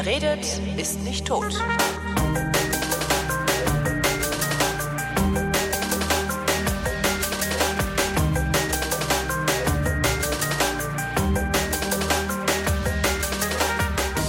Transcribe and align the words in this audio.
Wer 0.00 0.06
redet, 0.06 0.60
ist 0.76 1.02
nicht 1.02 1.26
tot. 1.26 1.60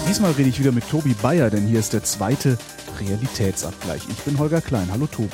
Diesmal 0.08 0.32
rede 0.32 0.50
ich 0.50 0.60
wieder 0.60 0.72
mit 0.72 0.90
Tobi 0.90 1.14
Bayer, 1.14 1.52
denn 1.52 1.68
hier 1.68 1.78
ist 1.78 1.94
der 1.94 2.04
zweite 2.04 2.58
Realitätsabgleich. 3.00 4.02
Ich 4.10 4.18
bin 4.24 4.40
Holger 4.40 4.62
Klein. 4.62 4.88
Hallo 4.92 5.06
Tobi. 5.06 5.30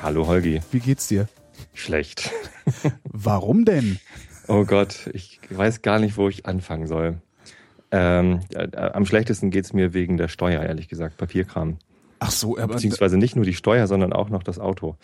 Hallo 0.00 0.26
Holgi. 0.26 0.62
Wie 0.72 0.80
geht's 0.80 1.08
dir? 1.08 1.28
Schlecht. 1.74 2.30
Warum 3.04 3.66
denn? 3.66 3.98
Oh 4.46 4.64
Gott, 4.64 5.10
ich 5.12 5.40
weiß 5.50 5.82
gar 5.82 5.98
nicht, 5.98 6.16
wo 6.16 6.30
ich 6.30 6.46
anfangen 6.46 6.86
soll. 6.86 7.20
Ähm, 7.90 8.40
äh, 8.54 8.76
am 8.76 9.06
schlechtesten 9.06 9.50
geht's 9.50 9.72
mir 9.72 9.94
wegen 9.94 10.16
der 10.16 10.28
Steuer, 10.28 10.62
ehrlich 10.62 10.88
gesagt, 10.88 11.16
Papierkram. 11.16 11.78
Ach 12.18 12.30
so, 12.30 12.58
aber 12.58 12.74
Beziehungsweise 12.74 13.16
nicht 13.16 13.36
nur 13.36 13.44
die 13.44 13.54
Steuer, 13.54 13.86
sondern 13.86 14.12
auch 14.12 14.28
noch 14.28 14.42
das 14.42 14.58
Auto. 14.58 14.96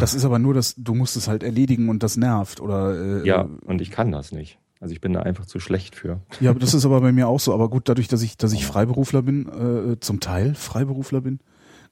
das 0.00 0.14
ist 0.14 0.24
aber 0.24 0.38
nur, 0.38 0.54
dass 0.54 0.74
du 0.76 0.94
musst 0.94 1.16
es 1.16 1.28
halt 1.28 1.42
erledigen 1.42 1.88
und 1.88 2.02
das 2.02 2.16
nervt 2.16 2.60
oder 2.60 3.22
äh, 3.22 3.26
Ja, 3.26 3.48
und 3.66 3.80
ich 3.80 3.90
kann 3.90 4.12
das 4.12 4.32
nicht. 4.32 4.58
Also 4.80 4.92
ich 4.92 5.00
bin 5.00 5.14
da 5.14 5.20
einfach 5.20 5.46
zu 5.46 5.60
schlecht 5.60 5.96
für. 5.96 6.20
Ja, 6.40 6.52
das 6.52 6.74
ist 6.74 6.84
aber 6.84 7.00
bei 7.00 7.10
mir 7.10 7.26
auch 7.26 7.40
so. 7.40 7.54
Aber 7.54 7.70
gut, 7.70 7.88
dadurch, 7.88 8.06
dass 8.06 8.22
ich, 8.22 8.36
dass 8.36 8.52
ich 8.52 8.66
Freiberufler 8.66 9.22
bin, 9.22 9.48
äh, 9.48 10.00
zum 10.00 10.20
Teil 10.20 10.54
Freiberufler 10.54 11.22
bin, 11.22 11.40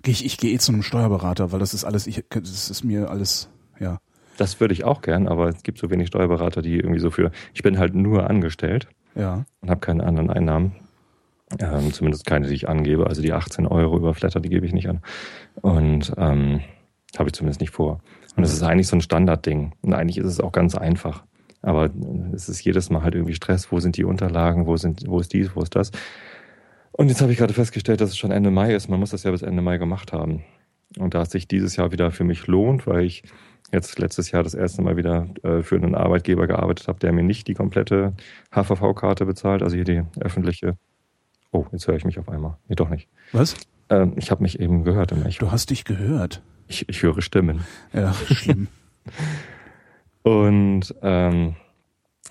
gehe 0.03 0.13
ich, 0.13 0.27
ich 0.27 0.37
gehe 0.37 0.53
eh 0.53 0.59
zu 0.59 0.73
einem 0.73 0.83
Steuerberater, 0.83 1.53
weil 1.53 1.59
das 1.59 1.73
ist 1.73 1.85
alles, 1.85 2.07
ich, 2.07 2.25
das 2.29 2.71
ist 2.71 2.85
mir 2.85 3.11
alles, 3.11 3.49
ja. 3.81 3.99
Das 4.37 4.61
würde 4.61 4.75
ich 4.75 4.85
auch 4.85 5.01
gern, 5.01 5.27
aber 5.29 5.49
es 5.49 5.63
gibt 5.63 5.79
so 5.79 5.91
wenig 5.91 6.09
Steuerberater, 6.09 6.61
die 6.61 6.77
irgendwie 6.77 7.01
so 7.01 7.11
für. 7.11 7.31
Ich 7.55 7.63
bin 7.63 7.79
halt 7.79 7.95
nur 7.95 8.29
angestellt 8.29 8.89
Ja. 9.15 9.45
und 9.61 9.71
habe 9.71 9.81
keine 9.81 10.05
anderen 10.05 10.31
Einnahmen. 10.31 10.73
Ähm, 11.61 11.93
zumindest 11.93 12.25
keine, 12.27 12.49
die 12.49 12.55
ich 12.55 12.69
angebe. 12.69 13.07
Also 13.07 13.21
die 13.21 13.33
18 13.33 13.67
Euro 13.67 13.97
über 13.97 14.15
Flatter, 14.15 14.41
die 14.41 14.49
gebe 14.49 14.65
ich 14.67 14.73
nicht 14.73 14.89
an. 14.89 15.01
Und 15.61 16.13
ähm, 16.17 16.61
habe 17.19 17.29
ich 17.29 17.35
zumindest 17.35 17.61
nicht 17.61 17.73
vor. 17.73 18.01
Und 18.37 18.45
es 18.45 18.53
ist 18.53 18.63
eigentlich 18.63 18.89
so 18.89 18.97
ein 18.97 19.03
Standardding. 19.03 19.73
Und 19.83 19.93
eigentlich 19.93 20.19
ist 20.19 20.27
es 20.27 20.41
auch 20.41 20.53
ganz 20.53 20.75
einfach. 20.75 21.25
Aber 21.61 21.91
es 22.33 22.49
ist 22.49 22.65
jedes 22.65 22.91
Mal 22.91 23.03
halt 23.03 23.15
irgendwie 23.15 23.35
Stress. 23.35 23.71
Wo 23.71 23.81
sind 23.81 23.97
die 23.97 24.05
Unterlagen? 24.05 24.67
Wo 24.67 24.77
sind, 24.77 25.05
wo 25.07 25.21
ist 25.21 25.33
dies? 25.33 25.55
Wo 25.55 25.63
ist 25.63 25.77
das? 25.77 25.91
Und 26.93 27.09
jetzt 27.09 27.21
habe 27.23 27.33
ich 27.33 27.39
gerade 27.39 27.55
festgestellt, 27.55 28.01
dass 28.01 28.11
es 28.11 28.19
schon 28.19 28.31
Ende 28.33 28.51
Mai 28.51 28.75
ist. 28.75 28.89
Man 28.89 29.01
muss 29.01 29.11
das 29.11 29.23
ja 29.23 29.31
bis 29.31 29.43
Ende 29.43 29.63
Mai 29.63 29.79
gemacht 29.79 30.13
haben. 30.13 30.45
Und 30.99 31.15
da 31.15 31.23
es 31.23 31.31
sich 31.31 31.49
dieses 31.49 31.77
Jahr 31.77 31.93
wieder 31.93 32.11
für 32.11 32.25
mich 32.25 32.47
lohnt, 32.47 32.87
weil 32.87 33.05
ich 33.05 33.23
jetzt 33.71 33.99
letztes 33.99 34.31
Jahr 34.31 34.43
das 34.43 34.55
erste 34.55 34.83
Mal 34.83 34.97
wieder 34.97 35.29
äh, 35.43 35.63
für 35.63 35.77
einen 35.77 35.95
Arbeitgeber 35.95 36.47
gearbeitet 36.47 36.89
habe, 36.89 36.99
der 36.99 37.13
mir 37.13 37.23
nicht 37.23 37.49
die 37.49 37.55
komplette 37.55 38.15
HVV-Karte 38.51 39.25
bezahlt, 39.25 39.63
also 39.63 39.77
hier 39.77 39.85
die 39.85 40.03
öffentliche. 40.21 40.77
Oh, 41.53 41.67
jetzt 41.73 41.87
höre 41.87 41.97
ich 41.97 42.05
mich 42.05 42.19
auf 42.19 42.29
einmal. 42.29 42.57
Nee, 42.69 42.75
doch 42.75 42.89
nicht. 42.89 43.09
Was? 43.33 43.57
Ähm, 43.91 44.15
ich 44.17 44.31
habe 44.31 44.43
mich 44.43 44.59
eben 44.59 44.85
gehört 44.85 45.13
im 45.13 45.25
Echo. 45.25 45.47
Du 45.47 45.53
hast 45.53 45.71
dich 45.71 45.85
gehört. 45.85 46.43
Ich, 46.67 46.89
ich 46.89 47.03
höre 47.03 47.21
Stimmen. 47.21 47.65
Ja, 47.93 48.15
schlimm. 48.15 48.69
Und 50.23 50.95
ähm, 51.03 51.57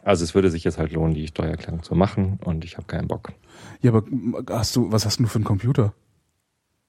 also 0.03 0.23
es 0.23 0.33
würde 0.33 0.49
sich 0.49 0.63
jetzt 0.63 0.77
halt 0.77 0.91
lohnen, 0.91 1.13
die 1.13 1.27
Steuererklärung 1.27 1.83
zu 1.83 1.95
machen 1.95 2.39
und 2.43 2.65
ich 2.65 2.77
habe 2.77 2.87
keinen 2.87 3.07
Bock. 3.07 3.33
ja, 3.81 3.91
aber 3.91 4.03
hast 4.49 4.75
du, 4.75 4.91
was 4.91 5.05
hast 5.05 5.19
du 5.19 5.27
für 5.27 5.35
einen 5.35 5.43
Computer? 5.43 5.93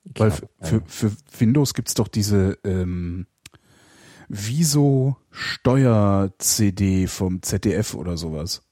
Weil 0.04 0.32
hab 0.32 0.40
für, 0.60 0.82
für 0.86 1.12
Windows 1.38 1.74
gibt's 1.74 1.94
doch 1.94 2.08
diese 2.08 2.58
ähm, 2.64 3.26
Viso 4.34 5.16
Steuer-CD 5.30 7.06
vom 7.06 7.42
ZDF 7.42 7.94
oder 7.94 8.16
sowas. 8.16 8.62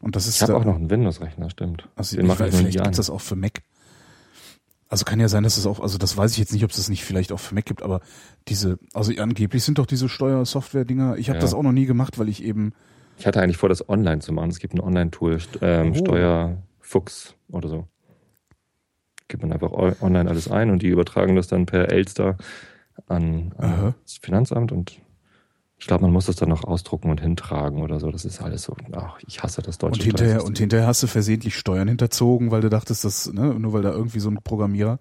Und 0.00 0.16
das 0.16 0.26
ist 0.26 0.36
ich 0.36 0.42
habe 0.42 0.56
auch 0.56 0.64
noch 0.64 0.76
einen 0.76 0.88
Windows-Rechner, 0.88 1.50
stimmt. 1.50 1.88
Also 1.94 2.16
Den 2.16 2.24
ich 2.24 2.28
mache 2.28 2.48
ich 2.48 2.54
vielleicht 2.54 2.72
gibt's 2.78 2.86
an. 2.88 2.94
das 2.94 3.10
auch 3.10 3.20
für 3.20 3.36
Mac. 3.36 3.62
Also 4.88 5.04
kann 5.04 5.20
ja 5.20 5.28
sein, 5.28 5.42
dass 5.42 5.56
es 5.58 5.66
auch, 5.66 5.80
also 5.80 5.98
das 5.98 6.16
weiß 6.16 6.32
ich 6.32 6.38
jetzt 6.38 6.52
nicht, 6.52 6.64
ob 6.64 6.70
es 6.70 6.76
das 6.76 6.88
nicht 6.88 7.04
vielleicht 7.04 7.32
auch 7.32 7.40
für 7.40 7.54
Mac 7.54 7.66
gibt, 7.66 7.82
aber 7.82 8.00
diese, 8.48 8.78
also 8.94 9.12
angeblich 9.20 9.62
sind 9.62 9.78
doch 9.78 9.86
diese 9.86 10.08
Steuersoftware-Dinger, 10.08 11.16
ich 11.18 11.28
habe 11.28 11.38
Ja. 11.38 11.42
das 11.42 11.52
auch 11.54 11.62
noch 11.62 11.72
nie 11.72 11.86
gemacht, 11.86 12.18
weil 12.18 12.28
ich 12.28 12.42
eben, 12.42 12.72
Ich 13.18 13.26
hatte 13.26 13.42
eigentlich 13.42 13.58
vor, 13.58 13.68
das 13.68 13.86
online 13.88 14.20
zu 14.20 14.32
machen. 14.32 14.48
Es 14.50 14.58
gibt 14.58 14.72
ein 14.74 14.80
Online-Tool, 14.80 15.38
ähm, 15.60 15.92
Oh. 15.92 15.94
Steuerfuchs 15.98 17.34
oder 17.50 17.68
so. 17.68 17.86
Gibt 19.28 19.42
man 19.42 19.52
einfach 19.52 19.70
online 19.72 20.28
alles 20.30 20.50
ein 20.50 20.70
und 20.70 20.82
die 20.82 20.88
übertragen 20.88 21.36
das 21.36 21.46
dann 21.48 21.66
per 21.66 21.90
Elster 21.90 22.36
an, 23.06 23.52
an 23.58 23.94
das 24.02 24.18
Finanzamt 24.18 24.72
und 24.72 25.00
ich 25.82 25.88
glaube, 25.88 26.02
man 26.02 26.12
muss 26.12 26.26
das 26.26 26.36
dann 26.36 26.48
noch 26.48 26.62
ausdrucken 26.62 27.10
und 27.10 27.20
hintragen 27.20 27.82
oder 27.82 27.98
so. 27.98 28.12
Das 28.12 28.24
ist 28.24 28.40
alles 28.40 28.62
so. 28.62 28.76
Ach, 28.92 29.18
ich 29.26 29.42
hasse 29.42 29.62
das 29.62 29.78
deutsche 29.78 29.94
und 29.94 30.04
hinterher, 30.04 30.34
Steuersystem. 30.34 30.48
und 30.48 30.58
hinterher 30.58 30.86
hast 30.86 31.02
du 31.02 31.08
versehentlich 31.08 31.56
Steuern 31.56 31.88
hinterzogen, 31.88 32.52
weil 32.52 32.60
du 32.60 32.70
dachtest, 32.70 33.04
dass, 33.04 33.32
ne, 33.32 33.58
nur 33.58 33.72
weil 33.72 33.82
da 33.82 33.90
irgendwie 33.90 34.20
so 34.20 34.30
ein 34.30 34.38
Programmierer 34.44 35.00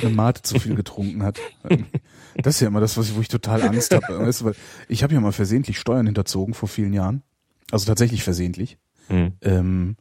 eine 0.00 0.10
Mate 0.10 0.42
zu 0.42 0.60
viel 0.60 0.74
getrunken 0.76 1.24
hat. 1.24 1.40
Das 2.36 2.54
ist 2.54 2.60
ja 2.60 2.68
immer 2.68 2.78
das, 2.78 2.96
was 2.96 3.08
ich, 3.08 3.16
wo 3.16 3.20
ich 3.20 3.26
total 3.26 3.60
Angst 3.62 3.92
habe. 3.92 4.20
Weißt 4.24 4.42
du, 4.42 4.44
weil 4.44 4.54
ich 4.88 5.02
habe 5.02 5.12
ja 5.12 5.20
mal 5.20 5.32
versehentlich 5.32 5.80
Steuern 5.80 6.06
hinterzogen 6.06 6.54
vor 6.54 6.68
vielen 6.68 6.92
Jahren. 6.92 7.24
Also 7.72 7.86
tatsächlich 7.86 8.22
versehentlich. 8.22 8.78
Hm. 9.08 9.32
Ähm, 9.40 9.96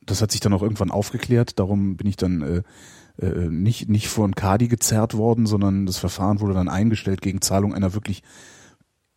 das 0.00 0.22
hat 0.22 0.32
sich 0.32 0.40
dann 0.40 0.52
auch 0.54 0.62
irgendwann 0.62 0.90
aufgeklärt. 0.90 1.60
Darum 1.60 1.96
bin 1.96 2.08
ich 2.08 2.16
dann 2.16 2.42
äh, 2.42 2.62
nicht, 3.20 3.88
nicht 3.88 4.08
vor 4.08 4.26
ein 4.26 4.34
Kadi 4.34 4.68
gezerrt 4.68 5.16
worden, 5.16 5.46
sondern 5.46 5.86
das 5.86 5.98
Verfahren 5.98 6.40
wurde 6.40 6.54
dann 6.54 6.68
eingestellt 6.68 7.20
gegen 7.20 7.40
Zahlung 7.40 7.74
einer 7.74 7.94
wirklich 7.94 8.22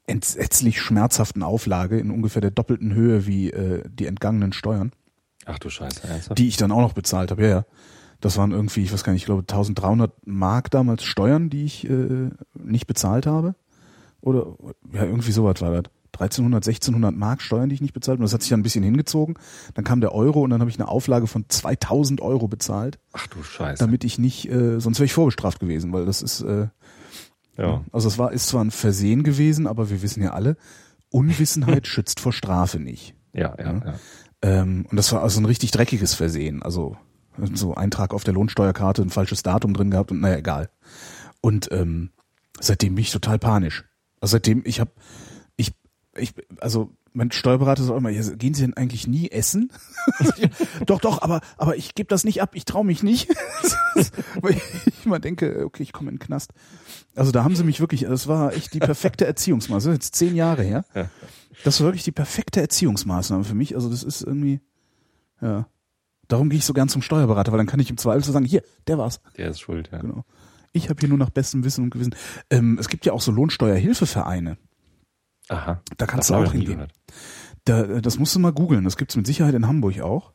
entsetzlich 0.07 0.81
schmerzhaften 0.81 1.44
Auflage 1.44 2.00
in 2.00 2.11
ungefähr 2.11 2.41
der 2.41 2.51
doppelten 2.51 2.94
Höhe 2.94 3.28
wie 3.28 3.51
äh, 3.51 3.84
die 3.88 4.07
entgangenen 4.07 4.53
Steuern, 4.53 4.91
Ach 5.45 5.59
du 5.59 5.69
Scheiße, 5.69 6.07
ernsthaft? 6.07 6.38
die 6.40 6.47
ich 6.47 6.57
dann 6.57 6.72
auch 6.72 6.81
noch 6.81 6.94
bezahlt 6.94 7.31
habe. 7.31 7.44
Ja, 7.44 7.47
ja. 7.50 7.66
Das 8.19 8.38
waren 8.38 8.51
irgendwie, 8.51 8.84
ich 8.84 8.94
weiß 8.94 9.03
gar 9.03 9.13
nicht, 9.13 9.23
ich 9.23 9.25
glaube 9.25 9.41
1300 9.41 10.11
Mark 10.28 10.69
damals 10.69 11.03
Steuern, 11.03 11.50
die 11.50 11.66
ich 11.66 11.90
äh, 11.90 12.29
nicht 12.53 12.85
bezahlt 12.88 13.25
habe. 13.25 13.56
Oder 14.22 14.56
ja, 14.94 15.06
irgendwie 15.06 15.31
sowas 15.31 15.59
war 15.61 15.72
das. 15.72 15.91
1300, 16.13 16.67
1600 16.67 17.16
Mark 17.16 17.41
Steuern, 17.41 17.69
die 17.69 17.75
ich 17.75 17.81
nicht 17.81 17.94
bezahlt 17.94 18.16
habe. 18.17 18.22
Und 18.22 18.25
das 18.25 18.33
hat 18.33 18.41
sich 18.41 18.49
dann 18.49 18.59
ein 18.59 18.63
bisschen 18.63 18.83
hingezogen. 18.83 19.35
Dann 19.73 19.85
kam 19.85 20.01
der 20.01 20.13
Euro 20.13 20.41
und 20.41 20.49
dann 20.49 20.59
habe 20.61 20.69
ich 20.69 20.77
eine 20.79 20.88
Auflage 20.88 21.27
von 21.27 21.45
2000 21.47 22.22
Euro 22.22 22.47
bezahlt, 22.47 22.99
Ach 23.13 23.27
du 23.27 23.41
Scheiße. 23.44 23.83
damit 23.83 24.03
ich 24.03 24.19
nicht, 24.19 24.49
äh, 24.49 24.79
sonst 24.79 24.99
wäre 24.99 25.05
ich 25.05 25.13
vorbestraft 25.13 25.59
gewesen, 25.59 25.94
weil 25.94 26.05
das 26.05 26.22
ist, 26.22 26.41
äh, 26.41 26.67
ja. 27.57 27.83
also 27.91 28.07
es 28.07 28.17
war, 28.17 28.31
ist 28.31 28.47
zwar 28.47 28.63
ein 28.63 28.72
Versehen 28.72 29.23
gewesen, 29.23 29.67
aber 29.67 29.89
wir 29.89 30.01
wissen 30.01 30.22
ja 30.22 30.31
alle, 30.33 30.57
Unwissenheit 31.09 31.88
schützt 31.88 32.19
vor 32.19 32.33
Strafe 32.33 32.79
nicht. 32.79 33.16
Ja, 33.33 33.55
ja, 33.57 33.63
Ja. 33.73 33.81
ja. 33.85 33.93
Ähm, 34.43 34.85
und 34.89 34.97
das 34.97 35.11
war 35.11 35.22
also 35.22 35.39
ein 35.39 35.45
richtig 35.45 35.72
dreckiges 35.72 36.13
Versehen. 36.16 36.63
Also 36.63 36.97
so 37.53 37.75
Eintrag 37.75 38.13
auf 38.13 38.23
der 38.23 38.33
Lohnsteuerkarte, 38.33 39.01
ein 39.01 39.09
falsches 39.09 39.43
Datum 39.43 39.73
drin 39.73 39.91
gehabt 39.91 40.11
und 40.11 40.19
naja, 40.19 40.38
egal. 40.38 40.69
Und 41.41 41.72
ähm, 41.72 42.09
seitdem 42.59 42.95
bin 42.95 43.03
ich 43.03 43.11
total 43.11 43.39
panisch. 43.39 43.85
Also 44.19 44.33
seitdem, 44.33 44.63
ich 44.66 44.79
habe, 44.79 44.91
ich, 46.16 46.33
also 46.59 46.91
mein 47.13 47.31
Steuerberater 47.31 47.83
sagt 47.83 47.97
immer, 47.97 48.09
ja, 48.09 48.22
gehen 48.35 48.53
Sie 48.53 48.61
denn 48.61 48.75
eigentlich 48.75 49.07
nie 49.07 49.29
essen? 49.29 49.72
doch, 50.85 50.99
doch, 50.99 51.22
aber, 51.22 51.41
aber 51.57 51.75
ich 51.75 51.94
gebe 51.94 52.07
das 52.07 52.23
nicht 52.23 52.41
ab, 52.41 52.51
ich 52.53 52.66
traue 52.66 52.85
mich 52.85 53.03
nicht. 53.03 53.29
Weil 54.41 54.53
ich 54.85 55.05
immer 55.05 55.19
denke, 55.19 55.66
okay, 55.66 55.83
ich 55.83 55.94
komme 55.94 56.09
in 56.09 56.16
den 56.17 56.25
Knast. 56.25 56.51
Also 57.16 57.31
da 57.31 57.44
haben 57.44 57.55
sie 57.55 57.63
mich 57.63 57.79
wirklich, 57.81 58.01
das 58.01 58.27
war 58.27 58.53
echt 58.53 58.73
die 58.73 58.79
perfekte 58.79 59.25
Erziehungsmaßnahme. 59.25 59.95
Jetzt 59.95 60.16
zehn 60.16 60.35
Jahre 60.35 60.63
her. 60.63 60.85
Das 61.63 61.79
war 61.79 61.88
wirklich 61.88 62.03
die 62.03 62.13
perfekte 62.13 62.61
Erziehungsmaßnahme 62.61 63.43
für 63.43 63.55
mich. 63.55 63.75
Also 63.75 63.89
das 63.89 64.03
ist 64.03 64.22
irgendwie, 64.22 64.61
ja. 65.41 65.67
Darum 66.28 66.49
gehe 66.49 66.59
ich 66.59 66.66
so 66.66 66.73
gern 66.73 66.88
zum 66.88 67.01
Steuerberater, 67.01 67.51
weil 67.51 67.57
dann 67.57 67.67
kann 67.67 67.81
ich 67.81 67.89
im 67.89 67.97
Zweifel 67.97 68.23
so 68.23 68.31
sagen, 68.31 68.45
hier, 68.45 68.63
der 68.88 68.97
war's. 68.97 69.19
Der 69.35 69.49
ist 69.49 69.59
schuld, 69.59 69.89
ja. 69.91 69.99
Genau. 69.99 70.23
Ich 70.72 70.89
habe 70.89 70.97
hier 70.97 71.09
nur 71.09 71.17
nach 71.17 71.29
bestem 71.29 71.66
Wissen 71.66 71.83
und 71.83 71.89
Gewissen. 71.89 72.16
Ähm, 72.49 72.78
es 72.79 72.88
gibt 72.88 73.05
ja 73.05 73.11
auch 73.11 73.19
so 73.19 73.33
Lohnsteuerhilfevereine. 73.33 74.58
Aha. 75.51 75.81
Da 75.97 76.05
kannst 76.05 76.29
Das 76.29 76.37
du 76.37 76.43
auch 76.43 76.51
hingehen. 76.53 76.87
Da, 77.65 77.83
das 78.01 78.17
musst 78.17 78.33
du 78.35 78.39
mal 78.39 78.53
googeln. 78.53 78.83
Das 78.85 78.95
gibt's 78.97 79.15
mit 79.15 79.27
Sicherheit 79.27 79.53
in 79.53 79.67
Hamburg 79.67 79.99
auch. 79.99 80.31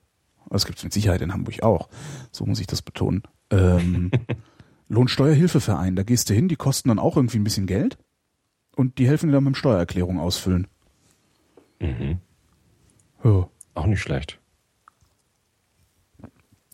Das 0.50 0.66
gibt's 0.66 0.84
mit 0.84 0.92
Sicherheit 0.92 1.22
in 1.22 1.32
Hamburg 1.32 1.62
auch. 1.62 1.88
So 2.30 2.44
muss 2.44 2.60
ich 2.60 2.66
das 2.66 2.82
betonen. 2.82 3.22
Ähm, 3.50 4.10
Lohnsteuerhilfeverein. 4.88 5.96
Da 5.96 6.02
gehst 6.02 6.28
du 6.30 6.34
hin, 6.34 6.48
die 6.48 6.56
kosten 6.56 6.90
dann 6.90 6.98
auch 6.98 7.16
irgendwie 7.16 7.38
ein 7.38 7.44
bisschen 7.44 7.66
Geld 7.66 7.98
und 8.76 8.98
die 8.98 9.08
helfen 9.08 9.28
dir 9.28 9.32
dann 9.32 9.44
beim 9.44 9.54
Steuererklärung 9.54 10.20
ausfüllen. 10.20 10.68
Mhm. 11.80 12.18
Ja. 13.24 13.48
Auch 13.74 13.86
nicht 13.86 14.00
schlecht. 14.00 14.38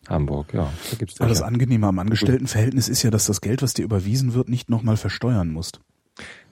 Hamburg, 0.09 0.53
ja. 0.53 0.71
Da 0.91 0.97
gibt's 0.97 1.19
Aber 1.21 1.29
das. 1.29 1.41
Angenehme 1.41 1.87
am 1.87 1.97
Angestelltenverhältnis 1.97 2.89
ist 2.89 3.03
ja, 3.03 3.09
dass 3.09 3.25
das 3.25 3.39
Geld, 3.39 3.61
was 3.61 3.73
dir 3.73 3.85
überwiesen 3.85 4.33
wird, 4.33 4.49
nicht 4.49 4.69
nochmal 4.69 4.97
versteuern 4.97 5.49
musst. 5.49 5.79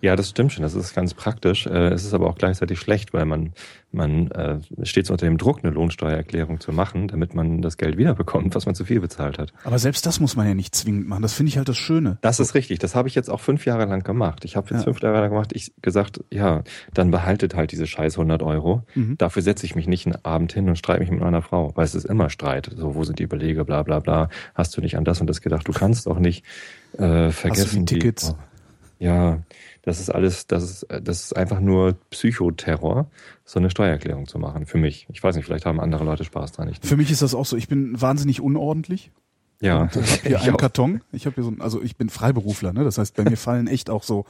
Ja, 0.04 0.16
das 0.16 0.30
stimmt 0.32 0.52
schon. 0.52 0.64
Das 0.64 0.74
ist 0.74 0.96
ganz 0.96 1.14
praktisch. 1.14 1.68
Äh, 1.68 1.90
es 1.90 2.04
ist 2.04 2.16
aber 2.16 2.28
auch 2.28 2.36
gleichzeitig 2.36 2.80
schlecht, 2.80 3.14
weil 3.14 3.26
man, 3.26 3.54
man 3.92 4.32
äh, 4.32 4.58
steht 4.82 5.12
unter 5.12 5.28
dem 5.28 5.38
Druck, 5.38 5.60
eine 5.64 5.72
Lohnsteuererklärung 5.72 6.60
zu 6.60 6.72
machen, 6.72 7.08
damit 7.08 7.36
man 7.36 7.62
das 7.62 7.78
Geld 7.78 7.98
wiederbekommt, 8.00 8.56
was 8.56 8.66
man 8.66 8.74
zu 8.74 8.84
viel 8.84 9.00
bezahlt 9.00 9.38
hat. 9.38 9.54
Aber 9.64 9.78
selbst 9.78 10.08
das 10.08 10.20
muss 10.20 10.36
man 10.36 10.48
ja 10.48 10.56
nicht 10.56 10.74
zwingend 10.74 11.08
machen. 11.08 11.22
Das 11.22 11.34
finde 11.34 11.52
ich 11.52 11.58
halt 11.58 11.70
das 11.70 11.78
Schöne. 11.78 12.18
Das 12.22 12.40
ist 12.40 12.56
richtig. 12.56 12.80
Das 12.80 12.96
habe 12.96 13.10
ich 13.10 13.14
jetzt 13.16 13.30
auch 13.30 13.40
fünf 13.42 13.66
Jahre 13.68 13.86
lang 13.86 14.02
gemacht. 14.04 14.44
Ich 14.44 14.56
habe 14.56 14.70
jetzt 14.72 14.80
Ja. 14.80 14.84
fünf 14.86 15.02
Jahre 15.04 15.20
lang 15.22 15.30
gemacht, 15.30 15.52
ich 15.54 15.72
gesagt, 15.84 16.20
ja, 16.32 16.64
dann 16.96 17.12
behaltet 17.12 17.54
halt 17.54 17.72
diese 17.72 17.86
scheiß 17.86 18.18
100 18.18 18.42
Euro. 18.42 18.82
Mhm. 18.96 19.20
Dafür 19.20 19.44
setze 19.44 19.68
ich 19.68 19.76
mich 19.76 19.86
nicht 19.88 20.08
einen 20.08 20.26
Abend 20.26 20.52
hin 20.54 20.68
und 20.68 20.78
streite 20.78 21.02
mich 21.02 21.12
mit 21.12 21.20
meiner 21.20 21.44
Frau, 21.44 21.74
weil 21.76 21.86
es 21.86 21.94
ist 21.94 22.06
immer 22.06 22.32
Streit. 22.32 22.72
So, 22.76 22.96
wo 22.96 23.04
sind 23.04 23.20
die 23.20 23.28
Belege, 23.28 23.66
bla 23.66 23.84
bla 23.84 24.00
bla. 24.00 24.30
Hast 24.56 24.76
du 24.76 24.82
nicht 24.82 24.98
an 24.98 25.04
das 25.06 25.22
und 25.22 25.28
das 25.28 25.42
gedacht? 25.42 25.68
Du 25.68 25.74
kannst 25.74 26.08
doch 26.08 26.18
nicht 26.18 26.44
äh, 26.98 27.30
vergessen. 27.30 27.86
die 27.86 28.00
Tickets? 28.00 28.32
Oh, 28.36 28.44
ja, 29.02 29.42
das 29.82 30.00
ist 30.00 30.10
alles, 30.12 30.46
das 30.46 30.64
ist, 30.64 30.88
das 31.02 31.24
ist 31.24 31.36
einfach 31.36 31.60
nur 31.60 31.94
Psychoterror, 32.12 33.10
so 33.46 33.60
eine 33.60 33.72
Steuererklärung 33.72 34.28
zu 34.28 34.38
machen. 34.38 34.68
Für 34.68 34.78
mich. 34.78 35.08
Ich 35.12 35.24
weiß 35.24 35.36
nicht, 35.36 35.46
vielleicht 35.46 35.66
haben 35.66 35.80
andere 35.80 36.04
Leute 36.04 36.24
Spaß 36.24 36.52
dran. 36.52 36.72
Für 36.82 36.98
mich 36.98 37.10
ist 37.10 37.24
das 37.24 37.34
auch 37.34 37.46
so. 37.48 37.58
Ich 37.58 37.68
bin 37.68 38.00
wahnsinnig 38.00 38.42
unordentlich. 38.42 39.12
ja, 39.60 39.82
Und 39.82 39.96
ich 39.96 40.02
habe 40.12 40.22
hier 40.22 40.32
ich 40.38 40.42
einen 40.44 40.54
auch. 40.56 40.60
Karton. 40.60 41.02
Ich 41.12 41.26
habe 41.26 41.34
hier 41.34 41.44
so, 41.44 41.50
ein- 41.50 41.62
also 41.62 41.82
ich 41.82 41.98
bin 41.98 42.10
Freiberufler, 42.10 42.74
ne? 42.74 42.84
Das 42.84 43.00
heißt, 43.00 43.16
bei 43.16 43.24
mir 43.24 43.38
fallen 43.38 43.66
echt 43.68 43.90
auch 43.90 44.04
so 44.04 44.26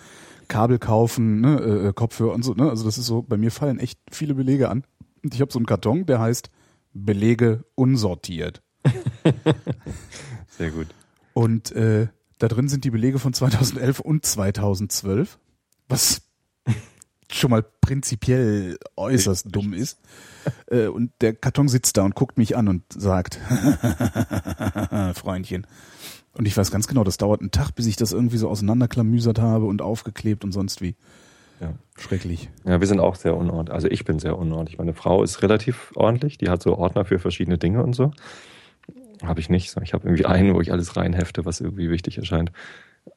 Kabel 0.48 0.80
kaufen, 0.80 1.42
ne? 1.42 1.60
äh, 1.90 1.94
Kopfhörer 1.94 2.34
und 2.34 2.44
so. 2.44 2.54
Ne? 2.54 2.70
Also 2.70 2.86
das 2.86 2.98
ist 2.98 3.06
so, 3.08 3.22
bei 3.22 3.36
mir 3.38 3.52
fallen 3.52 3.78
echt 3.78 4.00
viele 4.10 4.34
Belege 4.36 4.70
an. 4.70 4.86
Und 5.24 5.34
ich 5.36 5.42
habe 5.42 5.52
so 5.52 5.60
einen 5.60 5.66
Karton, 5.66 6.06
der 6.06 6.20
heißt 6.20 6.50
Belege 6.94 7.66
unsortiert. 7.76 8.62
Sehr 10.58 10.72
gut. 10.72 10.88
Und 11.34 11.72
äh, 11.74 12.08
da 12.42 12.48
drin 12.48 12.68
sind 12.68 12.86
die 12.86 12.90
Belege 12.90 13.20
von 13.20 13.34
2011 13.34 14.00
und 14.00 14.26
2012, 14.26 15.38
was 15.88 16.24
schon 17.32 17.52
mal 17.52 17.64
prinzipiell 17.82 18.78
äußerst 18.98 19.56
dumm 19.56 19.74
ist. 19.74 20.00
Äh, 20.66 20.88
und 20.88 21.12
der 21.22 21.34
Karton 21.34 21.68
sitzt 21.68 21.98
da 21.98 22.04
und 22.04 22.16
guckt 22.16 22.40
mich 22.40 22.58
an 22.58 22.68
und 22.68 22.84
sagt, 22.92 23.36
Freundchen. 25.16 25.68
Und 26.34 26.48
ich 26.48 26.58
weiß 26.58 26.72
ganz 26.72 26.88
genau, 26.88 27.04
das 27.04 27.18
dauert 27.18 27.42
einen 27.42 27.52
Tag, 27.52 27.76
bis 27.76 27.86
ich 27.86 27.96
das 27.96 28.12
irgendwie 28.12 28.38
so 28.38 28.50
auseinanderklamüsert 28.50 29.40
habe 29.40 29.66
und 29.66 29.84
aufgeklebt 29.84 30.44
und 30.44 30.52
sonst 30.52 30.82
wie. 30.82 30.96
Ja. 31.60 31.74
Schrecklich. 31.96 32.50
Ja, 32.66 32.80
wir 32.80 32.88
sind 32.88 33.00
auch 33.00 33.14
sehr 33.14 33.38
unordentlich. 33.38 33.76
Also 33.76 33.88
ich 33.88 34.04
bin 34.04 34.18
sehr 34.18 34.36
unordentlich. 34.36 34.80
Meine 34.80 34.96
Frau 34.96 35.22
ist 35.22 35.44
relativ 35.44 35.92
ordentlich. 35.96 36.40
Die 36.40 36.50
hat 36.50 36.64
so 36.64 36.76
Ordner 36.76 37.06
für 37.06 37.20
verschiedene 37.20 37.60
Dinge 37.60 37.84
und 37.84 37.94
so. 37.94 38.12
Habe 39.24 39.40
ich 39.40 39.50
nicht. 39.50 39.76
Ich 39.84 39.94
habe 39.94 40.08
irgendwie 40.08 40.26
einen, 40.26 40.54
wo 40.54 40.62
ich 40.62 40.72
alles 40.72 40.96
reinhefte, 40.96 41.46
was 41.46 41.62
irgendwie 41.62 41.90
wichtig 41.90 42.18
erscheint. 42.18 42.52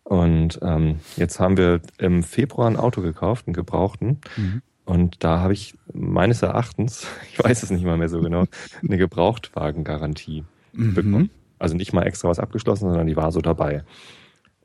Und 0.02 0.58
ähm, 0.62 1.00
jetzt 1.16 1.40
haben 1.40 1.56
wir 1.56 1.80
im 1.98 2.22
Februar 2.22 2.68
ein 2.68 2.76
Auto 2.76 3.02
gekauft, 3.02 3.46
einen 3.46 3.54
gebrauchten. 3.54 4.20
Mhm. 4.36 4.62
Und 4.84 5.24
da 5.24 5.40
habe 5.40 5.52
ich 5.54 5.74
meines 5.92 6.42
Erachtens, 6.42 7.06
ich 7.32 7.42
weiß 7.42 7.62
es 7.62 7.70
nicht 7.70 7.84
mal 7.84 7.96
mehr 7.96 8.08
so 8.08 8.20
genau, 8.20 8.44
eine 8.82 8.98
Gebrauchtwagengarantie 8.98 10.44
bekommen. 10.72 11.22
Mhm. 11.22 11.30
Also 11.58 11.76
nicht 11.76 11.92
mal 11.92 12.02
extra 12.02 12.28
was 12.28 12.40
abgeschlossen, 12.40 12.88
sondern 12.88 13.06
die 13.06 13.16
war 13.16 13.32
so 13.32 13.40
dabei. 13.40 13.84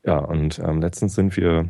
Ja, 0.04 0.18
und 0.18 0.58
ähm, 0.58 0.80
letztens 0.80 1.14
sind 1.14 1.36
wir 1.36 1.68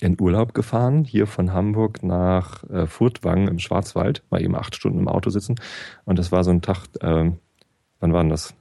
in 0.00 0.20
Urlaub 0.20 0.54
gefahren, 0.54 1.04
hier 1.04 1.26
von 1.26 1.52
Hamburg 1.52 2.02
nach 2.02 2.64
äh, 2.70 2.86
Furtwangen 2.86 3.48
im 3.48 3.58
Schwarzwald, 3.58 4.22
mal 4.30 4.42
eben 4.42 4.56
acht 4.56 4.74
Stunden 4.74 4.98
im 4.98 5.08
Auto 5.08 5.30
sitzen. 5.30 5.56
Und 6.04 6.18
das 6.18 6.32
war 6.32 6.44
so 6.44 6.50
ein 6.50 6.62
Tag, 6.62 6.86
ähm, 7.00 7.38
wann 8.00 8.12
war 8.12 8.22
denn 8.22 8.30
das? 8.30 8.54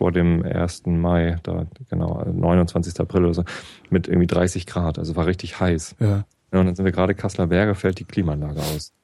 Vor 0.00 0.12
dem 0.12 0.42
1. 0.42 0.86
Mai, 0.86 1.36
da 1.42 1.66
genau, 1.90 2.24
29. 2.24 2.98
April 3.00 3.24
oder 3.26 3.34
so, 3.34 3.44
mit 3.90 4.08
irgendwie 4.08 4.26
30 4.26 4.64
Grad. 4.64 4.98
Also 4.98 5.14
war 5.14 5.26
richtig 5.26 5.60
heiß. 5.60 5.96
Ja. 5.98 6.24
Ja, 6.52 6.60
und 6.60 6.64
dann 6.64 6.74
sind 6.74 6.86
wir 6.86 6.92
gerade 6.92 7.14
Kasseler 7.14 7.48
Berge, 7.48 7.74
fällt 7.74 7.98
die 7.98 8.04
Klimaanlage 8.04 8.60
aus. 8.60 8.94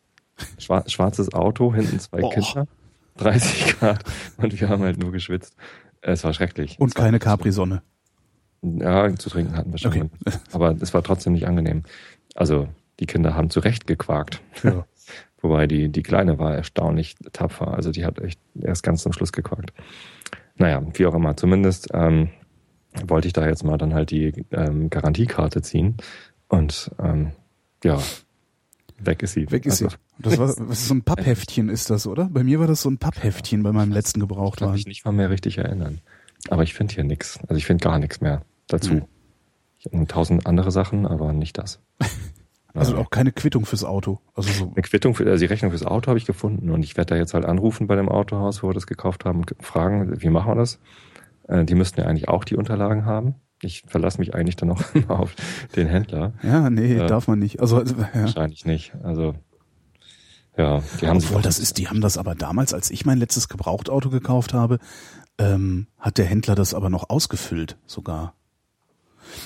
Schwa 0.56 0.88
schwarzes 0.88 1.34
Auto, 1.34 1.75
hinten 1.75 2.00
zwei 2.00 2.22
Boah. 2.22 2.32
Kinder, 2.32 2.66
30 3.19 3.78
Grad 3.78 4.04
und 4.38 4.58
wir 4.58 4.70
haben 4.70 4.84
halt 4.84 4.96
nur 4.96 5.12
geschwitzt. 5.12 5.54
Es 6.00 6.25
war 6.25 6.32
schrecklich. 6.32 6.81
Und 6.81 6.96
war 6.96 7.04
keine. 7.04 7.19
Capri-Sonne. 7.19 7.82
Ja, 8.62 9.14
zu 9.16 9.28
trinken 9.28 9.54
hatten 9.54 9.72
wir 9.72 9.78
schon. 9.78 9.90
Okay. 9.90 10.10
Aber 10.52 10.76
es 10.81 10.94
war 10.94 11.02
trotzdem 11.02 11.34
nicht 11.34 11.46
angenehm. 11.46 11.82
Also 12.34 12.69
die 13.00 13.06
Kinder 13.06 13.34
haben 13.34 13.50
zu 13.50 13.60
Recht 13.60 13.87
gequakt. 13.87 14.40
Ja. 14.62 14.87
Wobei 15.42 15.66
die, 15.66 15.90
die 15.90 16.02
Kleine 16.02 16.38
war 16.38 16.54
erstaunlich 16.54 17.16
tapfer. 17.34 17.75
Also 17.75 17.90
die 17.90 18.06
hat 18.06 18.19
echt 18.19 18.40
erst 18.58 18.82
ganz 18.82 19.02
zum 19.02 19.12
Schluss 19.12 19.32
gequakt. 19.32 19.75
Naja, 20.56 20.82
wie 20.94 21.06
auch 21.06 21.14
immer. 21.14 21.37
Zumindest 21.37 21.88
ähm, 21.93 22.31
wollte 23.06 23.29
ich 23.29 23.32
da 23.32 23.47
jetzt 23.47 23.64
mal 23.64 23.79
dann 23.79 23.94
halt 23.94 24.11
die 24.11 24.44
ähm, 24.53 24.91
Garantiekarte 24.91 25.62
ziehen. 25.62 25.97
Und 26.49 26.91
ähm, 26.99 27.32
ja, 27.85 27.99
weg 28.99 29.23
ist 29.23 29.32
sie. 29.35 29.50
Weg 29.50 29.67
ist 29.67 29.82
also, 29.82 29.91
sie. 29.91 30.23
Das 30.23 30.38
war, 30.38 30.49
was 30.69 30.81
ist 30.81 30.88
so 30.88 30.94
ein 30.94 31.03
Pappheftchen 31.03 31.69
ist 31.69 31.91
das, 31.91 32.06
oder? 32.06 32.29
Bei 32.31 32.43
mir 32.43 32.61
war 32.61 32.67
das 32.67 32.82
so 32.82 32.91
ein 32.91 32.99
Pappheftchen 32.99 33.62
bei 33.62 33.73
meinem 33.73 33.93
letzten 33.93 34.20
Ich 34.20 34.23
kann 34.23 34.29
Gebrauchtwagen. 34.29 34.75
mich 34.75 34.87
nicht 34.87 35.05
mal 35.05 35.12
mehr 35.12 35.31
richtig 35.31 35.58
erinnern. 35.58 36.00
Aber 36.49 36.62
ich 36.62 36.75
finde 36.75 36.94
hier 36.94 37.05
nichts. 37.05 37.38
Also 37.43 37.56
ich 37.56 37.67
finde 37.67 37.82
gar 37.82 37.99
nichts 37.99 38.20
mehr 38.20 38.43
dazu. 38.69 38.93
Hm. 38.93 39.02
Ich 39.79 39.93
habe 39.93 40.06
tausend 40.06 40.47
andere 40.47 40.70
Sachen, 40.70 41.06
aber 41.06 41.32
nicht 41.32 41.59
das. 41.59 41.81
Also 42.76 42.94
Ja. 42.94 42.99
auch 43.00 43.11
keine 43.11 43.32
Quittung 43.32 43.64
fürs 43.67 43.84
Auto. 43.84 44.20
Also 44.34 44.50
so. 44.52 44.64
Eine 44.73 44.82
Quittung 44.82 45.14
für 45.14 45.25
also 45.26 45.38
die 45.40 45.46
Rechnung 45.46 45.70
fürs 45.70 45.84
Auto 45.84 46.08
habe 46.08 46.19
ich 46.19 46.26
gefunden 46.26 46.70
und 46.70 46.82
ich 46.82 46.96
werde 46.96 47.14
da 47.14 47.17
jetzt 47.17 47.34
halt 47.34 47.44
anrufen 47.44 47.87
bei 47.87 47.96
dem 47.96 48.08
Autohaus, 48.08 48.62
wo 48.62 48.69
wir 48.69 48.75
das 48.75 48.87
gekauft 48.87 49.25
haben 49.25 49.40
und 49.40 49.55
fragen, 49.61 50.20
wie 50.20 50.28
machen 50.31 50.50
wir 50.52 50.56
das? 50.56 50.78
Äh, 51.49 51.64
die 51.64 51.75
müssten 51.75 52.00
ja 52.00 52.06
eigentlich 52.06 52.28
auch 52.28 52.44
die 52.44 52.56
Unterlagen 52.56 53.05
haben. 53.05 53.34
Ich 53.62 53.84
verlasse 53.87 54.19
mich 54.19 54.34
eigentlich 54.34 54.56
dann 54.56 54.69
noch 54.69 54.82
auf 55.08 55.34
den 55.76 55.88
Händler. 55.88 56.34
Ja, 56.43 56.69
nee, 56.70 56.96
Ja. 56.96 57.06
darf 57.06 57.26
man 57.28 57.38
nicht. 57.38 57.61
Also, 57.61 57.78
also 57.78 57.94
ja. 57.96 58.08
Wahrscheinlich 58.23 58.67
nicht. 58.67 58.93
Also 59.02 59.34
ja, 60.58 60.82
die 61.00 61.06
haben 61.06 61.19
Obwohl, 61.19 61.43
das 61.43 61.58
ist, 61.58 61.76
die 61.78 61.88
haben 61.88 62.00
das 62.00 62.17
aber 62.19 62.34
damals, 62.34 62.73
als 62.73 62.90
ich 62.90 63.05
mein 63.05 63.19
letztes 63.19 63.49
Gebrauchtauto 63.49 64.08
gekauft 64.11 64.55
habe, 64.55 64.78
ähm, 65.38 65.87
hat 65.99 66.17
der 66.17 66.25
Händler 66.25 66.55
das 66.55 66.73
aber 66.73 66.88
noch 66.88 67.11
ausgefüllt 67.11 67.76
sogar. 67.87 68.34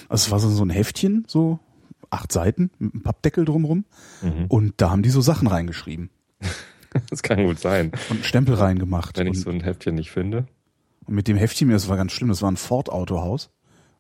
Also 0.09 0.27
es 0.27 0.31
war 0.31 0.39
so, 0.39 0.49
so 0.51 0.65
ein 0.65 0.71
Heftchen, 0.71 1.25
so 1.27 1.59
acht 2.11 2.33
Seiten 2.33 2.71
mit 2.79 2.93
einem 2.95 3.03
Pappdeckel 3.03 3.45
drumrum 3.45 3.85
Mhm. 4.23 4.47
und 4.49 4.75
da 4.79 4.91
haben 4.91 5.03
die 5.03 5.11
so 5.11 5.21
Sachen 5.21 5.47
reingeschrieben 5.49 6.11
Das 7.11 7.23
kann 7.23 7.45
gut 7.47 7.59
sein. 7.61 7.93
und 8.09 8.17
einen 8.17 8.25
Stempel 8.25 8.55
reingemacht. 8.57 9.17
Wenn 9.19 9.29
ich 9.29 9.41
so 9.41 9.51
ein 9.51 9.61
Heftchen 9.61 9.95
nicht 9.95 10.11
finde. 10.11 10.47
und 11.07 11.15
mit 11.15 11.29
dem 11.29 11.37
Heftchen, 11.37 11.71
das 11.71 11.89
war 11.89 11.97
ganz 11.97 12.13
schlimm, 12.13 12.29
das 12.31 12.43
war 12.43 12.51
ein 12.51 12.57
Ford-Autohaus 12.57 13.51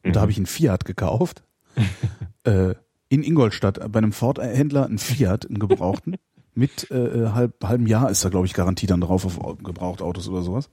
und 0.02 0.10
Mhm. 0.10 0.12
da 0.14 0.20
habe 0.22 0.30
ich 0.32 0.36
einen 0.38 0.46
Fiat 0.46 0.84
gekauft. 0.84 1.44
äh, 2.44 2.74
in 3.08 3.22
Ingolstadt 3.22 3.80
bei 3.92 3.98
einem 3.98 4.12
Ford-Händler 4.12 4.86
einen 4.86 4.98
Fiat, 4.98 5.46
einen 5.46 5.58
gebrauchten. 5.58 6.16
Mit 6.54 6.90
äh, 6.90 7.28
halb, 7.28 7.62
halbem 7.64 7.86
Jahr 7.86 8.10
ist 8.10 8.24
da, 8.24 8.28
glaube 8.28 8.46
ich, 8.46 8.54
Garantie 8.54 8.86
dann 8.86 9.00
drauf 9.00 9.24
auf 9.24 9.58
Gebrauchtautos 9.62 10.28
oder 10.28 10.42
sowas. 10.42 10.68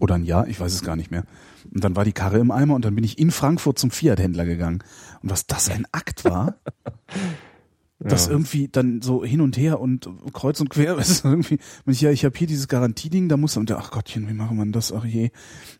Oder 0.00 0.16
ein 0.16 0.24
Jahr, 0.24 0.46
ich 0.48 0.60
weiß 0.60 0.72
es 0.72 0.82
gar 0.82 0.96
nicht 0.96 1.10
mehr. 1.10 1.24
Und 1.72 1.84
dann 1.84 1.96
war 1.96 2.04
die 2.04 2.12
Karre 2.12 2.38
im 2.38 2.50
Eimer 2.50 2.74
und 2.74 2.84
dann 2.84 2.94
bin 2.94 3.04
ich 3.04 3.18
in 3.18 3.30
Frankfurt 3.30 3.78
zum 3.78 3.90
Fiat-Händler 3.90 4.44
gegangen. 4.44 4.82
Und 5.22 5.30
was 5.30 5.46
das 5.46 5.70
ein 5.70 5.86
Akt 5.92 6.24
war, 6.24 6.56
das 7.98 8.26
Ja. 8.26 8.32
irgendwie 8.32 8.68
dann 8.68 9.00
so 9.02 9.24
hin 9.24 9.40
und 9.40 9.56
her 9.56 9.80
und 9.80 10.08
kreuz 10.32 10.60
und 10.60 10.68
quer, 10.70 10.96
weißt 10.98 11.24
du, 11.24 11.28
irgendwie, 11.28 11.58
wenn 11.84 11.94
ich, 11.94 12.00
ja, 12.00 12.10
ich 12.10 12.24
habe 12.24 12.36
hier 12.36 12.46
dieses 12.46 12.68
Garantieding, 12.68 13.28
da 13.28 13.36
muss 13.36 13.56
und 13.56 13.70
ach 13.72 13.90
Gottchen, 13.90 14.28
wie 14.28 14.34
machen 14.34 14.56
wir 14.56 14.66
das? 14.66 14.92
Ach 14.92 15.04
je. 15.04 15.30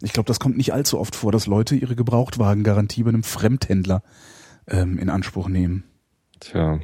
Ich 0.02 0.12
glaube, 0.12 0.26
das 0.26 0.40
kommt 0.40 0.56
nicht 0.56 0.72
allzu 0.72 0.98
oft 0.98 1.14
vor, 1.16 1.32
dass 1.32 1.46
Leute 1.46 1.74
ihre 1.76 1.96
Gebrauchtwagengarantie 1.96 3.02
bei 3.02 3.10
einem 3.10 3.22
Fremdhändler 3.24 4.02
ähm, 4.66 4.98
in 4.98 5.10
Anspruch 5.10 5.48
nehmen. 5.48 5.84
Tja. 6.40 6.80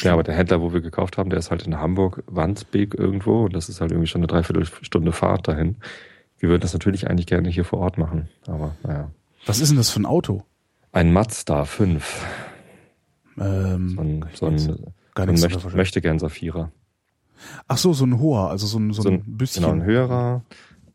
Ja, 0.00 0.14
aber 0.14 0.22
der 0.22 0.34
Händler, 0.34 0.62
wo 0.62 0.72
wir 0.72 0.80
gekauft 0.80 1.18
haben, 1.18 1.28
der 1.28 1.38
ist 1.38 1.50
halt 1.50 1.66
in 1.66 1.78
Hamburg, 1.78 2.22
Wandsbek 2.26 2.94
irgendwo. 2.94 3.44
Und 3.44 3.54
das 3.54 3.68
ist 3.68 3.82
halt 3.82 3.90
irgendwie 3.90 4.06
schon 4.06 4.20
eine 4.20 4.26
Dreiviertelstunde 4.26 5.12
Fahrt 5.12 5.48
dahin. 5.48 5.76
Wir 6.42 6.48
würden 6.48 6.62
das 6.62 6.72
natürlich 6.72 7.08
eigentlich 7.08 7.26
gerne 7.28 7.48
hier 7.50 7.64
vor 7.64 7.78
Ort 7.78 7.98
machen. 7.98 8.28
Aber 8.48 8.74
naja. 8.82 9.12
Was 9.46 9.60
ist 9.60 9.68
denn 9.68 9.76
das 9.76 9.90
für 9.90 10.00
ein 10.00 10.06
Auto? 10.06 10.42
Ein 10.90 11.12
Mazda 11.12 11.64
5. 11.64 12.26
Ähm, 13.38 13.88
So 13.94 14.00
ein, 14.02 14.24
so 14.34 14.46
ein, 14.46 14.58
so 14.58 14.72
ein 15.16 15.34
möchte, 15.40 15.76
möchte 15.76 16.00
gern 16.00 16.18
Saphira. 16.18 16.72
Ach 17.68 17.78
so, 17.78 17.92
so 17.92 18.04
ein 18.04 18.18
hoher, 18.18 18.50
also 18.50 18.66
so 18.66 18.80
ein, 18.80 18.92
so 18.92 19.02
So 19.02 19.08
ein 19.10 19.14
ein, 19.24 19.36
bisschen. 19.36 19.62
genau, 19.62 19.72
ein 19.72 19.84
höherer, 19.84 20.42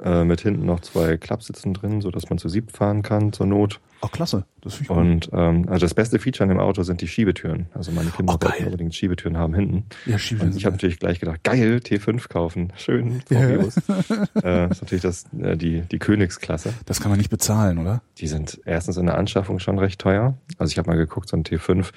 äh, 0.04 0.24
mit 0.24 0.42
hinten 0.42 0.66
noch 0.66 0.80
zwei 0.82 1.18
Klappsitzen 1.18 1.74
drin, 1.74 2.02
so 2.02 2.12
dass 2.12 2.30
man 2.30 2.38
zu 2.38 2.50
siebt 2.50 2.72
fahren 2.76 3.02
kann 3.02 3.34
zur 3.34 3.46
Not. 3.48 3.80
Ach 4.02 4.12
klasse, 4.12 4.46
das 4.62 4.78
gut. 4.80 4.90
Und 4.96 5.30
ähm, 5.34 5.66
also 5.70 5.86
das 5.86 5.96
beste 5.96 6.20
Feature 6.20 6.44
an 6.44 6.50
dem 6.50 6.60
Auto 6.60 6.84
sind 6.84 7.02
die 7.02 7.08
Schiebetüren. 7.08 7.66
Also 7.74 7.92
meine 7.92 8.12
Kinder 8.12 8.38
Oh, 8.40 8.46
wollten 8.46 8.66
unbedingt 8.66 8.94
Schiebetüren 8.94 9.38
haben 9.38 9.56
hinten. 9.56 9.86
Ja, 10.06 10.20
schieb 10.20 10.42
Und 10.44 10.56
ich 10.56 10.66
habe 10.66 10.76
natürlich 10.76 11.00
gleich 11.00 11.20
gedacht, 11.20 11.44
geil, 11.44 11.80
T5 11.84 12.30
kaufen. 12.30 12.72
Schön, 12.76 13.24
Ja. 13.30 13.40
VW-Bus. 13.40 13.78
äh, 14.44 14.70
ist 14.70 14.82
natürlich 14.84 15.02
das, 15.02 15.26
äh, 15.42 15.58
die, 15.58 15.82
die 15.82 15.98
Königsklasse. 15.98 16.74
Das 16.86 17.02
kann 17.02 17.10
man 17.10 17.18
nicht 17.18 17.32
bezahlen, 17.32 17.80
oder? 17.80 18.04
Die 18.20 18.28
sind 18.28 18.62
erstens 18.66 18.98
in 18.98 19.08
der 19.08 19.18
Anschaffung 19.18 19.58
schon 19.58 19.80
recht 19.80 20.00
teuer. 20.00 20.38
Also 20.60 20.72
ich 20.72 20.78
habe 20.78 20.90
mal 20.92 20.98
geguckt, 20.98 21.28
so 21.30 21.36
ein 21.36 21.44
T5, 21.44 21.92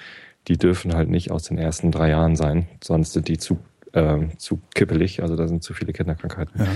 die 0.48 0.56
dürfen 0.56 0.94
halt 0.94 1.10
nicht 1.10 1.30
aus 1.30 1.42
den 1.42 1.58
ersten 1.58 1.90
drei 1.92 2.08
Jahren 2.08 2.34
sein, 2.34 2.66
sonst 2.82 3.12
sind 3.12 3.28
die 3.28 3.36
zu, 3.36 3.58
ähm, 3.92 4.38
zu 4.38 4.58
kippelig, 4.74 5.20
also 5.22 5.36
da 5.36 5.46
sind 5.46 5.62
zu 5.62 5.74
viele 5.74 5.92
Kinderkrankheiten. 5.92 6.60
Ja. 6.64 6.66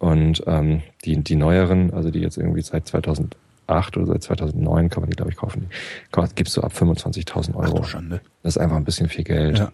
Und 0.00 0.42
ähm, 0.46 0.82
die, 1.04 1.22
die 1.22 1.36
neueren, 1.36 1.92
also 1.94 2.10
die 2.10 2.20
jetzt 2.20 2.36
irgendwie 2.36 2.62
seit 2.62 2.88
2008 2.88 3.36
2008 3.70 3.96
oder 3.96 4.06
seit 4.06 4.22
2009 4.22 4.90
kann 4.90 5.02
man 5.02 5.10
die, 5.10 5.16
glaube 5.16 5.30
ich, 5.30 5.36
kaufen. 5.36 5.68
Die 6.14 6.34
gibst 6.34 6.56
du 6.56 6.62
ab 6.62 6.72
25.000 6.72 7.54
Euro. 7.54 7.80
Ach 7.82 7.86
Schande. 7.86 8.20
Das 8.42 8.56
ist 8.56 8.62
einfach 8.62 8.76
ein 8.76 8.84
bisschen 8.84 9.08
viel 9.08 9.24
Geld. 9.24 9.58
Ja. 9.58 9.70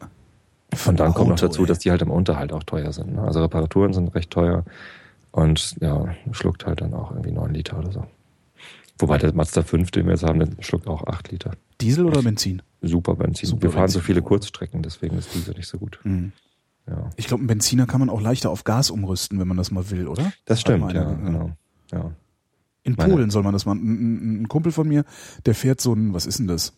Und 0.86 1.00
dann 1.00 1.14
kommt 1.14 1.28
noch 1.28 1.36
Auto, 1.36 1.46
dazu, 1.46 1.62
ey. 1.62 1.68
dass 1.68 1.78
die 1.78 1.90
halt 1.90 2.02
im 2.02 2.10
Unterhalt 2.10 2.52
auch 2.52 2.64
teuer 2.64 2.92
sind. 2.92 3.14
Ne? 3.14 3.22
Also 3.22 3.40
Reparaturen 3.40 3.92
sind 3.92 4.14
recht 4.14 4.30
teuer 4.30 4.64
und 5.30 5.76
ja, 5.80 6.14
schluckt 6.32 6.66
halt 6.66 6.80
dann 6.80 6.92
auch 6.92 7.10
irgendwie 7.12 7.32
neun 7.32 7.54
Liter 7.54 7.78
oder 7.78 7.92
so. 7.92 8.06
Wobei 8.98 9.18
der 9.18 9.34
Mazda 9.34 9.62
5, 9.62 9.90
den 9.90 10.06
wir 10.06 10.12
jetzt 10.12 10.24
haben, 10.24 10.38
der 10.38 10.48
schluckt 10.60 10.88
auch 10.88 11.06
acht 11.06 11.30
Liter. 11.30 11.52
Diesel 11.80 12.06
oder 12.06 12.22
Benzin? 12.22 12.62
Super 12.80 13.14
Benzin. 13.14 13.48
Super 13.48 13.62
wir 13.64 13.70
fahren 13.70 13.82
Benzin. 13.82 14.00
so 14.00 14.06
viele 14.06 14.22
Kurzstrecken, 14.22 14.82
deswegen 14.82 15.18
ist 15.18 15.34
Diesel 15.34 15.54
nicht 15.54 15.68
so 15.68 15.78
gut. 15.78 16.00
Mhm. 16.04 16.32
Ja. 16.88 17.10
Ich 17.16 17.26
glaube, 17.26 17.42
ein 17.44 17.48
Benziner 17.48 17.86
kann 17.86 18.00
man 18.00 18.08
auch 18.10 18.20
leichter 18.20 18.50
auf 18.50 18.64
Gas 18.64 18.90
umrüsten, 18.90 19.38
wenn 19.40 19.48
man 19.48 19.56
das 19.56 19.70
mal 19.70 19.90
will, 19.90 20.06
oder? 20.06 20.32
Das 20.44 20.60
stimmt, 20.60 20.92
ja, 20.92 21.14
genau. 21.14 21.50
Ja. 21.92 22.12
In 22.84 22.94
Meine- 22.96 23.12
Polen 23.14 23.30
soll 23.30 23.42
man 23.42 23.52
das 23.52 23.66
machen. 23.66 24.42
Ein, 24.42 24.48
Kumpel 24.48 24.70
von 24.70 24.86
mir, 24.86 25.04
der 25.44 25.54
fährt 25.56 25.80
so 25.80 25.92
ein, 25.92 26.14
was 26.14 26.26
ist 26.26 26.38
denn 26.38 26.46
das? 26.46 26.74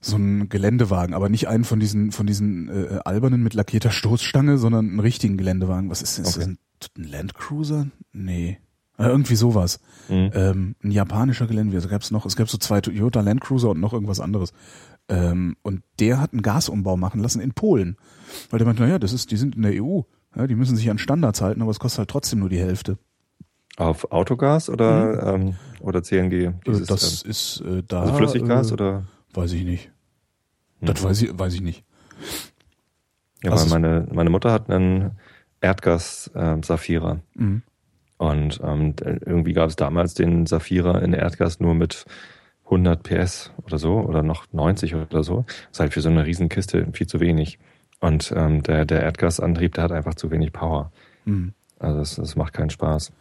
So 0.00 0.16
ein 0.16 0.48
Geländewagen, 0.48 1.14
aber 1.14 1.28
nicht 1.28 1.48
einen 1.48 1.64
von 1.64 1.80
diesen, 1.80 2.12
von 2.12 2.26
diesen 2.26 2.68
äh, 2.68 3.00
albernen 3.04 3.42
mit 3.42 3.54
lackierter 3.54 3.90
Stoßstange, 3.90 4.58
sondern 4.58 4.88
einen 4.90 5.00
richtigen 5.00 5.36
Geländewagen. 5.36 5.90
Was 5.90 6.02
ist 6.02 6.18
denn? 6.18 6.24
Ist 6.24 6.36
Okay. 6.36 6.56
das 6.78 6.88
ein, 6.98 7.02
ein 7.04 7.10
Landcruiser? 7.10 7.86
Nee. 8.12 8.58
Äh, 8.98 9.04
irgendwie 9.06 9.34
sowas. 9.34 9.80
Mhm. 10.08 10.30
Ähm, 10.34 10.74
ein 10.84 10.90
japanischer 10.92 11.46
Geländewagen. 11.46 11.78
Also 11.78 11.88
gab's 11.88 12.10
noch, 12.12 12.26
es 12.26 12.36
gab 12.36 12.48
so 12.48 12.58
zwei 12.58 12.80
Toyota 12.80 13.20
Landcruiser 13.22 13.70
und 13.70 13.80
noch 13.80 13.92
irgendwas 13.92 14.20
anderes. 14.20 14.52
Ähm, 15.08 15.56
und 15.62 15.82
der 15.98 16.20
hat 16.20 16.32
einen 16.32 16.42
Gasumbau 16.42 16.96
machen 16.96 17.20
lassen 17.20 17.40
in 17.40 17.52
Polen. 17.54 17.96
Weil 18.50 18.58
der 18.58 18.66
meinte, 18.66 18.82
naja, 18.82 18.98
das 18.98 19.12
ist, 19.12 19.30
die 19.30 19.36
sind 19.36 19.56
in 19.56 19.62
der 19.62 19.82
EU. 19.82 20.00
Ja, 20.36 20.46
die 20.46 20.54
müssen 20.54 20.76
sich 20.76 20.90
an 20.90 20.98
Standards 20.98 21.40
halten, 21.40 21.62
aber 21.62 21.70
es 21.70 21.80
kostet 21.80 22.00
halt 22.00 22.10
trotzdem 22.10 22.38
nur 22.40 22.48
die 22.48 22.58
Hälfte. 22.58 22.98
Auf 23.76 24.10
Autogas 24.10 24.68
oder, 24.68 25.34
ähm, 25.34 25.54
oder 25.80 26.02
CNG? 26.02 26.32
Äh, 26.32 26.52
Dieses, 26.66 26.88
das 26.88 27.22
ist 27.22 27.60
äh, 27.60 27.82
da. 27.86 27.98
ähm, 28.02 28.02
also 28.08 28.14
Flüssiggas 28.16 28.70
äh, 28.70 28.74
oder? 28.74 29.04
Weiß 29.34 29.52
ich 29.52 29.64
nicht. 29.64 29.90
Hm. 30.80 30.86
Das 30.88 31.02
weiß 31.02 31.22
ich, 31.22 31.38
weiß 31.38 31.54
ich 31.54 31.60
nicht. 31.60 31.84
Ja, 33.42 33.52
Also- 33.52 33.70
weil 33.70 33.80
meine, 33.80 34.06
meine 34.12 34.30
Mutter 34.30 34.50
hat 34.52 34.68
einen 34.70 35.12
Erdgas-Saphira. 35.60 37.20
Mhm. 37.34 37.62
Und 38.16 38.60
ähm, 38.64 38.94
irgendwie 39.24 39.52
gab 39.52 39.68
es 39.68 39.76
damals 39.76 40.14
den 40.14 40.46
Saphira 40.46 40.98
in 40.98 41.12
Erdgas 41.12 41.60
nur 41.60 41.74
mit 41.74 42.04
100 42.64 43.02
PS 43.02 43.52
oder 43.62 43.78
so 43.78 44.00
oder 44.00 44.22
noch 44.22 44.46
90 44.52 44.96
oder 44.96 45.22
so. 45.22 45.44
Das 45.46 45.56
ist 45.72 45.80
halt 45.80 45.94
für 45.94 46.00
so 46.00 46.08
eine 46.08 46.26
Riesenkiste 46.26 46.88
viel 46.92 47.06
zu 47.06 47.20
wenig. 47.20 47.58
Und 48.00 48.32
ähm, 48.36 48.62
der, 48.62 48.84
der 48.84 49.02
Erdgasantrieb, 49.02 49.74
der 49.74 49.84
hat 49.84 49.92
einfach 49.92 50.14
zu 50.14 50.30
wenig 50.30 50.52
Power. 50.52 50.92
Mhm. 51.24 51.52
Also 51.78 51.98
das, 51.98 52.16
das 52.16 52.36
macht 52.36 52.52
keinen 52.52 52.70
Spaß. 52.70 53.12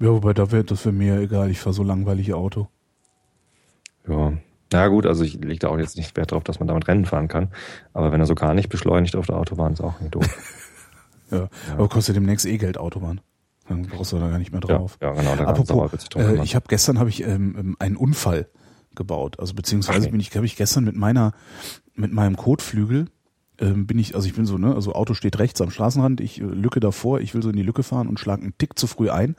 Ja, 0.00 0.08
wobei 0.08 0.32
da 0.32 0.50
wäre 0.50 0.64
das 0.64 0.80
für 0.80 0.92
mir 0.92 1.18
egal. 1.20 1.50
Ich 1.50 1.60
fahre 1.60 1.74
so 1.74 1.82
langweilig 1.82 2.32
Auto. 2.32 2.68
Ja. 4.08 4.32
Na 4.72 4.88
gut, 4.88 5.06
also 5.06 5.22
ich 5.22 5.34
lege 5.34 5.60
da 5.60 5.68
auch 5.68 5.78
jetzt 5.78 5.96
nicht 5.96 6.16
Wert 6.16 6.32
drauf, 6.32 6.42
dass 6.42 6.58
man 6.58 6.68
damit 6.68 6.88
Rennen 6.88 7.04
fahren 7.04 7.28
kann. 7.28 7.48
Aber 7.92 8.12
wenn 8.12 8.20
er 8.20 8.26
so 8.26 8.34
gar 8.34 8.52
nicht 8.52 8.68
beschleunigt 8.68 9.16
auf 9.16 9.26
der 9.26 9.36
Autobahn, 9.36 9.72
ist 9.72 9.80
auch 9.80 10.00
nicht 10.00 10.14
doof. 10.14 10.26
Ja. 11.28 11.48
Aber 11.72 11.88
kostet 11.88 12.14
demnächst 12.14 12.46
eh 12.46 12.56
Geld 12.56 12.78
Autobahn. 12.78 13.20
Dann 13.68 13.82
brauchst 13.82 14.12
du 14.12 14.18
da 14.20 14.28
gar 14.28 14.38
nicht 14.38 14.52
mehr 14.52 14.60
ja, 14.68 14.76
drauf. 14.76 14.96
ja, 15.02 15.10
genau. 15.12 15.34
Da 15.34 15.44
Apropos, 15.46 16.08
äh, 16.14 16.40
ich 16.44 16.54
habe 16.54 16.66
gestern 16.68 17.00
habe 17.00 17.10
ich 17.10 17.24
ähm, 17.24 17.56
ähm, 17.58 17.76
einen 17.80 17.96
Unfall 17.96 18.48
gebaut. 18.94 19.40
Also 19.40 19.54
beziehungsweise 19.54 20.02
nee. 20.02 20.10
bin 20.10 20.20
ich, 20.20 20.34
habe 20.36 20.46
ich 20.46 20.54
gestern 20.54 20.84
mit 20.84 20.94
meiner, 20.94 21.32
mit 21.96 22.12
meinem 22.12 22.36
Kotflügel 22.36 23.06
ähm, 23.60 23.86
bin 23.86 23.98
ich, 23.98 24.14
also 24.14 24.26
ich 24.26 24.34
bin 24.34 24.46
so, 24.46 24.58
ne, 24.58 24.74
also 24.74 24.92
Auto 24.92 25.14
steht 25.14 25.38
rechts 25.38 25.60
am 25.60 25.70
Straßenrand, 25.70 26.20
ich 26.20 26.40
äh, 26.40 26.44
Lücke 26.44 26.80
davor, 26.80 27.20
ich 27.20 27.34
will 27.34 27.42
so 27.42 27.50
in 27.50 27.56
die 27.56 27.62
Lücke 27.62 27.82
fahren 27.82 28.08
und 28.08 28.20
schlag 28.20 28.40
einen 28.40 28.56
Tick 28.58 28.78
zu 28.78 28.86
früh 28.86 29.10
ein 29.10 29.36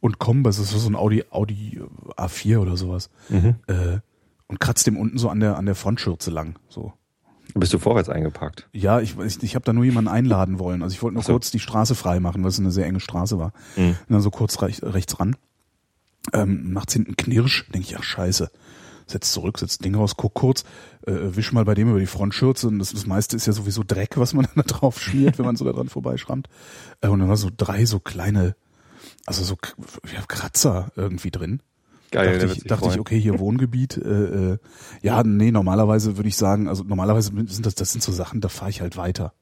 und 0.00 0.18
komme, 0.18 0.42
das 0.42 0.58
ist 0.58 0.70
so 0.70 0.88
ein 0.88 0.96
Audi, 0.96 1.24
Audi 1.30 1.80
äh, 1.80 2.20
A4 2.20 2.58
oder 2.58 2.76
sowas, 2.76 3.10
mhm. 3.28 3.56
äh, 3.66 3.98
und 4.48 4.60
kratzt 4.60 4.86
dem 4.86 4.96
unten 4.96 5.18
so 5.18 5.28
an 5.28 5.40
der 5.40 5.56
an 5.56 5.66
der 5.66 5.74
Frontschürze 5.74 6.30
lang, 6.30 6.58
so. 6.68 6.92
Bist 7.54 7.72
du 7.72 7.78
vorwärts 7.78 8.08
eingepackt? 8.08 8.68
Ja, 8.72 9.00
ich, 9.00 9.18
ich, 9.18 9.42
ich 9.42 9.54
habe 9.54 9.64
da 9.64 9.72
nur 9.72 9.84
jemanden 9.84 10.08
einladen 10.08 10.58
wollen. 10.58 10.82
Also 10.82 10.94
ich 10.94 11.02
wollte 11.02 11.14
nur 11.14 11.22
so. 11.22 11.32
kurz 11.32 11.50
die 11.50 11.60
Straße 11.60 11.94
frei 11.94 12.20
machen, 12.20 12.42
weil 12.42 12.50
es 12.50 12.58
eine 12.58 12.70
sehr 12.70 12.86
enge 12.86 13.00
Straße 13.00 13.38
war. 13.38 13.52
Mhm. 13.76 13.90
Und 13.90 14.10
dann 14.10 14.20
so 14.20 14.30
kurz 14.30 14.60
recht, 14.62 14.82
rechts 14.82 15.18
ran. 15.18 15.36
Ähm, 16.32 16.72
macht's 16.72 16.92
hinten 16.92 17.16
Knirsch, 17.16 17.66
denke 17.72 17.86
ich, 17.88 17.96
ach 17.96 18.02
scheiße. 18.02 18.50
Setz 19.06 19.32
zurück, 19.32 19.58
setz 19.58 19.78
Ding 19.78 19.94
raus, 19.94 20.16
guck 20.16 20.34
kurz, 20.34 20.64
äh, 21.06 21.12
wisch 21.12 21.52
mal 21.52 21.64
bei 21.64 21.74
dem 21.74 21.90
über 21.90 22.00
die 22.00 22.06
Frontschürze 22.06 22.66
und 22.66 22.80
das, 22.80 22.92
das 22.92 23.06
meiste 23.06 23.36
ist 23.36 23.46
ja 23.46 23.52
sowieso 23.52 23.84
Dreck, 23.86 24.16
was 24.16 24.34
man 24.34 24.48
da 24.56 24.62
drauf 24.62 25.00
schmiert, 25.00 25.38
wenn 25.38 25.46
man 25.46 25.56
so 25.56 25.64
da 25.64 25.72
dran 25.72 25.88
vorbeischrammt. 25.88 26.48
Äh, 27.00 27.08
und 27.08 27.20
dann 27.20 27.28
war 27.28 27.36
so 27.36 27.50
drei 27.56 27.84
so 27.84 28.00
kleine, 28.00 28.56
also 29.24 29.44
so 29.44 29.56
ja, 30.12 30.22
Kratzer 30.26 30.90
irgendwie 30.96 31.30
drin. 31.30 31.60
Geil, 32.10 32.38
dachte 32.38 32.52
ich, 32.52 32.64
dachte 32.64 32.88
ich, 32.90 33.00
okay, 33.00 33.20
hier 33.20 33.38
Wohngebiet. 33.38 33.96
Äh, 33.96 34.52
äh, 34.52 34.58
ja, 35.02 35.22
nee, 35.22 35.50
normalerweise 35.50 36.16
würde 36.16 36.28
ich 36.28 36.36
sagen, 36.36 36.68
also 36.68 36.84
normalerweise 36.84 37.32
sind 37.46 37.66
das, 37.66 37.74
das 37.74 37.92
sind 37.92 38.02
so 38.02 38.12
Sachen, 38.12 38.40
da 38.40 38.48
fahre 38.48 38.70
ich 38.70 38.80
halt 38.80 38.96
weiter. 38.96 39.32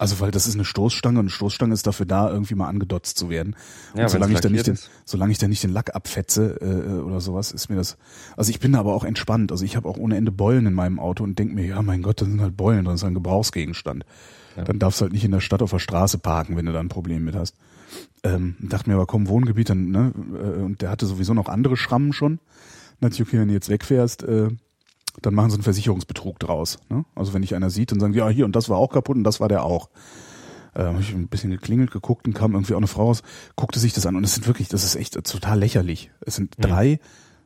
Also 0.00 0.18
weil 0.18 0.30
das 0.30 0.46
ist 0.46 0.54
eine 0.54 0.64
Stoßstange 0.64 1.18
und 1.18 1.24
eine 1.24 1.30
Stoßstange 1.30 1.74
ist 1.74 1.86
dafür 1.86 2.06
da, 2.06 2.30
irgendwie 2.30 2.54
mal 2.54 2.68
angedotzt 2.68 3.18
zu 3.18 3.28
werden. 3.28 3.54
Ja, 3.94 4.04
und 4.04 4.08
solange 4.08 4.32
ich 4.32 4.40
da 4.40 4.48
nicht 4.48 4.66
den, 4.66 4.72
ist. 4.72 4.88
solange 5.04 5.30
ich 5.30 5.36
da 5.36 5.46
nicht 5.46 5.62
den 5.62 5.72
Lack 5.72 5.94
abfetze 5.94 6.56
äh, 6.62 7.02
oder 7.02 7.20
sowas, 7.20 7.52
ist 7.52 7.68
mir 7.68 7.76
das. 7.76 7.98
Also 8.34 8.48
ich 8.48 8.60
bin 8.60 8.72
da 8.72 8.80
aber 8.80 8.94
auch 8.94 9.04
entspannt. 9.04 9.52
Also 9.52 9.62
ich 9.62 9.76
habe 9.76 9.86
auch 9.86 9.98
ohne 9.98 10.16
Ende 10.16 10.32
Beulen 10.32 10.64
in 10.64 10.72
meinem 10.72 10.98
Auto 10.98 11.22
und 11.22 11.38
denk 11.38 11.52
mir, 11.52 11.66
ja 11.66 11.82
mein 11.82 12.00
Gott, 12.00 12.22
da 12.22 12.24
sind 12.24 12.40
halt 12.40 12.56
Beulen 12.56 12.86
das 12.86 12.94
ist 12.94 13.04
ein 13.04 13.12
Gebrauchsgegenstand. 13.12 14.06
Ja. 14.56 14.64
Dann 14.64 14.78
darfst 14.78 15.02
du 15.02 15.02
halt 15.02 15.12
nicht 15.12 15.26
in 15.26 15.32
der 15.32 15.40
Stadt 15.40 15.60
auf 15.60 15.70
der 15.70 15.78
Straße 15.80 16.16
parken, 16.16 16.56
wenn 16.56 16.64
du 16.64 16.72
da 16.72 16.80
ein 16.80 16.88
Problem 16.88 17.22
mit 17.22 17.34
hast. 17.34 17.54
Ähm, 18.22 18.56
dachte 18.58 18.88
mir 18.88 18.96
aber, 18.96 19.06
komm, 19.06 19.28
Wohngebiet, 19.28 19.68
dann, 19.68 19.90
ne, 19.90 20.14
äh, 20.32 20.62
und 20.62 20.80
der 20.80 20.88
hatte 20.88 21.04
sowieso 21.04 21.34
noch 21.34 21.50
andere 21.50 21.76
Schrammen 21.76 22.14
schon. 22.14 22.38
Dann 23.00 23.10
dachte 23.10 23.22
ich, 23.22 23.28
okay, 23.28 23.38
wenn 23.38 23.48
du 23.48 23.54
jetzt 23.54 23.68
wegfährst, 23.68 24.22
äh, 24.22 24.48
dann 25.22 25.34
machen 25.34 25.50
sie 25.50 25.54
einen 25.56 25.62
Versicherungsbetrug 25.62 26.38
draus. 26.38 26.78
Ne? 26.88 27.04
Also 27.14 27.32
wenn 27.34 27.42
dich 27.42 27.54
einer 27.54 27.70
sieht, 27.70 27.92
dann 27.92 28.00
sagen 28.00 28.12
sie, 28.12 28.18
ja, 28.20 28.28
hier 28.28 28.44
und 28.44 28.56
das 28.56 28.68
war 28.68 28.78
auch 28.78 28.92
kaputt 28.92 29.16
und 29.16 29.24
das 29.24 29.40
war 29.40 29.48
der 29.48 29.64
auch. 29.64 29.90
Äh, 30.74 30.84
habe 30.84 31.00
ich 31.00 31.12
ein 31.12 31.26
bisschen 31.28 31.50
geklingelt, 31.50 31.90
geguckt 31.90 32.26
und 32.28 32.34
kam 32.34 32.52
irgendwie 32.52 32.74
auch 32.74 32.78
eine 32.78 32.86
Frau 32.86 33.06
raus, 33.06 33.22
guckte 33.56 33.80
sich 33.80 33.92
das 33.92 34.06
an 34.06 34.14
und 34.16 34.22
es 34.24 34.34
sind 34.34 34.46
wirklich, 34.46 34.68
das 34.68 34.84
ist 34.84 34.94
echt 34.94 35.14
total 35.14 35.58
lächerlich. 35.58 36.10
Es 36.24 36.36
sind 36.36 36.56
Mhm. 36.58 36.62
drei 36.62 37.00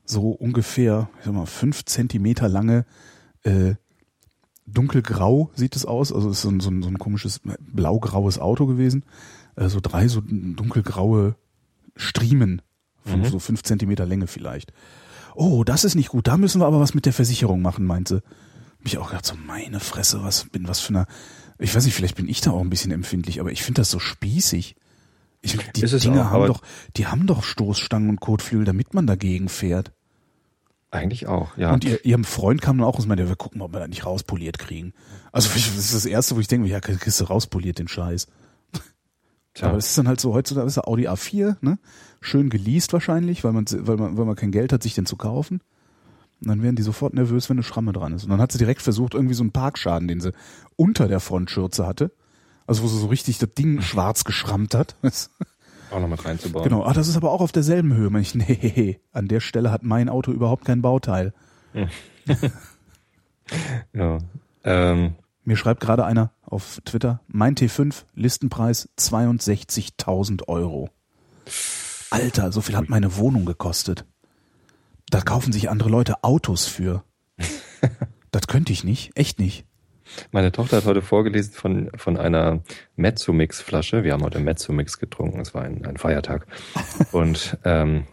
so 0.04 0.30
ungefähr, 0.30 1.08
ich 1.20 1.24
sag 1.24 1.34
mal, 1.34 1.46
fünf 1.46 1.84
Zentimeter 1.86 2.48
lange 2.48 2.84
äh, 3.44 3.74
dunkelgrau 4.66 5.50
sieht 5.54 5.76
es 5.76 5.84
aus, 5.86 6.12
also 6.12 6.30
es 6.30 6.36
ist 6.38 6.42
so 6.42 6.48
ein, 6.50 6.60
so 6.60 6.70
ein, 6.70 6.82
so 6.82 6.88
ein 6.88 6.98
komisches 6.98 7.40
blaugraues 7.60 8.38
Auto 8.38 8.66
gewesen. 8.66 9.04
Äh, 9.56 9.68
so 9.68 9.80
drei 9.80 10.08
so 10.08 10.20
dunkelgraue 10.22 11.36
Striemen 11.96 12.62
von 13.04 13.20
Mhm. 13.20 13.24
so 13.26 13.38
fünf 13.38 13.62
Zentimeter 13.62 14.06
Länge 14.06 14.26
vielleicht. 14.26 14.72
Oh, 15.34 15.64
das 15.64 15.84
ist 15.84 15.94
nicht 15.94 16.08
gut, 16.08 16.26
da 16.26 16.36
müssen 16.36 16.60
wir 16.60 16.66
aber 16.66 16.80
was 16.80 16.94
mit 16.94 17.06
der 17.06 17.12
Versicherung 17.12 17.62
machen, 17.62 17.84
meinte. 17.84 18.22
Hab 18.78 18.86
ich 18.86 18.98
auch 18.98 19.08
gedacht, 19.08 19.26
so 19.26 19.34
meine 19.46 19.80
Fresse, 19.80 20.22
was 20.22 20.44
bin 20.44 20.68
was 20.68 20.80
für 20.80 20.90
eine, 20.90 21.06
ich 21.58 21.74
weiß 21.74 21.84
nicht, 21.84 21.94
vielleicht 21.94 22.16
bin 22.16 22.28
ich 22.28 22.40
da 22.40 22.50
auch 22.50 22.60
ein 22.60 22.70
bisschen 22.70 22.92
empfindlich, 22.92 23.40
aber 23.40 23.50
ich 23.50 23.62
finde 23.62 23.80
das 23.80 23.90
so 23.90 23.98
spießig. 23.98 24.76
Ich, 25.42 25.58
die 25.72 25.82
Dinger 25.82 26.26
auch, 26.26 26.30
haben 26.30 26.46
doch, 26.46 26.62
die 26.96 27.06
haben 27.06 27.26
doch 27.26 27.42
Stoßstangen 27.42 28.08
und 28.08 28.20
Kotflügel, 28.20 28.64
damit 28.64 28.94
man 28.94 29.06
dagegen 29.06 29.48
fährt. 29.48 29.92
Eigentlich 30.90 31.26
auch, 31.26 31.56
ja. 31.56 31.72
Und 31.72 31.84
ihr, 31.84 32.04
ihrem 32.04 32.24
Freund 32.24 32.62
kam 32.62 32.78
dann 32.78 32.86
auch 32.86 32.98
und 32.98 33.08
meinte, 33.08 33.28
wir 33.28 33.36
gucken, 33.36 33.60
ob 33.60 33.72
wir 33.72 33.80
das 33.80 33.88
nicht 33.88 34.06
rauspoliert 34.06 34.58
kriegen. 34.58 34.94
Also 35.32 35.48
das 35.52 35.66
ist 35.66 35.94
das 35.94 36.06
Erste, 36.06 36.36
wo 36.36 36.40
ich 36.40 36.46
denke, 36.48 36.68
ja, 36.68 36.80
kriegst 36.80 37.20
du 37.20 37.24
rauspoliert 37.24 37.78
den 37.78 37.88
Scheiß. 37.88 38.28
Tja. 39.54 39.68
Aber 39.68 39.76
das 39.76 39.88
ist 39.88 39.98
dann 39.98 40.08
halt 40.08 40.20
so, 40.20 40.34
heutzutage 40.34 40.66
ist 40.66 40.76
der 40.76 40.88
Audi 40.88 41.08
A4, 41.08 41.56
ne? 41.60 41.78
Schön 42.20 42.50
geleast 42.50 42.92
wahrscheinlich, 42.92 43.44
weil 43.44 43.52
man, 43.52 43.66
weil 43.70 43.96
man, 43.96 44.16
weil 44.16 44.24
man 44.24 44.36
kein 44.36 44.50
Geld 44.50 44.72
hat, 44.72 44.82
sich 44.82 44.94
den 44.94 45.06
zu 45.06 45.16
kaufen. 45.16 45.60
Und 46.40 46.48
dann 46.48 46.62
werden 46.62 46.76
die 46.76 46.82
sofort 46.82 47.14
nervös, 47.14 47.48
wenn 47.48 47.56
eine 47.56 47.62
Schramme 47.62 47.92
dran 47.92 48.12
ist. 48.12 48.24
Und 48.24 48.30
dann 48.30 48.40
hat 48.40 48.52
sie 48.52 48.58
direkt 48.58 48.82
versucht, 48.82 49.14
irgendwie 49.14 49.34
so 49.34 49.42
einen 49.42 49.52
Parkschaden, 49.52 50.08
den 50.08 50.20
sie 50.20 50.32
unter 50.76 51.06
der 51.06 51.20
Frontschürze 51.20 51.86
hatte. 51.86 52.10
Also 52.66 52.82
wo 52.82 52.88
sie 52.88 52.98
so 52.98 53.06
richtig 53.06 53.38
das 53.38 53.54
Ding 53.54 53.80
schwarz 53.80 54.24
geschrammt 54.24 54.74
hat. 54.74 54.96
auch 55.90 56.00
noch 56.00 56.08
mit 56.08 56.24
reinzubauen. 56.24 56.64
Genau, 56.64 56.84
ah, 56.84 56.92
das 56.92 57.08
ist 57.08 57.16
aber 57.16 57.30
auch 57.30 57.40
auf 57.40 57.52
derselben 57.52 57.94
Höhe. 57.94 58.10
Ich, 58.20 58.34
nee, 58.34 59.00
an 59.12 59.28
der 59.28 59.40
Stelle 59.40 59.70
hat 59.70 59.82
mein 59.82 60.08
Auto 60.08 60.32
überhaupt 60.32 60.64
kein 60.64 60.82
Bauteil. 60.82 61.32
Ja. 63.92 64.18
Ähm, 64.64 65.16
Mir 65.44 65.56
schreibt 65.58 65.80
gerade 65.80 66.06
einer 66.06 66.30
auf 66.46 66.80
Twitter, 66.84 67.20
mein 67.26 67.54
T5, 67.54 68.04
Listenpreis 68.14 68.88
62.000 68.98 70.48
Euro. 70.48 70.90
Alter, 72.10 72.52
so 72.52 72.60
viel 72.60 72.76
hat 72.76 72.88
meine 72.88 73.16
Wohnung 73.16 73.44
gekostet. 73.44 74.04
Da 75.10 75.20
kaufen 75.20 75.52
sich 75.52 75.70
andere 75.70 75.88
Leute 75.88 76.22
Autos 76.22 76.66
für. 76.66 77.04
Das 78.30 78.48
könnte 78.48 78.72
ich 78.72 78.82
nicht, 78.82 79.12
echt 79.16 79.38
nicht. 79.38 79.64
meine 80.32 80.50
Tochter 80.50 80.78
hat 80.78 80.86
heute 80.86 81.02
vorgelesen 81.02 81.52
von, 81.52 81.88
von 81.94 82.16
einer 82.16 82.62
Mezzomix-Flasche. 82.96 84.02
Wir 84.02 84.12
haben 84.12 84.24
heute 84.24 84.40
Mezzomix 84.40 84.98
getrunken. 84.98 85.38
Es 85.38 85.54
war 85.54 85.62
ein, 85.62 85.86
ein 85.86 85.98
Feiertag. 85.98 86.48
Und 87.12 87.56
ähm, 87.64 88.08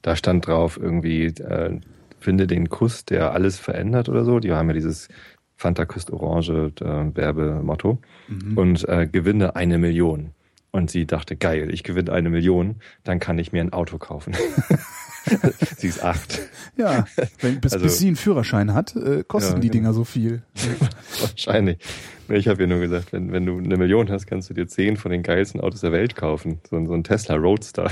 da 0.00 0.14
stand 0.14 0.46
drauf 0.46 0.78
irgendwie, 0.80 1.24
äh, 1.24 1.80
finde 2.20 2.46
den 2.46 2.68
Kuss, 2.68 3.04
der 3.04 3.32
alles 3.32 3.58
verändert 3.58 4.08
oder 4.08 4.24
so. 4.24 4.38
Die 4.38 4.52
haben 4.52 4.68
ja 4.68 4.74
dieses 4.74 5.08
Fanta 5.56 5.84
küsst 5.86 6.10
Orange 6.12 6.72
äh, 6.80 7.16
Werbemotto. 7.16 7.98
Und 8.56 8.88
äh, 8.88 9.06
gewinne 9.06 9.54
eine 9.56 9.78
Million. 9.78 10.30
Und 10.72 10.90
sie 10.90 11.06
dachte, 11.06 11.36
geil, 11.36 11.72
ich 11.72 11.84
gewinne 11.84 12.10
eine 12.12 12.30
Million, 12.30 12.76
dann 13.04 13.20
kann 13.20 13.38
ich 13.38 13.52
mir 13.52 13.60
ein 13.62 13.72
Auto 13.72 13.98
kaufen. 13.98 14.34
sie 15.76 15.86
ist 15.86 16.02
acht. 16.02 16.40
Ja, 16.76 17.04
wenn, 17.40 17.60
bis, 17.60 17.72
Also- 17.74 17.84
bis 17.84 17.98
sie 17.98 18.08
einen 18.08 18.16
Führerschein 18.16 18.74
hat, 18.74 18.96
äh, 18.96 19.22
kosten 19.26 19.54
Ja, 19.54 19.58
die 19.60 19.68
genau. 19.68 19.72
Dinger 19.72 19.94
so 19.94 20.02
viel. 20.04 20.42
Wahrscheinlich. 21.20 21.78
Ich 22.28 22.48
habe 22.48 22.62
ja 22.62 22.66
nur 22.66 22.80
gesagt, 22.80 23.12
wenn, 23.12 23.30
wenn 23.32 23.46
du 23.46 23.58
eine 23.58 23.76
Million 23.76 24.10
hast, 24.10 24.26
kannst 24.26 24.50
du 24.50 24.54
dir 24.54 24.66
zehn 24.66 24.96
von 24.96 25.12
den 25.12 25.22
geilsten 25.22 25.60
Autos 25.60 25.80
der 25.82 25.92
Welt 25.92 26.16
kaufen. 26.16 26.58
So, 26.68 26.76
ein- 26.76 26.86
so 26.86 26.94
ein 26.94 27.04
Tesla 27.04 27.36
Roadster. 27.36 27.90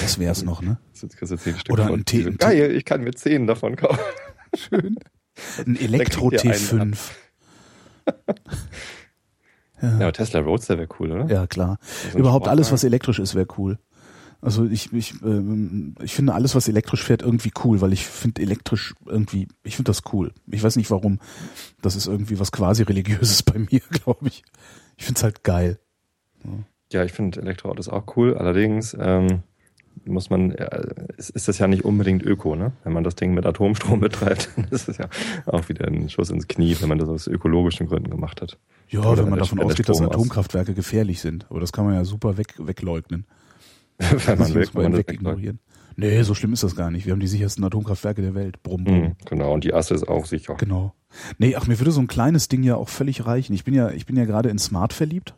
Das 0.00 0.18
wär's 0.18 0.42
noch, 0.44 0.62
ne? 0.62 0.78
Jetzt 1.00 1.16
kriegst 1.18 1.32
du 1.32 1.36
zehn 1.36 1.58
Stück 1.58 1.72
Oder 1.72 1.88
ein 1.92 2.04
T- 2.04 2.30
Geil, 2.38 2.70
ich 2.74 2.84
kann 2.84 3.02
mir 3.02 3.12
zehn 3.12 3.46
davon 3.46 3.76
kaufen. 3.76 4.00
Schön. 4.54 4.96
Ein 5.66 5.76
Elektro 5.76 6.28
kriegt 6.28 6.44
ihr 6.44 6.52
einen 6.52 6.94
T5. 6.94 6.98
Ja, 9.82 9.90
aber 9.96 10.12
Tesla 10.12 10.40
Roadster 10.40 10.78
wäre 10.78 10.88
cool, 10.98 11.12
oder? 11.12 11.26
Ja, 11.26 11.46
klar. 11.46 11.78
So 12.10 12.18
Überhaupt 12.18 12.48
alles, 12.48 12.72
was 12.72 12.82
elektrisch 12.82 13.18
ist, 13.18 13.34
wäre 13.34 13.46
cool. 13.58 13.78
Also 14.40 14.64
ich, 14.64 14.92
ich, 14.92 15.14
ähm, 15.22 15.94
ich 16.02 16.14
finde 16.14 16.34
alles, 16.34 16.54
was 16.54 16.68
elektrisch 16.68 17.02
fährt, 17.02 17.22
irgendwie 17.22 17.50
cool, 17.64 17.80
weil 17.80 17.92
ich 17.92 18.06
finde 18.06 18.42
elektrisch 18.42 18.94
irgendwie, 19.04 19.48
ich 19.64 19.76
finde 19.76 19.90
das 19.90 20.02
cool. 20.12 20.32
Ich 20.46 20.62
weiß 20.62 20.76
nicht 20.76 20.90
warum. 20.90 21.20
Das 21.82 21.96
ist 21.96 22.06
irgendwie 22.06 22.38
was 22.38 22.52
quasi 22.52 22.82
religiöses 22.84 23.42
bei 23.42 23.58
mir, 23.58 23.80
glaube 23.90 24.28
ich. 24.28 24.42
Ich 24.96 25.04
finde 25.04 25.18
es 25.18 25.24
halt 25.24 25.42
geil. 25.42 25.78
Ja, 26.92 27.04
ich 27.04 27.12
finde 27.12 27.40
Elektroautos 27.40 27.88
auch 27.88 28.16
cool. 28.16 28.36
Allerdings 28.36 28.96
ähm, 28.98 29.42
muss 30.04 30.30
man, 30.30 30.52
ist, 31.16 31.30
ist 31.30 31.48
das 31.48 31.58
ja 31.58 31.66
nicht 31.66 31.84
unbedingt 31.84 32.22
öko, 32.22 32.54
ne? 32.54 32.72
Wenn 32.84 32.92
man 32.92 33.02
das 33.04 33.14
Ding 33.14 33.34
mit 33.34 33.46
Atomstrom 33.46 34.00
betreibt, 34.00 34.50
dann 34.56 34.66
ist 34.70 34.88
es 34.88 34.98
ja 34.98 35.08
auch 35.46 35.68
wieder 35.68 35.86
ein 35.86 36.08
Schuss 36.08 36.30
ins 36.30 36.46
Knie, 36.48 36.76
wenn 36.80 36.88
man 36.88 36.98
das 36.98 37.08
aus 37.08 37.26
ökologischen 37.26 37.86
Gründen 37.88 38.10
gemacht 38.10 38.40
hat. 38.42 38.58
Ja, 38.88 39.00
Oder 39.00 39.24
wenn 39.24 39.30
man 39.30 39.38
davon 39.38 39.58
ausgeht, 39.60 39.88
dass 39.88 39.96
Strom 39.96 40.08
aus- 40.10 40.14
Atomkraftwerke 40.14 40.74
gefährlich 40.74 41.20
sind. 41.20 41.46
Aber 41.50 41.60
das 41.60 41.72
kann 41.72 41.84
man 41.86 41.94
ja 41.94 42.04
super 42.04 42.36
weg, 42.36 42.54
wegleugnen. 42.58 43.24
wenn 43.98 44.38
man 44.38 44.54
wenn 44.54 44.68
man 44.74 44.96
weg 44.96 45.10
ignorieren. 45.12 45.58
Nee, 45.96 46.22
so 46.22 46.34
schlimm 46.34 46.52
ist 46.52 46.62
das 46.62 46.76
gar 46.76 46.90
nicht. 46.90 47.06
Wir 47.06 47.14
haben 47.14 47.20
die 47.20 47.26
sichersten 47.26 47.64
Atomkraftwerke 47.64 48.20
der 48.20 48.34
Welt. 48.34 48.62
Brumm, 48.62 48.84
brumm. 48.84 49.00
Mhm, 49.00 49.12
genau, 49.24 49.54
und 49.54 49.64
die 49.64 49.72
Asse 49.72 49.94
ist 49.94 50.06
auch 50.06 50.26
sicher. 50.26 50.54
Genau. 50.56 50.94
Nee, 51.38 51.56
ach, 51.56 51.66
mir 51.66 51.80
würde 51.80 51.90
so 51.90 52.00
ein 52.02 52.06
kleines 52.06 52.48
Ding 52.48 52.62
ja 52.62 52.76
auch 52.76 52.90
völlig 52.90 53.24
reichen. 53.24 53.54
Ich 53.54 53.64
bin 53.64 53.72
ja, 53.72 53.90
ich 53.90 54.04
bin 54.04 54.14
ja 54.16 54.26
gerade 54.26 54.50
in 54.50 54.58
Smart 54.58 54.92
verliebt. 54.92 55.34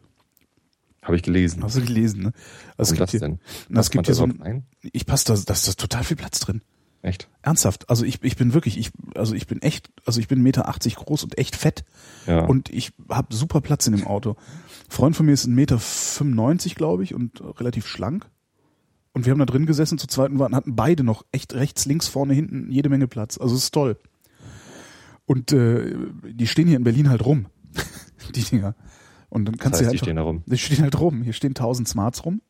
Habe 1.03 1.17
ich 1.17 1.23
gelesen. 1.23 1.63
Hast 1.63 1.77
du 1.77 1.81
gelesen, 1.83 2.23
ne? 2.23 2.33
Also 2.77 2.93
Und 2.93 2.95
es 2.95 2.99
das 2.99 2.99
gibt 2.99 3.11
hier, 3.11 3.21
denn? 3.21 3.39
na, 3.69 3.81
es 3.81 3.91
gibt 3.91 4.07
hier 4.07 4.15
so 4.15 4.25
ein, 4.25 4.65
ich 4.83 5.07
passe 5.07 5.25
da, 5.27 5.35
da 5.35 5.53
ist 5.55 5.79
total 5.81 6.05
viel 6.05 6.17
Platz 6.17 6.41
drin. 6.41 6.63
Echt? 7.01 7.29
Ernsthaft. 7.43 7.89
Also 7.89 8.05
ich, 8.05 8.23
ich 8.25 8.37
bin 8.37 8.53
wirklich, 8.55 8.77
ich, 8.77 8.91
also 9.15 9.35
ich 9.35 9.47
bin 9.47 9.63
echt, 9.63 9.91
also 10.05 10.19
ich 10.21 10.27
bin 10.27 10.41
1,80 10.41 10.43
Meter 10.43 10.65
groß 10.97 11.23
und 11.25 11.39
echt 11.39 11.55
fett. 11.55 11.85
Ja. 12.27 12.45
Und 12.45 12.71
ich 12.71 12.93
habe 13.09 13.33
super 13.35 13.61
Platz 13.61 13.87
in 13.87 13.97
dem 13.97 14.07
Auto. 14.07 14.31
Ein 14.33 14.91
Freund 14.91 15.17
von 15.17 15.25
mir 15.27 15.33
ist 15.33 15.47
1,95 15.47 15.49
Meter, 15.51 15.79
glaube 16.75 17.05
ich, 17.05 17.15
und 17.15 17.41
relativ 17.61 17.87
schlank. 17.87 18.27
Und 19.13 19.25
wir 19.27 19.31
haben 19.31 19.39
da 19.39 19.47
drin 19.47 19.65
gesessen 19.67 19.97
zu 19.99 20.09
zweit 20.09 20.31
und 20.31 20.39
waren- 20.41 20.55
hatten 20.57 20.75
beide 20.77 21.05
noch 21.05 21.25
echt 21.33 21.55
rechts, 21.55 21.87
links, 21.87 22.09
vorne, 22.09 22.35
hinten 22.35 22.71
jede 22.71 22.89
Menge 22.89 23.07
Platz. 23.07 23.39
Also 23.39 23.55
es 23.55 23.63
ist 23.65 23.75
toll. 23.75 23.97
Und 25.25 25.53
äh, 25.53 25.95
die 26.25 26.47
stehen 26.47 26.67
hier 26.67 26.77
in 26.77 26.85
Berlin 26.85 27.09
halt 27.11 27.25
rum, 27.25 27.47
die 28.35 28.43
Dinger. 28.43 28.75
Und 29.31 29.45
dann 29.45 29.55
das 29.55 29.61
kannst 29.63 29.81
heißt, 29.81 29.81
du 29.81 29.85
die 29.85 29.99
halt 29.99 30.01
stehen 30.01 30.17
da 30.17 30.23
rum. 30.23 30.43
die 30.47 30.59
stehen 30.59 30.83
halt 30.83 30.99
rum. 31.01 31.23
Hier 31.23 31.33
stehen 31.33 31.51
1000 31.51 31.87
Smarts 31.89 32.25
rum. 32.25 32.41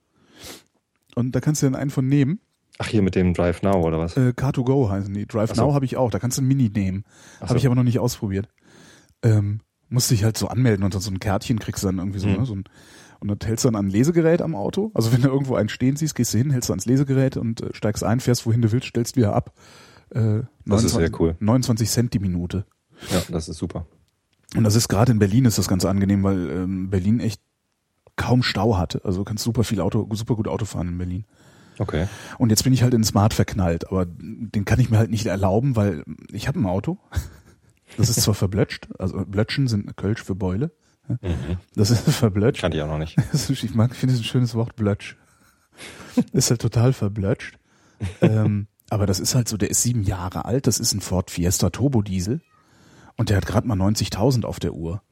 Und 1.14 1.32
da 1.34 1.40
kannst 1.40 1.62
du 1.62 1.66
dann 1.66 1.74
einen 1.74 1.90
von 1.90 2.06
nehmen. 2.06 2.40
Ach, 2.78 2.86
hier 2.86 3.02
mit 3.02 3.16
dem 3.16 3.34
Drive 3.34 3.62
Now 3.62 3.82
oder 3.84 3.98
was? 3.98 4.16
Äh, 4.16 4.32
Car2Go 4.36 4.88
heißen 4.88 5.12
die. 5.12 5.26
Drive 5.26 5.52
so. 5.54 5.62
Now 5.66 5.74
habe 5.74 5.84
ich 5.84 5.96
auch. 5.96 6.10
Da 6.10 6.18
kannst 6.20 6.38
du 6.38 6.42
ein 6.42 6.46
Mini 6.48 6.70
nehmen. 6.70 7.04
Ach 7.38 7.42
Habe 7.42 7.52
so. 7.54 7.56
ich 7.56 7.66
aber 7.66 7.74
noch 7.74 7.82
nicht 7.82 7.98
ausprobiert. 7.98 8.48
Ähm, 9.22 9.60
musste 9.88 10.14
ich 10.14 10.22
halt 10.22 10.36
so 10.38 10.46
anmelden 10.48 10.84
und 10.84 10.94
dann 10.94 11.00
so 11.00 11.10
ein 11.10 11.18
Kärtchen 11.18 11.58
kriegst 11.58 11.82
du 11.82 11.88
dann 11.88 11.98
irgendwie 11.98 12.20
so, 12.20 12.28
Mhm. 12.28 12.34
ne, 12.36 12.46
so 12.46 12.54
ein, 12.54 12.64
und 13.20 13.28
dann 13.28 13.38
hältst 13.42 13.64
du 13.64 13.68
dann 13.68 13.74
an 13.76 13.86
ein 13.86 13.90
Lesegerät 13.90 14.42
am 14.42 14.54
Auto. 14.54 14.92
Also 14.94 15.12
wenn 15.12 15.22
du 15.22 15.28
irgendwo 15.28 15.56
einen 15.56 15.68
stehen 15.70 15.96
siehst, 15.96 16.14
gehst 16.14 16.32
du 16.34 16.38
hin, 16.38 16.50
hältst 16.52 16.68
du 16.68 16.72
ans 16.74 16.86
Lesegerät 16.86 17.36
und 17.36 17.62
äh, 17.62 17.70
steigst 17.74 18.04
ein, 18.04 18.20
fährst 18.20 18.46
wohin 18.46 18.62
du 18.62 18.70
willst, 18.70 18.86
stellst 18.86 19.16
wieder 19.16 19.34
ab. 19.34 19.52
Äh, 20.10 20.42
Das 20.66 20.84
ist 20.84 20.94
sehr 20.94 21.10
cool. 21.18 21.34
29 21.40 21.90
Cent 21.90 22.14
die 22.14 22.20
Minute. 22.20 22.64
Ja, 23.10 23.22
das 23.30 23.48
ist 23.48 23.56
super. 23.58 23.86
Und 24.54 24.64
das 24.64 24.74
ist 24.74 24.88
gerade 24.88 25.12
in 25.12 25.18
Berlin 25.18 25.44
ist 25.44 25.58
das 25.58 25.68
ganz 25.68 25.84
angenehm, 25.84 26.22
weil 26.22 26.50
ähm, 26.50 26.90
Berlin 26.90 27.20
echt 27.20 27.40
kaum 28.16 28.42
Stau 28.42 28.78
hat. 28.78 29.04
Also 29.04 29.18
du 29.20 29.24
kannst 29.24 29.44
super 29.44 29.64
viel 29.64 29.80
Auto, 29.80 30.08
super 30.12 30.36
gut 30.36 30.48
Auto 30.48 30.64
fahren 30.64 30.88
in 30.88 30.98
Berlin. 30.98 31.24
Okay. 31.78 32.08
Und 32.38 32.50
jetzt 32.50 32.64
bin 32.64 32.72
ich 32.72 32.82
halt 32.82 32.94
in 32.94 33.04
Smart 33.04 33.34
verknallt, 33.34 33.88
aber 33.88 34.04
den 34.06 34.64
kann 34.64 34.80
ich 34.80 34.90
mir 34.90 34.98
halt 34.98 35.10
nicht 35.10 35.26
erlauben, 35.26 35.76
weil 35.76 36.04
ich 36.32 36.48
habe 36.48 36.58
ein 36.58 36.66
Auto. 36.66 36.98
Das 37.96 38.08
ist 38.08 38.22
zwar 38.22 38.34
verblötscht, 38.34 38.88
also 38.98 39.24
Blötschen 39.24 39.68
sind 39.68 39.96
Kölsch 39.96 40.22
für 40.22 40.34
Beule. 40.34 40.72
Mhm. 41.08 41.58
Das 41.74 41.90
ist 41.90 42.02
verblötscht. 42.10 42.60
Kannte 42.60 42.76
ich 42.76 42.82
auch 42.82 42.88
noch 42.88 42.98
nicht. 42.98 43.16
Ich 43.32 43.74
mag, 43.74 43.92
ich 43.92 43.98
finde 43.98 44.14
es 44.14 44.20
ein 44.20 44.24
schönes 44.24 44.54
Wort, 44.54 44.76
Blötsch. 44.76 45.16
Ist 46.32 46.50
halt 46.50 46.60
total 46.60 46.92
verblötscht. 46.92 47.58
ähm, 48.20 48.66
aber 48.90 49.06
das 49.06 49.20
ist 49.20 49.34
halt 49.34 49.48
so, 49.48 49.56
der 49.56 49.70
ist 49.70 49.82
sieben 49.82 50.02
Jahre 50.02 50.44
alt, 50.44 50.66
das 50.66 50.80
ist 50.80 50.92
ein 50.92 51.00
Ford 51.00 51.30
Fiesta 51.30 51.70
Turbo 51.70 52.02
Diesel 52.02 52.40
und 53.18 53.28
der 53.28 53.36
hat 53.36 53.44
gerade 53.46 53.68
mal 53.68 53.76
90.000 53.78 54.44
auf 54.46 54.58
der 54.58 54.72
Uhr. 54.72 55.02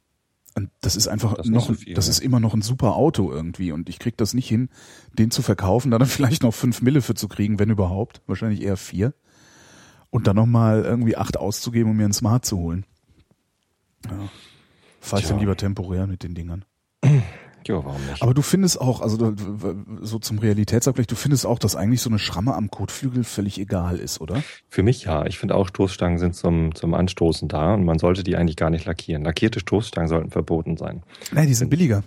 Und 0.55 0.71
das 0.81 0.97
ist 0.97 1.07
einfach 1.07 1.35
Das 1.35 1.47
noch, 1.49 1.66
so 1.66 1.73
ein- 1.73 1.79
viel, 1.79 1.92
das 1.92 2.07
ne? 2.07 2.12
ist 2.12 2.21
immer 2.21 2.40
noch 2.40 2.55
ein 2.55 2.62
super 2.62 2.97
Auto 2.97 3.31
irgendwie 3.31 3.73
und 3.73 3.90
ich 3.90 3.99
krieg 3.99 4.16
das 4.16 4.33
nicht 4.33 4.49
hin, 4.49 4.71
den 5.12 5.31
zu 5.31 5.42
verkaufen, 5.42 5.90
da 5.90 5.99
dann 5.99 6.09
vielleicht 6.09 6.42
noch 6.42 6.55
fünf 6.55 6.81
Mille 6.81 7.03
für 7.03 7.14
zu 7.14 7.29
kriegen, 7.29 7.59
wenn 7.59 7.69
überhaupt, 7.69 8.23
wahrscheinlich 8.27 8.62
eher 8.62 8.79
vier. 8.79 9.12
Und 10.09 10.27
dann 10.27 10.37
nochmal 10.37 10.83
irgendwie 10.83 11.16
acht 11.16 11.37
auszugeben, 11.37 11.90
um 11.90 11.97
mir 11.99 12.07
ein 12.07 12.14
Smart 12.14 12.47
zu 12.47 12.57
holen. 12.57 12.87
Ja. 14.09 14.31
Fahr 15.01 15.19
ich 15.19 15.27
dann 15.27 15.38
lieber 15.40 15.57
temporär 15.57 16.07
mit 16.07 16.23
den 16.23 16.35
Dingern. 16.35 16.64
Ja, 17.68 17.85
warum 17.85 18.05
nicht? 18.07 18.22
Aber 18.22 18.35
du 18.35 18.42
findest 18.42 18.81
auch, 18.81 19.00
also 19.00 19.16
du- 19.16 19.35
so 20.02 20.18
zum 20.18 20.38
Realitätsabgleich, 20.38 21.07
du 21.07 21.16
findest 21.16 21.46
auch, 21.46 21.59
dass 21.59 21.76
eigentlich 21.76 22.00
so 22.02 22.11
eine 22.11 22.18
Schramme 22.18 22.55
am 22.55 22.70
Kotflügel 22.70 23.24
völlig 23.24 23.59
egal 23.59 23.98
ist, 23.98 24.20
oder? 24.20 24.42
Für 24.68 24.83
mich 24.83 25.05
ja. 25.05 25.26
Ich 25.26 25.38
finde 25.38 25.55
auch, 25.55 25.68
Stoßstangen 25.68 26.18
sind 26.18 26.35
zum, 26.35 26.74
zum 26.74 26.94
Anstoßen 26.94 27.48
da 27.48 27.74
und 27.74 27.85
man 27.85 27.98
sollte 27.98 28.22
die 28.22 28.37
eigentlich 28.37 28.57
gar 28.57 28.70
nicht 28.70 28.85
lackieren. 28.87 29.24
Lackierte 29.24 29.61
Stoßstangen 29.61 30.09
sollten 30.09 30.31
verboten 30.31 30.76
sein. 30.76 31.02
Nein, 31.33 31.46
die 31.48 31.55
sind 31.55 31.70
billiger. 31.70 32.02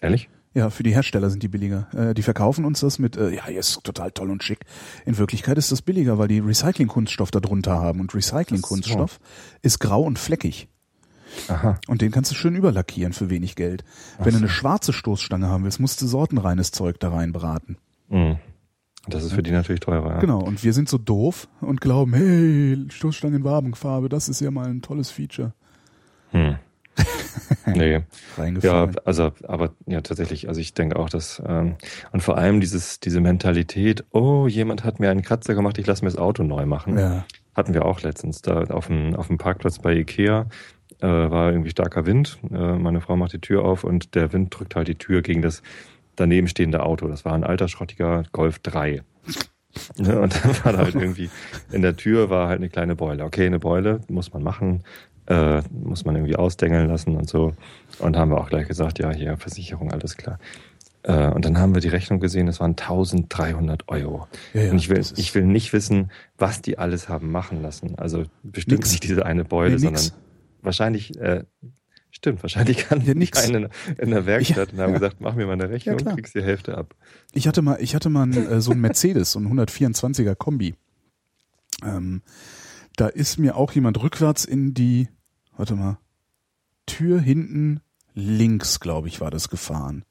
Ehrlich? 0.00 0.28
Ja, 0.54 0.68
für 0.68 0.82
die 0.82 0.92
Hersteller 0.92 1.30
sind 1.30 1.42
die 1.42 1.48
billiger. 1.48 1.88
Äh, 1.94 2.12
die 2.12 2.20
verkaufen 2.22 2.66
uns 2.66 2.80
das 2.80 2.98
mit, 2.98 3.16
äh, 3.16 3.30
ja, 3.34 3.46
hier 3.46 3.58
ist 3.60 3.82
total 3.84 4.10
toll 4.10 4.30
und 4.30 4.42
schick. 4.44 4.58
In 5.06 5.16
Wirklichkeit 5.16 5.56
ist 5.56 5.72
das 5.72 5.80
billiger, 5.80 6.18
weil 6.18 6.28
die 6.28 6.40
Recyclingkunststoff 6.40 7.30
da 7.30 7.40
drunter 7.40 7.80
haben. 7.80 8.00
Und 8.00 8.14
Recyclingkunststoff 8.14 9.18
ist 9.62 9.78
grau 9.78 10.02
und 10.02 10.18
fleckig. 10.18 10.68
Aha. 11.48 11.78
Und 11.86 12.02
den 12.02 12.10
kannst 12.10 12.30
du 12.30 12.34
schön 12.34 12.54
überlackieren 12.54 13.12
für 13.12 13.30
wenig 13.30 13.56
Geld. 13.56 13.84
Wenn 14.18 14.32
du 14.32 14.38
eine 14.38 14.48
schwarze 14.48 14.92
Stoßstange 14.92 15.48
haben 15.48 15.64
willst, 15.64 15.80
musst 15.80 16.00
du 16.02 16.06
sortenreines 16.06 16.72
Zeug 16.72 17.00
da 17.00 17.10
reinbraten. 17.10 17.78
Mhm. 18.08 18.38
Das 19.08 19.24
ist 19.24 19.32
für 19.32 19.42
die 19.42 19.50
natürlich 19.50 19.80
teurer. 19.80 20.14
Ja. 20.14 20.18
Genau, 20.20 20.40
und 20.40 20.62
wir 20.62 20.72
sind 20.72 20.88
so 20.88 20.96
doof 20.96 21.48
und 21.60 21.80
glauben, 21.80 22.14
hey, 22.14 22.78
Stoßstangen 22.88 23.38
in 23.38 23.44
Wabenfarbe, 23.44 24.08
das 24.08 24.28
ist 24.28 24.40
ja 24.40 24.50
mal 24.50 24.68
ein 24.68 24.82
tolles 24.82 25.10
Feature. 25.10 25.52
Hm. 26.30 26.56
Nee. 27.66 28.02
Ja, 28.60 28.90
also, 29.04 29.32
aber 29.44 29.70
ja, 29.86 30.00
tatsächlich, 30.00 30.48
also 30.48 30.60
ich 30.60 30.74
denke 30.74 30.98
auch, 30.98 31.08
dass, 31.08 31.42
ähm, 31.46 31.76
und 32.12 32.22
vor 32.22 32.36
allem 32.36 32.60
dieses, 32.60 33.00
diese 33.00 33.20
Mentalität, 33.20 34.04
oh, 34.10 34.46
jemand 34.46 34.84
hat 34.84 35.00
mir 35.00 35.10
einen 35.10 35.22
Kratzer 35.22 35.54
gemacht, 35.54 35.78
ich 35.78 35.86
lasse 35.86 36.04
mir 36.04 36.10
das 36.10 36.18
Auto 36.18 36.42
neu 36.42 36.66
machen. 36.66 36.98
Ja. 36.98 37.24
Hatten 37.54 37.72
wir 37.72 37.84
auch 37.84 38.02
letztens 38.02 38.42
da 38.42 38.64
auf 38.64 38.88
dem, 38.88 39.14
auf 39.14 39.28
dem 39.28 39.38
Parkplatz 39.38 39.78
bei 39.78 39.94
Ikea, 39.94 40.46
äh, 41.02 41.30
war 41.30 41.50
irgendwie 41.50 41.70
starker 41.70 42.06
Wind. 42.06 42.38
Äh, 42.50 42.74
meine 42.74 43.00
Frau 43.00 43.16
macht 43.16 43.32
die 43.32 43.40
Tür 43.40 43.64
auf 43.64 43.84
und 43.84 44.14
der 44.14 44.32
Wind 44.32 44.56
drückt 44.56 44.76
halt 44.76 44.88
die 44.88 44.94
Tür 44.94 45.22
gegen 45.22 45.42
das 45.42 45.62
daneben 46.16 46.46
stehende 46.48 46.84
Auto. 46.84 47.08
Das 47.08 47.24
war 47.24 47.32
ein 47.32 47.44
alter, 47.44 47.68
schrottiger 47.68 48.22
Golf 48.32 48.58
3. 48.60 49.02
Ne, 49.98 50.20
Und 50.20 50.44
dann 50.44 50.64
war 50.64 50.72
da 50.72 50.78
halt 50.78 50.94
irgendwie, 50.94 51.30
in 51.72 51.82
der 51.82 51.96
Tür 51.96 52.30
war 52.30 52.48
halt 52.48 52.58
eine 52.58 52.68
kleine 52.68 52.94
Beule. 52.94 53.24
Okay, 53.24 53.46
eine 53.46 53.58
Beule 53.58 54.00
muss 54.08 54.32
man 54.32 54.42
machen, 54.42 54.84
äh, 55.26 55.62
muss 55.70 56.04
man 56.04 56.14
irgendwie 56.14 56.36
ausdengeln 56.36 56.88
lassen 56.88 57.16
und 57.16 57.28
so. 57.28 57.54
Und 57.98 58.16
haben 58.16 58.30
wir 58.30 58.38
auch 58.38 58.48
gleich 58.48 58.68
gesagt, 58.68 58.98
ja, 58.98 59.10
hier, 59.10 59.36
Versicherung, 59.38 59.90
alles 59.90 60.16
klar. 60.16 60.38
Äh, 61.04 61.28
und 61.30 61.44
dann 61.44 61.58
haben 61.58 61.74
wir 61.74 61.80
die 61.80 61.88
Rechnung 61.88 62.20
gesehen, 62.20 62.46
es 62.48 62.60
waren 62.60 62.72
1300 62.72 63.88
Euro. 63.88 64.28
Ja, 64.52 64.62
ja, 64.62 64.70
und 64.70 64.78
ich 64.78 64.88
will, 64.88 64.98
das 64.98 65.12
ich 65.16 65.34
will 65.34 65.46
nicht 65.46 65.72
wissen, 65.72 66.10
was 66.38 66.62
die 66.62 66.78
alles 66.78 67.08
haben 67.08 67.32
machen 67.32 67.62
lassen. 67.62 67.94
Also 67.96 68.24
bestimmt 68.42 68.80
Nix. 68.80 68.90
nicht 68.92 69.04
diese 69.04 69.26
eine 69.26 69.44
Beule, 69.44 69.78
sondern 69.78 70.02
wahrscheinlich, 70.62 71.16
äh, 71.18 71.44
stimmt, 72.10 72.42
wahrscheinlich 72.42 72.76
kann 72.88 73.00
Ja, 73.04 73.14
nix. 73.14 73.38
einen 73.42 73.68
in 73.98 74.10
der 74.10 74.26
Werkstatt 74.26 74.72
und 74.72 74.80
haben 74.80 74.92
ja. 74.92 74.98
gesagt, 74.98 75.20
mach 75.20 75.34
mir 75.34 75.46
mal 75.46 75.52
eine 75.54 75.68
Rechnung, 75.70 75.98
Ja, 75.98 76.14
kriegst 76.14 76.34
die 76.34 76.42
Hälfte 76.42 76.76
ab. 76.76 76.94
Ich 77.32 77.46
hatte 77.48 77.62
mal, 77.62 77.78
ich 77.80 77.94
hatte 77.94 78.08
mal 78.10 78.22
einen, 78.24 78.46
äh, 78.46 78.60
so 78.60 78.72
einen 78.72 78.80
Mercedes, 78.80 79.32
so 79.32 79.38
einen 79.38 79.48
124er 79.58 80.34
Kombi. 80.34 80.74
Ähm, 81.84 82.22
da 82.96 83.08
ist 83.08 83.38
mir 83.38 83.56
auch 83.56 83.72
jemand 83.72 84.02
rückwärts 84.02 84.44
in 84.44 84.74
die, 84.74 85.08
warte 85.56 85.74
mal, 85.74 85.98
Tür 86.86 87.20
hinten 87.20 87.80
links, 88.14 88.80
glaube 88.80 89.08
ich, 89.08 89.20
war 89.20 89.30
das 89.30 89.48
gefahren. 89.48 90.04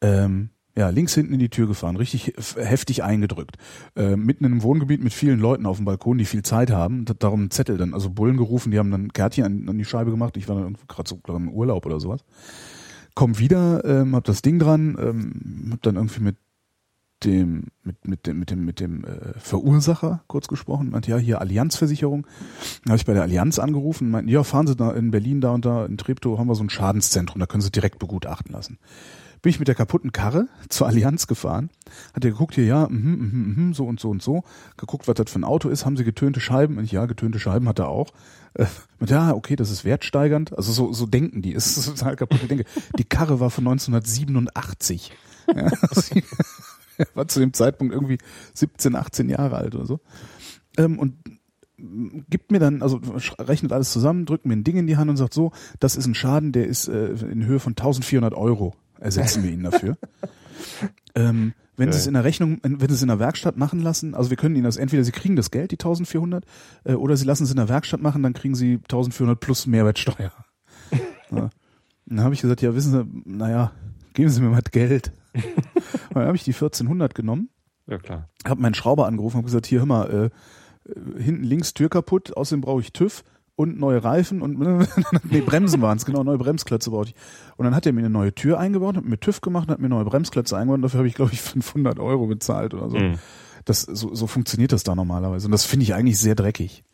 Ähm, 0.00 0.50
ja, 0.78 0.90
links 0.90 1.12
hinten 1.14 1.32
in 1.32 1.40
die 1.40 1.48
Tür 1.48 1.66
gefahren, 1.66 1.96
richtig 1.96 2.34
hef- 2.36 2.56
heftig 2.56 3.02
eingedrückt. 3.02 3.56
Äh, 3.96 4.14
mitten 4.14 4.44
in 4.44 4.52
einem 4.52 4.62
Wohngebiet 4.62 5.02
mit 5.02 5.12
vielen 5.12 5.40
Leuten 5.40 5.66
auf 5.66 5.78
dem 5.78 5.84
Balkon, 5.84 6.18
die 6.18 6.24
viel 6.24 6.42
Zeit 6.42 6.70
haben, 6.70 7.04
hat 7.08 7.24
darum 7.24 7.40
einen 7.40 7.50
Zettel 7.50 7.76
dann, 7.76 7.94
also 7.94 8.10
Bullen 8.10 8.36
gerufen, 8.36 8.70
die 8.70 8.78
haben 8.78 8.92
dann 8.92 9.12
Kärtchen 9.12 9.44
an, 9.44 9.68
an 9.68 9.76
die 9.76 9.84
Scheibe 9.84 10.12
gemacht. 10.12 10.36
Ich 10.36 10.48
war 10.48 10.54
dann 10.62 10.76
gerade 10.86 11.08
so 11.08 11.16
glaub, 11.16 11.36
im 11.36 11.48
Urlaub 11.48 11.84
oder 11.84 11.98
sowas. 11.98 12.24
Komm 13.14 13.40
wieder, 13.40 13.84
ähm, 13.84 14.14
hab 14.14 14.22
das 14.22 14.40
Ding 14.42 14.60
dran, 14.60 14.96
ähm, 15.00 15.72
hab 15.72 15.82
dann 15.82 15.96
irgendwie 15.96 16.20
mit 16.22 16.36
dem 17.24 17.64
mit 17.82 18.06
mit 18.06 18.26
dem 18.28 18.38
mit 18.38 18.50
dem 18.50 18.64
mit 18.64 18.78
dem 18.78 19.04
äh, 19.04 19.32
Verursacher 19.38 20.22
kurz 20.28 20.46
gesprochen, 20.46 20.90
meinte 20.90 21.10
ja 21.10 21.16
hier 21.18 21.40
Allianzversicherung. 21.40 22.28
Dann 22.84 22.92
habe 22.92 22.98
ich 22.98 23.06
bei 23.06 23.14
der 23.14 23.22
Allianz 23.22 23.58
angerufen 23.58 24.04
und 24.04 24.10
meinten, 24.12 24.30
ja 24.30 24.44
fahren 24.44 24.68
Sie 24.68 24.76
da 24.76 24.92
in 24.92 25.10
Berlin 25.10 25.40
da 25.40 25.50
und 25.50 25.64
da 25.64 25.84
in 25.86 25.98
Treptow 25.98 26.38
haben 26.38 26.46
wir 26.46 26.54
so 26.54 26.62
ein 26.62 26.70
Schadenszentrum, 26.70 27.40
da 27.40 27.46
können 27.46 27.62
Sie 27.62 27.72
direkt 27.72 27.98
begutachten 27.98 28.52
lassen. 28.52 28.78
Bin 29.42 29.50
ich 29.50 29.58
mit 29.58 29.68
der 29.68 29.74
kaputten 29.74 30.12
Karre 30.12 30.48
zur 30.68 30.86
Allianz 30.86 31.26
gefahren, 31.26 31.70
hat 32.12 32.24
er 32.24 32.32
geguckt 32.32 32.54
hier 32.54 32.64
ja 32.64 32.88
mhm, 32.88 32.98
mhm, 32.98 33.54
mhm, 33.56 33.74
so 33.74 33.86
und 33.86 34.00
so 34.00 34.10
und 34.10 34.22
so, 34.22 34.42
geguckt 34.76 35.08
was 35.08 35.14
das 35.14 35.30
für 35.30 35.38
ein 35.38 35.44
Auto 35.44 35.68
ist, 35.68 35.84
haben 35.84 35.96
Sie 35.96 36.04
getönte 36.04 36.40
Scheiben? 36.40 36.78
Und 36.78 36.84
ich, 36.84 36.92
ja 36.92 37.06
getönte 37.06 37.38
Scheiben 37.38 37.68
hat 37.68 37.78
er 37.78 37.88
auch. 37.88 38.12
Äh, 38.54 38.66
und 38.98 39.10
ja 39.10 39.32
okay 39.32 39.56
das 39.56 39.70
ist 39.70 39.84
wertsteigernd, 39.84 40.56
also 40.56 40.72
so 40.72 40.92
so 40.92 41.06
denken 41.06 41.42
die, 41.42 41.52
ist 41.54 41.84
total 41.84 42.16
kaputte 42.16 42.46
Denke. 42.46 42.64
Die 42.98 43.04
Karre 43.04 43.40
war 43.40 43.50
von 43.50 43.66
1987. 43.66 45.12
Ja, 45.54 45.54
er 46.98 47.06
war 47.14 47.28
zu 47.28 47.40
dem 47.40 47.52
Zeitpunkt 47.52 47.94
irgendwie 47.94 48.18
17, 48.54 48.96
18 48.96 49.28
Jahre 49.28 49.56
alt 49.56 49.74
oder 49.74 49.86
so. 49.86 50.00
Ähm, 50.76 50.98
und 50.98 51.14
gibt 52.28 52.50
mir 52.50 52.58
dann, 52.58 52.82
also 52.82 53.00
rechnet 53.38 53.72
alles 53.72 53.92
zusammen, 53.92 54.26
drückt 54.26 54.46
mir 54.46 54.54
ein 54.54 54.64
Ding 54.64 54.76
in 54.76 54.86
die 54.86 54.96
Hand 54.96 55.10
und 55.10 55.16
sagt 55.16 55.32
so, 55.32 55.52
das 55.78 55.96
ist 55.96 56.06
ein 56.06 56.14
Schaden, 56.14 56.52
der 56.52 56.66
ist 56.66 56.88
äh, 56.88 57.10
in 57.10 57.46
Höhe 57.46 57.60
von 57.60 57.72
1400 57.72 58.34
Euro. 58.34 58.74
Ersetzen 59.00 59.42
wir 59.42 59.50
ihn 59.50 59.62
dafür. 59.62 59.96
ähm, 61.14 61.54
wenn 61.76 61.92
Sie 61.92 61.98
es 61.98 62.08
in 62.08 62.14
der 62.14 62.24
Rechnung, 62.24 62.58
wenn 62.62 62.88
Sie 62.88 62.94
es 62.94 63.02
in 63.02 63.08
der 63.08 63.20
Werkstatt 63.20 63.56
machen 63.56 63.80
lassen, 63.80 64.14
also 64.14 64.30
wir 64.30 64.36
können 64.36 64.56
Ihnen 64.56 64.64
das, 64.64 64.76
entweder 64.76 65.04
Sie 65.04 65.12
kriegen 65.12 65.36
das 65.36 65.52
Geld, 65.52 65.70
die 65.70 65.76
1400, 65.76 66.44
äh, 66.84 66.94
oder 66.94 67.16
Sie 67.16 67.24
lassen 67.24 67.44
es 67.44 67.50
in 67.50 67.56
der 67.56 67.68
Werkstatt 67.68 68.02
machen, 68.02 68.22
dann 68.22 68.32
kriegen 68.32 68.56
Sie 68.56 68.74
1400 68.74 69.38
plus 69.38 69.66
Mehrwertsteuer. 69.66 70.32
ja. 71.30 71.50
Dann 72.06 72.20
habe 72.20 72.34
ich 72.34 72.40
gesagt, 72.40 72.62
ja, 72.62 72.74
wissen 72.74 72.92
Sie, 72.92 73.30
naja, 73.30 73.72
geben 74.14 74.28
Sie 74.28 74.40
mir 74.40 74.48
mal 74.48 74.62
Geld. 74.72 75.12
dann 76.14 76.26
habe 76.26 76.36
ich 76.36 76.44
die 76.44 76.52
1400 76.52 77.14
genommen. 77.14 77.50
Ja, 77.86 77.98
klar. 77.98 78.28
Habe 78.44 78.60
meinen 78.60 78.74
Schrauber 78.74 79.06
angerufen 79.06 79.38
und 79.38 79.44
gesagt, 79.44 79.66
hier, 79.66 79.78
hör 79.78 79.86
mal, 79.86 80.30
äh, 80.86 81.22
hinten 81.22 81.44
links 81.44 81.74
Tür 81.74 81.88
kaputt, 81.88 82.36
außerdem 82.36 82.60
brauche 82.60 82.80
ich 82.80 82.92
TÜV 82.92 83.22
und 83.58 83.76
neue 83.76 84.04
Reifen 84.04 84.40
und 84.40 84.56
nee, 85.30 85.40
Bremsen 85.40 85.82
waren 85.82 85.98
es, 85.98 86.04
genau, 86.04 86.22
neue 86.22 86.38
Bremsklötze 86.38 86.90
brauchte 86.90 87.10
ich. 87.10 87.16
Und 87.56 87.64
dann 87.64 87.74
hat 87.74 87.86
er 87.86 87.92
mir 87.92 87.98
eine 87.98 88.08
neue 88.08 88.32
Tür 88.32 88.60
eingebaut, 88.60 88.96
hat 88.96 89.04
mir 89.04 89.18
TÜV 89.18 89.40
gemacht, 89.40 89.68
hat 89.68 89.80
mir 89.80 89.88
neue 89.88 90.04
Bremsklötze 90.04 90.56
eingebaut 90.56 90.76
und 90.76 90.82
dafür 90.82 90.98
habe 90.98 91.08
ich, 91.08 91.14
glaube 91.14 91.32
ich, 91.32 91.40
500 91.42 91.98
Euro 91.98 92.28
bezahlt 92.28 92.72
oder 92.72 92.88
so. 92.88 92.96
Mhm. 92.96 93.18
Das, 93.64 93.82
so, 93.82 94.14
so 94.14 94.28
funktioniert 94.28 94.70
das 94.70 94.84
da 94.84 94.94
normalerweise. 94.94 95.48
Und 95.48 95.50
das 95.50 95.64
finde 95.64 95.82
ich 95.82 95.92
eigentlich 95.92 96.18
sehr 96.20 96.36
dreckig. 96.36 96.84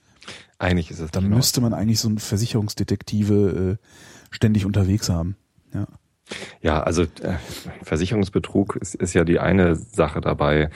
Eigentlich 0.58 0.90
ist 0.90 1.00
es. 1.00 1.10
Da 1.10 1.20
nicht 1.20 1.28
müsste 1.28 1.60
man 1.60 1.74
eigentlich 1.74 2.00
so 2.00 2.08
ein 2.08 2.16
Versicherungsdetektive 2.16 3.78
äh, 3.78 3.86
ständig 4.30 4.64
unterwegs 4.64 5.10
haben. 5.10 5.36
Ja. 5.74 5.86
Ja, 6.62 6.82
also 6.82 7.02
äh, 7.02 7.34
Versicherungsbetrug 7.82 8.76
ist, 8.76 8.94
ist 8.94 9.12
ja 9.12 9.24
die 9.24 9.38
eine 9.38 9.76
Sache 9.76 10.22
dabei. 10.22 10.70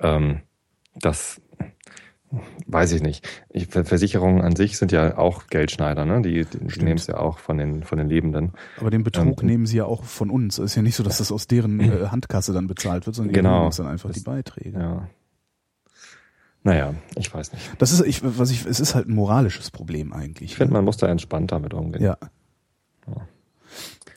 Ähm, 0.00 0.40
das 0.96 1.40
weiß 2.66 2.92
ich 2.92 3.02
nicht. 3.02 3.26
Ich, 3.48 3.68
Versicherungen 3.68 4.42
an 4.42 4.54
sich 4.56 4.76
sind 4.78 4.92
ja 4.92 5.16
auch 5.16 5.46
Geldschneider, 5.46 6.04
ne? 6.04 6.20
Die, 6.22 6.44
die, 6.44 6.58
die 6.58 6.80
nehmen 6.84 6.98
es 6.98 7.06
ja 7.06 7.16
auch 7.18 7.38
von 7.38 7.56
den 7.58 7.82
von 7.84 7.96
den 7.98 8.08
Lebenden. 8.08 8.52
Aber 8.78 8.90
den 8.90 9.02
Betrug 9.04 9.40
Ähm, 9.42 9.46
nehmen 9.48 9.66
sie 9.66 9.78
ja 9.78 9.84
auch 9.86 10.04
von 10.04 10.30
uns. 10.30 10.58
Es 10.58 10.72
ist 10.72 10.74
ja 10.76 10.82
nicht 10.82 10.96
so, 10.96 11.02
dass 11.02 11.18
das 11.18 11.32
aus 11.32 11.46
deren 11.46 11.80
äh, 11.80 12.08
Handkasse 12.08 12.52
dann 12.52 12.66
bezahlt 12.66 13.06
wird, 13.06 13.16
sondern 13.16 13.32
die 13.32 13.38
Genau. 13.40 13.54
geben 13.56 13.66
uns 13.66 13.76
dann 13.76 13.86
einfach 13.86 14.08
Das- 14.10 14.18
die 14.18 14.24
Beiträge. 14.24 14.78
Ja. 14.78 15.08
Naja, 16.64 16.94
ich 17.16 17.32
weiß 17.32 17.52
nicht. 17.52 17.70
Das 17.78 17.92
ist, 17.92 18.00
ich, 18.04 18.20
was 18.22 18.50
ich, 18.50 18.66
es 18.66 18.80
ist 18.80 18.94
halt 18.94 19.08
ein 19.08 19.14
moralisches 19.14 19.70
Problem 19.70 20.12
eigentlich. 20.12 20.50
Ich 20.50 20.56
finde, 20.56 20.74
man 20.74 20.84
muss 20.84 20.96
da 20.98 21.06
entspannt 21.06 21.52
damit 21.52 21.72
umgehen. 21.72 22.02
Ja. 22.02 22.18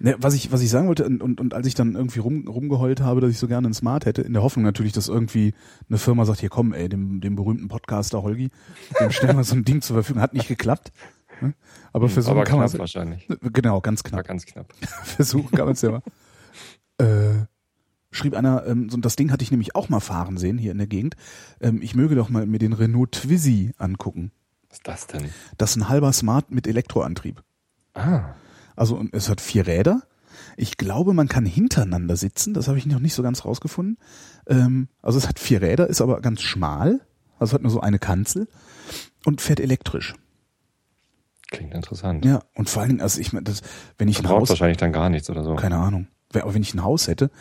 Ne, 0.03 0.15
was 0.19 0.33
ich, 0.33 0.51
was 0.51 0.61
ich 0.61 0.69
sagen 0.71 0.87
wollte, 0.87 1.05
und, 1.05 1.21
und, 1.21 1.39
und 1.39 1.53
als 1.53 1.67
ich 1.67 1.75
dann 1.75 1.95
irgendwie 1.95 2.19
rum, 2.19 2.47
rumgeheult 2.47 3.01
habe, 3.01 3.21
dass 3.21 3.29
ich 3.29 3.37
so 3.37 3.47
gerne 3.47 3.69
ein 3.69 3.73
Smart 3.73 4.05
hätte, 4.07 4.23
in 4.23 4.33
der 4.33 4.41
Hoffnung 4.41 4.65
natürlich, 4.65 4.93
dass 4.93 5.07
irgendwie 5.07 5.53
eine 5.89 5.99
Firma 5.99 6.25
sagt, 6.25 6.39
hier 6.39 6.49
komm, 6.49 6.73
ey, 6.73 6.89
dem, 6.89 7.21
dem 7.21 7.35
berühmten 7.35 7.67
Podcaster 7.67 8.23
Holgi, 8.23 8.49
dem 8.99 9.11
stellen 9.11 9.37
wir 9.37 9.43
so 9.43 9.55
ein 9.55 9.63
Ding 9.63 9.81
zur 9.81 9.95
Verfügung. 9.97 10.21
Hat 10.21 10.33
nicht 10.33 10.47
geklappt. 10.47 10.91
ne? 11.39 11.53
Aber 11.93 12.09
versuchen 12.09 12.31
Aber 12.31 12.45
kann 12.45 12.57
man 12.57 12.67
knapp 12.67 12.79
wahrscheinlich. 12.79 13.27
Genau, 13.53 13.79
ganz 13.81 14.03
War 14.03 14.09
knapp. 14.09 14.27
ganz 14.27 14.45
knapp. 14.47 14.73
Versuchen 15.03 15.51
kann 15.51 15.65
man 15.65 15.73
es 15.73 15.81
ja 15.83 15.91
mal. 15.91 16.01
Äh, 16.97 17.45
schrieb 18.11 18.33
einer, 18.35 18.65
ähm, 18.65 18.89
so, 18.89 18.97
das 18.97 19.15
Ding 19.15 19.31
hatte 19.31 19.43
ich 19.43 19.51
nämlich 19.51 19.75
auch 19.75 19.87
mal 19.89 19.99
fahren 19.99 20.37
sehen 20.37 20.57
hier 20.57 20.71
in 20.71 20.79
der 20.79 20.87
Gegend. 20.87 21.15
Ähm, 21.59 21.79
ich 21.81 21.93
möge 21.95 22.15
doch 22.15 22.29
mal 22.29 22.45
mir 22.47 22.57
den 22.59 22.73
Renault 22.73 23.11
Twizy 23.11 23.73
angucken. 23.77 24.31
Was 24.69 24.77
ist 24.79 24.87
das 24.87 25.07
denn? 25.07 25.29
Das 25.57 25.71
ist 25.71 25.75
ein 25.77 25.89
halber 25.89 26.11
Smart 26.11 26.49
mit 26.49 26.65
Elektroantrieb. 26.65 27.43
Ah, 27.93 28.33
Also 28.75 29.03
es 29.11 29.29
hat 29.29 29.41
vier 29.41 29.67
Räder. 29.67 30.03
Ich 30.57 30.77
glaube, 30.77 31.13
man 31.13 31.27
kann 31.27 31.45
hintereinander 31.45 32.15
sitzen. 32.15 32.53
Das 32.53 32.67
habe 32.67 32.77
ich 32.77 32.85
noch 32.85 32.99
nicht 32.99 33.13
so 33.13 33.23
ganz 33.23 33.45
rausgefunden. 33.45 33.97
Ähm, 34.47 34.87
also 35.01 35.17
es 35.17 35.27
hat 35.27 35.39
vier 35.39 35.61
Räder, 35.61 35.87
ist 35.87 36.01
aber 36.01 36.21
ganz 36.21 36.41
schmal. 36.41 37.01
Also 37.39 37.53
hat 37.53 37.61
nur 37.61 37.71
so 37.71 37.81
eine 37.81 37.99
Kanzel 37.99 38.47
und 39.25 39.41
fährt 39.41 39.59
elektrisch. 39.59 40.13
klingt 41.49 41.73
interessant. 41.73 42.23
Ja, 42.23 42.41
und 42.55 42.69
vor 42.69 42.81
allen 42.81 42.89
Dingen, 42.89 43.01
also 43.01 43.19
ich 43.19 43.33
meine, 43.33 43.43
das, 43.45 43.61
wenn 43.97 44.07
ich 44.07 44.19
ein 44.19 44.23
Verbraucht 44.23 44.41
Haus, 44.41 44.49
wahrscheinlich 44.49 44.77
dann 44.77 44.93
gar 44.93 45.09
nichts 45.09 45.29
oder 45.29 45.43
so. 45.43 45.55
keine 45.55 45.77
Ahnung, 45.77 46.07
aber 46.33 46.53
wenn 46.53 46.61
ich 46.61 46.73
ein 46.73 46.83
Haus 46.83 47.07
hätte, 47.07 47.31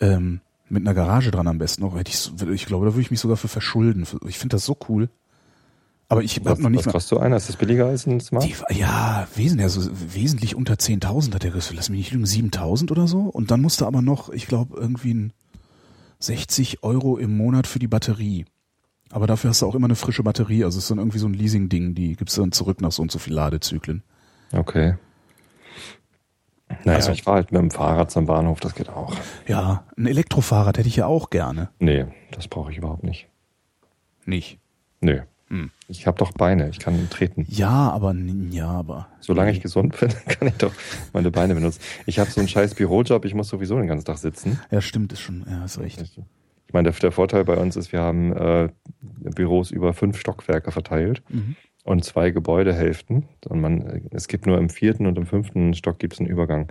ähm, 0.00 0.40
mit 0.68 0.82
einer 0.86 0.94
Garage 0.94 1.32
dran 1.32 1.48
am 1.48 1.58
besten 1.58 1.82
noch, 1.82 1.98
hätte 1.98 2.10
ich, 2.10 2.30
ich 2.50 2.66
glaube, 2.66 2.86
da 2.86 2.92
würde 2.92 3.02
ich 3.02 3.10
mich 3.10 3.18
sogar 3.20 3.36
für 3.36 3.48
verschulden. 3.48 4.06
Ich 4.26 4.38
finde 4.38 4.54
das 4.54 4.64
so 4.64 4.76
cool. 4.88 5.10
Aber 6.10 6.22
ich 6.22 6.36
habe 6.44 6.60
noch 6.60 6.68
nicht 6.70 6.80
was 6.80 6.86
mal. 6.86 6.92
kostet 6.92 7.08
so 7.08 7.18
einer? 7.20 7.36
Ist 7.36 7.48
das 7.48 7.56
billiger 7.56 7.86
als 7.86 8.04
ein 8.06 8.20
Smart? 8.20 8.44
Die, 8.44 8.54
ja, 8.78 9.26
wesentlich, 9.36 9.62
also 9.64 9.88
wesentlich 10.12 10.54
unter 10.56 10.74
10.000 10.74 11.34
hat 11.34 11.44
er 11.44 11.52
gesagt. 11.52 11.74
Lass 11.76 11.88
mich 11.88 11.98
nicht 11.98 12.12
lügen, 12.12 12.24
7.000 12.26 12.90
oder 12.90 13.06
so. 13.06 13.20
Und 13.20 13.50
dann 13.52 13.60
musste 13.62 13.86
aber 13.86 14.02
noch, 14.02 14.28
ich 14.30 14.46
glaube, 14.48 14.76
irgendwie 14.76 15.14
ein 15.14 15.32
60 16.18 16.82
Euro 16.82 17.16
im 17.16 17.36
Monat 17.36 17.66
für 17.66 17.78
die 17.78 17.86
Batterie. 17.86 18.44
Aber 19.10 19.26
dafür 19.26 19.50
hast 19.50 19.62
du 19.62 19.66
auch 19.66 19.74
immer 19.74 19.86
eine 19.86 19.94
frische 19.94 20.22
Batterie. 20.24 20.64
Also 20.64 20.78
es 20.78 20.84
ist 20.84 20.90
dann 20.90 20.98
irgendwie 20.98 21.18
so 21.18 21.26
ein 21.28 21.34
Leasing-Ding, 21.34 21.94
die 21.94 22.16
gibst 22.16 22.36
du 22.36 22.42
dann 22.42 22.52
zurück 22.52 22.80
nach 22.80 22.92
so 22.92 23.02
und 23.02 23.10
so 23.12 23.18
viel 23.20 23.32
Ladezyklen. 23.32 24.02
Okay. 24.52 24.94
Naja, 26.84 26.96
Also- 26.98 27.12
ich 27.12 27.22
fahre 27.22 27.36
halt 27.36 27.52
mit 27.52 27.60
dem 27.60 27.70
Fahrrad 27.70 28.10
zum 28.10 28.26
Bahnhof, 28.26 28.60
das 28.60 28.74
geht 28.74 28.88
auch. 28.88 29.14
Ja, 29.46 29.84
ein 29.96 30.06
Elektrofahrrad 30.06 30.78
hätte 30.78 30.88
ich 30.88 30.96
ja 30.96 31.06
auch 31.06 31.30
gerne. 31.30 31.70
Nee, 31.78 32.06
das 32.32 32.46
brauche 32.48 32.70
ich 32.72 32.78
überhaupt 32.78 33.02
nicht. 33.04 33.28
Nicht. 34.24 34.58
Nö. 35.00 35.20
Hm. 35.50 35.70
Ich 35.88 36.06
habe 36.06 36.16
doch 36.18 36.32
Beine, 36.32 36.68
ich 36.70 36.78
kann 36.78 37.10
treten. 37.10 37.44
Ja, 37.48 37.90
aber, 37.90 38.14
ja, 38.50 38.68
aber. 38.68 39.08
Solange 39.20 39.50
ich 39.50 39.60
gesund 39.60 39.98
bin, 39.98 40.10
kann 40.28 40.48
ich 40.48 40.54
doch 40.54 40.72
meine 41.12 41.30
Beine 41.30 41.54
benutzen. 41.54 41.80
Ich 42.06 42.18
habe 42.18 42.30
so 42.30 42.40
einen 42.40 42.48
scheiß 42.48 42.74
Bürojob, 42.76 43.24
ich 43.24 43.34
muss 43.34 43.48
sowieso 43.48 43.76
den 43.76 43.88
ganzen 43.88 44.04
Tag 44.06 44.18
sitzen. 44.18 44.60
Ja, 44.70 44.80
stimmt, 44.80 45.12
ist 45.12 45.20
schon, 45.20 45.44
ja, 45.50 45.64
ist 45.64 45.78
recht. 45.80 46.00
Ich 46.02 46.72
meine, 46.72 46.90
der, 46.92 47.00
der 47.00 47.10
Vorteil 47.12 47.44
bei 47.44 47.56
uns 47.56 47.74
ist, 47.74 47.90
wir 47.92 48.00
haben 48.00 48.32
äh, 48.32 48.68
Büros 49.34 49.72
über 49.72 49.92
fünf 49.92 50.18
Stockwerke 50.20 50.70
verteilt 50.70 51.22
Mhm. 51.28 51.56
und 51.82 52.04
zwei 52.04 52.30
Gebäudehälften. 52.30 53.24
Und 53.48 53.60
man, 53.60 54.08
es 54.12 54.28
gibt 54.28 54.46
nur 54.46 54.56
im 54.56 54.70
vierten 54.70 55.06
und 55.06 55.18
im 55.18 55.26
fünften 55.26 55.74
Stock 55.74 55.98
gibt 55.98 56.12
es 56.14 56.20
einen 56.20 56.28
Übergang. 56.28 56.70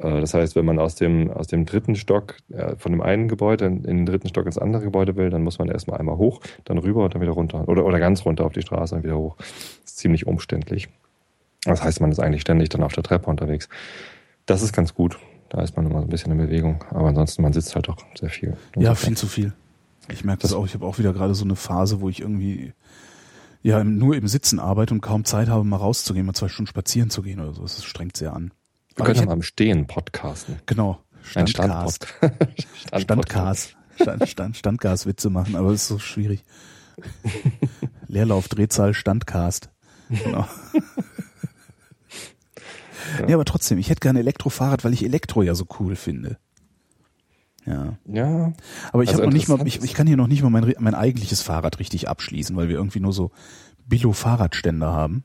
Äh, 0.00 0.20
das 0.20 0.34
heißt, 0.34 0.56
wenn 0.56 0.64
man 0.64 0.78
aus 0.78 0.94
dem, 0.96 1.30
aus 1.30 1.46
dem 1.46 1.66
dritten 1.66 1.94
Stock, 1.94 2.36
äh, 2.50 2.76
von 2.76 2.92
dem 2.92 3.00
einen 3.00 3.28
Gebäude 3.28 3.66
in 3.66 3.82
den 3.82 4.06
dritten 4.06 4.28
Stock 4.28 4.46
ins 4.46 4.58
andere 4.58 4.82
Gebäude 4.82 5.16
will, 5.16 5.30
dann 5.30 5.42
muss 5.42 5.58
man 5.58 5.68
erstmal 5.68 5.98
einmal 6.00 6.16
hoch, 6.16 6.40
dann 6.64 6.78
rüber 6.78 7.04
und 7.04 7.14
dann 7.14 7.22
wieder 7.22 7.32
runter. 7.32 7.68
Oder, 7.68 7.84
oder 7.84 7.98
ganz 8.00 8.24
runter 8.24 8.44
auf 8.44 8.52
die 8.52 8.62
Straße 8.62 8.94
und 8.96 9.04
wieder 9.04 9.16
hoch. 9.18 9.36
Das 9.36 9.46
ist 9.84 9.98
ziemlich 9.98 10.26
umständlich. 10.26 10.88
Das 11.64 11.82
heißt, 11.84 12.00
man 12.00 12.10
ist 12.10 12.18
eigentlich 12.20 12.40
ständig 12.40 12.70
dann 12.70 12.82
auf 12.82 12.92
der 12.92 13.02
Treppe 13.02 13.28
unterwegs. 13.28 13.68
Das 14.46 14.62
ist 14.62 14.72
ganz 14.72 14.94
gut. 14.94 15.18
Da 15.50 15.60
ist 15.62 15.76
man 15.76 15.84
immer 15.86 15.98
so 16.00 16.06
ein 16.06 16.10
bisschen 16.10 16.32
in 16.32 16.38
Bewegung. 16.38 16.82
Aber 16.90 17.08
ansonsten, 17.08 17.42
man 17.42 17.52
sitzt 17.52 17.74
halt 17.74 17.88
doch 17.88 17.96
sehr 18.18 18.30
viel. 18.30 18.56
Ja, 18.76 18.94
viel 18.94 19.16
zu 19.16 19.26
viel. 19.26 19.52
Ich 20.08 20.24
merke 20.24 20.42
das 20.42 20.52
Das- 20.52 20.58
auch. 20.58 20.64
Ich 20.66 20.74
habe 20.74 20.86
auch 20.86 20.98
wieder 20.98 21.12
gerade 21.12 21.34
so 21.34 21.44
eine 21.44 21.56
Phase, 21.56 22.00
wo 22.00 22.08
ich 22.08 22.20
irgendwie 22.20 22.72
ja 23.62 23.84
nur 23.84 24.16
im 24.16 24.26
Sitzen 24.26 24.58
arbeite 24.58 24.94
und 24.94 25.02
kaum 25.02 25.24
Zeit 25.26 25.48
habe, 25.48 25.64
mal 25.64 25.76
rauszugehen, 25.76 26.24
mal 26.24 26.32
zwei 26.32 26.48
Stunden 26.48 26.68
spazieren 26.68 27.10
zu 27.10 27.20
gehen 27.20 27.40
oder 27.40 27.52
so. 27.52 27.62
Das 27.62 27.84
strengt 27.84 28.16
sehr 28.16 28.32
an. 28.32 28.52
Wir 29.00 29.06
können 29.06 29.20
ja 29.20 29.26
mal 29.26 29.32
im 29.34 29.42
Stehen 29.42 29.86
podcasten. 29.86 30.60
Genau. 30.66 31.00
Standcast. 31.22 32.06
Standpod. 32.20 33.00
Standcast. 33.00 33.76
Stand, 34.00 34.28
Stand, 34.28 34.56
Standgaswitze 34.56 35.28
machen, 35.30 35.56
aber 35.56 35.72
das 35.72 35.82
ist 35.82 35.88
so 35.88 35.98
schwierig. 35.98 36.44
Leerlauf, 38.08 38.48
Drehzahl, 38.48 38.94
Standcast. 38.94 39.70
Genau. 40.08 40.46
Ja. 43.18 43.28
Ja, 43.28 43.34
aber 43.34 43.44
trotzdem, 43.44 43.78
ich 43.78 43.90
hätte 43.90 44.00
gerne 44.00 44.20
Elektrofahrrad, 44.20 44.84
weil 44.84 44.92
ich 44.92 45.04
Elektro 45.04 45.42
ja 45.42 45.54
so 45.54 45.66
cool 45.78 45.96
finde. 45.96 46.38
Ja. 47.66 47.98
Ja, 48.06 48.52
Aber 48.92 49.02
ich 49.02 49.10
Also 49.10 49.22
habe 49.22 49.26
noch 49.26 49.32
nicht 49.32 49.48
mal, 49.48 49.66
ich, 49.66 49.82
ich 49.82 49.94
kann 49.94 50.06
hier 50.06 50.16
noch 50.16 50.26
nicht 50.26 50.42
mal 50.42 50.50
mein, 50.50 50.74
mein 50.78 50.94
eigentliches 50.94 51.42
Fahrrad 51.42 51.78
richtig 51.78 52.08
abschließen, 52.08 52.56
weil 52.56 52.68
wir 52.68 52.76
irgendwie 52.76 53.00
nur 53.00 53.12
so 53.12 53.32
Billo-Fahrradständer 53.86 54.92
haben. 54.92 55.24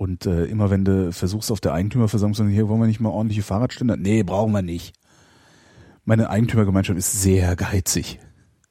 Und 0.00 0.24
äh, 0.24 0.46
immer 0.46 0.70
wenn 0.70 0.86
du 0.86 1.12
versuchst 1.12 1.52
auf 1.52 1.60
der 1.60 1.74
Eigentümerversammlung 1.74 2.32
zu 2.32 2.38
sagen, 2.42 2.50
hier 2.50 2.70
wollen 2.70 2.80
wir 2.80 2.86
nicht 2.86 3.00
mal 3.00 3.10
ordentliche 3.10 3.42
Fahrradständer? 3.42 3.98
Nee, 3.98 4.22
brauchen 4.22 4.50
wir 4.50 4.62
nicht. 4.62 4.94
Meine 6.06 6.30
Eigentümergemeinschaft 6.30 6.98
ist 6.98 7.20
sehr 7.20 7.54
geizig. 7.54 8.18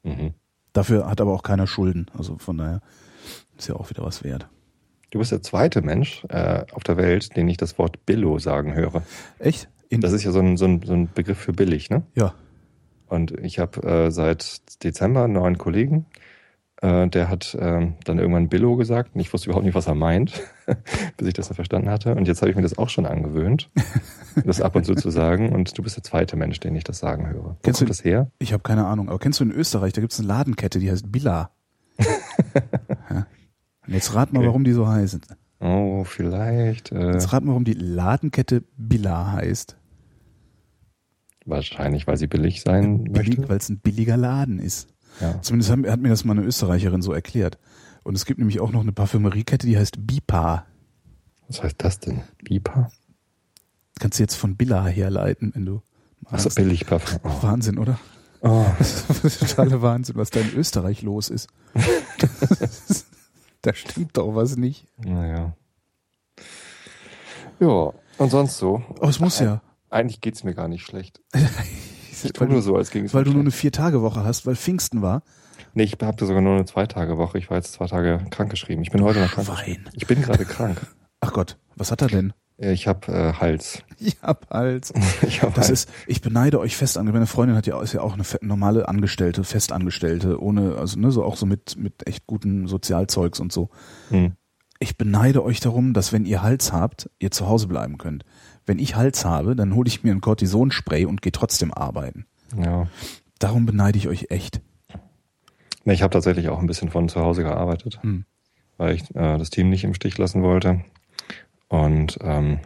mhm. 0.02 0.34
Dafür 0.72 1.08
hat 1.08 1.20
aber 1.20 1.32
auch 1.32 1.44
keiner 1.44 1.68
Schulden. 1.68 2.06
Also 2.18 2.38
von 2.38 2.58
daher 2.58 2.80
ist 3.56 3.68
ja 3.68 3.76
auch 3.76 3.90
wieder 3.90 4.02
was 4.02 4.24
wert. 4.24 4.48
du 5.12 5.20
bist 5.20 5.30
der 5.30 5.40
zweite 5.40 5.82
Mensch 5.82 6.24
äh, 6.30 6.64
auf 6.72 6.82
der 6.82 6.96
Welt, 6.96 7.36
den 7.36 7.46
ich 7.46 7.58
das 7.58 7.78
Wort 7.78 8.04
Billo 8.06 8.40
sagen 8.40 8.74
höre. 8.74 9.04
Echt? 9.38 9.68
In, 9.88 10.00
Das 10.00 10.10
ist 10.10 10.24
ja 10.24 10.32
so 10.32 10.40
ein, 10.40 10.56
so 10.56 10.64
ein, 10.64 10.82
so 10.82 10.94
ein 10.94 11.10
Begriff 11.14 11.38
für 11.38 11.52
billig, 11.52 11.90
ne? 11.90 12.02
ja. 12.16 12.34
Und 13.06 13.38
ich 13.38 13.60
habe 13.60 13.82
äh, 13.84 14.10
seit 14.10 14.82
Dezember 14.82 15.22
einen 15.24 15.34
neuen 15.34 15.58
Kollegen, 15.58 16.06
äh, 16.82 17.08
der 17.08 17.28
hat 17.28 17.54
äh, 17.54 17.92
dann 18.04 18.18
irgendwann 18.18 18.48
Billo 18.48 18.76
gesagt 18.76 19.14
und 19.14 19.20
ich 19.20 19.32
wusste 19.32 19.48
überhaupt 19.48 19.64
nicht, 19.66 19.74
was 19.74 19.86
er 19.86 19.94
meint, 19.94 20.40
bis 21.16 21.28
ich 21.28 21.34
das 21.34 21.48
dann 21.48 21.54
verstanden 21.54 21.90
hatte. 21.90 22.14
Und 22.14 22.26
jetzt 22.28 22.40
habe 22.40 22.50
ich 22.50 22.56
mir 22.56 22.62
das 22.62 22.78
auch 22.78 22.88
schon 22.88 23.06
angewöhnt, 23.06 23.70
das 24.44 24.60
ab 24.60 24.74
und 24.76 24.84
zu 24.84 24.94
zu 24.94 25.10
sagen. 25.10 25.52
Und 25.52 25.76
du 25.76 25.82
bist 25.82 25.96
der 25.96 26.02
zweite 26.04 26.36
Mensch, 26.36 26.58
den 26.60 26.74
ich 26.74 26.84
das 26.84 26.98
sagen 26.98 27.28
höre. 27.28 27.44
Wo 27.44 27.56
Kennst 27.62 27.80
kommt 27.80 27.88
du- 27.90 27.92
das 27.92 28.04
her? 28.04 28.30
Ich 28.38 28.52
habe 28.52 28.62
keine 28.62 28.86
Ahnung, 28.86 29.08
aber 29.08 29.18
kennst 29.18 29.40
du 29.40 29.44
in 29.44 29.50
Österreich, 29.52 29.92
da 29.92 30.00
gibt 30.00 30.12
es 30.12 30.18
eine 30.20 30.28
Ladenkette, 30.28 30.78
die 30.78 30.90
heißt 30.90 31.10
Billa. 31.12 31.50
ja. 33.10 33.26
Und 33.86 33.94
jetzt 33.94 34.14
rat 34.14 34.32
mal, 34.32 34.44
warum 34.46 34.64
die 34.64 34.72
so 34.72 34.86
heißen. 34.88 35.20
Oh, 35.62 36.04
vielleicht. 36.04 36.90
Äh, 36.92 37.12
Jetzt 37.12 37.32
rat 37.34 37.44
mal, 37.44 37.50
warum 37.50 37.64
die 37.64 37.74
Ladenkette 37.74 38.62
Billa 38.78 39.32
heißt. 39.32 39.76
wahrscheinlich, 41.44 42.06
weil 42.06 42.16
sie 42.16 42.26
billig 42.26 42.62
sein 42.62 43.04
Billig, 43.04 43.36
möchte. 43.36 43.48
weil 43.48 43.56
es 43.58 43.68
ein 43.68 43.78
billiger 43.78 44.16
Laden 44.16 44.58
ist. 44.58 44.88
Ja. 45.20 45.40
Zumindest 45.42 45.70
hat, 45.70 45.78
hat 45.86 46.00
mir 46.00 46.08
das 46.08 46.24
mal 46.24 46.36
eine 46.36 46.46
Österreicherin 46.46 47.02
so 47.02 47.12
erklärt. 47.12 47.58
Und 48.02 48.14
es 48.14 48.24
gibt 48.24 48.38
nämlich 48.38 48.60
auch 48.60 48.72
noch 48.72 48.80
eine 48.80 48.92
Parfümeriekette, 48.92 49.66
die 49.66 49.76
heißt 49.78 50.06
Bipa. 50.06 50.66
Was 51.48 51.62
heißt 51.62 51.76
das 51.78 52.00
denn? 52.00 52.22
Bipa? 52.42 52.90
Kannst 53.98 54.18
du 54.18 54.22
jetzt 54.22 54.36
von 54.36 54.56
Billa 54.56 54.86
herleiten, 54.86 55.52
wenn 55.54 55.66
du 55.66 55.82
Achso, 56.26 56.48
magst. 56.48 56.54
billig 56.56 56.86
Parfum. 56.86 57.20
Oh. 57.24 57.28
Wahnsinn, 57.42 57.78
oder? 57.78 57.98
Oh. 58.40 58.64
Das 58.78 59.24
ist 59.24 59.40
totaler 59.40 59.82
Wahnsinn, 59.82 60.16
was 60.16 60.30
da 60.30 60.40
in 60.40 60.54
Österreich 60.54 61.02
los 61.02 61.28
ist. 61.28 61.48
da 63.62 63.74
stimmt 63.74 64.16
doch 64.16 64.34
was 64.34 64.56
nicht. 64.56 64.86
Naja. 64.96 65.54
Ja, 67.58 67.92
und 68.16 68.30
sonst 68.30 68.56
so. 68.56 68.82
Oh, 69.00 69.08
es 69.08 69.20
muss 69.20 69.38
ja. 69.40 69.60
Eigentlich 69.90 70.22
geht's 70.22 70.44
mir 70.44 70.54
gar 70.54 70.68
nicht 70.68 70.84
schlecht. 70.86 71.20
Ich 72.24 72.32
tue 72.32 72.40
weil, 72.42 72.48
nur 72.48 72.58
du, 72.58 72.62
so, 72.62 72.76
als 72.76 72.90
ging 72.90 73.04
es 73.04 73.14
weil 73.14 73.24
du 73.24 73.32
nur 73.32 73.40
eine. 73.40 73.50
Vier-Tage-Woche 73.50 74.24
hast, 74.24 74.46
weil 74.46 74.56
Pfingsten 74.56 75.02
war. 75.02 75.22
Nee, 75.74 75.84
ich 75.84 75.96
habe 76.00 76.24
sogar 76.24 76.42
nur 76.42 76.54
eine 76.54 76.64
Zwei-Tage-Woche. 76.64 77.38
Ich 77.38 77.50
war 77.50 77.56
jetzt 77.56 77.72
zwei 77.74 77.86
Tage 77.86 78.20
krankgeschrieben. 78.30 78.82
Ich 78.82 78.90
bin 78.90 79.02
heute 79.02 79.20
noch 79.20 79.30
krank. 79.30 79.48
Wein. 79.48 79.88
Ich 79.94 80.06
bin 80.06 80.20
gerade 80.22 80.44
krank. 80.44 80.80
Ach 81.20 81.32
Gott, 81.32 81.58
was 81.76 81.90
hat 81.90 82.02
er 82.02 82.08
denn? 82.08 82.32
Äh, 82.58 82.72
Ich 82.72 82.86
habe 82.88 83.12
äh, 83.12 83.32
Hals. 83.34 83.82
Ich 83.98 84.16
hab 84.22 84.48
Hals. 84.50 84.92
Ich 85.22 85.42
hab 85.42 85.54
Das 85.54 85.68
Hals. 85.68 85.84
ist, 85.84 85.88
ich 86.06 86.20
beneide 86.22 86.58
euch 86.58 86.76
fest 86.76 86.96
Meine 87.02 87.26
Freundin 87.26 87.56
hat 87.56 87.66
ja, 87.66 87.80
ist 87.82 87.92
ja 87.92 88.00
auch 88.00 88.14
eine 88.14 88.24
normale 88.40 88.88
Angestellte, 88.88 89.44
Festangestellte, 89.44 90.42
ohne, 90.42 90.76
also, 90.76 90.98
ne, 90.98 91.10
so 91.12 91.24
auch 91.24 91.36
so 91.36 91.46
mit, 91.46 91.76
mit 91.76 92.06
echt 92.06 92.26
guten 92.26 92.66
Sozialzeugs 92.66 93.40
und 93.40 93.52
so. 93.52 93.68
Hm. 94.08 94.32
Ich 94.82 94.96
beneide 94.96 95.44
euch 95.44 95.60
darum, 95.60 95.92
dass 95.92 96.12
wenn 96.14 96.24
ihr 96.24 96.42
Hals 96.42 96.72
habt, 96.72 97.10
ihr 97.18 97.30
zu 97.30 97.46
Hause 97.46 97.68
bleiben 97.68 97.98
könnt. 97.98 98.24
Wenn 98.70 98.78
ich 98.78 98.94
Hals 98.94 99.24
habe, 99.24 99.56
dann 99.56 99.74
hole 99.74 99.88
ich 99.88 100.04
mir 100.04 100.12
ein 100.12 100.20
Cortisonspray 100.20 101.04
und 101.04 101.22
gehe 101.22 101.32
trotzdem 101.32 101.74
arbeiten. 101.74 102.24
Ja. 102.56 102.86
Darum 103.40 103.66
beneide 103.66 103.98
ich 103.98 104.06
euch 104.06 104.30
echt. 104.30 104.60
Nee, 105.84 105.94
ich 105.94 106.02
habe 106.02 106.12
tatsächlich 106.12 106.50
auch 106.50 106.60
ein 106.60 106.68
bisschen 106.68 106.88
von 106.88 107.08
zu 107.08 107.18
Hause 107.20 107.42
gearbeitet, 107.42 107.98
Hm. 108.02 108.26
weil 108.76 108.94
ich 108.94 109.02
äh, 109.16 109.38
das 109.38 109.50
Team 109.50 109.70
nicht 109.70 109.82
im 109.82 109.92
Stich 109.92 110.16
lassen 110.18 110.44
wollte. 110.44 110.84
Und 111.66 112.18
ähm, 112.22 112.60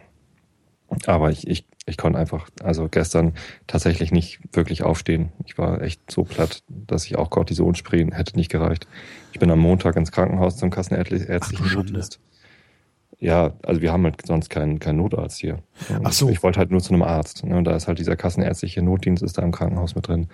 aber 1.07 1.31
ich, 1.31 1.47
ich, 1.47 1.65
ich 1.87 1.97
konnte 1.97 2.19
einfach, 2.19 2.49
also 2.61 2.87
gestern 2.87 3.33
tatsächlich 3.65 4.11
nicht 4.11 4.41
wirklich 4.55 4.83
aufstehen. 4.83 5.31
Ich 5.45 5.57
war 5.57 5.81
echt 5.81 6.11
so 6.11 6.23
platt, 6.23 6.61
dass 6.67 7.05
ich 7.05 7.17
auch 7.17 7.31
Cortisonspray 7.31 8.11
hätte 8.11 8.35
nicht 8.35 8.51
gereicht. 8.51 8.87
Ich 9.33 9.39
bin 9.39 9.49
am 9.49 9.57
Montag 9.57 9.95
ins 9.95 10.11
Krankenhaus 10.11 10.57
zum 10.57 10.69
kassenärztlichen. 10.69 11.73
Notdienst. 11.73 12.19
Ja, 13.19 13.53
also 13.63 13.81
wir 13.81 13.91
haben 13.91 14.03
halt 14.03 14.25
sonst 14.25 14.49
keinen, 14.49 14.79
keinen 14.79 14.97
Notarzt 14.97 15.39
hier. 15.39 15.59
Ach 16.03 16.11
so. 16.11 16.29
Ich, 16.29 16.43
wollte 16.43 16.59
halt 16.59 16.71
nur 16.71 16.81
zu 16.81 16.93
einem 16.93 17.01
Arzt. 17.03 17.43
Ne? 17.45 17.57
Und 17.57 17.63
da 17.63 17.75
ist 17.75 17.87
halt 17.87 17.97
dieser 17.97 18.15
kassenärztliche 18.15 18.81
Notdienst 18.81 19.23
ist 19.23 19.37
da 19.37 19.41
im 19.41 19.51
Krankenhaus 19.51 19.95
mit 19.95 20.07
drin. 20.07 20.27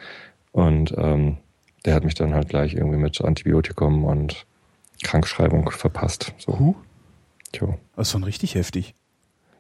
Und 0.52 0.94
ähm, 0.98 1.38
der 1.86 1.94
hat 1.96 2.04
mich 2.04 2.16
dann 2.16 2.34
halt 2.34 2.50
gleich 2.50 2.74
irgendwie 2.74 2.98
mit 2.98 3.22
Antibiotikum 3.22 4.04
und 4.04 4.46
Krankschreibung 5.04 5.70
verpasst. 5.72 6.34
So. 6.38 6.60
Huh? 6.60 6.76
Tja. 7.52 7.78
Das 7.96 8.14
war 8.14 8.26
richtig 8.26 8.56
heftig. 8.56 8.96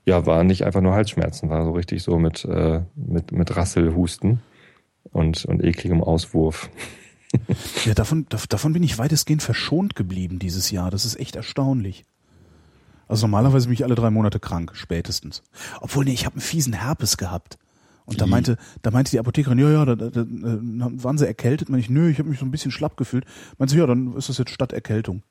Ja, 0.05 0.25
war 0.25 0.43
nicht 0.43 0.65
einfach 0.65 0.81
nur 0.81 0.93
Halsschmerzen, 0.93 1.49
war 1.49 1.63
so 1.63 1.71
richtig 1.71 2.01
so 2.01 2.17
mit, 2.17 2.43
äh, 2.45 2.81
mit, 2.95 3.31
mit 3.31 3.55
Rasselhusten 3.55 4.41
und, 5.11 5.45
und 5.45 5.63
ekligem 5.63 6.01
Auswurf. 6.01 6.69
Ja, 7.85 7.93
davon, 7.93 8.25
dav- 8.29 8.47
davon 8.47 8.73
bin 8.73 8.83
ich 8.83 8.97
weitestgehend 8.97 9.43
verschont 9.43 9.95
geblieben 9.95 10.39
dieses 10.39 10.71
Jahr. 10.71 10.89
Das 10.91 11.05
ist 11.05 11.19
echt 11.19 11.35
erstaunlich. 11.35 12.05
Also 13.11 13.27
normalerweise 13.27 13.67
bin 13.67 13.73
ich 13.73 13.83
alle 13.83 13.95
drei 13.95 14.09
Monate 14.09 14.39
krank, 14.39 14.71
spätestens. 14.73 15.43
Obwohl, 15.81 16.05
nee, 16.05 16.13
ich 16.13 16.25
habe 16.25 16.35
einen 16.35 16.41
fiesen 16.41 16.71
Herpes 16.71 17.17
gehabt. 17.17 17.57
Und 18.05 18.21
da 18.21 18.25
meinte, 18.25 18.57
da 18.81 18.91
meinte 18.91 19.11
die 19.11 19.19
Apothekerin, 19.19 19.59
ja, 19.59 19.69
ja, 19.69 19.85
da, 19.85 19.95
da, 19.95 20.09
da, 20.09 20.23
waren 20.23 21.17
sie 21.17 21.27
erkältet? 21.27 21.67
Meinte 21.67 21.83
ich, 21.83 21.89
nö, 21.89 22.09
ich 22.09 22.19
habe 22.19 22.29
mich 22.29 22.39
so 22.39 22.45
ein 22.45 22.51
bisschen 22.51 22.71
schlapp 22.71 22.95
gefühlt. 22.95 23.25
Meinte 23.57 23.73
sie, 23.73 23.79
ja, 23.79 23.85
dann 23.85 24.15
ist 24.15 24.29
das 24.29 24.37
jetzt 24.37 24.51
statt 24.51 24.71
Erkältung. 24.71 25.23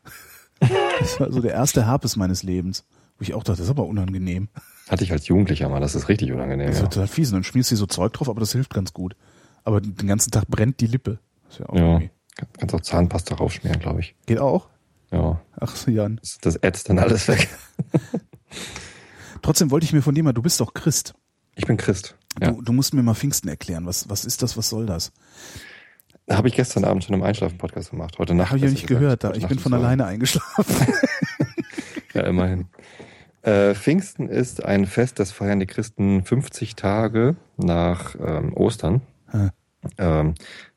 das 1.00 1.18
war 1.18 1.32
so 1.32 1.40
der 1.40 1.52
erste 1.52 1.86
Herpes 1.86 2.16
meines 2.16 2.42
Lebens. 2.42 2.84
Wo 3.18 3.22
ich 3.22 3.32
auch 3.32 3.42
dachte, 3.42 3.58
das 3.58 3.66
ist 3.66 3.70
aber 3.70 3.86
unangenehm. 3.86 4.48
Hatte 4.88 5.04
ich 5.04 5.12
als 5.12 5.26
Jugendlicher 5.26 5.70
mal, 5.70 5.80
das 5.80 5.94
ist 5.94 6.08
richtig 6.10 6.32
unangenehm. 6.32 6.66
Das 6.66 6.76
ist 6.76 6.82
Ja. 6.82 6.88
total 6.88 7.08
fies. 7.08 7.28
Und 7.28 7.34
dann 7.36 7.44
schmierst 7.44 7.70
du 7.70 7.76
so 7.76 7.86
Zeug 7.86 8.12
drauf, 8.12 8.28
aber 8.28 8.40
das 8.40 8.52
hilft 8.52 8.74
ganz 8.74 8.92
gut. 8.92 9.16
Aber 9.64 9.80
den 9.80 10.06
ganzen 10.06 10.30
Tag 10.30 10.48
brennt 10.48 10.80
die 10.80 10.86
Lippe. 10.86 11.18
Das 11.44 11.54
ist 11.54 11.60
ja 11.60 11.68
auch 11.70 11.74
ja. 11.74 11.80
irgendwie. 11.80 12.10
Kannst 12.58 12.74
auch 12.74 12.80
Zahnpasta 12.80 13.36
raufschmieren, 13.36 13.80
glaube 13.80 14.00
ich. 14.00 14.14
Geht 14.26 14.38
auch? 14.38 14.68
Ja. 15.10 15.40
Ach 15.58 15.74
so, 15.74 15.90
Jan. 15.90 16.20
Das, 16.42 16.56
ätzt 16.56 16.88
dann 16.88 16.98
alles 16.98 17.28
weg. 17.28 17.48
Trotzdem 19.42 19.70
wollte 19.70 19.84
ich 19.84 19.92
mir 19.92 20.02
von 20.02 20.14
dir 20.14 20.22
mal, 20.22 20.32
du 20.32 20.42
bist 20.42 20.60
doch 20.60 20.74
Christ. 20.74 21.14
Ich 21.56 21.66
bin 21.66 21.76
Christ. 21.76 22.16
Ja. 22.40 22.52
Du, 22.52 22.62
du 22.62 22.72
musst 22.72 22.94
mir 22.94 23.02
mal 23.02 23.14
Pfingsten 23.14 23.48
erklären. 23.48 23.86
Was, 23.86 24.08
was 24.08 24.24
ist 24.24 24.42
das? 24.42 24.56
Was 24.56 24.68
soll 24.68 24.86
das? 24.86 25.12
Habe 26.30 26.46
ich 26.48 26.54
gestern 26.54 26.84
Abend 26.84 27.02
schon 27.02 27.14
im 27.14 27.22
Einschlafen-Podcast 27.22 27.90
gemacht. 27.90 28.18
Heute 28.18 28.34
Nacht. 28.34 28.50
Habe 28.50 28.58
ich 28.58 28.64
ja 28.64 28.70
nicht 28.70 28.86
gehört. 28.86 29.24
Da, 29.24 29.32
ich 29.34 29.46
bin 29.48 29.58
von 29.58 29.74
alleine 29.74 30.06
eingeschlafen. 30.06 30.86
Ja, 32.12 32.22
immerhin. 32.22 32.66
Äh, 33.42 33.74
Pfingsten 33.76 34.28
ist 34.28 34.64
ein 34.64 34.86
Fest, 34.86 35.20
das 35.20 35.30
feiern 35.30 35.60
die 35.60 35.66
Christen 35.66 36.24
50 36.24 36.74
Tage 36.74 37.36
nach 37.56 38.16
ähm, 38.16 38.52
Ostern, 38.52 39.02
Hm. 39.28 39.50
ähm, 39.96 40.34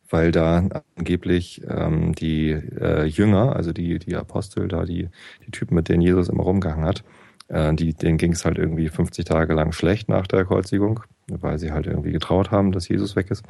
weil 0.09 0.31
da 0.31 0.67
angeblich 0.95 1.61
ähm, 1.67 2.13
die 2.13 2.51
äh, 2.51 3.05
Jünger, 3.05 3.55
also 3.55 3.73
die, 3.73 3.99
die 3.99 4.15
Apostel, 4.15 4.67
da 4.67 4.85
die, 4.85 5.09
die 5.45 5.51
Typen, 5.51 5.75
mit 5.75 5.89
denen 5.89 6.01
Jesus 6.01 6.29
immer 6.29 6.43
rumgehangen 6.43 6.85
hat, 6.85 7.03
äh, 7.47 7.73
die, 7.73 7.93
denen 7.93 8.17
ging 8.17 8.33
es 8.33 8.45
halt 8.45 8.57
irgendwie 8.57 8.89
50 8.89 9.25
Tage 9.25 9.53
lang 9.53 9.71
schlecht 9.71 10.09
nach 10.09 10.27
der 10.27 10.45
Kreuzigung, 10.45 11.01
weil 11.27 11.57
sie 11.57 11.71
halt 11.71 11.87
irgendwie 11.87 12.11
getraut 12.11 12.51
haben, 12.51 12.71
dass 12.71 12.87
Jesus 12.87 13.15
weg 13.15 13.31
ist. 13.31 13.43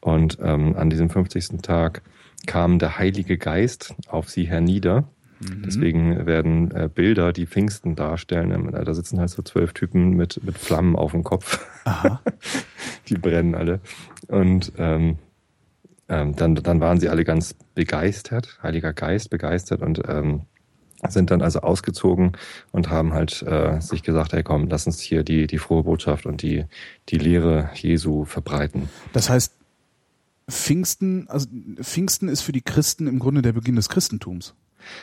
Und 0.00 0.38
ähm, 0.42 0.76
an 0.76 0.90
diesem 0.90 1.10
50. 1.10 1.62
Tag 1.62 2.02
kam 2.46 2.78
der 2.78 2.98
Heilige 2.98 3.38
Geist 3.38 3.94
auf 4.06 4.28
sie 4.28 4.44
hernieder. 4.44 5.08
Deswegen 5.38 6.24
werden 6.26 6.70
äh, 6.70 6.88
Bilder, 6.92 7.32
die 7.32 7.46
Pfingsten 7.46 7.94
darstellen, 7.94 8.52
ähm, 8.52 8.70
da 8.72 8.94
sitzen 8.94 9.20
halt 9.20 9.28
so 9.28 9.42
zwölf 9.42 9.74
Typen 9.74 10.10
mit, 10.10 10.42
mit 10.42 10.56
Flammen 10.56 10.96
auf 10.96 11.12
dem 11.12 11.24
Kopf. 11.24 11.66
Aha. 11.84 12.22
die 13.08 13.18
brennen 13.18 13.54
alle. 13.54 13.80
Und 14.28 14.72
ähm, 14.78 15.18
ähm, 16.08 16.36
dann, 16.36 16.54
dann 16.54 16.80
waren 16.80 17.00
sie 17.00 17.08
alle 17.08 17.24
ganz 17.24 17.54
begeistert, 17.74 18.58
Heiliger 18.62 18.92
Geist 18.92 19.30
begeistert 19.30 19.82
und 19.82 20.02
ähm, 20.08 20.42
sind 21.08 21.30
dann 21.30 21.42
also 21.42 21.60
ausgezogen 21.60 22.32
und 22.72 22.90
haben 22.90 23.12
halt 23.12 23.42
äh, 23.42 23.80
sich 23.80 24.02
gesagt, 24.02 24.32
hey 24.32 24.42
komm, 24.42 24.68
lass 24.68 24.86
uns 24.86 25.00
hier 25.00 25.24
die, 25.24 25.46
die 25.46 25.58
frohe 25.58 25.82
Botschaft 25.82 26.26
und 26.26 26.42
die, 26.42 26.64
die 27.08 27.18
Lehre 27.18 27.70
Jesu 27.74 28.24
verbreiten. 28.24 28.88
Das 29.12 29.28
heißt, 29.28 29.52
Pfingsten, 30.48 31.28
also 31.28 31.48
Pfingsten 31.80 32.28
ist 32.28 32.42
für 32.42 32.52
die 32.52 32.62
Christen 32.62 33.08
im 33.08 33.18
Grunde 33.18 33.42
der 33.42 33.52
Beginn 33.52 33.76
des 33.76 33.88
Christentums. 33.88 34.54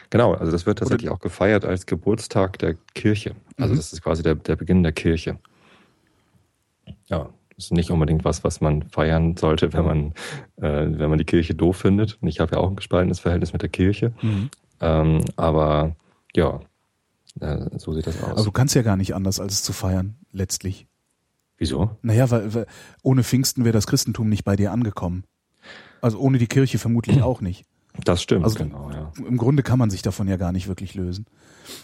Genau, 0.10 0.34
also 0.34 0.52
das 0.52 0.66
wird 0.66 0.80
tatsächlich 0.80 1.10
auch 1.10 1.20
gefeiert 1.20 1.66
als 1.66 1.86
Geburtstag 1.86 2.58
der 2.60 2.76
Kirche. 2.96 3.36
Also 3.58 3.74
Mhm. 3.74 3.78
das 3.78 3.92
ist 3.92 4.02
quasi 4.02 4.24
der, 4.24 4.36
der 4.36 4.56
Beginn 4.56 4.84
der 4.84 4.94
Kirche. 4.94 5.38
Ja, 7.08 7.30
ist 7.66 7.72
nicht 7.72 7.92
unbedingt 7.92 8.26
was, 8.26 8.44
was 8.44 8.62
man 8.62 8.84
feiern 8.90 9.38
sollte, 9.38 9.74
wenn 9.74 9.86
man, 9.86 10.08
äh, 10.58 10.88
wenn 11.00 11.10
man 11.10 11.18
die 11.18 11.26
Kirche 11.26 11.56
doof 11.56 11.78
findet. 11.78 12.18
Und 12.22 12.28
ich 12.28 12.40
habe 12.40 12.56
ja 12.56 12.62
auch 12.62 12.70
ein 12.70 12.76
gespaltenes 12.76 13.20
Verhältnis 13.20 13.54
mit 13.54 13.62
der 13.62 13.70
Kirche. 13.70 14.14
Ähm, 14.82 15.24
aber 15.36 15.96
ja, 16.36 16.60
äh, 17.40 17.70
so 17.78 17.94
sieht 17.94 18.08
das 18.08 18.22
aus. 18.22 18.32
Also 18.32 18.46
du 18.46 18.52
kannst 18.52 18.76
ja 18.76 18.82
gar 18.82 18.98
nicht 18.98 19.16
anders, 19.16 19.40
als 19.40 19.54
es 19.54 19.64
zu 19.64 19.74
feiern, 19.74 20.16
letztlich. 20.32 20.88
Wieso? 21.58 21.98
Naja, 22.02 22.30
weil, 22.32 22.54
weil 22.54 22.66
ohne 23.02 23.24
Pfingsten 23.24 23.64
wäre 23.64 23.74
das 23.74 23.88
Christentum 23.88 24.30
nicht 24.30 24.44
bei 24.44 24.56
dir 24.56 24.72
angekommen. 24.72 25.24
Also 26.02 26.20
ohne 26.20 26.38
die 26.38 26.48
Kirche 26.48 26.78
vermutlich 26.78 27.22
auch 27.24 27.42
nicht. 27.42 27.66
Das 28.06 28.22
stimmt, 28.24 28.44
Also- 28.44 28.58
genau, 28.58 28.90
ja. 28.92 29.12
Im 29.26 29.38
Grunde 29.38 29.62
kann 29.64 29.78
man 29.80 29.90
sich 29.90 30.02
davon 30.02 30.28
ja 30.28 30.38
gar 30.38 30.52
nicht 30.52 30.68
wirklich 30.68 30.96
lösen. 30.96 31.26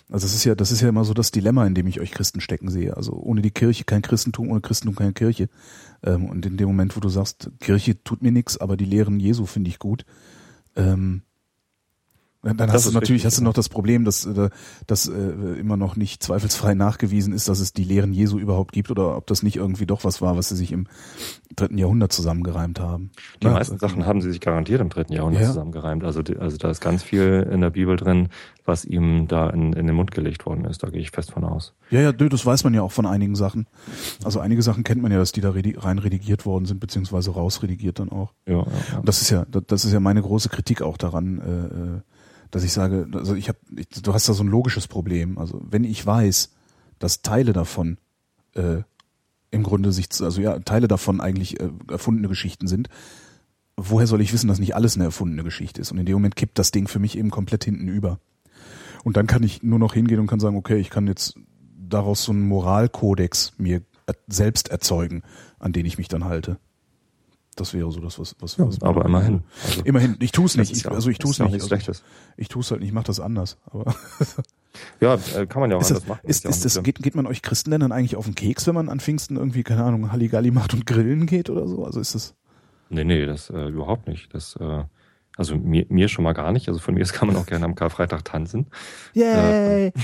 Also 0.10 0.26
das 0.26 0.34
ist 0.36 0.43
ja, 0.43 0.56
das 0.56 0.72
ist 0.72 0.82
ja 0.82 0.89
immer 0.89 1.06
so 1.06 1.13
das 1.13 1.32
Dilemma, 1.32 1.65
in 1.65 1.76
dem 1.76 1.88
ich 1.88 2.00
euch 2.02 2.12
Christen 2.12 2.41
stecken 2.41 2.69
sehe. 2.69 2.98
Also 2.98 3.13
ohne 3.13 3.41
die 3.41 3.52
Kirche 3.52 3.84
kein 3.86 4.02
Christentum, 4.02 4.50
ohne 4.50 4.60
Christentum 4.62 4.95
keine 4.95 5.13
Kirche. 5.13 5.50
Ähm, 6.04 6.26
und 6.26 6.45
in 6.45 6.58
dem 6.58 6.67
Moment, 6.67 6.95
wo 6.95 7.00
du 7.00 7.10
sagst, 7.10 7.52
Kirche 7.60 8.04
tut 8.04 8.22
mir 8.22 8.32
nichts, 8.32 8.58
aber 8.58 8.76
die 8.76 8.86
Lehren 8.86 9.19
Jesu 9.19 9.45
finde 9.45 9.69
ich 9.69 9.80
gut, 9.80 10.04
ähm, 10.76 11.22
Dann 12.41 12.56
Das 12.56 12.71
hast 12.71 12.86
du 12.88 12.91
natürlich 12.91 13.10
richtig, 13.21 13.25
hast 13.25 13.38
du 13.38 13.41
ja. 13.41 13.45
noch 13.45 13.54
das 13.54 13.67
Problem, 13.67 14.06
dass, 14.06 14.25
äh, 14.25 14.49
dass 14.88 15.08
äh, 15.10 15.13
immer 15.60 15.75
noch 15.75 15.97
nicht 15.97 16.23
zweifelsfrei 16.23 16.73
nachgewiesen 16.73 17.34
ist, 17.34 17.49
dass 17.49 17.60
es 17.60 17.73
die 17.73 17.84
Lehren 17.84 18.13
Jesu 18.13 18.39
überhaupt 18.39 18.71
gibt 18.71 18.89
oder 18.91 19.17
ob 19.17 19.28
das 19.28 19.43
nicht 19.43 19.58
irgendwie 19.58 19.86
doch 19.86 20.06
was 20.06 20.21
war, 20.21 20.38
was 20.38 20.47
sie 20.49 20.56
sich 20.56 20.71
im 20.71 20.88
dritten 21.56 21.78
Jahrhundert 21.78 22.13
zusammengereimt 22.13 22.80
haben. 22.80 23.12
Die 23.43 23.47
Ne? 23.47 23.54
meisten 23.54 23.78
Sachen 23.78 24.06
haben 24.06 24.21
sie 24.21 24.32
sich 24.32 24.39
garantiert 24.39 24.80
im 24.80 24.88
dritten 24.88 25.12
Jahrhundert 25.12 25.41
Ja. 25.41 25.47
zusammengereimt. 25.49 26.06
Also, 26.06 26.21
also 26.39 26.56
da 26.58 26.69
ist 26.69 26.80
ganz 26.80 27.04
viel 27.04 27.45
in 27.52 27.60
der 27.60 27.71
Bibel 27.71 27.97
drin, 27.97 28.30
was 28.63 28.86
ihm 28.86 29.28
da 29.28 29.49
in, 29.49 29.73
in 29.73 29.88
den 29.88 29.95
Mund 29.95 30.12
gelegt 30.12 30.45
worden 30.45 30.63
ist. 30.63 30.82
Da 30.82 30.89
gehe 30.89 31.02
ich 31.02 31.12
fest 31.12 31.32
von 31.32 31.43
aus. 31.43 31.73
Ja, 31.89 31.99
ja, 32.02 32.12
das 32.13 32.45
weiß 32.45 32.63
man 32.63 32.73
ja 32.73 32.84
auch 32.84 32.91
von 32.93 33.06
einigen 33.06 33.36
Sachen. 33.36 33.67
Also 34.23 34.39
einige 34.39 34.62
Sachen 34.62 34.84
kennt 34.86 35.02
man 35.02 35.12
ja, 35.12 35.17
dass 35.17 35.34
die 35.34 35.41
da 35.41 35.52
rein 35.54 35.97
redigiert 35.99 36.45
worden 36.45 36.65
sind, 36.65 36.80
beziehungsweise 36.80 37.32
rausredigiert 37.32 37.99
dann 37.99 38.10
auch. 38.10 38.34
Ja, 38.47 38.54
ja, 38.60 38.65
ja. 38.93 38.97
Und 38.99 39.08
das 39.10 39.21
ist 39.21 39.30
ja, 39.30 39.45
das 39.45 39.84
ist 39.84 39.91
ja 39.91 39.99
meine 39.99 40.21
große 40.21 40.47
Kritik 40.47 40.82
auch 40.82 40.95
daran, 40.97 41.39
äh, 41.39 41.97
äh, 41.97 42.02
dass 42.52 42.64
ich 42.64 42.74
sage, 42.74 43.08
also 43.14 43.36
ich 43.36 43.50
habe, 43.50 43.60
du 44.02 44.14
hast 44.14 44.28
da 44.28 44.34
so 44.34 44.44
ein 44.44 44.48
logisches 44.48 44.88
Problem. 44.88 45.38
Also 45.38 45.62
wenn 45.64 45.84
ich 45.84 46.06
weiß, 46.06 46.52
dass 46.98 47.22
Teile 47.22 47.54
davon 47.54 47.98
äh, 48.56 48.82
im 49.52 49.64
Grunde 49.64 49.92
sich, 49.92 50.08
also 50.22 50.42
ja, 50.42 50.60
Teile 50.60 50.88
davon 50.88 51.22
eigentlich 51.22 51.60
äh, 51.60 51.70
erfundene 51.90 52.28
Geschichten 52.28 52.68
sind, 52.68 52.90
woher 53.78 54.08
soll 54.08 54.22
ich 54.22 54.34
wissen, 54.34 54.48
dass 54.48 54.60
nicht 54.60 54.76
alles 54.76 54.96
eine 54.96 55.06
erfundene 55.06 55.44
Geschichte 55.44 55.82
ist? 55.82 55.92
Und 55.92 55.98
in 55.98 56.06
dem 56.06 56.14
Moment 56.14 56.36
kippt 56.36 56.60
das 56.60 56.72
Ding 56.72 56.88
für 56.88 57.00
mich 57.00 57.18
eben 57.18 57.30
komplett 57.30 57.64
hinten 57.64 57.88
über. 57.88 58.20
Und 59.04 59.16
dann 59.18 59.28
kann 59.28 59.44
ich 59.44 59.64
nur 59.64 59.80
noch 59.80 59.94
hingehen 59.94 60.20
und 60.20 60.28
kann 60.28 60.40
sagen, 60.40 60.58
okay, 60.58 60.78
ich 60.78 60.90
kann 60.90 61.08
jetzt 61.08 61.36
daraus 61.78 62.24
so 62.24 62.32
einen 62.32 62.48
Moralkodex 62.48 63.54
mir 63.58 63.82
selbst 64.28 64.70
erzeugen, 64.70 65.24
an 65.60 65.72
den 65.72 65.86
ich 65.86 65.98
mich 65.98 66.08
dann 66.08 66.26
halte. 66.26 66.60
Das 67.60 67.74
wäre 67.74 67.91
so 67.91 68.00
das, 68.00 68.17
was, 68.19 68.36
was, 68.39 68.58
Ja, 68.58 68.67
was 68.67 68.82
aber 68.82 69.06
immerhin. 69.06 69.43
Also, 69.65 69.82
Immerhin, 69.84 70.15
ich 70.19 70.32
tue 70.32 70.45
es 70.45 70.54
das 70.54 70.69
nicht. 70.69 70.78
Ich, 70.86 70.89
also 70.91 71.10
ich 71.10 71.17
das 71.17 71.24
tue 71.24 71.32
es 71.32 71.39
nicht. 71.39 71.52
nichts 71.52 71.63
Also, 71.65 71.76
Schlechtes. 71.76 72.04
ich 72.38 72.48
tue 72.48 72.62
es 72.62 72.72
halt 72.72 72.80
nicht, 72.82 72.89
ich 72.89 72.93
mache 72.93 73.06
das 73.08 73.19
anders. 73.19 73.58
Aber 73.72 73.93
Ja, 75.02 75.15
äh, 75.36 75.45
kann 75.48 75.62
man 75.62 75.72
ja 75.72 75.78
auch 75.78 75.82
ist 75.82 75.91
das, 75.91 75.98
anders 76.04 76.08
machen. 76.10 76.19
ist, 76.24 76.45
ist 76.45 76.63
das, 76.63 76.82
geht, 76.84 77.02
geht 77.02 77.15
man 77.15 77.26
euch 77.28 77.41
Christen 77.41 77.72
dann 77.72 77.91
eigentlich 77.91 78.15
auf 78.15 78.26
den 78.26 78.36
Keks, 78.36 78.67
wenn 78.67 78.76
man 78.76 78.88
an 78.89 79.00
Pfingsten 79.00 79.36
irgendwie, 79.36 79.63
keine 79.63 79.84
Ahnung, 79.84 80.12
Halligalli 80.12 80.52
macht 80.52 80.74
und 80.74 80.86
grillen 80.86 81.26
geht 81.26 81.50
oder 81.50 81.67
so? 81.67 81.84
Also 81.86 82.00
ist 82.00 82.15
das, 82.15 82.36
Nee, 82.89 83.04
nee, 83.04 83.26
das 83.26 83.50
äh, 83.50 83.67
überhaupt 83.67 84.08
nicht. 84.08 84.34
Das, 84.34 84.56
äh, 84.60 84.84
also 85.38 85.56
mir, 85.56 85.86
mir 85.89 86.08
schon 86.08 86.24
mal 86.24 86.34
gar 86.34 86.52
nicht. 86.52 86.67
Also 86.69 86.80
von 86.80 86.93
mir 86.95 87.02
aus 87.04 87.13
kann 87.13 87.28
man 87.28 87.38
auch 87.38 87.45
gerne 87.45 87.65
am 87.65 87.76
Karfreitag 87.76 88.24
tanzen. 88.26 88.67
yay! 89.13 89.91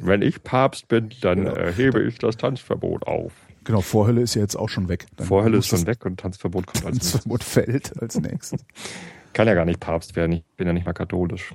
Wenn 0.00 0.20
ich 0.22 0.42
Papst 0.42 0.88
bin, 0.88 1.10
dann 1.22 1.46
Ja. 1.46 1.56
äh, 1.56 1.72
hebe 1.72 2.02
ich 2.02 2.18
das 2.18 2.36
Tanzverbot 2.36 3.06
auf. 3.06 3.32
Genau, 3.66 3.80
Vorhölle 3.80 4.20
ist 4.22 4.34
ja 4.34 4.42
jetzt 4.42 4.54
auch 4.56 4.68
schon 4.68 4.88
weg. 4.88 5.06
Dann 5.16 5.26
Vorhölle 5.26 5.58
ist 5.58 5.66
schon 5.66 5.86
weg 5.86 6.06
und 6.06 6.20
Tanzverbot 6.20 6.66
kommt 6.66 6.84
als 6.86 6.94
nächstes. 6.94 7.12
Tanzverbot 7.12 7.42
fällt 7.44 8.00
als 8.00 8.18
nächstes. 8.20 8.60
Kann 9.32 9.48
ja 9.48 9.54
gar 9.54 9.64
nicht 9.64 9.80
Papst 9.80 10.14
werden. 10.16 10.32
Ich 10.32 10.44
bin 10.56 10.66
ja 10.66 10.72
nicht 10.72 10.86
mal 10.86 10.92
katholisch. 10.92 11.52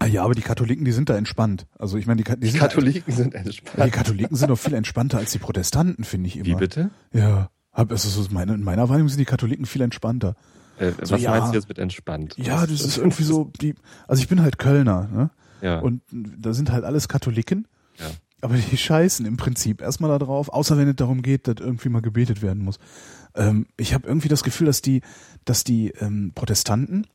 Ah 0.00 0.06
ja, 0.06 0.22
aber 0.24 0.34
die 0.34 0.42
Katholiken, 0.42 0.84
die 0.84 0.92
sind 0.92 1.08
da 1.08 1.16
entspannt. 1.16 1.66
Also 1.78 1.96
ich 1.96 2.06
meine, 2.06 2.22
die, 2.22 2.30
die, 2.34 2.40
Die 2.40 2.48
sind 2.50 2.60
Katholiken 2.60 3.14
sind 3.14 3.34
Ja, 3.34 3.40
die 3.40 3.46
entspannt. 3.46 3.92
Katholiken 3.92 4.36
sind 4.36 4.48
doch 4.50 4.58
viel 4.58 4.74
entspannter 4.74 5.18
als 5.18 5.32
die 5.32 5.38
Protestanten, 5.38 6.04
finde 6.04 6.26
ich 6.28 6.36
immer. 6.36 6.44
Wie 6.46 6.54
bitte? 6.54 6.90
Ja. 7.12 7.50
Also 7.72 8.08
so 8.08 8.28
meine, 8.32 8.54
in 8.54 8.62
meiner 8.64 8.88
Wahrnehmung 8.88 9.08
sind 9.08 9.18
die 9.18 9.24
Katholiken 9.24 9.64
viel 9.66 9.82
entspannter. 9.82 10.34
Äh, 10.78 10.92
So, 11.02 11.14
was 11.14 11.22
ja. 11.22 11.30
meinst 11.30 11.50
du 11.52 11.54
jetzt 11.56 11.68
mit 11.68 11.78
entspannt? 11.78 12.34
Ja, 12.36 12.62
das 12.66 12.80
ist 12.80 12.96
irgendwie 12.98 13.22
so, 13.24 13.50
die, 13.60 13.74
also 14.06 14.20
ich 14.20 14.28
bin 14.28 14.42
halt 14.42 14.58
Kölner, 14.58 15.08
ne? 15.12 15.30
Ja. 15.62 15.78
Und 15.80 16.02
da 16.12 16.52
sind 16.52 16.70
halt 16.70 16.84
alles 16.84 17.08
Katholiken. 17.08 17.66
Ja. 17.98 18.06
Aber 18.40 18.56
die 18.56 18.76
scheißen 18.76 19.26
im 19.26 19.36
Prinzip 19.36 19.80
erstmal 19.80 20.10
da 20.10 20.18
drauf, 20.18 20.48
außer 20.48 20.76
wenn 20.76 20.88
es 20.88 20.96
darum 20.96 21.22
geht, 21.22 21.48
dass 21.48 21.56
irgendwie 21.60 21.88
mal 21.88 22.02
gebetet 22.02 22.40
werden 22.42 22.62
muss. 22.64 22.78
Ähm, 23.34 23.66
ich 23.76 23.94
habe 23.94 24.06
irgendwie 24.06 24.28
das 24.28 24.42
Gefühl, 24.44 24.66
dass 24.66 24.80
die, 24.82 25.02
dass 25.44 25.64
die 25.64 25.90
ähm, 26.00 26.32
Protestanten, 26.34 27.06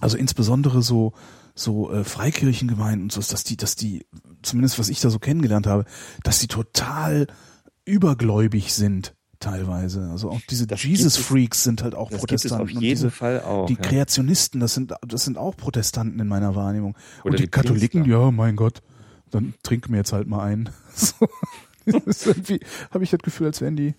also 0.00 0.16
insbesondere 0.16 0.82
so 0.82 1.12
so 1.58 1.90
äh, 1.90 2.04
Freikirchengemeinden 2.04 3.04
und 3.04 3.12
so, 3.12 3.22
dass 3.22 3.42
die, 3.42 3.56
dass 3.56 3.76
die, 3.76 4.04
zumindest 4.42 4.78
was 4.78 4.90
ich 4.90 5.00
da 5.00 5.08
so 5.08 5.18
kennengelernt 5.18 5.66
habe, 5.66 5.86
dass 6.22 6.38
die 6.38 6.48
total 6.48 7.26
übergläubig 7.86 8.74
sind 8.74 9.14
teilweise. 9.40 10.08
Also 10.10 10.30
auch 10.30 10.40
diese 10.50 10.66
Das 10.66 10.82
gibt 10.82 10.90
Jesus 10.98 11.18
es- 11.18 11.24
Freaks 11.24 11.62
sind 11.64 11.82
halt 11.82 11.94
auch 11.94 12.10
das 12.10 12.20
gibt 12.20 12.32
es 12.32 12.42
Protestanten 12.42 12.62
auf 12.76 12.82
jeden 12.82 12.94
diese 12.94 13.10
Fall 13.10 13.40
auch. 13.42 13.66
die 13.66 13.74
ja. 13.74 13.80
Kreationisten, 13.80 14.60
das 14.60 14.74
sind 14.74 14.92
das 15.06 15.24
sind 15.24 15.38
auch 15.38 15.56
Protestanten 15.56 16.20
in 16.20 16.28
meiner 16.28 16.54
Wahrnehmung. 16.54 16.96
Oder 17.22 17.30
und 17.32 17.38
die, 17.38 17.44
die 17.44 17.48
Katholiken, 17.50 18.02
Priester. 18.02 18.20
ja, 18.24 18.30
mein 18.30 18.56
Gott, 18.56 18.82
dann 19.30 19.54
trinken 19.62 19.92
wir 19.92 19.98
jetzt 19.98 20.12
halt 20.12 20.28
mal 20.28 20.42
ein. 20.42 20.70
So. 20.98 22.34
Habe 22.90 23.04
ich 23.04 23.10
das 23.10 23.20
Gefühl, 23.20 23.46
als 23.46 23.60
wären 23.60 23.76
die 23.76 23.94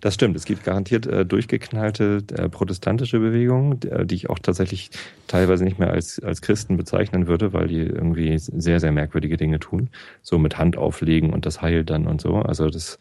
Das 0.00 0.14
stimmt. 0.14 0.36
Es 0.36 0.44
gibt 0.44 0.64
garantiert 0.64 1.06
äh, 1.06 1.24
durchgeknallte 1.24 2.22
äh, 2.36 2.48
protestantische 2.48 3.18
Bewegungen, 3.18 3.80
äh, 3.82 4.04
die 4.04 4.16
ich 4.16 4.28
auch 4.28 4.38
tatsächlich 4.38 4.90
teilweise 5.26 5.64
nicht 5.64 5.78
mehr 5.78 5.90
als, 5.90 6.22
als 6.22 6.42
Christen 6.42 6.76
bezeichnen 6.76 7.26
würde, 7.26 7.54
weil 7.54 7.68
die 7.68 7.80
irgendwie 7.80 8.36
sehr, 8.38 8.80
sehr 8.80 8.92
merkwürdige 8.92 9.36
Dinge 9.36 9.60
tun. 9.60 9.88
So 10.20 10.38
mit 10.38 10.58
Hand 10.58 10.76
auflegen 10.76 11.32
und 11.32 11.46
das 11.46 11.62
heilt 11.62 11.90
dann 11.90 12.06
und 12.06 12.20
so. 12.20 12.36
Also 12.36 12.68
das, 12.68 12.98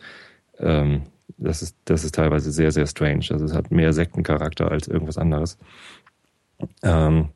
ähm, 0.60 1.04
das, 1.38 1.62
ist, 1.62 1.75
das 1.86 2.04
ist 2.04 2.15
teilweise 2.15 2.52
sehr, 2.52 2.71
sehr 2.71 2.88
strange. 2.88 3.25
Also 3.32 3.43
es 3.43 3.54
hat 3.54 3.71
mehr 3.71 3.91
Sektencharakter 3.91 4.71
als 4.71 4.88
irgendwas 4.88 5.17
anderes. 5.17 5.58
Ähm, 6.84 7.30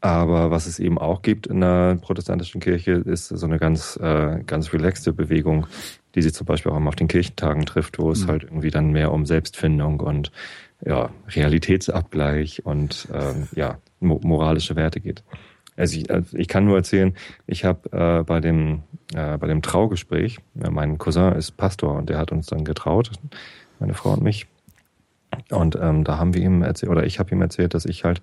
aber 0.00 0.50
was 0.50 0.66
es 0.66 0.78
eben 0.78 0.98
auch 0.98 1.22
gibt 1.22 1.46
in 1.46 1.60
der 1.60 1.96
protestantischen 2.00 2.60
Kirche, 2.60 2.92
ist 2.92 3.28
so 3.28 3.46
eine 3.46 3.58
ganz, 3.58 3.98
äh, 4.02 4.42
ganz 4.46 4.72
relaxte 4.72 5.12
Bewegung, 5.12 5.66
die 6.14 6.22
sich 6.22 6.34
zum 6.34 6.46
Beispiel 6.46 6.72
auch 6.72 6.76
immer 6.76 6.88
auf 6.88 6.96
den 6.96 7.08
Kirchentagen 7.08 7.66
trifft, 7.66 7.98
wo 7.98 8.10
es 8.10 8.24
Mhm. 8.24 8.30
halt 8.30 8.42
irgendwie 8.44 8.70
dann 8.70 8.92
mehr 8.92 9.12
um 9.12 9.26
Selbstfindung 9.26 10.00
und 10.00 10.32
ja, 10.84 11.10
Realitätsabgleich 11.28 12.64
und 12.64 13.08
ähm, 13.12 13.48
ja, 13.54 13.78
mo 14.00 14.18
moralische 14.22 14.76
Werte 14.76 15.00
geht. 15.00 15.22
Also 15.76 15.98
ich, 15.98 16.10
also 16.10 16.36
ich 16.36 16.48
kann 16.48 16.64
nur 16.64 16.76
erzählen, 16.76 17.14
ich 17.46 17.64
habe 17.64 17.92
äh, 17.92 18.22
bei 18.24 18.40
dem 18.40 18.82
äh, 19.14 19.36
bei 19.38 19.46
dem 19.46 19.60
Traugespräch, 19.62 20.38
äh, 20.62 20.70
mein 20.70 20.98
Cousin 20.98 21.32
ist 21.32 21.56
Pastor 21.56 21.96
und 21.96 22.08
der 22.08 22.18
hat 22.18 22.32
uns 22.32 22.46
dann 22.46 22.64
getraut, 22.64 23.10
meine 23.78 23.94
Frau 23.94 24.12
und 24.12 24.22
mich. 24.22 24.46
Und 25.50 25.76
ähm, 25.80 26.02
da 26.04 26.18
haben 26.18 26.34
wir 26.34 26.42
ihm 26.42 26.62
erzählt, 26.62 26.90
oder 26.90 27.04
ich 27.04 27.18
habe 27.18 27.30
ihm 27.30 27.40
erzählt, 27.42 27.74
dass 27.74 27.84
ich 27.84 28.04
halt 28.04 28.20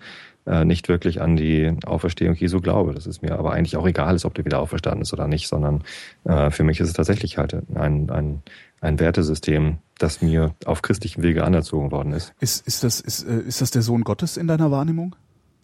äh, 0.47 0.65
nicht 0.65 0.87
wirklich 0.87 1.21
an 1.21 1.35
die 1.35 1.73
Auferstehung 1.85 2.35
Jesu 2.35 2.61
glaube. 2.61 2.93
Das 2.93 3.05
ist 3.05 3.21
mir 3.21 3.37
aber 3.37 3.51
eigentlich 3.51 3.77
auch 3.77 3.85
egal 3.85 4.15
ist, 4.15 4.25
ob 4.25 4.33
der 4.33 4.45
wieder 4.45 4.59
auferstanden 4.59 5.01
ist 5.01 5.13
oder 5.13 5.27
nicht, 5.27 5.47
sondern 5.47 5.83
äh, 6.23 6.49
für 6.51 6.63
mich 6.63 6.79
ist 6.79 6.87
es 6.87 6.93
tatsächlich 6.93 7.37
halt 7.37 7.53
ein, 7.75 8.09
ein, 8.09 8.41
ein 8.79 8.99
Wertesystem, 8.99 9.79
das 9.97 10.21
mir 10.21 10.55
auf 10.65 10.81
christlichem 10.81 11.21
Wege 11.21 11.43
anerzogen 11.43 11.91
worden 11.91 12.13
ist. 12.13 12.33
ist 12.39 12.65
ist 12.67 12.83
das 12.83 13.01
ist 13.01 13.23
äh, 13.23 13.39
ist 13.41 13.61
das 13.61 13.71
der 13.71 13.81
Sohn 13.81 14.03
Gottes 14.03 14.37
in 14.37 14.47
deiner 14.47 14.71
Wahrnehmung? 14.71 15.15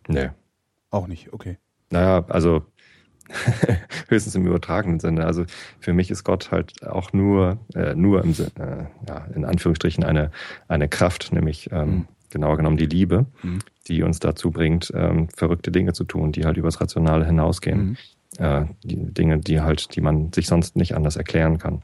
Nee. 0.07 0.29
Auch 0.89 1.07
nicht, 1.07 1.33
okay. 1.33 1.57
Naja, 1.89 2.25
also 2.27 2.63
höchstens 4.09 4.35
im 4.35 4.45
übertragenen 4.45 4.99
Sinne. 4.99 5.25
Also 5.25 5.45
für 5.79 5.93
mich 5.93 6.11
ist 6.11 6.23
Gott 6.23 6.51
halt 6.51 6.85
auch 6.85 7.13
nur, 7.13 7.57
äh, 7.73 7.95
nur 7.95 8.23
im 8.23 8.33
Sinne, 8.33 8.51
äh, 8.59 9.09
ja, 9.09 9.25
in 9.33 9.45
Anführungsstrichen 9.45 10.03
eine, 10.03 10.31
eine 10.67 10.89
Kraft, 10.89 11.31
nämlich 11.31 11.71
ähm, 11.71 11.89
Mhm. 11.89 12.07
Genauer 12.33 12.57
genommen 12.57 12.77
die 12.77 12.85
Liebe, 12.85 13.25
Mhm. 13.43 13.59
die 13.87 14.03
uns 14.03 14.19
dazu 14.19 14.51
bringt, 14.51 14.91
ähm, 14.95 15.29
verrückte 15.29 15.71
Dinge 15.71 15.93
zu 15.93 16.03
tun, 16.03 16.31
die 16.33 16.45
halt 16.45 16.57
übers 16.57 16.81
Rationale 16.81 17.25
hinausgehen. 17.25 17.97
Mhm. 18.39 18.43
Äh, 18.43 18.65
die 18.83 18.97
Dinge, 18.97 19.37
die 19.39 19.61
halt, 19.61 19.95
die 19.95 20.01
man 20.01 20.33
sich 20.33 20.47
sonst 20.47 20.75
nicht 20.75 20.95
anders 20.95 21.15
erklären 21.15 21.59
kann. 21.59 21.83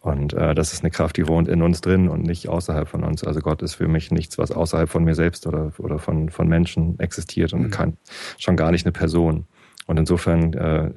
Und 0.00 0.32
äh, 0.32 0.54
das 0.54 0.72
ist 0.72 0.82
eine 0.82 0.90
Kraft, 0.90 1.16
die 1.16 1.26
wohnt 1.26 1.48
in 1.48 1.60
uns 1.62 1.80
drin 1.80 2.08
und 2.08 2.22
nicht 2.22 2.48
außerhalb 2.48 2.88
von 2.88 3.02
uns. 3.04 3.24
Also 3.24 3.40
Gott 3.40 3.62
ist 3.62 3.74
für 3.74 3.88
mich 3.88 4.10
nichts, 4.10 4.38
was 4.38 4.50
außerhalb 4.52 4.88
von 4.88 5.04
mir 5.04 5.14
selbst 5.14 5.46
oder, 5.46 5.72
oder 5.78 5.98
von, 5.98 6.30
von 6.30 6.48
Menschen 6.48 6.98
existiert 7.00 7.52
und 7.52 7.62
Mhm. 7.62 7.70
kann 7.70 7.96
schon 8.38 8.56
gar 8.56 8.70
nicht 8.70 8.86
eine 8.86 8.92
Person. 8.92 9.46
Und 9.86 9.98
insofern 9.98 10.52
äh, 10.54 10.90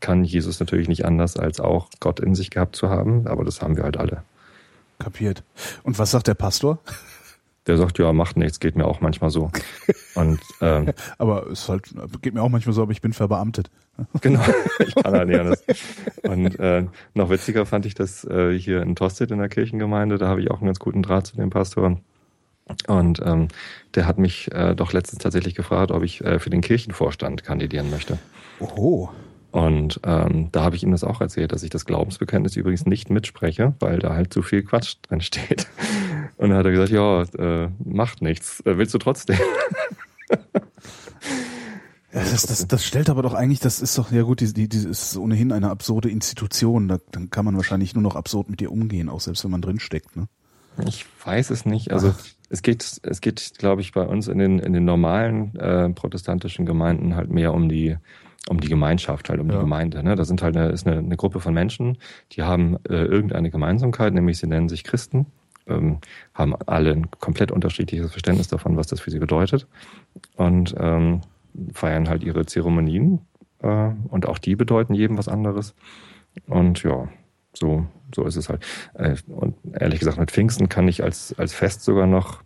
kann 0.00 0.22
Jesus 0.24 0.60
natürlich 0.60 0.88
nicht 0.88 1.04
anders, 1.04 1.36
als 1.36 1.58
auch 1.60 1.88
Gott 2.00 2.20
in 2.20 2.34
sich 2.34 2.50
gehabt 2.50 2.76
zu 2.76 2.88
haben, 2.88 3.26
aber 3.26 3.44
das 3.44 3.60
haben 3.60 3.76
wir 3.76 3.84
halt 3.84 3.96
alle. 3.96 4.22
Kapiert. 4.98 5.42
Und 5.82 5.98
was 5.98 6.10
sagt 6.12 6.26
der 6.26 6.34
Pastor? 6.34 6.78
Der 7.66 7.76
sagt, 7.76 7.98
ja, 7.98 8.12
macht 8.12 8.36
nichts, 8.36 8.60
geht 8.60 8.76
mir 8.76 8.86
auch 8.86 9.00
manchmal 9.00 9.30
so. 9.30 9.50
Und 10.14 10.40
ähm, 10.60 10.92
Aber 11.18 11.48
es 11.48 11.68
halt 11.68 11.90
geht 12.22 12.34
mir 12.34 12.42
auch 12.42 12.48
manchmal 12.48 12.74
so, 12.74 12.82
aber 12.82 12.92
ich 12.92 13.00
bin 13.00 13.12
verbeamtet. 13.12 13.70
Genau, 14.20 14.44
ich 14.86 14.94
kann 14.94 15.14
halt 15.14 15.28
nicht 15.28 15.40
anders. 15.40 15.64
Und 16.22 16.60
äh, 16.60 16.84
noch 17.14 17.30
witziger 17.30 17.64
fand 17.64 17.86
ich 17.86 17.94
das 17.94 18.24
äh, 18.24 18.52
hier 18.58 18.82
in 18.82 18.94
Tosted 18.94 19.30
in 19.30 19.38
der 19.38 19.48
Kirchengemeinde, 19.48 20.18
da 20.18 20.28
habe 20.28 20.42
ich 20.42 20.50
auch 20.50 20.58
einen 20.58 20.66
ganz 20.66 20.78
guten 20.78 21.02
Draht 21.02 21.26
zu 21.26 21.36
dem 21.36 21.48
Pastor. 21.48 21.98
Und 22.88 23.22
ähm, 23.24 23.48
der 23.94 24.06
hat 24.06 24.18
mich 24.18 24.52
äh, 24.52 24.74
doch 24.74 24.92
letztens 24.92 25.22
tatsächlich 25.22 25.54
gefragt, 25.54 25.92
ob 25.92 26.02
ich 26.02 26.22
äh, 26.24 26.38
für 26.38 26.50
den 26.50 26.60
Kirchenvorstand 26.60 27.44
kandidieren 27.44 27.90
möchte. 27.90 28.18
Oho. 28.60 29.10
Und 29.52 30.00
ähm, 30.04 30.50
da 30.52 30.64
habe 30.64 30.76
ich 30.76 30.82
ihm 30.82 30.90
das 30.90 31.04
auch 31.04 31.20
erzählt, 31.20 31.52
dass 31.52 31.62
ich 31.62 31.70
das 31.70 31.86
Glaubensbekenntnis 31.86 32.56
übrigens 32.56 32.84
nicht 32.84 33.08
mitspreche, 33.08 33.74
weil 33.78 34.00
da 34.00 34.12
halt 34.12 34.32
zu 34.32 34.42
viel 34.42 34.62
Quatsch 34.62 34.96
drin 35.08 35.20
steht. 35.20 35.66
Und 36.36 36.50
dann 36.50 36.58
hat 36.58 36.66
er 36.66 36.72
gesagt, 36.72 36.90
ja, 36.90 37.22
äh, 37.22 37.70
macht 37.84 38.22
nichts. 38.22 38.60
Äh, 38.60 38.78
willst 38.78 38.94
du 38.94 38.98
trotzdem? 38.98 39.38
Ja, 42.16 42.22
das, 42.22 42.46
das, 42.46 42.66
das 42.66 42.82
stellt 42.82 43.10
aber 43.10 43.20
doch 43.20 43.34
eigentlich, 43.34 43.60
das 43.60 43.82
ist 43.82 43.98
doch, 43.98 44.10
ja 44.10 44.22
gut, 44.22 44.40
die, 44.40 44.50
die, 44.54 44.70
die 44.70 44.78
ist 44.78 45.18
ohnehin 45.18 45.52
eine 45.52 45.68
absurde 45.68 46.08
Institution. 46.08 46.88
Da, 46.88 46.96
dann 47.10 47.28
kann 47.28 47.44
man 47.44 47.56
wahrscheinlich 47.56 47.92
nur 47.92 48.02
noch 48.02 48.16
absurd 48.16 48.48
mit 48.48 48.62
ihr 48.62 48.72
umgehen, 48.72 49.10
auch 49.10 49.20
selbst 49.20 49.44
wenn 49.44 49.50
man 49.50 49.60
drin 49.60 49.78
steckt. 49.78 50.16
Ne? 50.16 50.26
Ich 50.86 51.04
weiß 51.26 51.50
es 51.50 51.66
nicht. 51.66 51.92
Also 51.92 52.14
es 52.48 52.62
geht, 52.62 53.00
es 53.02 53.20
geht, 53.20 53.52
glaube 53.58 53.82
ich, 53.82 53.92
bei 53.92 54.06
uns 54.06 54.28
in 54.28 54.38
den, 54.38 54.58
in 54.60 54.72
den 54.72 54.86
normalen 54.86 55.54
äh, 55.56 55.90
protestantischen 55.90 56.64
Gemeinden 56.64 57.16
halt 57.16 57.30
mehr 57.30 57.52
um 57.52 57.68
die, 57.68 57.98
um 58.48 58.60
die 58.60 58.68
Gemeinschaft, 58.68 59.28
halt 59.28 59.40
um 59.40 59.48
ja. 59.48 59.56
die 59.56 59.60
Gemeinde. 59.60 60.02
Ne? 60.02 60.16
Da 60.16 60.24
sind 60.24 60.40
halt 60.40 60.56
eine, 60.56 60.70
ist 60.70 60.86
eine, 60.86 60.98
eine 60.98 61.16
Gruppe 61.18 61.40
von 61.40 61.52
Menschen, 61.52 61.98
die 62.32 62.44
haben 62.44 62.78
äh, 62.88 63.04
irgendeine 63.04 63.50
Gemeinsamkeit, 63.50 64.14
nämlich 64.14 64.38
sie 64.38 64.46
nennen 64.46 64.70
sich 64.70 64.84
Christen, 64.84 65.26
ähm, 65.66 65.98
haben 66.34 66.54
alle 66.66 66.92
ein 66.92 67.10
komplett 67.10 67.50
unterschiedliches 67.50 68.10
Verständnis 68.10 68.48
davon, 68.48 68.76
was 68.76 68.86
das 68.86 69.00
für 69.00 69.10
sie 69.10 69.18
bedeutet 69.18 69.66
und 70.36 70.74
ähm, 70.78 71.22
feiern 71.72 72.08
halt 72.08 72.22
ihre 72.22 72.46
Zeremonien 72.46 73.20
äh, 73.60 73.90
und 74.08 74.26
auch 74.26 74.38
die 74.38 74.56
bedeuten 74.56 74.94
jedem 74.94 75.18
was 75.18 75.28
anderes. 75.28 75.74
Und 76.46 76.82
ja, 76.82 77.08
so, 77.54 77.86
so 78.14 78.24
ist 78.24 78.36
es 78.36 78.48
halt. 78.48 78.64
Äh, 78.94 79.16
und 79.28 79.56
ehrlich 79.72 80.00
gesagt, 80.00 80.18
mit 80.18 80.30
Pfingsten 80.30 80.68
kann 80.68 80.88
ich 80.88 81.02
als, 81.02 81.34
als 81.38 81.54
Fest 81.54 81.82
sogar 81.82 82.06
noch 82.06 82.42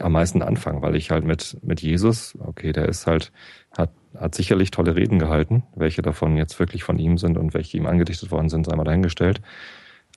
am 0.00 0.12
meisten 0.12 0.42
anfangen, 0.42 0.82
weil 0.82 0.96
ich 0.96 1.10
halt 1.10 1.24
mit, 1.24 1.58
mit 1.62 1.80
Jesus, 1.80 2.36
okay, 2.40 2.72
der 2.72 2.88
ist 2.88 3.06
halt, 3.06 3.32
hat, 3.76 3.90
hat 4.16 4.34
sicherlich 4.34 4.70
tolle 4.70 4.94
Reden 4.94 5.18
gehalten. 5.18 5.64
Welche 5.74 6.02
davon 6.02 6.36
jetzt 6.36 6.58
wirklich 6.60 6.84
von 6.84 6.98
ihm 6.98 7.18
sind 7.18 7.36
und 7.36 7.54
welche 7.54 7.76
ihm 7.76 7.86
angedichtet 7.86 8.30
worden 8.30 8.48
sind, 8.48 8.66
sei 8.66 8.76
mal 8.76 8.84
dahingestellt. 8.84 9.40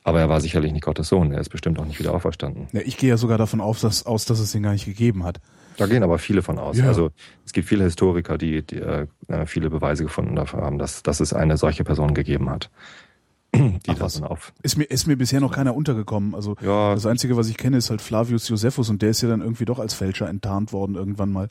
Aber 0.04 0.20
er 0.20 0.30
war 0.30 0.42
sicherlich 0.42 0.72
nicht 0.74 0.84
Gottes 0.84 1.10
Sohn. 1.10 1.32
Er 1.32 1.40
ist 1.40 1.50
bestimmt 1.50 1.80
auch 1.80 1.86
nicht 1.86 2.00
wieder 2.00 2.14
auferstanden. 2.14 2.68
Ja, 2.72 2.82
ich 2.84 2.98
gehe 2.98 3.10
ja 3.10 3.18
sogar 3.18 3.38
davon 3.38 3.62
aus, 3.62 3.82
dass, 3.82 4.06
aus, 4.06 4.26
dass 4.26 4.40
es 4.40 4.56
ihn 4.56 4.64
gar 4.64 4.74
nicht 4.74 4.86
gegeben 4.86 5.24
hat. 5.24 5.40
Da 5.78 5.86
gehen 5.86 6.04
aber 6.04 6.18
viele 6.18 6.42
von 6.42 6.58
aus. 6.60 6.78
Ja. 6.78 6.88
Also 6.88 7.12
es 7.46 7.54
gibt 7.54 7.68
viele 7.68 7.84
Historiker, 7.84 8.38
die, 8.38 8.64
die 8.64 8.78
äh, 8.78 9.08
viele 9.46 9.70
Beweise 9.70 10.04
gefunden 10.04 10.36
dafür 10.36 10.62
haben, 10.62 10.78
dass, 10.80 11.04
dass 11.04 11.20
es 11.20 11.34
eine 11.34 11.58
solche 11.58 11.84
Person 11.84 12.14
gegeben 12.14 12.50
hat 12.50 12.70
die 13.56 13.80
Ach, 13.88 13.96
das 13.96 14.22
auf. 14.22 14.54
Ist 14.64 14.78
mir, 14.78 14.86
ist 14.86 15.08
mir 15.08 15.18
bisher 15.18 15.40
noch 15.40 15.54
keiner 15.54 15.76
untergekommen. 15.76 16.36
Also 16.36 16.56
ja. 16.62 16.94
das 16.94 17.06
Einzige, 17.06 17.38
was 17.38 17.50
ich 17.50 17.58
kenne, 17.58 17.78
ist 17.78 17.90
halt 17.90 18.02
Flavius 18.02 18.48
Josephus 18.48 18.90
und 18.90 19.02
der 19.02 19.10
ist 19.10 19.22
ja 19.22 19.30
dann 19.30 19.42
irgendwie 19.42 19.66
doch 19.66 19.80
als 19.80 19.94
Fälscher 19.94 20.28
enttarnt 20.28 20.74
worden 20.74 20.96
irgendwann 20.96 21.32
mal. 21.32 21.50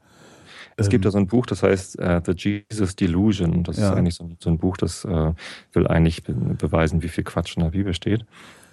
Es 0.77 0.87
ähm, 0.87 0.91
gibt 0.91 1.05
ja 1.05 1.11
so 1.11 1.19
ein 1.19 1.27
Buch, 1.27 1.47
das 1.47 1.63
heißt 1.63 1.99
uh, 2.01 2.21
The 2.25 2.33
Jesus 2.33 2.97
Delusion. 2.97 3.63
Das 3.65 3.79
ja. 3.79 3.91
ist 3.91 3.97
eigentlich 3.97 4.15
so, 4.15 4.31
so, 4.39 4.51
ein 4.51 4.59
Buch, 4.59 4.77
das 4.77 5.05
uh, 5.05 5.35
will 5.73 5.87
eigentlich 5.87 6.23
be 6.23 6.33
beweisen, 6.33 7.03
wie 7.03 7.09
viel 7.09 7.25
Quatsch 7.25 7.57
in 7.57 7.63
der 7.63 7.71
Bibel 7.71 7.95
steht. 7.95 8.25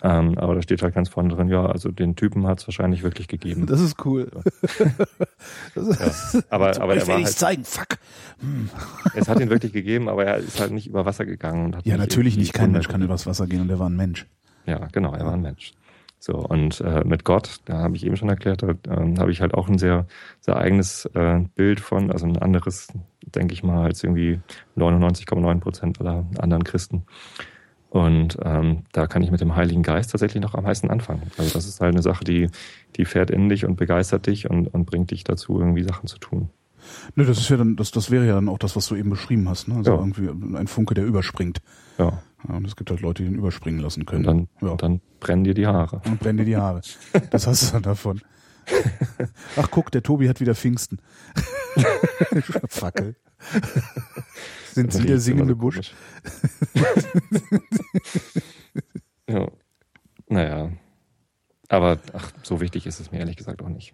Ähm, 0.03 0.37
aber 0.37 0.55
da 0.55 0.61
steht 0.61 0.81
halt 0.83 0.93
ganz 0.93 1.09
vorne 1.09 1.33
drin, 1.33 1.49
ja, 1.49 1.65
also 1.65 1.89
den 1.89 2.15
Typen 2.15 2.45
hat 2.45 2.59
es 2.59 2.67
wahrscheinlich 2.67 3.01
wirklich 3.01 3.27
gegeben. 3.27 3.65
Das 3.65 3.81
ist 3.81 4.05
cool. 4.05 4.29
das 5.75 5.87
ist, 5.87 6.33
ja, 6.35 6.41
aber 6.49 6.79
aber 6.79 6.95
er 6.95 7.07
war 7.07 7.15
halt, 7.15 7.29
zeigen, 7.29 7.63
fuck. 7.63 7.97
Hm. 8.39 8.69
Es 9.15 9.27
hat 9.27 9.39
ihn 9.39 9.49
wirklich 9.49 9.73
gegeben, 9.73 10.07
aber 10.07 10.25
er 10.25 10.37
ist 10.37 10.59
halt 10.59 10.71
nicht 10.71 10.87
über 10.87 11.05
Wasser 11.05 11.25
gegangen. 11.25 11.75
ja, 11.83 11.97
natürlich 11.97 12.37
nicht. 12.37 12.53
Kein 12.53 12.71
Mensch 12.71 12.87
kann 12.87 13.01
übers 13.01 13.25
Wasser 13.25 13.47
gehen 13.47 13.61
und 13.61 13.69
er 13.69 13.79
war 13.79 13.89
ein 13.89 13.95
Mensch. 13.95 14.27
Ja, 14.67 14.87
genau, 14.91 15.13
er 15.13 15.25
war 15.25 15.33
ein 15.33 15.41
Mensch. 15.41 15.73
So, 16.19 16.33
und 16.33 16.81
äh, 16.81 17.03
mit 17.05 17.23
Gott, 17.23 17.61
da 17.65 17.77
habe 17.77 17.95
ich 17.95 18.05
eben 18.05 18.17
schon 18.17 18.29
erklärt, 18.29 18.63
da 18.63 18.69
äh, 18.69 19.17
habe 19.17 19.31
ich 19.31 19.41
halt 19.41 19.53
auch 19.53 19.69
ein 19.69 19.77
sehr, 19.77 20.07
sehr 20.39 20.57
eigenes 20.57 21.05
äh, 21.13 21.41
Bild 21.55 21.79
von, 21.79 22.11
also 22.11 22.25
ein 22.25 22.37
anderes, 22.37 22.87
denke 23.21 23.53
ich 23.53 23.63
mal, 23.63 23.85
als 23.85 24.03
irgendwie 24.03 24.39
99,9 24.75 25.59
Prozent 25.59 26.01
aller 26.01 26.25
anderen 26.39 26.63
Christen. 26.63 27.03
Und 27.89 28.37
ähm, 28.43 28.83
da 28.91 29.07
kann 29.07 29.21
ich 29.21 29.31
mit 29.31 29.41
dem 29.41 29.55
Heiligen 29.55 29.83
Geist 29.83 30.11
tatsächlich 30.11 30.43
noch 30.43 30.55
am 30.55 30.65
meisten 30.65 30.89
anfangen. 30.89 31.31
Also 31.37 31.53
das 31.53 31.67
ist 31.67 31.79
halt 31.79 31.93
eine 31.93 32.01
Sache, 32.01 32.23
die, 32.23 32.49
die 32.95 33.05
fährt 33.05 33.31
in 33.31 33.47
dich 33.47 33.65
und 33.65 33.75
begeistert 33.77 34.27
dich 34.27 34.49
und, 34.49 34.67
und 34.67 34.85
bringt 34.85 35.11
dich 35.11 35.23
dazu, 35.23 35.59
irgendwie 35.59 35.83
Sachen 35.83 36.07
zu 36.07 36.17
tun. 36.17 36.49
Nö, 37.15 37.25
das 37.25 37.37
ist 37.37 37.49
ja 37.49 37.57
dann, 37.57 37.75
das, 37.75 37.91
das 37.91 38.11
wäre 38.11 38.25
ja 38.25 38.35
dann 38.35 38.49
auch 38.49 38.59
das, 38.59 38.75
was 38.75 38.87
du 38.87 38.95
eben 38.95 39.09
beschrieben 39.09 39.47
hast, 39.49 39.67
ne? 39.67 39.75
Also 39.75 39.91
ja. 39.91 39.97
irgendwie 39.97 40.29
ein 40.57 40.67
Funke, 40.67 40.93
der 40.93 41.05
überspringt. 41.05 41.59
Ja. 41.97 42.21
Ja. 42.47 42.55
Und 42.55 42.67
es 42.67 42.75
gibt 42.75 42.89
halt 42.89 43.01
Leute, 43.01 43.23
die 43.23 43.29
den 43.29 43.37
überspringen 43.37 43.79
lassen 43.79 44.05
können. 44.05 44.25
Und 44.25 44.49
dann, 44.61 44.69
ja. 44.69 44.75
dann 44.75 45.01
brennen 45.19 45.43
dir 45.43 45.53
die 45.53 45.67
Haare. 45.67 46.01
Und 46.05 46.19
brennen 46.19 46.37
dir 46.37 46.45
die 46.45 46.57
Haare. 46.57 46.81
Das 47.31 47.47
hast 47.47 47.67
du 47.67 47.73
dann 47.73 47.83
davon. 47.83 48.21
Ach 49.55 49.69
guck, 49.71 49.91
der 49.91 50.03
Tobi 50.03 50.27
hat 50.27 50.39
wieder 50.39 50.55
Pfingsten. 50.55 50.99
Fackel. 52.67 53.15
Sind 54.73 54.91
Sie 54.91 55.05
der 55.05 55.19
singende 55.19 55.53
so 55.53 55.59
Busch? 55.59 55.93
ja. 59.29 59.47
Naja. 60.27 60.71
Aber 61.69 61.99
ach, 62.13 62.31
so 62.43 62.61
wichtig 62.61 62.85
ist 62.85 62.99
es 62.99 63.11
mir 63.11 63.19
ehrlich 63.19 63.37
gesagt 63.37 63.61
auch 63.61 63.69
nicht. 63.69 63.93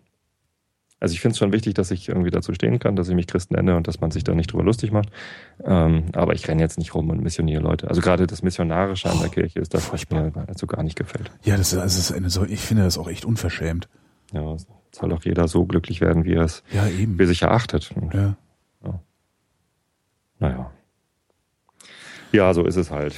Also 1.04 1.16
ich 1.16 1.20
finde 1.20 1.34
es 1.34 1.40
schon 1.40 1.52
wichtig, 1.52 1.74
dass 1.74 1.92
ich 1.92 2.08
irgendwie 2.08 2.32
dazu 2.32 2.54
stehen 2.54 2.80
kann, 2.80 2.96
dass 2.96 3.10
ich 3.10 3.16
mich 3.16 3.28
Christ 3.28 3.52
nenne 3.52 3.76
und 3.76 3.90
dass 3.90 4.00
man 4.00 4.10
sich 4.10 4.24
da 4.24 4.34
nicht 4.34 4.54
drüber 4.54 4.64
lustig 4.64 4.94
macht. 4.94 5.10
Ähm, 5.62 6.06
aber 6.14 6.34
ich 6.34 6.48
renne 6.48 6.62
jetzt 6.62 6.78
nicht 6.78 6.96
rum 6.96 7.10
und 7.10 7.22
missioniere 7.22 7.62
Leute. 7.62 7.90
Also 7.90 8.00
gerade 8.00 8.26
das 8.26 8.42
Missionarische 8.42 9.10
an 9.10 9.20
der 9.20 9.28
Kirche 9.28 9.60
ist 9.60 9.74
das, 9.74 9.92
was 9.92 10.10
mir 10.10 10.32
also 10.48 10.66
gar 10.66 10.82
nicht 10.82 10.96
gefällt. 10.98 11.30
Ja, 11.44 11.58
das 11.58 11.74
ist, 11.74 11.80
also 11.80 11.98
das 11.98 12.10
ist 12.10 12.16
eine 12.16 12.30
so, 12.30 12.46
ich 12.46 12.62
finde 12.62 12.84
das 12.84 12.98
auch 12.98 13.10
echt 13.10 13.26
unverschämt. 13.26 13.90
Ja, 14.32 14.56
soll 14.94 15.12
auch 15.12 15.26
jeder 15.26 15.50
so 15.50 15.66
glücklich 15.66 16.00
werden, 16.00 16.24
wie 16.24 16.36
er 16.36 16.44
es 16.44 16.64
ja, 16.72 16.88
eben. 16.88 17.18
für 17.18 17.28
sich 17.28 17.42
erachtet. 17.42 17.92
Und, 17.94 18.14
ja. 18.14 18.38
ja. 18.86 19.02
Naja. 20.40 20.72
Ja, 22.32 22.54
so 22.54 22.64
ist 22.64 22.78
es 22.78 22.92
halt. 22.92 23.14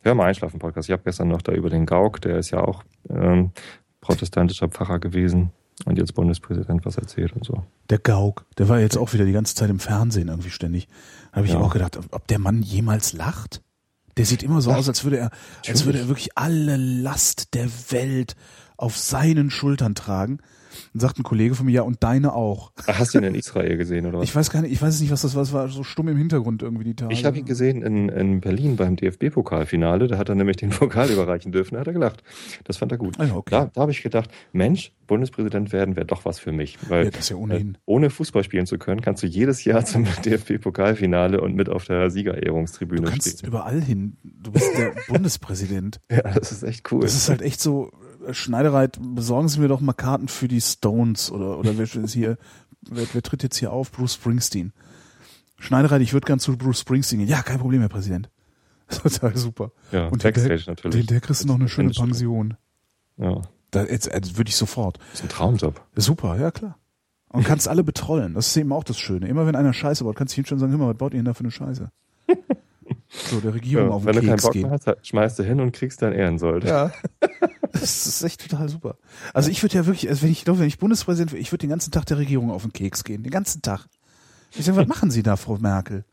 Hör 0.00 0.14
mal 0.14 0.28
Einschlafen-Podcast. 0.28 0.88
Ich 0.88 0.92
habe 0.94 1.02
gestern 1.04 1.28
noch 1.28 1.42
da 1.42 1.52
über 1.52 1.68
den 1.68 1.84
Gauk, 1.84 2.22
der 2.22 2.38
ist 2.38 2.52
ja 2.52 2.62
auch 2.62 2.84
ähm, 3.10 3.50
protestantischer 4.00 4.68
Pfarrer 4.68 4.98
gewesen 4.98 5.52
und 5.84 5.98
jetzt 5.98 6.14
Bundespräsident 6.14 6.84
was 6.84 6.96
erzählt 6.96 7.32
und 7.32 7.44
so. 7.44 7.64
Der 7.90 7.98
Gauk, 7.98 8.44
der 8.58 8.68
war 8.68 8.78
jetzt 8.80 8.96
auch 8.96 9.12
wieder 9.12 9.24
die 9.24 9.32
ganze 9.32 9.54
Zeit 9.54 9.70
im 9.70 9.80
Fernsehen 9.80 10.28
irgendwie 10.28 10.50
ständig. 10.50 10.88
Da 11.30 11.38
habe 11.38 11.46
ich 11.46 11.52
ja. 11.52 11.60
auch 11.60 11.72
gedacht, 11.72 11.98
ob 12.10 12.26
der 12.26 12.38
Mann 12.38 12.62
jemals 12.62 13.12
lacht? 13.12 13.62
Der 14.16 14.26
sieht 14.26 14.42
immer 14.42 14.60
so 14.60 14.70
Ach, 14.70 14.76
aus, 14.76 14.88
als 14.88 15.04
würde 15.04 15.16
er, 15.16 15.30
als 15.66 15.84
würde 15.86 16.00
er 16.00 16.08
wirklich 16.08 16.36
alle 16.36 16.76
Last 16.76 17.54
der 17.54 17.68
Welt 17.90 18.36
auf 18.76 18.98
seinen 18.98 19.50
Schultern 19.50 19.94
tragen. 19.94 20.38
Dann 20.92 21.00
sagt 21.00 21.18
ein 21.18 21.22
Kollege 21.22 21.54
von 21.54 21.66
mir, 21.66 21.72
ja, 21.72 21.82
und 21.82 22.02
deine 22.02 22.34
auch. 22.34 22.72
Ach, 22.86 22.98
hast 22.98 23.14
du 23.14 23.18
ihn 23.18 23.24
in 23.24 23.34
Israel 23.34 23.76
gesehen, 23.76 24.06
oder 24.06 24.18
was? 24.18 24.24
Ich 24.24 24.34
weiß 24.34 24.50
gar 24.50 24.62
nicht, 24.62 24.72
ich 24.72 24.82
weiß 24.82 25.00
nicht, 25.00 25.10
was 25.10 25.22
das 25.22 25.34
war. 25.34 25.42
Es 25.42 25.52
war 25.52 25.68
so 25.68 25.84
stumm 25.84 26.08
im 26.08 26.16
Hintergrund 26.16 26.62
irgendwie 26.62 26.84
die 26.84 26.94
Tage. 26.94 27.12
Ich 27.12 27.24
habe 27.24 27.38
ihn 27.38 27.44
gesehen 27.44 27.82
in, 27.82 28.08
in 28.08 28.40
Berlin 28.40 28.76
beim 28.76 28.96
DFB-Pokalfinale. 28.96 30.06
Da 30.08 30.18
hat 30.18 30.28
er 30.28 30.34
nämlich 30.34 30.56
den 30.56 30.70
Pokal 30.70 31.10
überreichen 31.10 31.52
dürfen. 31.52 31.74
Da 31.74 31.80
hat 31.80 31.86
er 31.86 31.92
gelacht. 31.92 32.22
Das 32.64 32.76
fand 32.76 32.92
er 32.92 32.98
gut. 32.98 33.18
Ah, 33.18 33.28
okay. 33.34 33.50
Da, 33.50 33.70
da 33.72 33.80
habe 33.82 33.92
ich 33.92 34.02
gedacht, 34.02 34.30
Mensch, 34.52 34.92
Bundespräsident 35.06 35.72
werden 35.72 35.96
wäre 35.96 36.06
doch 36.06 36.24
was 36.24 36.38
für 36.38 36.52
mich. 36.52 36.78
Weil 36.88 37.04
ja, 37.04 37.10
das 37.10 37.20
ist 37.20 37.28
ja 37.30 37.36
ohnehin. 37.36 37.74
Äh, 37.74 37.78
ohne 37.84 38.10
Fußball 38.10 38.44
spielen 38.44 38.66
zu 38.66 38.78
können, 38.78 39.00
kannst 39.00 39.22
du 39.22 39.26
jedes 39.26 39.64
Jahr 39.64 39.84
zum 39.84 40.04
DFB-Pokalfinale 40.24 41.40
und 41.40 41.54
mit 41.54 41.68
auf 41.68 41.84
der 41.84 42.10
Siegerehrungstribüne 42.10 43.02
stehen. 43.02 43.04
Du 43.04 43.10
kannst 43.10 43.38
stehen. 43.38 43.48
überall 43.48 43.80
hin. 43.80 44.16
Du 44.22 44.52
bist 44.52 44.76
der 44.76 44.94
Bundespräsident. 45.08 46.00
Ja, 46.10 46.22
das 46.22 46.52
ist 46.52 46.62
echt 46.62 46.90
cool. 46.92 47.02
Das 47.02 47.14
ist 47.14 47.28
halt 47.28 47.42
echt 47.42 47.60
so, 47.60 47.90
Schneidereit, 48.30 48.98
besorgen 49.00 49.48
Sie 49.48 49.60
mir 49.60 49.68
doch 49.68 49.80
mal 49.80 49.92
Karten 49.92 50.28
für 50.28 50.48
die 50.48 50.60
Stones 50.60 51.30
oder, 51.30 51.58
oder 51.58 51.76
wer 51.76 51.84
ist 51.84 52.12
hier, 52.12 52.38
wer, 52.82 53.06
wer 53.12 53.22
tritt 53.22 53.42
jetzt 53.42 53.56
hier 53.56 53.72
auf? 53.72 53.90
Bruce 53.90 54.14
Springsteen. 54.14 54.72
Schneidereit, 55.58 56.02
ich 56.02 56.12
würde 56.12 56.26
gern 56.26 56.38
zu 56.38 56.56
Bruce 56.56 56.80
Springsteen 56.80 57.20
gehen. 57.20 57.28
Ja, 57.28 57.42
kein 57.42 57.58
Problem, 57.58 57.80
Herr 57.80 57.88
Präsident. 57.88 58.30
Total 58.88 59.36
super. 59.36 59.72
Ja, 59.90 60.08
und 60.08 60.22
Backstage 60.22 60.56
der, 60.56 60.74
natürlich. 60.74 60.96
Den, 60.96 61.06
der 61.06 61.20
kriegst 61.20 61.44
du 61.44 61.48
noch 61.48 61.54
eine 61.54 61.68
schöne 61.68 61.90
Pension. 61.90 62.56
Ja. 63.16 63.42
Da, 63.70 63.84
jetzt, 63.84 64.06
jetzt 64.12 64.36
würde 64.36 64.48
ich 64.48 64.56
sofort. 64.56 64.98
Das 64.98 65.20
ist 65.20 65.22
ein 65.24 65.28
Traumjob. 65.28 65.80
Super, 65.96 66.38
ja 66.38 66.50
klar. 66.50 66.78
Und 67.28 67.44
kannst 67.44 67.66
alle 67.66 67.82
betrollen. 67.82 68.34
Das 68.34 68.48
ist 68.48 68.56
eben 68.58 68.72
auch 68.72 68.84
das 68.84 68.98
Schöne. 68.98 69.26
Immer 69.26 69.46
wenn 69.46 69.56
einer 69.56 69.72
Scheiße 69.72 70.04
baut, 70.04 70.16
kannst 70.16 70.36
du 70.36 70.42
ihm 70.42 70.44
schon 70.44 70.58
sagen, 70.58 70.72
hör 70.72 70.78
mal, 70.78 70.90
was 70.90 70.98
baut 70.98 71.14
ihr 71.14 71.18
denn 71.18 71.24
da 71.24 71.32
für 71.32 71.40
eine 71.40 71.50
Scheiße? 71.50 71.90
So, 73.08 73.40
der 73.40 73.52
Regierung 73.52 73.88
ja, 73.88 73.92
auf 73.92 74.04
den 74.04 74.14
Wenn 74.14 74.24
Keks 74.24 74.42
du 74.42 74.48
keinen 74.48 74.62
Bock 74.62 74.84
mehr 74.86 74.96
hast, 74.96 75.06
schmeißt 75.06 75.38
du 75.38 75.42
hin 75.42 75.60
und 75.60 75.72
kriegst 75.72 76.00
dein 76.00 76.12
Ehrensold. 76.14 76.64
Ja. 76.64 76.92
Das 77.80 78.06
ist 78.06 78.22
echt 78.22 78.48
total 78.48 78.68
super. 78.68 78.96
Also 79.32 79.50
ich 79.50 79.62
würde 79.62 79.76
ja 79.76 79.86
wirklich, 79.86 80.08
also 80.08 80.22
wenn 80.22 80.30
ich 80.30 80.44
glaube, 80.44 80.60
wenn 80.60 80.66
ich 80.66 80.78
Bundespräsident 80.78 81.32
wäre, 81.32 81.40
ich 81.40 81.52
würde 81.52 81.62
den 81.62 81.70
ganzen 81.70 81.90
Tag 81.90 82.06
der 82.06 82.18
Regierung 82.18 82.50
auf 82.50 82.62
den 82.62 82.72
Keks 82.72 83.04
gehen. 83.04 83.22
Den 83.22 83.32
ganzen 83.32 83.62
Tag. 83.62 83.86
Ich 84.54 84.64
sage, 84.64 84.76
was 84.76 84.86
machen 84.86 85.10
Sie 85.10 85.22
da, 85.22 85.36
Frau 85.36 85.56
Merkel? 85.56 86.04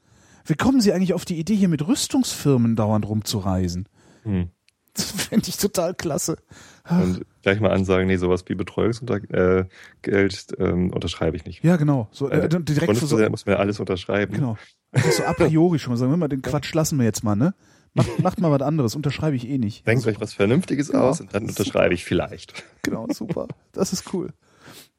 Wie 0.46 0.56
kommen 0.56 0.82
Sie 0.82 0.94
eigentlich 0.94 1.14
auf 1.14 1.26
die 1.26 1.38
Idee, 1.38 1.56
hier 1.56 1.68
mit 1.68 1.86
Rüstungsfirmen 1.86 2.76
dauernd 2.76 3.08
rumzureisen? 3.08 3.88
Hm. 4.24 4.50
Das 4.94 5.12
fände 5.12 5.48
ich 5.48 5.58
total 5.58 5.94
klasse. 5.94 6.38
Ach. 6.84 7.02
Und 7.02 7.26
gleich 7.44 7.60
mal 7.60 7.72
ansagen, 7.72 8.08
nee, 8.08 8.18
sowas 8.18 8.44
wie 8.48 8.56
Betreuungsgeld 8.56 9.30
äh, 9.32 9.66
ähm, 10.58 10.92
unterschreibe 10.92 11.38
ich 11.38 11.46
nicht. 11.46 11.64
Ja, 11.64 11.78
genau. 11.78 12.08
So, 12.12 12.30
äh, 12.30 12.50
direkt 12.50 12.96
so, 12.98 13.18
muss 13.30 13.46
mir 13.46 13.60
alles 13.60 13.80
unterschreiben. 13.80 14.34
Genau. 14.34 14.58
Das 14.92 15.18
so 15.18 15.24
a 15.24 15.34
priori 15.34 15.78
schon 15.78 15.94
mal 15.94 15.98
sagen, 15.98 16.12
wir 16.12 16.18
mal, 16.18 16.28
den 16.28 16.42
Quatsch 16.42 16.74
lassen 16.74 16.98
wir 16.98 17.06
jetzt 17.06 17.24
mal, 17.24 17.36
ne? 17.36 17.54
Macht, 18.00 18.24
macht 18.24 18.40
mal 18.40 18.52
was 18.52 18.62
anderes, 18.62 18.96
unterschreibe 18.96 19.36
ich 19.36 19.48
eh 19.48 19.58
nicht. 19.58 19.86
Denkt 19.86 20.06
also, 20.06 20.10
euch 20.10 20.22
was 20.22 20.34
Vernünftiges 20.34 20.90
genau. 20.90 21.10
aus 21.10 21.20
und 21.20 21.34
dann 21.34 21.46
unterschreibe 21.46 21.94
ich 21.94 22.06
vielleicht. 22.06 22.64
Genau, 22.82 23.06
super. 23.10 23.48
Das 23.74 23.92
ist 23.92 24.14
cool. 24.14 24.30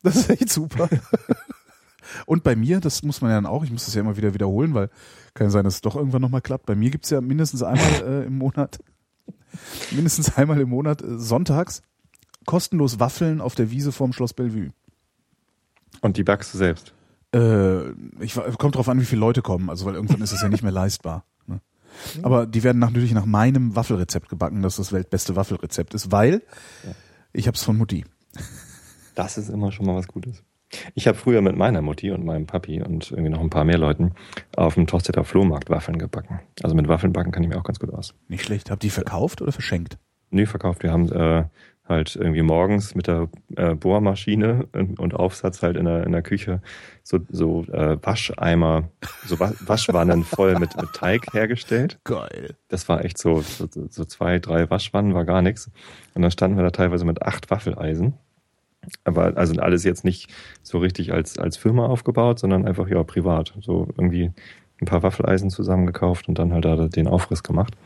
Das 0.02 0.16
ist 0.16 0.30
echt 0.30 0.50
super. 0.50 0.88
Und 2.26 2.42
bei 2.42 2.56
mir, 2.56 2.80
das 2.80 3.02
muss 3.02 3.20
man 3.20 3.30
ja 3.30 3.36
dann 3.36 3.46
auch, 3.46 3.64
ich 3.64 3.70
muss 3.70 3.84
das 3.84 3.94
ja 3.94 4.00
immer 4.00 4.16
wieder 4.16 4.34
wiederholen, 4.34 4.74
weil 4.74 4.90
kann 5.34 5.50
sein, 5.50 5.64
dass 5.64 5.74
es 5.74 5.80
doch 5.80 5.96
irgendwann 5.96 6.22
nochmal 6.22 6.40
klappt. 6.40 6.66
Bei 6.66 6.74
mir 6.74 6.90
gibt's 6.90 7.10
ja 7.10 7.20
mindestens 7.20 7.62
einmal 7.62 8.02
äh, 8.02 8.26
im 8.26 8.36
Monat, 8.38 8.80
mindestens 9.90 10.36
einmal 10.36 10.60
im 10.60 10.68
Monat 10.68 11.02
äh, 11.02 11.18
sonntags 11.18 11.82
kostenlos 12.46 12.98
Waffeln 12.98 13.40
auf 13.40 13.54
der 13.54 13.70
Wiese 13.70 13.92
vorm 13.92 14.12
Schloss 14.12 14.34
Bellevue. 14.34 14.70
Und 16.00 16.16
die 16.16 16.24
backst 16.24 16.52
du 16.54 16.58
selbst? 16.58 16.94
Äh, 17.34 17.90
ich, 18.20 18.34
kommt 18.58 18.74
drauf 18.74 18.88
an, 18.88 19.00
wie 19.00 19.04
viele 19.04 19.20
Leute 19.20 19.42
kommen, 19.42 19.70
also 19.70 19.84
weil 19.84 19.94
irgendwann 19.94 20.22
ist 20.22 20.32
es 20.32 20.42
ja 20.42 20.48
nicht 20.48 20.62
mehr 20.62 20.72
leistbar. 20.72 21.24
Mhm. 22.16 22.24
Aber 22.24 22.46
die 22.46 22.62
werden 22.62 22.78
natürlich 22.78 23.12
nach 23.12 23.26
meinem 23.26 23.76
Waffelrezept 23.76 24.28
gebacken, 24.28 24.62
das 24.62 24.76
das 24.76 24.92
weltbeste 24.92 25.36
Waffelrezept 25.36 25.94
ist, 25.94 26.12
weil 26.12 26.42
ja. 26.84 26.92
ich 27.32 27.46
habe 27.46 27.56
es 27.56 27.62
von 27.62 27.76
Mutti. 27.76 28.04
Das 29.14 29.36
ist 29.36 29.48
immer 29.48 29.72
schon 29.72 29.86
mal 29.86 29.96
was 29.96 30.08
Gutes. 30.08 30.42
Ich 30.94 31.08
habe 31.08 31.18
früher 31.18 31.42
mit 31.42 31.56
meiner 31.56 31.82
Mutti 31.82 32.10
und 32.10 32.24
meinem 32.24 32.46
Papi 32.46 32.80
und 32.80 33.10
irgendwie 33.10 33.30
noch 33.30 33.40
ein 33.40 33.50
paar 33.50 33.64
mehr 33.64 33.78
Leuten 33.78 34.12
auf 34.56 34.74
dem 34.74 34.86
Tostetter 34.86 35.24
Flohmarkt 35.24 35.68
Waffeln 35.68 35.98
gebacken. 35.98 36.40
Also 36.62 36.76
mit 36.76 36.88
Waffeln 36.88 37.12
backen 37.12 37.32
kann 37.32 37.42
ich 37.42 37.48
mir 37.48 37.58
auch 37.58 37.64
ganz 37.64 37.80
gut 37.80 37.92
aus. 37.92 38.14
Nicht 38.28 38.44
schlecht. 38.44 38.70
Habt 38.70 38.84
ihr 38.84 38.90
verkauft 38.90 39.42
oder 39.42 39.52
verschenkt? 39.52 39.98
Nee, 40.30 40.46
verkauft. 40.46 40.84
Wir 40.84 40.92
haben 40.92 41.10
äh, 41.10 41.44
halt 41.90 42.16
irgendwie 42.16 42.42
morgens 42.42 42.94
mit 42.94 43.06
der 43.06 43.28
äh, 43.56 43.74
Bohrmaschine 43.74 44.66
und, 44.72 45.14
Aufsatz 45.14 45.62
halt 45.62 45.76
in 45.76 45.84
der, 45.84 46.04
in 46.04 46.12
der 46.12 46.22
Küche 46.22 46.62
so, 47.02 47.18
so 47.28 47.64
äh, 47.64 47.98
Wascheimer, 48.02 48.88
so 49.26 49.38
Wa 49.38 49.52
Waschwannen 49.66 50.24
voll 50.24 50.58
mit, 50.58 50.76
mit 50.80 50.92
Teig 50.94 51.34
hergestellt. 51.34 51.98
Geil. 52.04 52.54
Das 52.68 52.88
war 52.88 53.04
echt 53.04 53.18
so, 53.18 53.40
so, 53.40 53.66
so 53.68 54.04
zwei, 54.04 54.38
drei 54.38 54.70
Waschwannen 54.70 55.14
war 55.14 55.24
gar 55.24 55.42
nichts. 55.42 55.70
Und 56.14 56.22
dann 56.22 56.30
standen 56.30 56.56
wir 56.56 56.64
da 56.64 56.70
teilweise 56.70 57.04
mit 57.04 57.22
acht 57.22 57.50
Waffeleisen 57.50 58.14
aber 59.04 59.36
also 59.36 59.60
alles 59.60 59.84
jetzt 59.84 60.04
nicht 60.04 60.32
so 60.62 60.78
richtig 60.78 61.12
als, 61.12 61.38
als 61.38 61.56
Firma 61.56 61.86
aufgebaut, 61.86 62.38
sondern 62.38 62.66
einfach 62.66 62.88
ja 62.88 63.02
privat. 63.02 63.54
So 63.60 63.88
irgendwie 63.96 64.32
ein 64.80 64.86
paar 64.86 65.02
Waffeleisen 65.02 65.50
zusammengekauft 65.50 66.28
und 66.28 66.38
dann 66.38 66.52
halt 66.52 66.64
da 66.64 66.88
den 66.88 67.06
Aufriss 67.06 67.42
gemacht. 67.42 67.76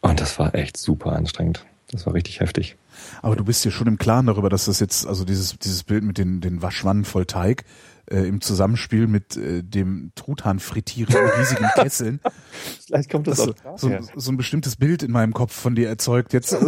Und 0.00 0.20
das 0.20 0.38
war 0.38 0.54
echt 0.54 0.76
super 0.76 1.12
anstrengend. 1.12 1.64
Das 1.90 2.06
war 2.06 2.14
richtig 2.14 2.40
heftig. 2.40 2.76
Aber 3.22 3.34
du 3.36 3.44
bist 3.44 3.64
dir 3.64 3.70
schon 3.70 3.86
im 3.86 3.96
Klaren 3.96 4.26
darüber, 4.26 4.50
dass 4.50 4.66
das 4.66 4.80
jetzt, 4.80 5.06
also 5.06 5.24
dieses, 5.24 5.58
dieses 5.58 5.84
Bild 5.84 6.04
mit 6.04 6.18
den, 6.18 6.40
den 6.40 6.60
Waschwannen 6.60 7.04
voll 7.04 7.24
Teig, 7.24 7.64
äh, 8.10 8.26
im 8.28 8.40
Zusammenspiel 8.40 9.06
mit 9.06 9.36
äh, 9.36 9.62
dem 9.62 10.12
Truthahn 10.14 10.58
frittieren 10.58 11.14
in 11.14 11.40
riesigen 11.40 11.66
Kesseln. 11.74 12.20
Vielleicht 12.86 13.10
kommt 13.10 13.26
das, 13.26 13.38
das 13.38 13.48
auch 13.64 13.78
so, 13.78 13.88
so, 13.88 14.08
so 14.16 14.32
ein 14.32 14.36
bestimmtes 14.36 14.76
Bild 14.76 15.02
in 15.02 15.12
meinem 15.12 15.32
Kopf 15.32 15.54
von 15.54 15.74
dir 15.74 15.88
erzeugt 15.88 16.32
jetzt. 16.34 16.56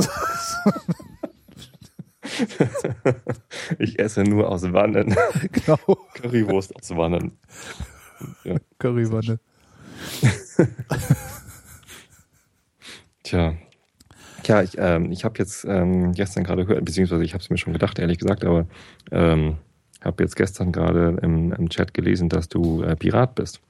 ich 3.78 3.98
esse 3.98 4.22
nur 4.22 4.48
aus 4.48 4.62
Wannen. 4.72 5.14
Genau. 5.52 5.78
Currywurst 6.14 6.76
aus 6.76 6.90
Wannen. 6.90 7.38
Ja. 8.44 8.56
Currywanne. 8.78 9.40
Tja. 13.22 13.54
Tja, 14.43 14.62
ich, 14.62 14.76
ähm, 14.78 15.12
ich 15.12 15.24
habe 15.24 15.38
jetzt 15.38 15.64
ähm, 15.64 16.12
gestern 16.12 16.45
gerade 16.45 16.64
gehört, 16.64 16.84
beziehungsweise 16.84 17.24
ich 17.24 17.34
habe 17.34 17.43
es 17.43 17.51
mir 17.51 17.59
schon 17.59 17.72
gedacht, 17.72 17.99
ehrlich 17.99 18.18
gesagt, 18.18 18.45
aber 18.45 18.66
ähm, 19.11 19.57
habe 20.03 20.22
jetzt 20.22 20.36
gestern 20.36 20.72
gerade 20.72 21.18
im, 21.22 21.53
im 21.53 21.68
Chat 21.68 21.95
gelesen, 21.95 22.28
dass 22.28 22.49
du 22.49 22.82
äh, 22.82 22.97
Pirat 22.97 23.34
bist. 23.34 23.61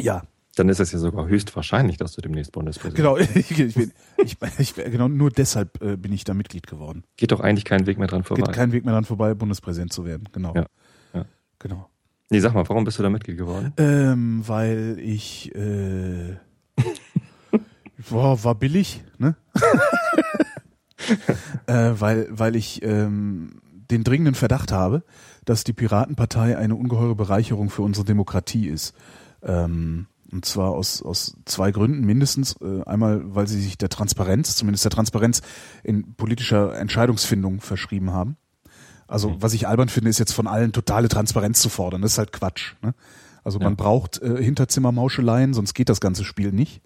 Ja, 0.00 0.22
dann 0.56 0.68
ist 0.68 0.80
es 0.80 0.92
ja 0.92 0.98
sogar 0.98 1.26
höchstwahrscheinlich, 1.26 1.96
dass 1.96 2.12
du 2.12 2.20
demnächst 2.20 2.52
Bundespräsident 2.52 2.96
Genau, 2.96 3.16
ich, 3.34 3.58
ich 3.58 3.74
bin, 3.74 3.92
ich, 4.18 4.36
ich, 4.58 4.74
genau 4.74 5.08
nur 5.08 5.30
deshalb 5.30 5.82
äh, 5.82 5.96
bin 5.96 6.12
ich 6.12 6.24
da 6.24 6.34
Mitglied 6.34 6.66
geworden. 6.66 7.04
Geht 7.16 7.32
doch 7.32 7.40
eigentlich 7.40 7.64
kein 7.64 7.86
Weg 7.86 7.98
mehr 7.98 8.06
dran 8.06 8.22
vorbei. 8.22 8.42
Geht 8.42 8.54
kein 8.54 8.72
Weg 8.72 8.84
mehr 8.84 8.94
dran 8.94 9.04
vorbei, 9.04 9.34
Bundespräsident 9.34 9.92
zu 9.92 10.04
werden, 10.04 10.28
genau. 10.32 10.54
Ja, 10.54 10.66
ja. 11.14 11.24
Genau. 11.58 11.88
Nee, 12.30 12.40
sag 12.40 12.54
mal, 12.54 12.68
warum 12.68 12.84
bist 12.84 12.98
du 12.98 13.02
da 13.02 13.10
Mitglied 13.10 13.36
geworden? 13.36 13.72
Ähm, 13.76 14.42
weil 14.46 14.96
ich 15.00 15.54
äh, 15.54 16.36
boah, 18.08 18.42
war 18.44 18.54
billig, 18.54 19.02
ne? 19.18 19.36
äh, 21.66 21.92
weil, 21.98 22.28
weil 22.30 22.56
ich 22.56 22.82
ähm, 22.82 23.60
den 23.90 24.04
dringenden 24.04 24.34
Verdacht 24.34 24.72
habe, 24.72 25.04
dass 25.44 25.64
die 25.64 25.72
Piratenpartei 25.72 26.56
eine 26.56 26.74
ungeheure 26.74 27.14
Bereicherung 27.14 27.70
für 27.70 27.82
unsere 27.82 28.06
Demokratie 28.06 28.68
ist. 28.68 28.94
Ähm, 29.42 30.06
und 30.32 30.44
zwar 30.44 30.70
aus, 30.70 31.02
aus 31.02 31.36
zwei 31.44 31.70
Gründen 31.70 32.04
mindestens. 32.04 32.56
Äh, 32.60 32.82
einmal, 32.84 33.22
weil 33.24 33.46
sie 33.46 33.60
sich 33.60 33.78
der 33.78 33.88
Transparenz, 33.88 34.56
zumindest 34.56 34.84
der 34.84 34.90
Transparenz 34.90 35.42
in 35.82 36.14
politischer 36.14 36.76
Entscheidungsfindung 36.76 37.60
verschrieben 37.60 38.12
haben. 38.12 38.36
Also 39.06 39.30
mhm. 39.30 39.36
was 39.40 39.52
ich 39.52 39.68
albern 39.68 39.88
finde, 39.88 40.10
ist 40.10 40.18
jetzt 40.18 40.32
von 40.32 40.46
allen 40.46 40.72
totale 40.72 41.08
Transparenz 41.08 41.60
zu 41.60 41.68
fordern. 41.68 42.02
Das 42.02 42.12
ist 42.12 42.18
halt 42.18 42.32
Quatsch. 42.32 42.74
Ne? 42.82 42.94
Also 43.44 43.58
ja. 43.58 43.64
man 43.64 43.76
braucht 43.76 44.22
äh, 44.22 44.42
Hinterzimmermauscheleien, 44.42 45.52
sonst 45.54 45.74
geht 45.74 45.90
das 45.90 46.00
ganze 46.00 46.24
Spiel 46.24 46.50
nicht. 46.50 46.82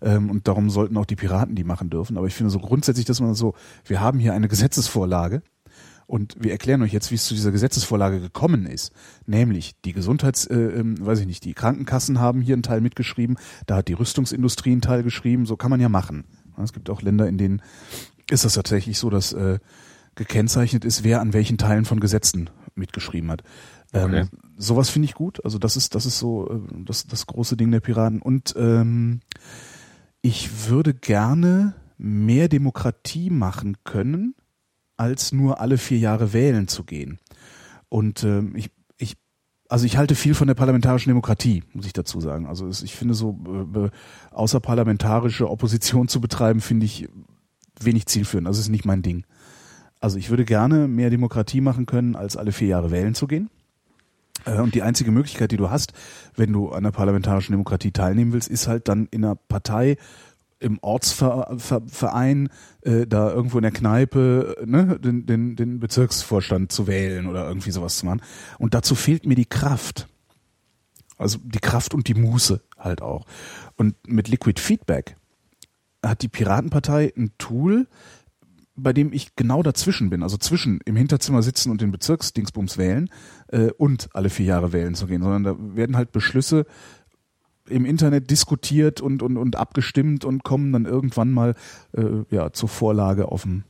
Ähm, 0.00 0.30
und 0.30 0.48
darum 0.48 0.70
sollten 0.70 0.96
auch 0.96 1.06
die 1.06 1.16
Piraten 1.16 1.54
die 1.54 1.64
machen 1.64 1.90
dürfen. 1.90 2.16
Aber 2.16 2.26
ich 2.26 2.34
finde 2.34 2.50
so 2.50 2.58
grundsätzlich, 2.58 3.06
dass 3.06 3.20
man 3.20 3.34
so, 3.34 3.54
wir 3.84 4.00
haben 4.00 4.18
hier 4.18 4.34
eine 4.34 4.48
Gesetzesvorlage, 4.48 5.42
und 6.08 6.36
wir 6.40 6.52
erklären 6.52 6.80
euch 6.80 6.94
jetzt, 6.94 7.10
wie 7.10 7.16
es 7.16 7.26
zu 7.26 7.34
dieser 7.34 7.52
Gesetzesvorlage 7.52 8.18
gekommen 8.18 8.64
ist. 8.64 8.92
Nämlich 9.26 9.74
die 9.84 9.92
Gesundheits, 9.92 10.46
äh, 10.46 10.56
äh, 10.56 10.82
weiß 10.98 11.20
ich 11.20 11.26
nicht, 11.26 11.44
die 11.44 11.52
Krankenkassen 11.52 12.18
haben 12.18 12.40
hier 12.40 12.54
einen 12.54 12.62
Teil 12.62 12.80
mitgeschrieben, 12.80 13.36
da 13.66 13.76
hat 13.76 13.88
die 13.88 13.92
Rüstungsindustrie 13.92 14.72
einen 14.72 14.80
Teil 14.80 15.02
geschrieben, 15.02 15.44
so 15.44 15.58
kann 15.58 15.70
man 15.70 15.80
ja 15.80 15.90
machen. 15.90 16.24
Es 16.56 16.72
gibt 16.72 16.88
auch 16.88 17.02
Länder, 17.02 17.28
in 17.28 17.36
denen 17.36 17.62
ist 18.30 18.46
das 18.46 18.54
tatsächlich 18.54 18.98
so, 18.98 19.10
dass 19.10 19.34
äh, 19.34 19.58
gekennzeichnet 20.14 20.86
ist, 20.86 21.04
wer 21.04 21.20
an 21.20 21.34
welchen 21.34 21.58
Teilen 21.58 21.84
von 21.84 22.00
Gesetzen 22.00 22.48
mitgeschrieben 22.74 23.30
hat. 23.30 23.42
Ähm, 23.92 24.04
okay. 24.04 24.24
sowas 24.56 24.88
finde 24.88 25.06
ich 25.06 25.14
gut. 25.14 25.44
Also 25.44 25.58
das 25.58 25.76
ist, 25.76 25.94
das 25.94 26.06
ist 26.06 26.18
so 26.18 26.50
äh, 26.50 26.84
das, 26.84 27.06
das 27.06 27.26
große 27.26 27.56
Ding 27.56 27.70
der 27.70 27.80
Piraten. 27.80 28.22
Und 28.22 28.54
ähm, 28.58 29.20
ich 30.22 30.68
würde 30.68 30.94
gerne 30.94 31.74
mehr 31.96 32.48
Demokratie 32.48 33.30
machen 33.30 33.76
können 33.84 34.34
als 34.96 35.32
nur 35.32 35.60
alle 35.60 35.78
vier 35.78 35.98
Jahre 35.98 36.32
wählen 36.32 36.68
zu 36.68 36.84
gehen. 36.84 37.18
Und 37.88 38.24
ähm, 38.24 38.54
ich, 38.56 38.70
ich, 38.98 39.16
also 39.68 39.86
ich 39.86 39.96
halte 39.96 40.14
viel 40.14 40.34
von 40.34 40.48
der 40.48 40.54
parlamentarischen 40.54 41.10
Demokratie, 41.10 41.62
muss 41.72 41.86
ich 41.86 41.92
dazu 41.92 42.20
sagen. 42.20 42.46
Also 42.46 42.66
es, 42.66 42.82
ich 42.82 42.94
finde 42.94 43.14
so 43.14 43.38
äh, 43.74 43.90
außerparlamentarische 44.32 45.48
Opposition 45.48 46.08
zu 46.08 46.20
betreiben, 46.20 46.60
finde 46.60 46.86
ich 46.86 47.08
wenig 47.80 48.06
zielführend. 48.06 48.48
Also 48.48 48.60
ist 48.60 48.68
nicht 48.68 48.84
mein 48.84 49.02
Ding. 49.02 49.24
Also 50.00 50.18
ich 50.18 50.30
würde 50.30 50.44
gerne 50.44 50.88
mehr 50.88 51.10
Demokratie 51.10 51.60
machen 51.60 51.86
können, 51.86 52.16
als 52.16 52.36
alle 52.36 52.52
vier 52.52 52.68
Jahre 52.68 52.90
wählen 52.90 53.14
zu 53.14 53.26
gehen. 53.26 53.50
Äh, 54.48 54.60
und 54.60 54.74
die 54.74 54.82
einzige 54.82 55.10
Möglichkeit, 55.10 55.52
die 55.52 55.56
du 55.56 55.70
hast, 55.70 55.92
wenn 56.36 56.52
du 56.52 56.70
an 56.70 56.84
der 56.84 56.90
parlamentarischen 56.90 57.52
Demokratie 57.52 57.92
teilnehmen 57.92 58.32
willst, 58.32 58.48
ist 58.48 58.68
halt 58.68 58.88
dann 58.88 59.08
in 59.10 59.24
einer 59.24 59.34
Partei 59.34 59.96
im 60.60 60.78
Ortsverein 60.82 62.48
äh, 62.82 63.06
da 63.06 63.30
irgendwo 63.30 63.58
in 63.58 63.62
der 63.62 63.70
Kneipe 63.70 64.56
ne, 64.64 64.98
den, 64.98 65.24
den, 65.24 65.54
den 65.54 65.78
Bezirksvorstand 65.78 66.72
zu 66.72 66.88
wählen 66.88 67.26
oder 67.26 67.46
irgendwie 67.46 67.70
sowas 67.70 67.98
zu 67.98 68.06
machen. 68.06 68.22
Und 68.58 68.74
dazu 68.74 68.96
fehlt 68.96 69.24
mir 69.24 69.36
die 69.36 69.46
Kraft. 69.46 70.08
Also 71.16 71.38
die 71.42 71.60
Kraft 71.60 71.94
und 71.94 72.08
die 72.08 72.14
Muße 72.14 72.60
halt 72.76 73.02
auch. 73.02 73.24
Und 73.76 73.94
mit 74.06 74.28
Liquid 74.28 74.60
Feedback 74.60 75.16
hat 76.04 76.22
die 76.22 76.28
Piratenpartei 76.28 77.12
ein 77.16 77.32
Tool, 77.38 77.86
bei 78.78 78.92
dem 78.92 79.12
ich 79.12 79.36
genau 79.36 79.62
dazwischen 79.62 80.10
bin, 80.10 80.22
also 80.22 80.36
zwischen 80.36 80.80
im 80.84 80.96
Hinterzimmer 80.96 81.42
sitzen 81.42 81.70
und 81.70 81.80
den 81.80 81.90
Bezirksdingsbums 81.90 82.78
wählen 82.78 83.10
äh, 83.48 83.70
und 83.76 84.08
alle 84.14 84.30
vier 84.30 84.46
Jahre 84.46 84.72
wählen 84.72 84.94
zu 84.94 85.06
gehen, 85.06 85.22
sondern 85.22 85.44
da 85.44 85.56
werden 85.76 85.96
halt 85.96 86.12
Beschlüsse 86.12 86.64
im 87.68 87.84
Internet 87.84 88.30
diskutiert 88.30 89.00
und, 89.00 89.22
und, 89.22 89.36
und 89.36 89.56
abgestimmt 89.56 90.24
und 90.24 90.42
kommen 90.42 90.72
dann 90.72 90.86
irgendwann 90.86 91.30
mal 91.30 91.54
äh, 91.92 92.24
ja, 92.30 92.52
zur 92.52 92.68
Vorlage 92.68 93.30
auf 93.30 93.42
dem 93.42 93.64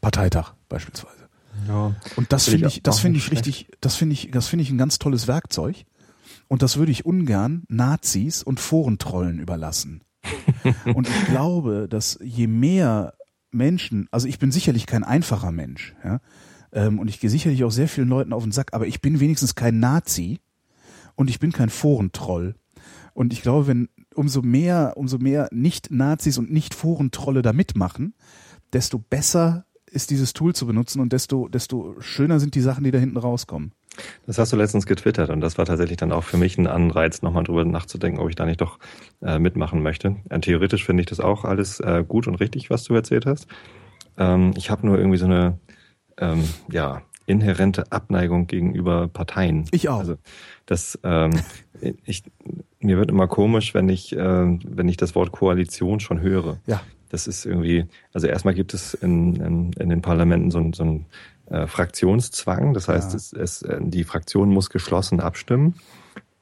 Parteitag 0.00 0.52
beispielsweise. 0.68 1.28
Ja, 1.68 1.94
und 2.16 2.32
das 2.32 2.48
finde 2.48 2.68
ich, 2.68 2.82
das 2.82 3.00
finde 3.00 3.18
ich 3.18 3.30
richtig, 3.30 3.68
das 3.80 3.94
finde 3.94 4.14
ich, 4.14 4.30
das 4.30 4.48
finde 4.48 4.64
ich 4.64 4.70
ein 4.70 4.78
ganz 4.78 4.98
tolles 4.98 5.28
Werkzeug. 5.28 5.84
Und 6.48 6.62
das 6.62 6.76
würde 6.76 6.92
ich 6.92 7.06
ungern 7.06 7.64
Nazis 7.68 8.42
und 8.42 8.60
Forentrollen 8.60 9.38
überlassen. 9.38 10.02
und 10.94 11.08
ich 11.08 11.24
glaube, 11.26 11.88
dass 11.88 12.18
je 12.22 12.46
mehr 12.46 13.14
Menschen, 13.52 14.08
also 14.10 14.26
ich 14.26 14.38
bin 14.38 14.50
sicherlich 14.50 14.86
kein 14.86 15.04
einfacher 15.04 15.52
Mensch, 15.52 15.94
ja, 16.04 16.20
ähm, 16.72 16.98
und 16.98 17.08
ich 17.08 17.20
gehe 17.20 17.30
sicherlich 17.30 17.64
auch 17.64 17.70
sehr 17.70 17.88
vielen 17.88 18.08
Leuten 18.08 18.32
auf 18.32 18.42
den 18.42 18.52
Sack, 18.52 18.72
aber 18.72 18.86
ich 18.86 19.00
bin 19.00 19.20
wenigstens 19.20 19.54
kein 19.54 19.80
Nazi 19.80 20.40
und 21.14 21.30
ich 21.30 21.38
bin 21.38 21.52
kein 21.52 21.70
Forentroll 21.70 22.54
und 23.14 23.32
ich 23.32 23.42
glaube, 23.42 23.66
wenn 23.66 23.88
umso 24.14 24.42
mehr, 24.42 24.94
umso 24.96 25.18
mehr 25.18 25.48
Nicht-Nazis 25.52 26.38
und 26.38 26.50
Nicht-Forentrolle 26.50 27.42
da 27.42 27.52
mitmachen, 27.52 28.14
desto 28.72 28.98
besser 28.98 29.66
ist 29.86 30.10
dieses 30.10 30.32
Tool 30.32 30.54
zu 30.54 30.66
benutzen 30.66 31.00
und 31.00 31.12
desto, 31.12 31.48
desto 31.48 32.00
schöner 32.00 32.40
sind 32.40 32.54
die 32.54 32.62
Sachen, 32.62 32.84
die 32.84 32.90
da 32.90 32.98
hinten 32.98 33.18
rauskommen. 33.18 33.72
Das 34.26 34.38
hast 34.38 34.52
du 34.52 34.56
letztens 34.56 34.86
getwittert 34.86 35.30
und 35.30 35.40
das 35.40 35.58
war 35.58 35.66
tatsächlich 35.66 35.98
dann 35.98 36.12
auch 36.12 36.24
für 36.24 36.36
mich 36.36 36.56
ein 36.58 36.66
Anreiz, 36.66 37.22
nochmal 37.22 37.44
drüber 37.44 37.64
nachzudenken, 37.64 38.20
ob 38.20 38.28
ich 38.30 38.36
da 38.36 38.46
nicht 38.46 38.60
doch 38.60 38.78
äh, 39.20 39.38
mitmachen 39.38 39.82
möchte. 39.82 40.16
Äh, 40.30 40.40
theoretisch 40.40 40.84
finde 40.84 41.02
ich 41.02 41.06
das 41.06 41.20
auch 41.20 41.44
alles 41.44 41.80
äh, 41.80 42.04
gut 42.06 42.26
und 42.26 42.36
richtig, 42.36 42.70
was 42.70 42.84
du 42.84 42.94
erzählt 42.94 43.26
hast. 43.26 43.46
Ähm, 44.16 44.52
ich 44.56 44.70
habe 44.70 44.86
nur 44.86 44.98
irgendwie 44.98 45.18
so 45.18 45.26
eine, 45.26 45.58
ähm, 46.18 46.48
ja, 46.70 47.02
inhärente 47.26 47.90
Abneigung 47.90 48.46
gegenüber 48.46 49.08
Parteien. 49.08 49.66
Ich 49.70 49.88
auch. 49.88 50.00
Also 50.00 50.16
das, 50.66 50.98
ähm, 51.04 51.32
ich, 52.04 52.24
mir 52.80 52.98
wird 52.98 53.10
immer 53.10 53.28
komisch, 53.28 53.74
wenn 53.74 53.88
ich, 53.88 54.16
äh, 54.16 54.18
wenn 54.18 54.88
ich 54.88 54.96
das 54.96 55.14
Wort 55.14 55.32
Koalition 55.32 56.00
schon 56.00 56.20
höre. 56.20 56.58
Ja. 56.66 56.82
Das 57.10 57.26
ist 57.26 57.44
irgendwie, 57.44 57.84
also 58.14 58.26
erstmal 58.26 58.54
gibt 58.54 58.72
es 58.72 58.94
in, 58.94 59.36
in, 59.36 59.72
in 59.74 59.88
den 59.90 60.00
Parlamenten 60.00 60.50
so, 60.50 60.70
so 60.72 60.82
einen 60.82 61.06
äh, 61.52 61.66
Fraktionszwang. 61.66 62.72
Das 62.74 62.88
heißt, 62.88 63.12
ja. 63.12 63.16
es, 63.16 63.32
es, 63.32 63.62
äh, 63.62 63.78
die 63.80 64.04
Fraktion 64.04 64.48
muss 64.50 64.70
geschlossen 64.70 65.20
abstimmen. 65.20 65.74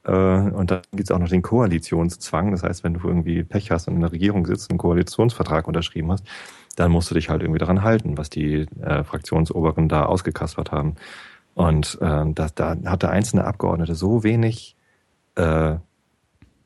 Äh, 0.03 0.11
und 0.11 0.71
dann 0.71 0.81
gibt 0.91 1.09
es 1.09 1.11
auch 1.11 1.19
noch 1.19 1.29
den 1.29 1.41
Koalitionszwang. 1.41 2.51
Das 2.51 2.63
heißt, 2.63 2.83
wenn 2.83 2.93
du 2.93 3.07
irgendwie 3.07 3.43
Pech 3.43 3.71
hast 3.71 3.87
und 3.87 3.95
in 3.95 4.01
der 4.01 4.11
Regierung 4.11 4.45
sitzt, 4.45 4.69
einen 4.71 4.79
Koalitionsvertrag 4.79 5.67
unterschrieben 5.67 6.11
hast, 6.11 6.25
dann 6.75 6.91
musst 6.91 7.11
du 7.11 7.15
dich 7.15 7.29
halt 7.29 7.41
irgendwie 7.41 7.59
daran 7.59 7.83
halten, 7.83 8.17
was 8.17 8.29
die 8.29 8.67
äh, 8.81 9.03
Fraktionsoberen 9.03 9.89
da 9.89 10.05
ausgekaspert 10.05 10.71
haben. 10.71 10.95
Und 11.53 11.97
ähm, 12.01 12.33
da, 12.33 12.47
da 12.55 12.77
hat 12.85 13.03
der 13.03 13.11
einzelne 13.11 13.43
Abgeordnete 13.43 13.93
so 13.93 14.23
wenig, 14.23 14.77
äh, 15.35 15.75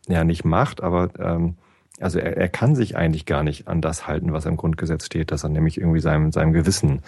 ja 0.07 0.23
nicht 0.23 0.45
Macht, 0.45 0.83
aber 0.83 1.09
ähm, 1.17 1.55
also 1.99 2.19
er, 2.19 2.37
er 2.37 2.49
kann 2.49 2.75
sich 2.75 2.95
eigentlich 2.95 3.25
gar 3.25 3.41
nicht 3.41 3.67
an 3.67 3.81
das 3.81 4.05
halten, 4.05 4.33
was 4.33 4.45
im 4.45 4.57
Grundgesetz 4.57 5.05
steht, 5.05 5.31
dass 5.31 5.43
er 5.43 5.49
nämlich 5.49 5.79
irgendwie 5.79 6.01
seinem, 6.01 6.31
seinem 6.31 6.53
Gewissen 6.53 7.01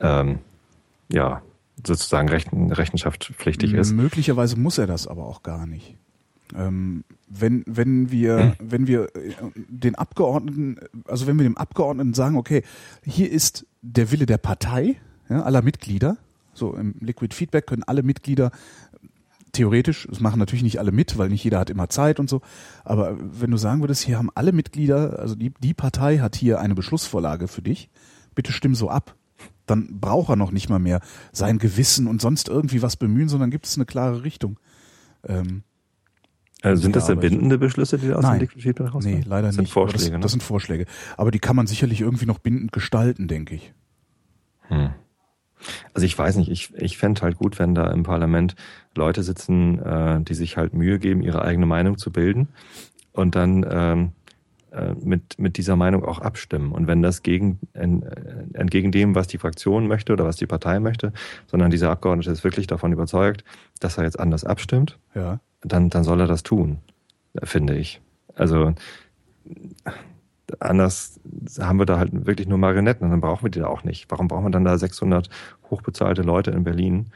ähm, 0.00 0.40
ja 1.12 1.42
sozusagen 1.84 2.28
rechen, 2.28 2.72
rechenschaftspflichtig 2.72 3.72
ist. 3.74 3.92
Möglicherweise 3.92 4.58
muss 4.58 4.78
er 4.78 4.86
das 4.86 5.06
aber 5.06 5.26
auch 5.26 5.42
gar 5.42 5.66
nicht. 5.66 5.96
Ähm, 6.54 7.04
wenn, 7.28 7.64
wenn 7.66 8.10
wir, 8.10 8.38
hm. 8.38 8.52
wenn 8.60 8.86
wir 8.86 9.04
äh, 9.16 9.32
den 9.54 9.94
Abgeordneten, 9.94 10.78
also 11.06 11.26
wenn 11.26 11.38
wir 11.38 11.44
dem 11.44 11.56
Abgeordneten 11.56 12.14
sagen, 12.14 12.36
okay, 12.36 12.62
hier 13.04 13.30
ist 13.30 13.66
der 13.80 14.10
Wille 14.10 14.26
der 14.26 14.38
Partei, 14.38 14.96
ja, 15.28 15.42
aller 15.42 15.62
Mitglieder, 15.62 16.18
so 16.52 16.74
im 16.74 16.94
Liquid 17.00 17.34
Feedback 17.34 17.66
können 17.66 17.84
alle 17.84 18.02
Mitglieder 18.02 18.50
theoretisch, 19.52 20.06
das 20.08 20.20
machen 20.20 20.38
natürlich 20.38 20.62
nicht 20.62 20.78
alle 20.78 20.92
mit, 20.92 21.18
weil 21.18 21.28
nicht 21.28 21.44
jeder 21.44 21.58
hat 21.58 21.70
immer 21.70 21.88
Zeit 21.88 22.20
und 22.20 22.28
so, 22.28 22.40
aber 22.84 23.16
wenn 23.18 23.50
du 23.50 23.56
sagen 23.56 23.80
würdest, 23.80 24.02
hier 24.02 24.18
haben 24.18 24.30
alle 24.34 24.52
Mitglieder, 24.52 25.18
also 25.18 25.34
die, 25.34 25.52
die 25.60 25.74
Partei 25.74 26.18
hat 26.18 26.36
hier 26.36 26.60
eine 26.60 26.74
Beschlussvorlage 26.74 27.48
für 27.48 27.62
dich, 27.62 27.88
bitte 28.34 28.52
stimm 28.52 28.74
so 28.74 28.88
ab. 28.88 29.14
Dann 29.66 30.00
braucht 30.00 30.30
er 30.30 30.36
noch 30.36 30.50
nicht 30.50 30.68
mal 30.68 30.78
mehr 30.78 31.00
sein 31.32 31.58
Gewissen 31.58 32.06
und 32.06 32.20
sonst 32.20 32.48
irgendwie 32.48 32.82
was 32.82 32.96
bemühen, 32.96 33.28
sondern 33.28 33.50
gibt 33.50 33.66
es 33.66 33.76
eine 33.76 33.86
klare 33.86 34.24
Richtung. 34.24 34.58
Ähm, 35.26 35.62
also 36.62 36.82
sind 36.82 36.94
das 36.94 37.06
denn 37.06 37.18
bindende 37.18 37.58
Beschlüsse, 37.58 37.98
die 37.98 38.12
aus 38.12 38.22
Nein. 38.22 38.38
dem 38.38 38.48
Feedback 38.48 38.94
rauskommen? 38.94 39.18
Nee, 39.18 39.24
leider 39.26 39.48
das 39.48 39.56
sind 39.56 39.64
nicht. 39.64 39.72
Vorschläge, 39.72 40.04
das, 40.04 40.12
ne? 40.12 40.20
das 40.20 40.30
sind 40.30 40.42
Vorschläge. 40.42 40.86
Aber 41.16 41.32
die 41.32 41.40
kann 41.40 41.56
man 41.56 41.66
sicherlich 41.66 42.00
irgendwie 42.00 42.26
noch 42.26 42.38
bindend 42.38 42.72
gestalten, 42.72 43.26
denke 43.26 43.56
ich. 43.56 43.72
Hm. 44.68 44.90
Also 45.92 46.06
ich 46.06 46.16
weiß 46.16 46.36
nicht, 46.36 46.50
ich, 46.50 46.72
ich 46.74 46.98
fände 46.98 47.22
halt 47.22 47.36
gut, 47.36 47.58
wenn 47.58 47.74
da 47.74 47.90
im 47.90 48.04
Parlament 48.04 48.54
Leute 48.96 49.22
sitzen, 49.22 49.78
äh, 49.80 50.20
die 50.22 50.34
sich 50.34 50.56
halt 50.56 50.72
Mühe 50.72 50.98
geben, 50.98 51.22
ihre 51.22 51.42
eigene 51.42 51.66
Meinung 51.66 51.98
zu 51.98 52.12
bilden 52.12 52.48
und 53.12 53.34
dann 53.34 53.66
ähm, 53.68 54.06
äh, 54.08 54.21
mit, 55.02 55.38
mit 55.38 55.56
dieser 55.56 55.76
Meinung 55.76 56.04
auch 56.04 56.18
abstimmen. 56.18 56.72
Und 56.72 56.86
wenn 56.86 57.02
das 57.02 57.22
gegen, 57.22 57.58
en, 57.74 58.02
äh, 58.02 58.44
entgegen 58.54 58.90
dem, 58.90 59.14
was 59.14 59.26
die 59.26 59.38
Fraktion 59.38 59.86
möchte 59.86 60.12
oder 60.12 60.24
was 60.24 60.36
die 60.36 60.46
Partei 60.46 60.80
möchte, 60.80 61.12
sondern 61.46 61.70
dieser 61.70 61.90
Abgeordnete 61.90 62.30
ist 62.30 62.44
wirklich 62.44 62.66
davon 62.66 62.92
überzeugt, 62.92 63.44
dass 63.80 63.98
er 63.98 64.04
jetzt 64.04 64.18
anders 64.18 64.44
abstimmt, 64.44 64.98
ja. 65.14 65.40
dann, 65.60 65.90
dann 65.90 66.04
soll 66.04 66.20
er 66.20 66.26
das 66.26 66.42
tun, 66.42 66.78
finde 67.42 67.76
ich. 67.76 68.00
Also 68.34 68.74
anders 70.58 71.20
haben 71.58 71.78
wir 71.78 71.86
da 71.86 71.98
halt 71.98 72.26
wirklich 72.26 72.48
nur 72.48 72.58
Marionetten 72.58 73.04
und 73.04 73.10
dann 73.10 73.20
brauchen 73.20 73.44
wir 73.44 73.50
die 73.50 73.60
da 73.60 73.66
auch 73.66 73.84
nicht. 73.84 74.10
Warum 74.10 74.28
brauchen 74.28 74.44
wir 74.44 74.50
dann 74.50 74.64
da 74.64 74.76
600 74.76 75.28
hochbezahlte 75.70 76.22
Leute 76.22 76.50
in 76.50 76.64
Berlin, 76.64 77.06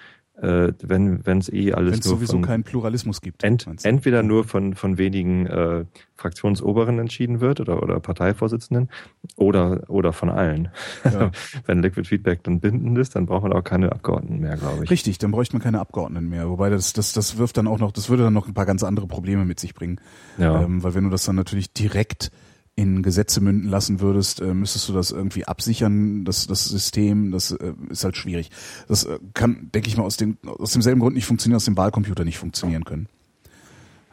äh, 0.41 0.72
wenn 0.82 1.39
es 1.39 1.51
eh 1.53 1.72
alles 1.72 1.93
Wenn 1.93 2.01
es 2.01 2.07
nur 2.07 2.16
sowieso 2.16 2.32
von, 2.34 2.43
keinen 2.43 2.62
Pluralismus 2.62 3.20
gibt. 3.20 3.43
ent, 3.43 3.66
entweder 3.82 4.22
nur 4.22 4.45
von 4.45 4.74
von 4.74 4.99
wenigen 4.99 5.47
äh, 5.47 5.84
Fraktionsoberen 6.14 6.99
entschieden 6.99 7.41
wird 7.41 7.61
oder 7.61 7.82
oder 7.82 8.01
Parteivorsitzenden 8.01 8.91
oder 9.37 9.84
oder 9.89 10.12
von 10.12 10.28
allen. 10.28 10.68
Ja. 11.05 11.30
wenn 11.66 11.82
Liquid 11.82 12.07
Feedback 12.07 12.43
dann 12.43 12.61
bindend 12.61 12.99
ist, 12.99 13.16
dann 13.16 13.26
braucht 13.26 13.45
man 13.45 13.53
auch 13.53 13.64
keine 13.64 13.93
Abgeordneten 13.93 14.41
mehr, 14.41 14.57
glaube 14.57 14.84
ich. 14.84 14.91
Richtig, 14.91 15.18
dann 15.18 15.30
bräuchte 15.30 15.55
man 15.55 15.62
keine 15.62 15.80
Abgeordneten 15.80 16.28
mehr. 16.28 16.51
Wobei 16.51 16.68
das, 16.68 16.93
das, 16.93 17.12
das 17.12 17.39
wirft 17.39 17.57
dann 17.57 17.66
auch 17.66 17.78
noch, 17.78 17.93
das 17.93 18.11
würde 18.11 18.24
dann 18.24 18.34
noch 18.34 18.47
ein 18.47 18.55
paar 18.55 18.66
ganz 18.66 18.82
andere 18.82 19.07
Probleme 19.07 19.45
mit 19.45 19.59
sich 19.59 19.74
bringen. 19.74 20.01
Ja. 20.37 20.62
Ähm, 20.62 20.82
weil 20.82 20.95
wenn 20.95 21.05
du 21.05 21.11
das 21.11 21.24
dann 21.24 21.37
natürlich 21.37 21.72
direkt 21.72 22.30
in 22.77 23.03
Gesetze 23.03 23.41
münden 23.41 23.70
lassen 23.70 24.01
würdest, 24.01 24.41
äh, 24.43 24.53
müsstest 24.53 24.89
du 24.89 24.93
das 24.93 25.11
irgendwie 25.11 25.47
absichern, 25.47 26.27
das, 26.27 26.47
das 26.47 26.66
System, 26.66 27.33
das 27.33 27.51
äh, 27.51 27.72
ist 27.89 28.05
halt 28.05 28.18
schwierig. 28.18 28.51
Das 28.87 29.05
äh, 29.05 29.18
kann, 29.33 29.70
denke 29.74 29.89
ich 29.89 29.97
mal, 29.97 30.05
aus, 30.05 30.18
dem, 30.18 30.37
aus 30.45 30.72
demselben 30.72 31.01
Grund 31.01 31.16
nicht 31.16 31.24
funktionieren, 31.24 31.57
aus 31.57 31.64
dem 31.64 31.79
Wahlcomputer 31.79 32.24
nicht 32.24 32.39
funktionieren 32.39 32.85
können. 32.85 33.09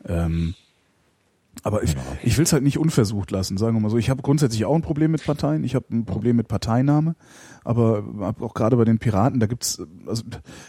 Ähm, 0.05 0.55
aber 1.61 1.83
ich, 1.83 1.95
ich 2.23 2.37
will 2.37 2.43
es 2.43 2.53
halt 2.53 2.63
nicht 2.63 2.77
unversucht 2.77 3.31
lassen, 3.31 3.57
sagen 3.57 3.75
wir 3.75 3.81
mal 3.81 3.89
so. 3.89 3.97
Ich 3.97 4.09
habe 4.09 4.21
grundsätzlich 4.21 4.63
auch 4.65 4.75
ein 4.75 4.81
Problem 4.81 5.11
mit 5.11 5.25
Parteien, 5.25 5.63
ich 5.65 5.75
habe 5.75 5.85
ein 5.91 6.05
Problem 6.05 6.37
mit 6.37 6.47
Parteinahme, 6.47 7.15
aber 7.65 8.33
auch 8.39 8.53
gerade 8.53 8.77
bei 8.77 8.85
den 8.85 8.97
Piraten, 8.97 9.41
da 9.41 9.45
gibt's, 9.45 9.81
also 10.07 10.23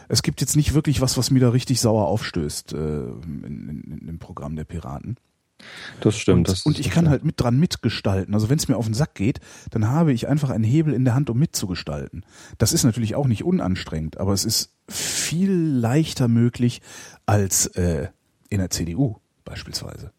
es 0.09 0.23
gibt 0.23 0.41
jetzt 0.41 0.57
nicht 0.57 0.75
wirklich 0.75 1.01
was, 1.01 1.17
was 1.17 1.31
mir 1.31 1.41
da 1.41 1.51
richtig 1.51 1.81
sauer 1.81 2.07
aufstößt 2.09 2.75
äh, 2.75 2.77
in, 2.77 3.45
in, 3.45 3.99
in 4.01 4.07
dem 4.07 4.19
Programm 4.19 4.57
der 4.57 4.65
Piraten. 4.65 5.17
Das 6.01 6.17
stimmt. 6.17 6.39
Und, 6.39 6.49
das, 6.49 6.67
und 6.67 6.79
ich 6.79 6.87
kann 6.87 7.05
stimmt. 7.05 7.09
halt 7.11 7.25
mit 7.25 7.41
dran 7.41 7.59
mitgestalten. 7.59 8.35
Also 8.35 8.49
wenn 8.49 8.59
es 8.59 8.69
mir 8.69 8.77
auf 8.77 8.85
den 8.85 8.95
Sack 8.95 9.15
geht, 9.15 9.41
dann 9.71 9.89
habe 9.89 10.13
ich 10.13 10.29
einfach 10.29 10.51
einen 10.51 10.65
Hebel 10.65 10.95
in 10.95 11.05
der 11.05 11.15
Hand, 11.15 11.31
um 11.31 11.39
mitzugestalten. 11.39 12.25
Das 12.59 12.73
ist 12.73 12.85
natürlich 12.85 13.15
auch 13.15 13.27
nicht 13.27 13.45
unanstrengend, 13.45 14.19
aber 14.19 14.33
es 14.33 14.45
ist 14.45 14.73
viel 14.89 15.53
leichter 15.53 16.29
möglich 16.29 16.83
als 17.27 17.67
äh, 17.67 18.09
in 18.51 18.59
der 18.59 18.71
CDU 18.71 19.17
beispielsweise. 19.45 20.13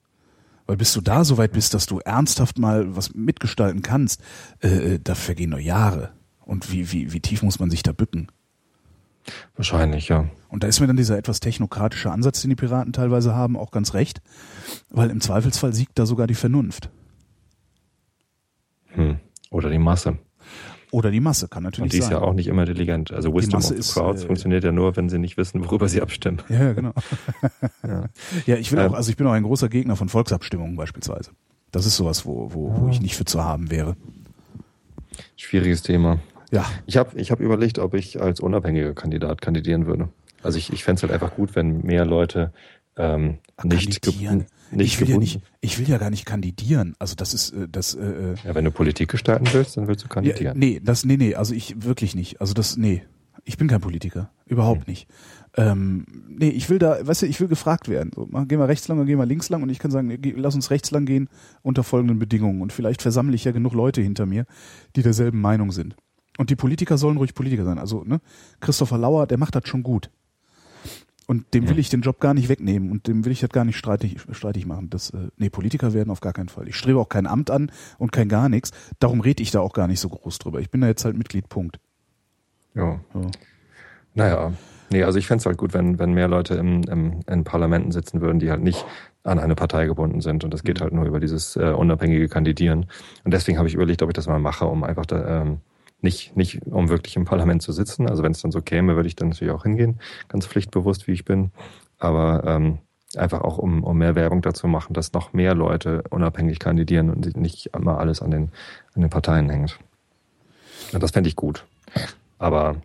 Weil 0.68 0.78
bis 0.78 0.94
du 0.94 1.02
da 1.02 1.24
so 1.24 1.38
weit 1.38 1.52
bist, 1.52 1.74
dass 1.74 1.86
du 1.86 2.00
ernsthaft 2.00 2.58
mal 2.58 2.96
was 2.96 3.14
mitgestalten 3.14 3.82
kannst, 3.82 4.22
äh, 4.62 5.00
da 5.04 5.14
vergehen 5.14 5.52
noch 5.52 5.60
Jahre. 5.60 6.12
Und 6.42 6.72
wie, 6.72 6.92
wie, 6.92 7.14
wie 7.14 7.20
tief 7.20 7.44
muss 7.44 7.60
man 7.60 7.70
sich 7.70 7.84
da 7.84 7.92
bücken? 7.92 8.28
Wahrscheinlich, 9.56 10.08
ja. 10.10 10.30
Und 10.50 10.64
da 10.64 10.68
ist 10.68 10.80
mir 10.80 10.88
dann 10.88 10.98
dieser 10.98 11.18
etwas 11.18 11.40
technokratische 11.40 12.12
Ansatz, 12.12 12.42
den 12.42 12.50
die 12.50 12.56
Piraten 12.56 12.94
teilweise 12.94 13.34
haben, 13.36 13.58
auch 13.58 13.72
ganz 13.72 13.94
recht. 13.94 14.22
Weil 14.90 15.10
im 15.10 15.22
Zweifelsfall 15.22 15.74
siegt 15.74 15.98
da 15.98 16.06
sogar 16.06 16.28
die 16.28 16.36
Vernunft. 16.36 16.90
Hm. 18.90 19.18
Oder 19.52 19.70
die 19.70 19.80
Masse. 19.80 20.18
Oder 20.92 21.12
die 21.12 21.20
Masse, 21.20 21.48
kann 21.50 21.64
natürlich 21.64 21.84
Und 21.84 21.94
die 21.94 21.98
ist 21.98 22.06
sein. 22.06 22.14
ja 22.14 22.22
auch 22.22 22.34
nicht 22.34 22.48
immer 22.48 22.62
intelligent. 22.62 23.12
Also 23.12 23.34
Wisdom 23.34 23.60
of 23.60 23.66
the 23.66 23.76
ist, 23.76 23.94
Crowds 23.94 24.24
äh, 24.24 24.28
funktioniert 24.28 24.64
ja 24.64 24.72
nur, 24.72 24.96
wenn 24.96 25.10
sie 25.10 25.20
nicht 25.20 25.36
wissen, 25.36 25.64
worüber 25.66 25.90
sie 25.90 26.02
abstimmen. 26.02 26.42
Ja, 26.48 26.64
ja, 26.64 26.74
genau. 26.74 26.94
Ja. 27.86 28.06
Ja, 28.46 28.56
ich 28.56 28.72
will 28.72 28.80
Ähm. 28.80 28.92
auch, 28.92 28.94
also 28.96 29.10
ich 29.10 29.18
bin 29.18 29.28
auch 29.28 29.34
ein 29.34 29.44
großer 29.44 29.68
Gegner 29.70 29.96
von 29.96 30.08
Volksabstimmungen 30.10 30.76
beispielsweise. 30.76 31.32
Das 31.72 31.86
ist 31.86 31.98
sowas, 31.98 32.26
wo, 32.26 32.54
wo, 32.54 32.74
wo 32.80 32.90
ich 32.90 33.02
nicht 33.02 33.16
für 33.16 33.26
zu 33.26 33.44
haben 33.44 33.70
wäre. 33.72 33.98
Schwieriges 35.36 35.82
Thema. 35.82 36.20
Ja, 36.52 36.66
Ich 36.86 36.98
habe 36.98 37.20
ich 37.20 37.32
hab 37.32 37.40
überlegt, 37.40 37.80
ob 37.80 37.94
ich 37.94 38.22
als 38.22 38.40
unabhängiger 38.40 38.94
Kandidat 38.94 39.42
kandidieren 39.42 39.86
würde. 39.88 40.10
Also 40.44 40.58
ich, 40.58 40.72
ich 40.72 40.84
fände 40.84 40.98
es 41.00 41.04
halt 41.04 41.12
einfach 41.12 41.36
gut, 41.36 41.56
wenn 41.56 41.82
mehr 41.82 42.06
Leute 42.06 42.54
ähm, 42.98 43.40
nicht, 43.64 44.02
ge 44.02 44.12
kandidieren. 44.12 44.46
nicht 44.72 44.94
ich 44.94 45.00
will 45.02 45.08
ja 45.10 45.16
gebunden. 45.16 45.20
nicht, 45.20 45.42
ich 45.62 45.80
will 45.80 45.90
ja 45.90 45.98
gar 45.98 46.10
nicht 46.12 46.26
kandidieren. 46.26 46.96
Also 47.00 47.16
das 47.16 47.34
ist, 47.34 47.52
äh, 47.52 47.68
das, 47.70 47.96
äh, 47.96 48.04
äh, 48.06 48.36
Ja, 48.46 48.54
wenn 48.56 48.64
du 48.66 48.72
Politik 48.72 49.10
gestalten 49.10 49.48
willst, 49.52 49.76
dann 49.76 49.88
willst 49.88 50.04
du 50.04 50.08
ja, 50.08 50.14
kandidieren. 50.14 50.58
nee, 50.58 50.80
das, 50.84 51.04
nee, 51.04 51.18
nee, 51.18 51.36
also 51.36 51.54
ich 51.54 51.84
wirklich 51.84 52.16
nicht. 52.16 52.40
Also 52.42 52.54
das, 52.54 52.78
nee, 52.78 53.04
ich 53.44 53.58
bin 53.58 53.68
kein 53.68 53.82
Politiker, 53.82 54.32
überhaupt 54.46 54.86
Hm. 54.86 54.92
nicht. 54.92 55.08
Ähm, 55.58 56.06
nee, 56.28 56.50
ich 56.50 56.70
will 56.70 56.80
da, 56.80 57.06
weißt 57.06 57.24
du, 57.24 57.26
ich 57.28 57.40
will 57.40 57.48
gefragt 57.48 57.88
werden. 57.90 58.12
So, 58.14 58.26
gehen 58.26 58.60
wir 58.60 58.68
rechts 58.68 58.88
lang 58.88 58.98
oder 58.98 59.08
gehen 59.08 59.18
wir 59.18 59.26
links 59.26 59.50
lang 59.50 59.64
und 59.64 59.70
ich 59.70 59.80
kann 59.80 59.90
sagen, 59.92 60.08
nee, 60.08 60.18
geh- 60.18 60.34
lass 60.38 60.54
uns 60.56 60.70
rechts 60.70 60.92
lang 60.92 61.06
gehen 61.06 61.30
unter 61.64 61.84
folgenden 61.84 62.20
Bedingungen 62.20 62.62
und 62.62 62.72
vielleicht 62.74 63.02
versammle 63.02 63.36
ich 63.36 63.46
ja 63.46 63.52
genug 63.52 63.74
Leute 63.74 64.02
hinter 64.02 64.26
mir, 64.26 64.46
die 64.96 65.02
derselben 65.02 65.42
Meinung 65.42 65.72
sind. 65.72 65.96
Und 66.38 66.50
die 66.50 66.56
Politiker 66.56 66.98
sollen 66.98 67.18
ruhig 67.18 67.34
Politiker 67.34 67.66
sein. 67.66 67.78
Also, 67.78 68.04
ne, 68.04 68.20
Christopher 68.60 68.98
Lauer, 68.98 69.28
der 69.28 69.38
macht 69.38 69.56
das 69.56 69.68
schon 69.68 69.84
gut. 69.84 70.10
Und 71.28 71.54
dem 71.56 71.68
will 71.68 71.80
ich 71.80 71.90
den 71.90 72.02
Job 72.02 72.20
gar 72.20 72.36
nicht 72.36 72.50
wegnehmen 72.50 72.92
und 72.92 73.08
dem 73.08 73.26
will 73.26 73.32
ich 73.32 73.40
das 73.40 73.50
gar 73.50 73.66
nicht 73.66 73.78
streitig, 73.78 74.18
streitig 74.32 74.68
machen. 74.68 74.92
Das, 74.92 75.10
äh, 75.10 75.30
nee, 75.38 75.50
Politiker 75.50 75.94
werden 75.94 76.12
auf 76.12 76.22
gar 76.22 76.34
keinen 76.34 76.50
Fall. 76.50 76.68
Ich 76.68 76.76
strebe 76.76 77.00
auch 77.00 77.10
kein 77.10 77.26
Amt 77.26 77.50
an 77.50 77.72
und 77.98 78.12
kein 78.12 78.30
gar 78.30 78.48
nichts. 78.48 78.72
Darum 79.00 79.22
rede 79.22 79.42
ich 79.42 79.50
da 79.50 79.60
auch 79.60 79.74
gar 79.74 79.88
nicht 79.88 80.00
so 80.00 80.10
groß 80.10 80.38
drüber. 80.38 80.60
Ich 80.60 80.70
bin 80.70 80.82
da 80.82 80.88
jetzt 80.88 81.04
halt 81.04 81.18
Mitglied, 81.18 81.50
Punkt. 81.50 81.80
Ja. 82.76 83.00
Ja. 83.14 83.22
Naja. 84.14 84.54
Nee, 84.92 85.04
also 85.04 85.18
ich 85.18 85.26
fände 85.26 85.40
es 85.40 85.46
halt 85.48 85.58
gut, 85.58 85.74
wenn, 85.74 85.98
wenn 85.98 86.14
mehr 86.14 86.28
Leute 86.28 86.56
im, 86.56 86.84
im, 86.84 87.22
in 87.28 87.44
Parlamenten 87.44 87.92
sitzen 87.92 88.22
würden, 88.22 88.38
die 88.40 88.52
halt 88.52 88.62
nicht 88.62 88.86
an 89.24 89.40
eine 89.40 89.56
Partei 89.56 89.88
gebunden 89.88 90.22
sind. 90.22 90.44
Und 90.44 90.54
das 90.54 90.64
geht 90.64 90.80
halt 90.80 90.94
nur 90.94 91.06
über 91.06 91.20
dieses 91.20 91.56
äh, 91.56 91.72
unabhängige 91.72 92.28
Kandidieren. 92.28 92.86
Und 93.24 93.34
deswegen 93.34 93.58
habe 93.58 93.68
ich 93.68 93.74
überlegt, 93.74 94.04
ob 94.04 94.10
ich 94.10 94.14
das 94.14 94.28
mal 94.28 94.40
mache, 94.40 94.66
um 94.66 94.84
einfach 94.84 95.08
da, 95.08 95.42
ähm, 95.42 95.58
nicht, 96.06 96.38
nicht 96.38 96.62
um 96.68 96.88
wirklich 96.88 97.18
im 97.18 97.26
Parlament 97.26 97.62
zu 97.62 97.74
sitzen. 97.74 98.08
Also 98.08 98.24
wenn 98.24 98.32
es 98.32 98.42
dann 98.42 98.52
so 98.52 98.62
käme, 98.62 98.96
würde 98.96 99.08
ich 99.08 99.18
dann 99.18 99.30
natürlich 99.30 99.54
auch 99.54 99.64
hingehen, 99.64 100.00
ganz 100.30 100.46
pflichtbewusst, 100.46 101.08
wie 101.08 101.12
ich 101.12 101.26
bin. 101.26 101.52
Aber 101.98 102.44
ähm, 102.46 102.78
einfach 103.18 103.42
auch, 103.42 103.58
um, 103.58 103.84
um 103.84 103.98
mehr 103.98 104.16
Werbung 104.16 104.42
dazu 104.42 104.68
machen, 104.68 104.94
dass 104.94 105.12
noch 105.14 105.34
mehr 105.34 105.54
Leute 105.54 106.04
unabhängig 106.10 106.60
kandidieren 106.60 107.10
und 107.10 107.36
nicht 107.36 107.68
immer 107.74 108.00
alles 108.00 108.22
an 108.22 108.32
den, 108.32 108.52
an 108.94 109.02
den 109.02 109.10
Parteien 109.10 109.50
hängt. 109.50 109.80
Und 110.94 111.04
das 111.04 111.12
fände 111.12 111.28
ich 111.28 111.36
gut. 111.36 111.66
Aber 112.38 112.78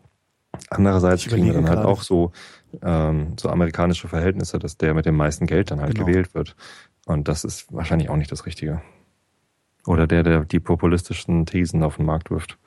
andererseits 0.69 1.27
kriegen 1.27 1.47
wir 1.47 1.53
dann 1.53 1.69
halt 1.69 1.77
gerade. 1.81 1.89
auch 1.89 2.03
so, 2.03 2.33
ähm, 2.83 3.35
so 3.39 3.49
amerikanische 3.49 4.09
Verhältnisse, 4.09 4.59
dass 4.59 4.77
der 4.77 4.95
mit 4.95 5.07
dem 5.07 5.17
meisten 5.17 5.47
Geld 5.47 5.71
dann 5.71 5.81
halt 5.81 5.95
Genau. 5.95 6.07
gewählt 6.07 6.35
wird. 6.35 6.57
Und 7.07 7.29
das 7.29 7.45
ist 7.45 7.73
wahrscheinlich 7.73 8.09
auch 8.09 8.17
nicht 8.17 8.33
das 8.33 8.47
Richtige. 8.47 8.81
Oder 9.87 10.07
der, 10.07 10.23
der 10.23 10.45
die 10.45 10.61
populistischen 10.61 11.47
Thesen 11.47 11.83
auf 11.83 11.97
den 11.97 12.07
Markt 12.07 12.31
wirft. 12.31 12.59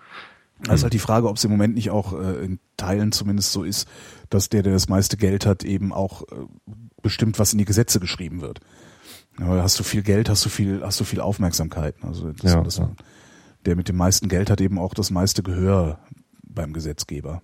Also 0.62 0.74
ist 0.76 0.84
halt 0.84 0.93
die 0.93 0.99
Frage, 0.99 1.28
ob 1.28 1.38
es 1.38 1.43
im 1.43 1.51
Moment 1.51 1.76
nicht 1.76 1.89
auch 1.89 2.14
äh, 2.14 2.45
in 2.45 2.60
Teilen 2.78 3.12
zumindest 3.12 3.51
so 3.51 3.64
ist, 3.64 3.88
dass 4.30 4.49
der, 4.49 4.64
der 4.64 4.74
das 4.74 4.88
meiste 4.88 5.18
Geld 5.18 5.45
hat, 5.45 5.64
eben 5.64 5.91
auch 5.91 6.22
äh, 6.24 6.36
bestimmt, 7.01 7.38
was 7.38 7.51
in 7.51 7.60
die 7.60 7.66
Gesetze 7.66 7.99
geschrieben 7.99 8.41
wird. 8.41 8.62
Ja, 9.39 9.47
hast 9.62 9.80
du 9.80 9.84
viel 9.84 10.04
Geld, 10.04 10.30
hast 10.30 10.45
du 10.45 10.49
viel, 10.49 10.82
hast 10.84 10.99
du 10.99 11.04
viel 11.04 11.20
Aufmerksamkeit. 11.20 11.95
Also 12.01 12.32
das, 12.32 12.54
Ja, 12.54 12.62
das, 12.62 12.78
ja. 12.78 12.91
der 13.66 13.76
mit 13.76 13.89
dem 13.89 13.97
meisten 13.97 14.30
Geld 14.30 14.49
hat 14.49 14.62
eben 14.62 14.78
auch 14.80 14.93
das 14.93 15.12
meiste 15.12 15.43
Gehör 15.43 15.99
beim 16.43 16.72
Gesetzgeber. 16.72 17.41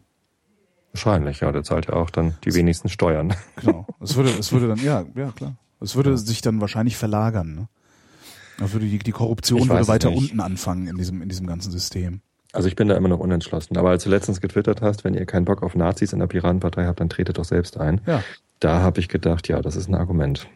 Wahrscheinlich, 0.94 1.40
ja. 1.42 1.52
Der 1.52 1.64
zahlt 1.64 1.88
ja 1.88 1.94
auch 1.94 2.10
dann 2.10 2.36
die 2.46 2.54
wenigsten 2.54 2.90
Steuern. 2.90 3.34
Genau. 3.58 3.86
Es 4.00 4.16
würde, 4.16 4.30
es 4.30 4.52
würde 4.52 4.68
dann, 4.68 4.80
ja, 4.80 5.06
ja 5.16 5.32
klar. 5.32 5.58
Es 5.82 5.96
würde 5.96 6.18
sich 6.18 6.42
dann 6.42 6.62
wahrscheinlich 6.62 6.98
verlagern. 6.98 7.56
Ne? 7.56 7.70
Da 8.58 8.72
würde 8.72 8.86
die, 8.86 9.00
die 9.00 9.12
Korruption 9.12 9.68
würde 9.70 9.88
weiter 9.88 10.10
nicht. 10.10 10.20
unten 10.20 10.40
anfangen 10.40 10.88
in 10.88 10.98
diesem, 10.98 11.22
in 11.22 11.30
diesem 11.30 11.48
ganzen 11.48 11.72
System. 11.72 12.22
Also 12.52 12.68
ich 12.68 12.76
bin 12.76 12.88
da 12.88 12.96
immer 12.96 13.10
noch 13.10 13.20
unentschlossen. 13.20 13.78
Aber 13.78 13.90
als 13.92 14.04
du 14.04 14.10
letztens 14.10 14.42
getwittert 14.42 14.82
hast, 14.82 15.04
wenn 15.04 15.14
ihr 15.14 15.26
keinen 15.26 15.46
Bock 15.46 15.62
auf 15.62 15.76
Nazis 15.76 16.14
in 16.14 16.20
der 16.20 16.28
Piratenpartei 16.28 16.86
habt, 16.86 17.00
dann 17.00 17.10
tretet 17.10 17.38
doch 17.38 17.46
selbst 17.46 17.78
ein. 17.78 18.02
Ja. 18.08 18.24
Da 18.60 18.82
habe 18.82 19.00
ich 19.00 19.08
gedacht, 19.08 19.48
ja, 19.48 19.62
das 19.62 19.76
ist 19.76 19.88
ein 19.88 19.96
Argument. 19.96 20.48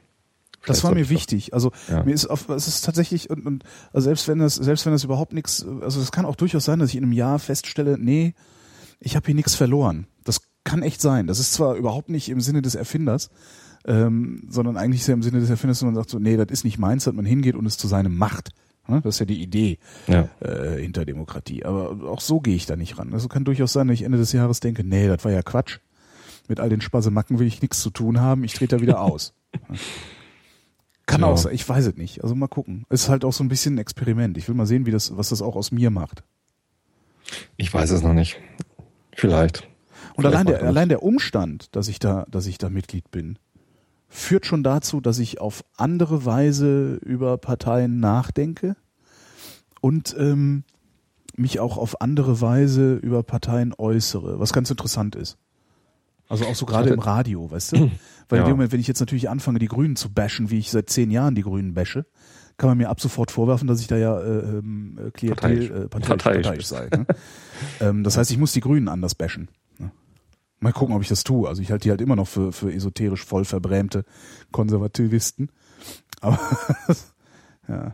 Das 0.65 0.79
Vielleicht 0.79 0.83
war 0.85 0.93
mir 0.95 1.09
wichtig. 1.09 1.53
Also 1.53 1.71
Ja. 1.89 2.03
mir 2.03 2.13
ist 2.13 2.25
auf, 2.25 2.49
es 2.49 2.67
ist 2.67 2.81
tatsächlich 2.85 3.29
und, 3.29 3.45
und 3.45 3.63
also 3.91 4.05
selbst 4.05 4.27
wenn 4.27 4.39
das 4.39 4.55
selbst 4.55 4.85
wenn 4.85 4.93
das 4.93 5.03
überhaupt 5.03 5.33
nichts, 5.33 5.65
also 5.81 5.99
es 6.01 6.11
kann 6.11 6.25
auch 6.25 6.35
durchaus 6.35 6.65
sein, 6.65 6.79
dass 6.79 6.89
ich 6.89 6.95
in 6.95 7.03
einem 7.03 7.11
Jahr 7.11 7.37
feststelle, 7.37 7.97
nee, 7.99 8.33
ich 8.99 9.15
habe 9.15 9.25
hier 9.25 9.35
nichts 9.35 9.55
verloren. 9.55 10.07
Das 10.23 10.41
kann 10.63 10.81
echt 10.81 11.01
sein. 11.01 11.27
Das 11.27 11.39
ist 11.39 11.53
zwar 11.53 11.75
überhaupt 11.75 12.09
nicht 12.09 12.29
im 12.29 12.39
Sinne 12.39 12.61
des 12.61 12.75
Erfinders, 12.75 13.29
ähm, 13.85 14.47
sondern 14.49 14.77
eigentlich 14.77 15.05
ja 15.05 15.13
im 15.13 15.21
Sinne 15.23 15.41
des 15.41 15.49
Erfinders, 15.49 15.79
dass 15.79 15.85
man 15.85 15.95
sagt 15.95 16.09
so, 16.09 16.17
nee, 16.19 16.37
das 16.37 16.47
ist 16.49 16.63
nicht 16.63 16.79
meins, 16.79 17.03
dass 17.03 17.13
man 17.13 17.25
hingeht 17.25 17.55
und 17.55 17.65
es 17.65 17.77
zu 17.77 17.87
seinem 17.87 18.15
macht. 18.17 18.51
Ne? 18.87 19.01
Das 19.01 19.15
ist 19.15 19.19
ja 19.19 19.25
die 19.25 19.41
Idee. 19.41 19.79
Ja. 20.07 20.27
äh, 20.41 20.81
hinter 20.81 21.05
Demokratie. 21.05 21.63
Aber 21.65 22.09
auch 22.09 22.21
so 22.21 22.39
gehe 22.41 22.55
ich 22.55 22.65
da 22.65 22.75
nicht 22.75 22.97
ran. 22.97 23.13
Also 23.13 23.27
kann 23.29 23.45
durchaus 23.45 23.73
sein, 23.73 23.87
dass 23.87 23.95
ich 23.95 24.03
Ende 24.03 24.17
des 24.17 24.31
Jahres 24.33 24.59
denke, 24.59 24.83
nee, 24.83 25.07
das 25.07 25.23
war 25.23 25.31
ja 25.31 25.41
Quatsch. 25.41 25.79
Mit 26.49 26.59
all 26.59 26.69
den 26.69 26.81
Spasemacken 26.81 27.39
will 27.39 27.47
ich 27.47 27.61
nichts 27.61 27.79
zu 27.81 27.89
tun 27.89 28.19
haben. 28.19 28.43
Ich 28.43 28.53
trete 28.53 28.75
da 28.77 28.81
wieder 28.81 29.01
aus. 29.01 29.33
Kann 31.05 31.21
Ja. 31.21 31.27
auch 31.27 31.37
sein, 31.37 31.53
ich 31.53 31.67
weiß 31.67 31.85
es 31.87 31.95
nicht. 31.95 32.23
Also 32.23 32.35
mal 32.35 32.47
gucken. 32.47 32.85
Ist 32.89 33.09
halt 33.09 33.23
auch 33.25 33.33
so 33.33 33.43
ein 33.43 33.49
bisschen 33.49 33.75
ein 33.75 33.79
Experiment. 33.79 34.37
Ich 34.37 34.47
will 34.47 34.55
mal 34.55 34.65
sehen, 34.65 34.85
wie 34.85 34.91
das, 34.91 35.15
was 35.15 35.29
das 35.29 35.41
auch 35.41 35.55
aus 35.55 35.71
mir 35.71 35.89
macht. 35.89 36.23
Ich 37.57 37.73
weiß 37.73 37.91
es 37.91 38.01
noch 38.03 38.13
nicht. 38.13 38.37
Vielleicht. 39.13 39.67
Und 40.15 40.23
Vielleicht 40.23 40.35
allein 40.35 40.45
der, 40.47 40.59
er 40.61 40.67
allein 40.67 40.89
der 40.89 41.03
Umstand, 41.03 41.75
dass 41.75 41.87
ich 41.87 41.99
da, 41.99 42.25
dass 42.29 42.45
ich 42.45 42.57
da 42.57 42.69
Mitglied 42.69 43.09
bin, 43.11 43.37
führt 44.13 44.45
schon 44.45 44.63
dazu, 44.63 45.01
dass 45.01 45.19
ich 45.19 45.41
auf 45.41 45.63
andere 45.75 46.23
Weise 46.25 46.95
über 47.03 47.37
Parteien 47.37 47.99
nachdenke 47.99 48.75
und 49.81 50.15
ähm, 50.17 50.63
mich 51.35 51.59
auch 51.59 51.77
auf 51.77 51.99
andere 52.01 52.39
Weise 52.39 52.93
über 52.95 53.23
Parteien 53.23 53.73
äußere, 53.77 54.39
was 54.39 54.53
ganz 54.53 54.69
interessant 54.69 55.15
ist. 55.15 55.37
Also 56.29 56.45
auch 56.45 56.55
so 56.55 56.65
gerade 56.65 56.89
im 56.89 56.99
Radio, 56.99 57.49
weißt 57.49 57.71
du? 57.73 57.77
Weil 58.29 58.39
in 58.39 58.45
Ja. 58.45 58.45
dem 58.45 58.51
Moment, 58.57 58.71
wenn 58.71 58.79
ich 58.79 58.87
jetzt 58.87 58.99
natürlich 58.99 59.29
anfange, 59.29 59.59
die 59.59 59.67
Grünen 59.67 59.95
zu 59.95 60.13
bashen, 60.13 60.49
wie 60.51 60.59
ich 60.59 60.69
seit 60.71 60.89
zehn 60.89 61.09
Jahren 61.11 61.33
die 61.35 61.41
Grünen 61.41 61.73
bashe, 61.73 62.05
kann 62.57 62.69
man 62.69 62.77
mir 62.77 62.89
ab 62.89 63.01
sofort 63.01 63.31
vorwerfen, 63.31 63.67
dass 63.67 63.81
ich 63.81 63.87
da 63.87 63.97
ja 63.97 64.19
äh, 64.19 64.57
ähm, 64.59 64.99
äh, 65.07 65.11
Klientel, 65.11 65.35
Parteiisch. 65.35 65.69
äh, 65.69 65.89
parteiisch, 65.89 66.07
Parteiisch 66.07 66.43
parteiisch 66.43 66.65
sei. 66.67 66.87
Ne? 66.95 67.05
ähm, 67.81 68.03
das 68.03 68.15
heißt, 68.17 68.29
ich 68.29 68.37
muss 68.37 68.51
die 68.53 68.61
Grünen 68.61 68.87
anders 68.87 69.15
bashen. 69.15 69.49
Mal 70.63 70.71
gucken, 70.71 70.95
ob 70.95 71.01
ich 71.01 71.09
das 71.09 71.25
tue. 71.25 71.49
Also 71.49 71.61
ich 71.61 71.71
halte 71.71 71.83
die 71.83 71.89
halt 71.89 71.99
immer 71.99 72.15
noch 72.15 72.27
für, 72.27 72.53
für 72.53 72.73
esoterisch 72.73 73.25
voll 73.25 73.43
verbrämte 73.43 74.05
Konservativisten. 74.53 75.49
Aber 76.21 76.39
ja. 77.67 77.93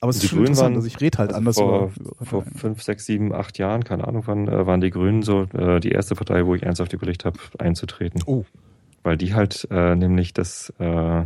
Aber 0.00 0.10
es 0.10 0.16
ist 0.16 0.22
Die 0.22 0.28
schon 0.28 0.38
Grünen 0.38 0.46
interessant, 0.48 0.74
waren 0.74 0.76
also 0.76 0.86
ich 0.86 1.00
rede 1.00 1.18
halt 1.18 1.30
also 1.30 1.38
anders 1.38 1.56
vor, 1.56 1.92
vor 2.22 2.44
fünf, 2.54 2.82
sechs, 2.84 3.04
sieben, 3.04 3.32
acht 3.34 3.58
Jahren, 3.58 3.82
keine 3.82 4.06
Ahnung 4.06 4.22
wann, 4.26 4.46
äh, 4.46 4.64
waren 4.64 4.80
die 4.80 4.90
Grünen 4.90 5.22
so 5.22 5.42
äh, 5.54 5.80
die 5.80 5.90
erste 5.90 6.14
Partei, 6.14 6.46
wo 6.46 6.54
ich 6.54 6.62
ernsthaft 6.62 6.92
überlegt 6.92 7.24
habe, 7.24 7.38
einzutreten. 7.58 8.22
Oh, 8.26 8.44
Weil 9.02 9.16
die 9.16 9.34
halt 9.34 9.66
äh, 9.72 9.96
nämlich 9.96 10.32
das 10.34 10.72
äh, 10.78 11.24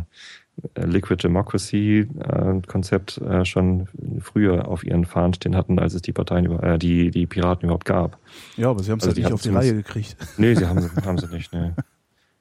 Liquid 0.75 1.21
Democracy 1.23 2.07
äh, 2.19 2.61
Konzept 2.67 3.17
äh, 3.19 3.45
schon 3.45 3.87
früher 4.21 4.67
auf 4.67 4.83
ihren 4.83 5.05
Fahnen 5.05 5.33
stehen 5.33 5.55
hatten, 5.55 5.77
als 5.79 5.93
es 5.93 6.01
die 6.01 6.13
Parteien 6.13 6.45
über, 6.45 6.63
äh, 6.63 6.79
die 6.79 7.11
die 7.11 7.27
Piraten 7.27 7.65
überhaupt 7.65 7.85
gab. 7.85 8.17
ja, 8.57 8.69
aber 8.69 8.81
sie 8.83 8.91
haben 8.91 8.99
es 8.99 9.05
Also 9.05 9.15
halt 9.15 9.23
nicht 9.25 9.33
auf 9.33 9.41
die 9.41 9.49
Reihe 9.49 9.73
gekriegt. 9.75 10.15
Nee, 10.37 10.55
sie 10.55 10.65
haben, 10.65 10.81
sie- 10.81 10.89
haben 11.05 11.17
sie 11.17 11.27
nicht. 11.27 11.53
Nee. 11.53 11.71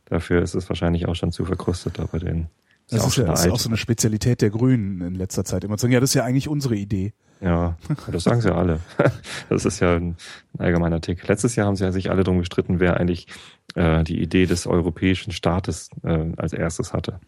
Dafür 0.06 0.40
ist 0.42 0.54
es 0.54 0.68
wahrscheinlich 0.68 1.06
auch 1.08 1.14
schon 1.16 1.32
zu 1.32 1.44
verkrustet 1.44 1.98
da 1.98 2.06
bei 2.06 2.18
denen. 2.18 2.48
Das 2.88 3.00
auch 3.00 3.08
ist, 3.08 3.16
ja, 3.16 3.32
ist 3.32 3.50
auch 3.50 3.58
so 3.58 3.68
eine 3.68 3.76
Spezialität 3.76 4.40
der 4.40 4.50
Grünen 4.50 5.00
in 5.00 5.14
letzter 5.16 5.44
Zeit. 5.44 5.64
Immer 5.64 5.76
zu 5.76 5.82
sagen, 5.82 5.92
ja, 5.92 5.98
das 6.00 6.10
ist 6.10 6.14
ja 6.14 6.22
eigentlich 6.24 6.46
unsere 6.48 6.76
Idee. 6.76 7.12
Ja, 7.40 7.76
das 8.10 8.22
sagen 8.24 8.40
sie 8.40 8.54
alle. 8.54 8.78
Das 9.48 9.64
ist 9.64 9.80
ja 9.80 9.96
ein 9.96 10.16
allgemeiner 10.56 11.00
Tick. 11.00 11.26
Letztes 11.26 11.56
Jahr 11.56 11.66
haben 11.66 11.74
sie 11.76 11.84
ja 11.84 11.92
sich 11.92 12.10
alle 12.10 12.22
drum 12.24 12.38
gestritten, 12.38 12.78
wer 12.80 12.96
eigentlich 12.98 13.26
äh, 13.74 14.04
die 14.04 14.22
Idee 14.22 14.46
des 14.46 14.66
europäischen 14.68 15.32
Staates 15.32 15.90
äh, 16.04 16.28
als 16.36 16.52
erstes 16.52 16.92
hatte. 16.92 17.18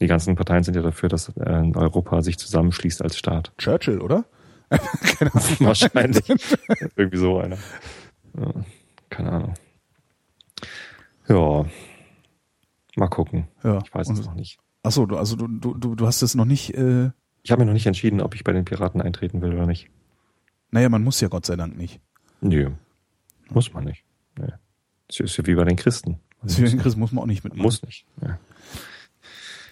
Die 0.00 0.06
ganzen 0.06 0.36
Parteien 0.36 0.62
sind 0.62 0.74
ja 0.76 0.82
dafür, 0.82 1.08
dass 1.08 1.28
äh, 1.36 1.72
Europa 1.74 2.22
sich 2.22 2.38
zusammenschließt 2.38 3.02
als 3.02 3.16
Staat. 3.18 3.52
Churchill, 3.58 4.00
oder? 4.00 4.24
Keine 4.70 5.34
Ahnung. 5.34 5.56
Wahrscheinlich. 5.60 6.28
Irgendwie 6.96 7.16
so 7.16 7.38
einer. 7.38 7.56
Ja, 8.38 8.52
keine 9.08 9.32
Ahnung. 9.32 9.54
Ja. 11.28 11.64
Mal 12.96 13.08
gucken. 13.08 13.48
Ja. 13.64 13.80
Ich 13.84 13.94
weiß 13.94 14.10
es 14.10 14.24
noch 14.24 14.34
nicht. 14.34 14.58
Ach 14.82 14.92
so, 14.92 15.06
du, 15.06 15.16
also 15.16 15.34
du, 15.36 15.48
du, 15.48 15.94
du 15.94 16.06
hast 16.06 16.22
es 16.22 16.34
noch 16.34 16.44
nicht, 16.44 16.74
äh, 16.74 17.10
Ich 17.42 17.50
habe 17.50 17.62
mir 17.62 17.66
noch 17.66 17.72
nicht 17.72 17.86
entschieden, 17.86 18.20
ob 18.20 18.34
ich 18.34 18.44
bei 18.44 18.52
den 18.52 18.64
Piraten 18.64 19.00
eintreten 19.00 19.40
will 19.40 19.54
oder 19.54 19.66
nicht. 19.66 19.88
naja, 20.70 20.88
man 20.88 21.02
muss 21.02 21.20
ja 21.20 21.28
Gott 21.28 21.46
sei 21.46 21.56
Dank 21.56 21.76
nicht. 21.76 22.00
Nö. 22.40 22.70
Muss 23.50 23.72
man 23.72 23.84
nicht. 23.84 24.04
Nee. 24.38 24.52
Das 25.08 25.20
ist 25.20 25.36
ja 25.36 25.46
wie 25.46 25.54
bei 25.54 25.64
den 25.64 25.76
Christen. 25.76 26.20
Deswegen 26.42 26.78
Chris 26.78 26.94
muss 26.96 27.10
man 27.10 27.24
auch 27.24 27.26
nicht 27.26 27.42
mitmachen. 27.42 27.62
Muss 27.62 27.82
nicht. 27.82 28.06
Ja. 28.22 28.38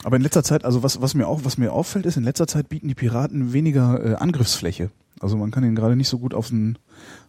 Aber 0.04 0.16
in 0.16 0.22
letzter 0.22 0.42
Zeit, 0.42 0.64
also 0.64 0.82
was, 0.82 1.00
was 1.00 1.14
mir 1.14 1.26
auch, 1.26 1.44
was 1.44 1.58
mir 1.58 1.72
auffällt, 1.72 2.06
ist, 2.06 2.16
in 2.16 2.24
letzter 2.24 2.46
Zeit 2.46 2.68
bieten 2.68 2.88
die 2.88 2.94
Piraten 2.94 3.52
weniger 3.52 4.04
äh, 4.04 4.14
Angriffsfläche. 4.14 4.90
Also 5.20 5.36
man 5.36 5.50
kann 5.50 5.64
ihnen 5.64 5.76
gerade 5.76 5.96
nicht 5.96 6.08
so 6.08 6.18
gut 6.18 6.34
auf, 6.34 6.48
den, 6.48 6.78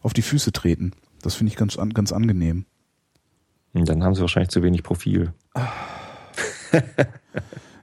auf 0.02 0.14
die 0.14 0.22
Füße 0.22 0.52
treten. 0.52 0.92
Das 1.22 1.36
finde 1.36 1.52
ich 1.52 1.58
ganz, 1.58 1.78
an, 1.78 1.94
ganz 1.94 2.12
angenehm. 2.12 2.66
Und 3.74 3.88
dann 3.88 4.04
haben 4.04 4.16
sie 4.16 4.22
wahrscheinlich 4.22 4.50
zu 4.50 4.64
wenig 4.64 4.84
Profil. 4.84 5.34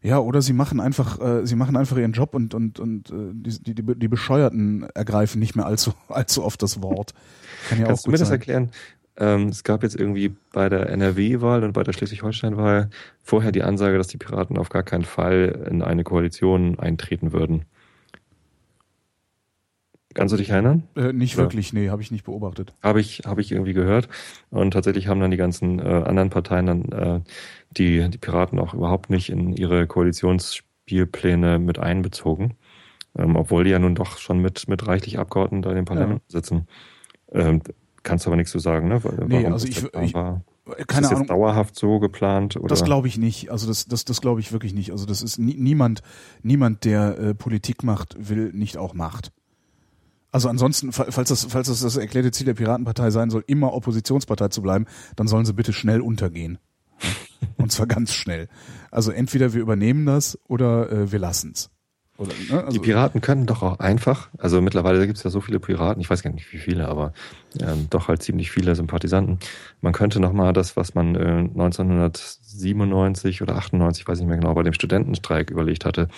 Ja, 0.05 0.18
oder 0.18 0.43
sie 0.43 0.53
machen 0.53 0.80
einfach, 0.80 1.18
äh, 1.18 1.47
sie 1.47 1.57
machen 1.57 1.78
einfach 1.78 1.97
ihren 1.97 2.12
Job 2.12 2.35
und 2.35 2.53
und 2.53 2.78
und 2.78 3.09
äh, 3.09 3.14
die, 3.32 3.74
die, 3.74 3.99
die 3.99 4.09
Bescheuerten 4.09 4.82
ergreifen 4.95 5.39
nicht 5.39 5.57
mehr 5.57 5.64
allzu 5.64 5.95
allzu 6.09 6.45
oft 6.45 6.62
das 6.62 6.82
Wort. 6.82 7.14
Kann 7.70 7.78
ja 7.78 7.87
Kannst 7.87 8.01
auch 8.01 8.05
du 8.05 8.11
gut 8.11 8.12
mir 8.12 8.18
das 8.18 8.28
sein. 8.28 8.35
erklären? 8.39 8.70
Ähm, 9.17 9.49
es 9.49 9.62
gab 9.62 9.83
jetzt 9.83 9.95
irgendwie 9.95 10.35
bei 10.53 10.69
der 10.69 10.89
NRW-Wahl 10.91 11.62
und 11.62 11.73
bei 11.73 11.85
der 11.85 11.93
Schleswig-Holstein-Wahl 11.93 12.91
vorher 13.23 13.53
die 13.53 13.62
Ansage, 13.62 13.97
dass 13.97 14.09
die 14.09 14.17
Piraten 14.19 14.59
auf 14.59 14.71
gar 14.71 14.83
keinen 14.83 15.05
Fall 15.05 15.67
in 15.71 15.83
eine 15.83 16.03
Koalition 16.03 16.79
eintreten 16.79 17.33
würden. 17.33 17.65
Kannst 20.15 20.33
du 20.33 20.37
dich 20.37 20.51
erinnern? 20.51 20.85
Äh, 20.97 21.12
nicht 21.12 21.35
Ja. 21.35 21.41
wirklich, 21.41 21.73
nee, 21.73 21.91
habe 21.91 22.01
ich 22.01 22.11
nicht 22.12 22.25
beobachtet. 22.25 22.73
Habe 22.83 23.01
ich, 23.01 23.23
habe 23.27 23.41
ich 23.41 23.51
irgendwie 23.51 23.73
gehört. 23.73 24.09
Und 24.51 24.71
tatsächlich 24.73 25.09
haben 25.09 25.21
dann 25.21 25.33
die 25.33 25.37
ganzen 25.37 25.81
äh, 25.81 25.83
anderen 25.83 26.31
Parteien 26.31 26.67
dann 26.67 26.93
äh, 26.93 27.21
die, 27.73 28.09
die 28.09 28.19
Piraten 28.19 28.59
auch 28.61 28.75
überhaupt 28.75 29.11
nicht 29.11 29.31
in 29.31 29.53
ihre 29.53 29.89
Koalitionsspielpläne 29.89 31.59
mit 31.59 31.81
einbezogen. 31.81 32.55
Ähm, 33.17 33.35
obwohl 33.37 33.65
die 33.65 33.71
ja 33.71 33.79
nun 33.81 33.97
doch 33.97 34.19
schon 34.19 34.41
mit, 34.41 34.69
mit 34.69 34.87
reichlich 34.87 35.19
Abgeordneten 35.19 35.62
da 35.62 35.71
in 35.71 35.77
den 35.77 35.85
Parlamenten 35.85 36.23
sitzen. 36.29 36.69
Ähm, 37.33 37.62
kannst 38.05 38.25
du 38.25 38.31
aber 38.31 38.37
nichts 38.37 38.53
zu 38.53 38.59
sagen, 38.61 38.87
ne? 38.89 39.03
Weil- 39.03 39.27
Nee, 39.27 39.39
warum 39.41 39.53
also 39.55 39.67
ich- 39.67 39.83
ich-. 39.83 40.15
Äh, 40.15 40.37
ist 40.79 40.89
Keine 40.89 41.03
das 41.03 41.13
Ahnung. 41.13 41.27
dauerhaft 41.27 41.77
so 41.77 41.99
geplant? 41.99 42.57
Oder? 42.57 42.69
Das 42.69 42.85
glaube 42.85 43.07
ich 43.09 43.19
nicht. 43.19 43.51
Also 43.51 43.67
das, 43.67 43.87
das, 43.87 44.05
das 44.07 44.21
glaube 44.23 44.41
ich 44.41 44.51
wirklich 44.53 44.73
nicht. 44.73 44.93
Also 44.93 45.05
das 45.05 45.21
ist 45.21 45.37
nie, 45.39 45.57
niemand, 45.57 46.01
niemand, 46.43 46.85
der 46.85 47.19
äh, 47.19 47.35
Politik 47.35 47.83
macht, 47.83 48.17
will 48.19 48.51
nicht 48.55 48.79
auch 48.79 48.95
Macht. 48.95 49.31
Also 50.31 50.49
ansonsten, 50.49 50.91
fa- 50.93 51.07
falls 51.11 51.29
das, 51.29 51.45
falls 51.45 51.69
das 51.69 51.81
das 51.81 51.97
erklärte 51.97 52.31
Ziel 52.33 52.47
der 52.47 52.55
Piratenpartei 52.55 53.11
sein 53.11 53.31
soll, 53.31 53.45
immer 53.47 53.73
Oppositionspartei 53.75 54.49
zu 54.49 54.63
bleiben, 54.63 54.87
dann 55.17 55.29
sollen 55.29 55.45
sie 55.45 55.53
bitte 55.53 55.73
schnell 55.73 56.01
untergehen. 56.01 56.59
Und 57.59 57.71
zwar 57.71 57.87
ganz 57.87 58.13
schnell. 58.15 58.49
Also 58.91 59.11
entweder 59.11 59.53
wir 59.53 59.61
übernehmen 59.61 60.07
das 60.07 60.39
oder 60.49 60.91
äh, 60.91 61.13
wir 61.13 61.19
lassen's. 61.19 61.71
Oder, 62.17 62.31
ne? 62.31 62.35
Die 62.49 62.53
also, 62.55 62.81
Piraten 62.81 63.21
können 63.21 63.45
doch 63.47 63.62
auch 63.62 63.81
einfach, 63.81 64.29
also 64.39 64.61
mittlerweile 64.61 65.05
gibt 65.07 65.19
es 65.19 65.25
ja 65.25 65.31
so 65.31 65.41
viele 65.41 65.59
Piraten, 65.59 66.01
ich 66.01 66.09
weiß 66.09 66.23
gar 66.23 66.31
nicht 66.33 66.53
wie 66.53 66.59
viele, 66.59 66.87
aber 66.87 67.12
ähm, 67.61 67.89
doch 67.91 68.07
halt 68.07 68.23
ziemlich 68.23 68.53
viele 68.53 68.77
Sympathisanten. 68.77 69.39
Man 69.81 69.93
könnte 69.93 70.21
nochmal 70.21 70.53
das, 70.53 70.77
was 70.77 70.95
man 70.95 71.17
äh, 71.17 71.49
1997 72.29 73.43
oder 73.43 73.57
98, 73.57 74.07
weiß 74.07 74.19
nicht 74.21 74.29
mehr 74.29 74.37
genau, 74.39 74.55
bei 74.55 74.62
dem 74.62 74.73
Studentenstreik 74.75 75.51
überlegt 75.51 75.85
hatte, 75.85 76.09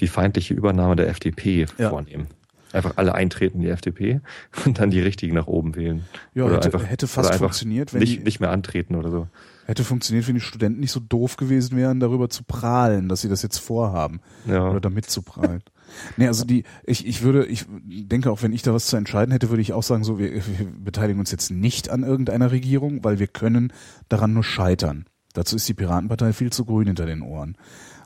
die 0.00 0.06
feindliche 0.08 0.54
Übernahme 0.54 0.96
der 0.96 1.08
FDP 1.08 1.66
Ja. 1.78 1.90
vornehmen. 1.90 2.26
Einfach 2.72 2.92
alle 2.96 3.14
eintreten 3.14 3.58
in 3.58 3.64
die 3.64 3.68
FDP 3.70 4.20
und 4.64 4.78
dann 4.78 4.90
die 4.90 5.00
richtigen 5.00 5.34
nach 5.34 5.46
oben 5.46 5.74
wählen. 5.76 6.04
ja, 6.34 6.44
oder 6.44 6.56
hätte, 6.56 6.66
einfach- 6.72 6.86
hätte 6.86 7.06
fast 7.06 7.26
oder 7.26 7.34
einfach 7.34 7.46
funktioniert, 7.46 7.92
wenn 7.92 8.00
Nicht, 8.00 8.20
die, 8.20 8.24
nicht 8.24 8.40
mehr 8.40 8.50
antreten 8.50 8.94
oder 8.96 9.10
so. 9.10 9.28
Hätte 9.66 9.84
funktioniert, 9.84 10.26
wenn 10.28 10.34
die 10.34 10.40
Studenten 10.40 10.80
nicht 10.80 10.92
so 10.92 11.00
doof 11.00 11.36
gewesen 11.36 11.76
wären, 11.76 12.00
darüber 12.00 12.28
zu 12.28 12.44
prahlen, 12.44 13.08
dass 13.08 13.20
sie 13.20 13.28
das 13.28 13.42
jetzt 13.42 13.58
vorhaben. 13.58 14.20
Ja. 14.46 14.68
oder 14.70 14.80
damit 14.80 15.08
zu 15.08 15.22
prahlen. 15.22 15.62
nee, 16.16 16.26
also 16.26 16.44
die, 16.44 16.64
ich, 16.84 17.06
ich 17.06 17.22
würde, 17.22 17.46
ich 17.46 17.66
denke 17.68 18.30
auch, 18.30 18.42
wenn 18.42 18.52
ich 18.52 18.62
da 18.62 18.72
was 18.72 18.86
zu 18.86 18.96
entscheiden 18.96 19.32
hätte, 19.32 19.50
würde 19.50 19.62
ich 19.62 19.72
auch 19.72 19.82
sagen, 19.82 20.04
so, 20.04 20.18
wir, 20.18 20.34
wir 20.34 20.66
beteiligen 20.78 21.20
uns 21.20 21.30
jetzt 21.30 21.50
nicht 21.50 21.90
an 21.90 22.02
irgendeiner 22.02 22.50
Regierung, 22.50 23.04
weil 23.04 23.18
wir 23.18 23.28
können 23.28 23.72
daran 24.08 24.32
nur 24.32 24.44
scheitern. 24.44 25.06
Dazu 25.32 25.56
ist 25.56 25.68
die 25.68 25.74
Piratenpartei 25.74 26.32
viel 26.32 26.52
zu 26.52 26.64
grün 26.64 26.86
hinter 26.86 27.06
den 27.06 27.22
Ohren. 27.22 27.56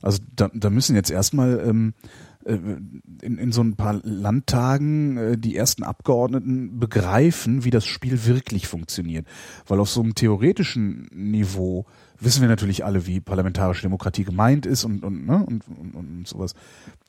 Also 0.02 0.18
da, 0.34 0.50
da 0.54 0.70
müssen 0.70 0.94
jetzt 0.94 1.10
erstmal 1.10 1.60
ähm, 1.66 1.94
äh, 2.04 2.08
in, 2.46 3.38
in 3.38 3.52
so 3.52 3.62
ein 3.62 3.74
paar 3.76 4.00
Landtagen 4.02 5.16
äh, 5.16 5.38
die 5.38 5.56
ersten 5.56 5.82
Abgeordneten 5.82 6.78
begreifen, 6.78 7.64
wie 7.64 7.70
das 7.70 7.84
Spiel 7.86 8.24
wirklich 8.26 8.68
funktioniert. 8.68 9.26
Weil 9.66 9.80
auf 9.80 9.90
so 9.90 10.02
einem 10.02 10.14
theoretischen 10.14 11.08
Niveau 11.12 11.86
wissen 12.20 12.40
wir 12.40 12.48
natürlich 12.48 12.84
alle, 12.84 13.06
wie 13.06 13.20
parlamentarische 13.20 13.82
Demokratie 13.82 14.24
gemeint 14.24 14.64
ist 14.66 14.84
und, 14.84 15.04
und, 15.04 15.26
ne, 15.26 15.44
und, 15.44 15.64
und, 15.68 15.94
und 15.94 16.28
sowas. 16.28 16.54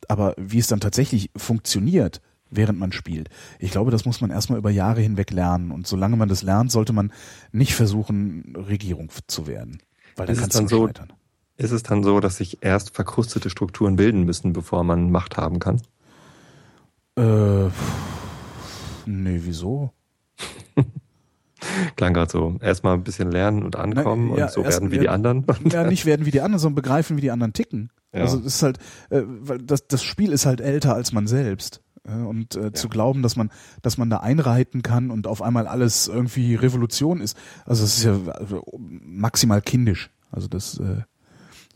Aber 0.08 0.34
wie 0.38 0.60
es 0.60 0.68
dann 0.68 0.80
tatsächlich 0.80 1.30
funktioniert, 1.36 2.22
während 2.50 2.80
man 2.80 2.92
spielt. 2.92 3.30
Ich 3.60 3.72
glaube, 3.72 3.92
das 3.92 4.06
muss 4.06 4.22
man 4.22 4.30
erstmal 4.32 4.58
über 4.60 4.72
Jahre 4.72 5.02
hinweg 5.02 5.32
lernen. 5.32 5.72
Und 5.72 5.86
solange 5.86 6.16
man 6.18 6.30
das 6.30 6.44
lernt, 6.44 6.72
sollte 6.72 6.94
man 6.94 7.12
nicht 7.52 7.74
versuchen, 7.76 8.56
Regierung 8.56 9.10
zu 9.28 9.48
werden. 9.48 9.80
Weil 10.16 10.28
dann 10.28 10.36
Ist 10.36 10.42
es 10.42 10.44
kannst 10.44 10.56
du 10.56 10.60
dann 10.62 10.68
so- 10.70 10.88
scheitern. 10.88 11.14
Ist 11.58 11.72
es 11.72 11.84
dann 11.84 12.04
so, 12.04 12.20
dass 12.20 12.38
sich 12.38 12.60
erst 12.62 12.96
verkrustete 12.96 13.50
Strukturen 13.50 13.96
bilden 13.96 14.24
müssen, 14.24 14.54
bevor 14.54 14.84
man 14.84 15.12
Macht 15.12 15.38
haben 15.38 15.60
kann? 15.60 15.82
Äh, 17.18 17.70
nee, 19.08 19.40
wieso? 19.44 19.92
Klang 21.96 22.14
gerade 22.14 22.32
so. 22.32 22.56
Erstmal 22.62 22.94
ein 22.94 23.04
bisschen 23.04 23.32
lernen 23.32 23.64
und 23.64 23.76
ankommen 23.76 24.30
Na, 24.32 24.38
ja, 24.38 24.46
und 24.46 24.52
so 24.52 24.64
werden 24.64 24.92
wie 24.92 24.98
ja, 24.98 25.02
die 25.02 25.10
anderen. 25.10 25.46
Ja, 25.66 25.84
nicht 25.90 26.06
werden 26.06 26.28
wie 26.28 26.32
die 26.32 26.42
anderen, 26.42 26.60
sondern 26.60 26.76
begreifen, 26.76 27.18
wie 27.18 27.22
die 27.22 27.32
anderen 27.32 27.54
ticken. 27.54 27.90
Ja. 28.14 28.22
Also 28.22 28.38
es 28.40 28.46
ist 28.46 28.64
halt, 28.64 28.78
äh, 29.10 29.24
weil 29.26 29.58
das, 29.58 29.88
das 29.88 30.04
Spiel 30.04 30.32
ist 30.32 30.46
halt 30.46 30.62
älter 30.62 30.94
als 30.94 31.12
man 31.12 31.26
selbst. 31.26 31.82
Äh, 32.04 32.12
Und 32.12 32.56
äh, 32.56 32.72
zu 32.72 32.88
glauben, 32.88 33.24
dass 33.24 33.36
man, 33.36 33.50
dass 33.82 33.98
man 33.98 34.12
da 34.12 34.18
einreiten 34.18 34.84
kann 34.84 35.10
und 35.10 35.26
auf 35.26 35.42
einmal 35.42 35.66
alles 35.66 36.08
irgendwie 36.08 36.54
Revolution 36.54 37.20
ist, 37.20 37.36
also 37.66 37.84
es 37.84 37.98
ist 37.98 38.04
ja 38.04 38.14
äh, 38.16 38.62
maximal 38.78 39.62
kindisch. 39.62 40.12
Also 40.32 40.48
das, 40.48 40.80
äh, 40.80 41.02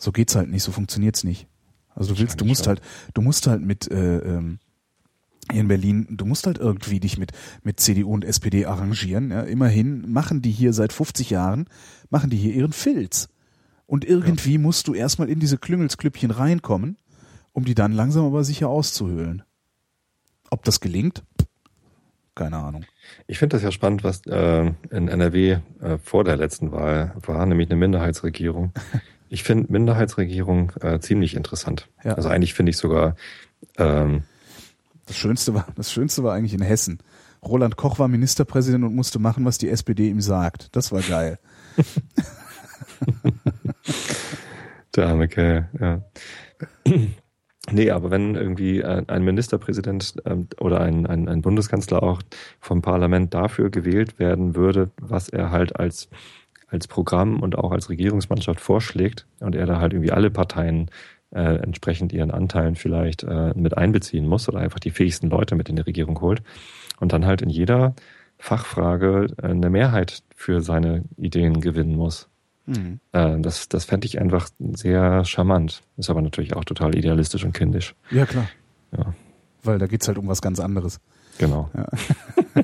so 0.01 0.11
geht's 0.11 0.35
halt 0.35 0.49
nicht, 0.49 0.63
so 0.63 0.71
funktioniert's 0.71 1.23
nicht. 1.23 1.47
Also 1.93 2.13
du 2.13 2.19
willst, 2.19 2.41
du 2.41 2.45
musst 2.45 2.67
halt, 2.67 2.81
du 3.13 3.21
musst 3.21 3.47
halt 3.47 3.61
mit 3.61 3.91
äh, 3.91 4.17
ähm, 4.17 4.59
hier 5.51 5.61
in 5.61 5.67
Berlin, 5.67 6.07
du 6.09 6.25
musst 6.25 6.47
halt 6.47 6.57
irgendwie 6.57 6.99
dich 6.99 7.17
mit, 7.17 7.31
mit 7.63 7.79
CDU 7.79 8.13
und 8.13 8.25
SPD 8.25 8.65
arrangieren. 8.65 9.31
Ja. 9.31 9.41
Immerhin 9.41 10.11
machen 10.11 10.41
die 10.41 10.51
hier 10.51 10.73
seit 10.73 10.93
50 10.93 11.29
Jahren, 11.29 11.67
machen 12.09 12.29
die 12.29 12.37
hier 12.37 12.53
ihren 12.53 12.73
Filz. 12.73 13.29
Und 13.85 14.05
irgendwie 14.05 14.57
musst 14.57 14.87
du 14.87 14.93
erstmal 14.93 15.29
in 15.29 15.39
diese 15.39 15.57
Klüngelsklüppchen 15.57 16.31
reinkommen, 16.31 16.97
um 17.51 17.65
die 17.65 17.75
dann 17.75 17.91
langsam 17.91 18.25
aber 18.25 18.43
sicher 18.43 18.69
auszuhöhlen. 18.69 19.43
Ob 20.49 20.63
das 20.63 20.79
gelingt? 20.79 21.23
Keine 22.33 22.57
Ahnung. 22.57 22.85
Ich 23.27 23.37
finde 23.37 23.57
das 23.57 23.63
ja 23.63 23.71
spannend, 23.71 24.03
was 24.03 24.25
äh, 24.25 24.71
in 24.89 25.09
NRW 25.09 25.57
äh, 25.81 25.97
vor 25.97 26.23
der 26.23 26.37
letzten 26.37 26.71
Wahl 26.71 27.13
war, 27.25 27.45
nämlich 27.45 27.69
eine 27.69 27.77
Minderheitsregierung. 27.77 28.71
Ich 29.31 29.43
finde 29.43 29.71
Minderheitsregierung 29.71 30.73
äh, 30.81 30.99
ziemlich 30.99 31.37
interessant. 31.37 31.87
Ja. 32.03 32.15
Also 32.15 32.27
eigentlich 32.27 32.53
finde 32.53 32.71
ich 32.71 32.77
sogar, 32.77 33.15
ähm, 33.77 34.23
Das 35.05 35.15
Schönste 35.15 35.53
war, 35.53 35.67
das 35.77 35.89
Schönste 35.89 36.21
war 36.23 36.33
eigentlich 36.33 36.53
in 36.53 36.61
Hessen. 36.61 36.99
Roland 37.41 37.77
Koch 37.77 37.97
war 37.97 38.09
Ministerpräsident 38.09 38.83
und 38.83 38.93
musste 38.93 39.19
machen, 39.19 39.45
was 39.45 39.57
die 39.57 39.69
SPD 39.69 40.09
ihm 40.09 40.19
sagt. 40.19 40.75
Das 40.75 40.91
war 40.91 41.01
geil. 41.01 41.39
der 44.97 45.07
arme 45.07 45.29
Kerl, 45.29 45.69
ja. 45.79 46.01
Nee, 47.71 47.91
aber 47.91 48.09
wenn 48.09 48.33
irgendwie 48.33 48.83
ein 48.83 49.07
ein 49.07 49.23
Ministerpräsident 49.23 50.15
ähm, 50.25 50.47
oder 50.59 50.81
ein, 50.81 51.05
ein, 51.05 51.29
ein 51.29 51.43
Bundeskanzler 51.43 52.01
auch 52.01 52.23
vom 52.59 52.81
Parlament 52.81 53.35
dafür 53.35 53.69
gewählt 53.69 54.17
werden 54.17 54.55
würde, 54.55 54.89
was 54.99 55.29
er 55.29 55.51
halt 55.51 55.75
als, 55.75 56.09
als 56.71 56.87
Programm 56.87 57.41
und 57.41 57.57
auch 57.57 57.71
als 57.71 57.89
Regierungsmannschaft 57.89 58.59
vorschlägt 58.59 59.27
und 59.39 59.55
er 59.55 59.65
da 59.65 59.79
halt 59.79 59.93
irgendwie 59.93 60.11
alle 60.11 60.31
Parteien 60.31 60.89
äh, 61.31 61.57
entsprechend 61.57 62.13
ihren 62.13 62.31
Anteilen 62.31 62.75
vielleicht 62.75 63.23
äh, 63.23 63.53
mit 63.55 63.77
einbeziehen 63.77 64.25
muss 64.25 64.47
oder 64.49 64.59
einfach 64.59 64.79
die 64.79 64.91
fähigsten 64.91 65.29
Leute 65.29 65.55
mit 65.55 65.69
in 65.69 65.75
die 65.75 65.81
Regierung 65.81 66.19
holt 66.21 66.41
und 66.99 67.13
dann 67.13 67.25
halt 67.25 67.41
in 67.41 67.49
jeder 67.49 67.93
Fachfrage 68.37 69.27
äh, 69.37 69.47
eine 69.47 69.69
Mehrheit 69.69 70.23
für 70.35 70.61
seine 70.61 71.03
Ideen 71.17 71.61
gewinnen 71.61 71.95
muss. 71.95 72.29
Mhm. 72.65 72.99
Äh, 73.11 73.39
das 73.39 73.67
das 73.67 73.85
fände 73.85 74.07
ich 74.07 74.19
einfach 74.19 74.49
sehr 74.59 75.25
charmant. 75.25 75.83
Ist 75.97 76.09
aber 76.09 76.21
natürlich 76.21 76.55
auch 76.55 76.63
total 76.63 76.95
idealistisch 76.95 77.43
und 77.43 77.53
kindisch. 77.53 77.95
Ja, 78.11 78.25
klar. 78.25 78.47
Ja. 78.97 79.13
Weil 79.63 79.77
da 79.77 79.87
geht's 79.87 80.07
halt 80.07 80.17
um 80.17 80.27
was 80.27 80.41
ganz 80.41 80.59
anderes. 80.59 80.99
Genau. 81.37 81.69
Ja. 81.75 81.87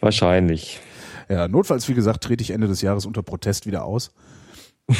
Wahrscheinlich. 0.00 0.80
Ja, 1.28 1.48
notfalls, 1.48 1.88
wie 1.88 1.94
gesagt, 1.94 2.24
trete 2.24 2.42
ich 2.42 2.50
Ende 2.50 2.68
des 2.68 2.82
Jahres 2.82 3.06
unter 3.06 3.22
Protest 3.22 3.66
wieder 3.66 3.84
aus. 3.84 4.12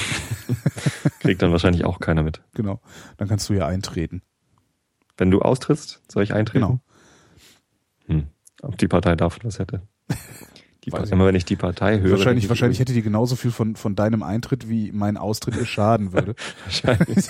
Kriegt 1.21 1.43
dann 1.43 1.53
wahrscheinlich 1.53 1.85
auch 1.85 2.01
keiner 2.01 2.23
mit. 2.23 2.43
Genau. 2.55 2.81
Dann 3.17 3.29
kannst 3.29 3.49
du 3.49 3.55
ja 3.55 3.67
eintreten. 3.67 4.23
Wenn 5.17 5.31
du 5.31 5.41
austrittst, 5.43 6.03
soll 6.11 6.23
ich 6.23 6.35
eintreten? 6.35 6.65
Genau. 6.67 6.81
Hm. 8.07 8.27
Ob 8.63 8.79
die 8.79 8.89
Partei 8.89 9.15
davon 9.17 9.45
was 9.45 9.59
hätte? 9.59 9.83
Die 10.85 10.93
Weiß 10.93 11.01
Partei, 11.01 11.15
immer 11.17 11.27
wenn 11.27 11.35
ich 11.35 11.47
die 11.47 11.57
Partei 11.57 12.01
höre. 12.01 12.11
wahrscheinlich 12.13 12.49
wahrscheinlich 12.51 12.79
hätte 12.79 12.93
die 12.93 13.01
genauso 13.01 13.37
viel 13.37 13.51
von, 13.51 13.75
von 13.77 13.95
deinem 13.95 14.23
Eintritt, 14.23 14.69
wie 14.69 14.93
mein 14.93 15.17
Austritt 15.17 15.57
ihr 15.57 15.65
schaden 15.65 16.13
würde. 16.13 16.35
wahrscheinlich. 16.65 17.29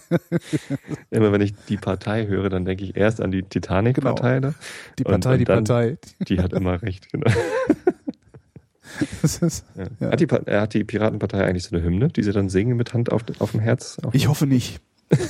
immer 1.10 1.32
wenn 1.32 1.40
ich 1.42 1.54
die 1.68 1.76
Partei 1.76 2.26
höre, 2.26 2.48
dann 2.48 2.64
denke 2.64 2.84
ich 2.84 2.96
erst 2.96 3.20
an 3.20 3.30
die 3.30 3.42
Titanic-Partei. 3.42 4.40
ne? 4.40 4.54
Die 4.98 5.04
Und- 5.04 5.12
Partei, 5.12 5.32
und 5.34 5.38
die 5.38 5.44
dann- 5.44 5.64
Partei. 5.64 5.98
Die 6.28 6.40
hat 6.40 6.52
immer 6.52 6.82
recht. 6.82 7.10
Genau. 7.12 7.30
Ist, 9.22 9.64
Ja. 9.76 9.84
Ja. 10.00 10.10
Hat, 10.12 10.20
die, 10.20 10.24
äh, 10.24 10.60
hat 10.60 10.74
die 10.74 10.84
Piratenpartei 10.84 11.44
eigentlich 11.44 11.64
so 11.64 11.74
eine 11.76 11.84
Hymne, 11.84 12.08
die 12.08 12.22
sie 12.22 12.32
dann 12.32 12.48
singen 12.48 12.76
mit 12.76 12.94
Hand 12.94 13.12
auf, 13.12 13.22
auf 13.38 13.50
dem 13.52 13.60
Herz? 13.60 13.98
Auf 14.02 14.14
ich 14.14 14.22
dem- 14.22 14.30
hoffe 14.30 14.46
nicht. 14.46 14.80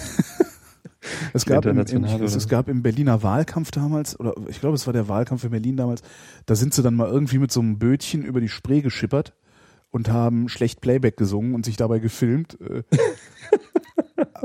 Es 1.32 1.44
gab, 1.46 1.64
im, 1.66 1.78
im, 1.78 2.04
es, 2.04 2.48
gab 2.48 2.68
im 2.68 2.82
Berliner 2.82 3.22
Wahlkampf 3.22 3.70
damals, 3.70 4.18
oder 4.18 4.34
ich 4.48 4.58
glaube, 4.58 4.74
es 4.74 4.86
war 4.86 4.92
der 4.92 5.06
Wahlkampf 5.08 5.44
in 5.44 5.50
Berlin 5.50 5.76
damals, 5.76 6.02
da 6.46 6.56
sind 6.56 6.74
sie 6.74 6.82
dann 6.82 6.96
mal 6.96 7.08
irgendwie 7.08 7.38
mit 7.38 7.52
so 7.52 7.60
einem 7.60 7.78
Bötchen 7.78 8.24
über 8.24 8.40
die 8.40 8.48
Spree 8.48 8.80
geschippert 8.80 9.32
und 9.92 10.08
haben 10.10 10.48
schlecht 10.48 10.80
Playback 10.80 11.16
gesungen 11.16 11.54
und 11.54 11.64
sich 11.64 11.76
dabei 11.76 12.00
gefilmt. 12.00 12.58
äh. 12.60 12.82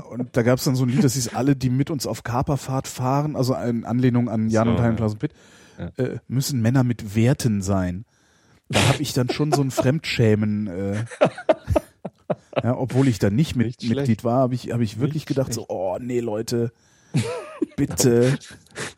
Und 0.09 0.35
da 0.35 0.41
gab 0.43 0.59
es 0.59 0.65
dann 0.65 0.75
so 0.75 0.83
ein 0.83 0.89
Lied, 0.89 1.03
das 1.03 1.13
hieß 1.13 1.29
Alle, 1.35 1.55
die 1.55 1.69
mit 1.69 1.89
uns 1.89 2.05
auf 2.05 2.23
Kaperfahrt 2.23 2.87
fahren, 2.87 3.35
also 3.37 3.55
in 3.55 3.85
Anlehnung 3.85 4.29
an 4.29 4.49
Jan 4.49 4.67
So, 4.67 4.71
und 4.73 4.81
Hein. 4.81 4.95
Klaus 4.97 5.13
und 5.13 5.19
Pitt, 5.19 5.33
Ja. 5.79 5.87
äh, 6.03 6.19
müssen 6.27 6.61
Männer 6.61 6.83
mit 6.83 7.15
Werten 7.15 7.61
sein. 7.61 8.05
Da 8.71 8.87
habe 8.87 9.01
ich 9.01 9.13
dann 9.13 9.29
schon 9.29 9.51
so 9.51 9.61
ein 9.61 9.71
Fremdschämen, 9.71 10.67
äh, 10.67 11.05
ja, 12.63 12.77
obwohl 12.77 13.07
ich 13.07 13.19
da 13.19 13.29
nicht, 13.29 13.55
mit, 13.55 13.67
Nicht 13.67 13.81
schlecht. 13.81 13.95
Mitglied 13.97 14.23
war, 14.23 14.39
habe 14.39 14.55
ich, 14.55 14.71
hab 14.71 14.81
ich 14.81 14.99
wirklich 14.99 15.13
Nicht 15.23 15.27
gedacht, 15.27 15.53
so, 15.53 15.65
oh 15.69 15.97
nee, 15.99 16.19
Leute, 16.19 16.71
bitte. 17.75 18.37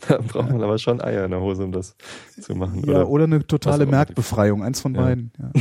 Da 0.07 0.17
braucht 0.19 0.51
man 0.51 0.61
aber 0.61 0.77
schon 0.77 1.01
Eier 1.01 1.25
in 1.25 1.31
der 1.31 1.41
Hose, 1.41 1.63
um 1.63 1.71
das 1.71 1.95
zu 2.39 2.53
machen. 2.55 2.83
ja, 2.85 2.93
oder? 2.97 3.09
oder 3.09 3.23
eine 3.25 3.45
totale. 3.45 3.85
Merkbefreiung, 3.85 4.63
eins 4.63 4.81
von 4.81 4.93
Ja. 4.95 5.01
beiden. 5.01 5.31
Ja. 5.37 5.51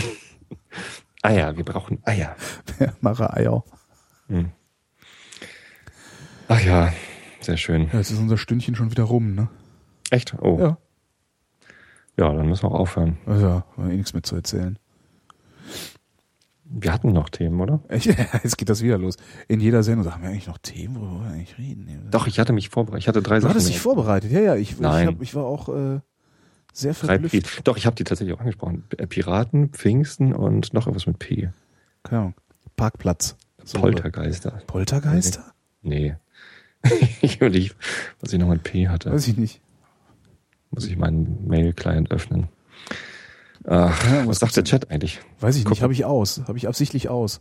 Eier, 1.23 1.57
wir 1.57 1.65
brauchen 1.65 2.01
Eier. 2.05 2.35
Mache 3.01 3.33
Eier. 3.33 3.65
Hm. 4.29 4.51
Ach 6.49 6.61
ja, 6.61 6.93
sehr 7.41 7.57
schön. 7.57 7.89
Ja, 7.93 7.99
jetzt 7.99 8.11
ist 8.11 8.19
unser 8.19 8.37
Stündchen 8.37 8.75
schon 8.75 8.91
wieder 8.91 9.05
rum, 9.05 9.35
ne? 9.35 9.49
Echt? 10.11 10.35
Oh. 10.41 10.59
Ja. 10.61 10.79
Ja, 12.19 12.33
dann 12.33 12.49
müssen 12.49 12.65
wir 12.65 12.71
auch 12.73 12.81
aufhören. 12.81 13.19
also 13.27 13.47
ja, 13.47 13.65
war 13.77 13.91
eh 13.91 13.97
nichts 13.97 14.13
mehr 14.13 14.23
zu 14.23 14.35
erzählen. 14.37 14.79
Wir 16.65 16.93
hatten 16.93 17.13
noch 17.13 17.29
Themen, 17.29 17.61
oder? 17.61 17.81
Ich, 17.91 18.07
jetzt 18.07 18.57
geht 18.57 18.69
das 18.69 18.83
wieder 18.83 18.99
los. 18.99 19.17
In 19.49 19.61
jeder 19.61 19.83
Sendung 19.83 20.05
sagen 20.05 20.23
wir 20.23 20.31
eigentlich 20.31 20.47
noch 20.47 20.59
Themen, 20.59 20.97
worüber 21.01 21.25
wir 21.25 21.31
eigentlich 21.33 21.59
reden? 21.59 22.09
Doch, 22.11 22.27
ich 22.27 22.39
hatte 22.39 22.53
mich 22.53 22.69
vorbereitet. 22.71 23.03
Ich 23.05 23.09
hatte 23.09 23.23
drei 23.23 23.37
Du 23.37 23.43
Sachen. 23.43 23.51
hattest 23.51 23.69
dich 23.69 23.81
vorbereitet, 23.81 24.31
ja, 24.33 24.41
ja. 24.41 24.55
Ich, 24.57 24.73
ich, 24.73 24.81
Nein. 24.81 25.07
hab, 25.09 25.21
ich 25.23 25.35
war 25.35 25.45
auch 25.45 25.69
äh, 25.69 26.01
sehr 26.73 26.95
verblüfft. 26.95 27.67
Doch, 27.69 27.77
ich 27.77 27.85
habe 27.87 27.97
die 27.97 28.05
tatsächlich 28.05 28.35
auch 28.35 28.41
angesprochen. 28.41 28.85
P- 28.89 29.07
Piraten, 29.07 29.69
Pfingsten 29.71 30.33
und 30.33 30.73
noch 30.73 30.87
irgendwas 30.87 31.07
mit 31.07 31.19
P. 31.19 31.51
Keine 32.03 32.21
Ahnung. 32.21 32.35
Parkplatz. 32.77 33.37
So, 33.65 33.79
Poltergeister. 33.79 34.63
Poltergeister? 34.67 35.53
Nee. 35.83 36.17
ich 37.21 37.37
überlege, 37.37 37.75
was 38.21 38.33
ich 38.33 38.39
noch 38.41 38.49
mit 38.49 38.63
P 38.63 38.89
hatte. 38.89 39.13
Weiß 39.13 39.29
ich 39.29 39.37
nicht. 39.37 39.61
Muss 40.73 40.87
ich 40.87 40.97
meinen 40.97 41.47
Mail-Client 41.47 42.11
öffnen. 42.11 42.49
Ach, 43.65 44.05
Ja, 44.11 44.21
was 44.23 44.29
was 44.29 44.39
sagt 44.41 44.57
der 44.57 44.65
Chat 44.65 44.91
eigentlich? 44.91 45.21
Weiß 45.41 45.57
ich 45.57 45.65
Guck. 45.65 45.71
nicht. 45.73 45.83
Habe 45.83 45.93
ich 45.93 46.05
aus. 46.05 46.43
Habe 46.49 46.59
ich 46.59 46.67
absichtlich 46.67 47.09
aus. 47.09 47.41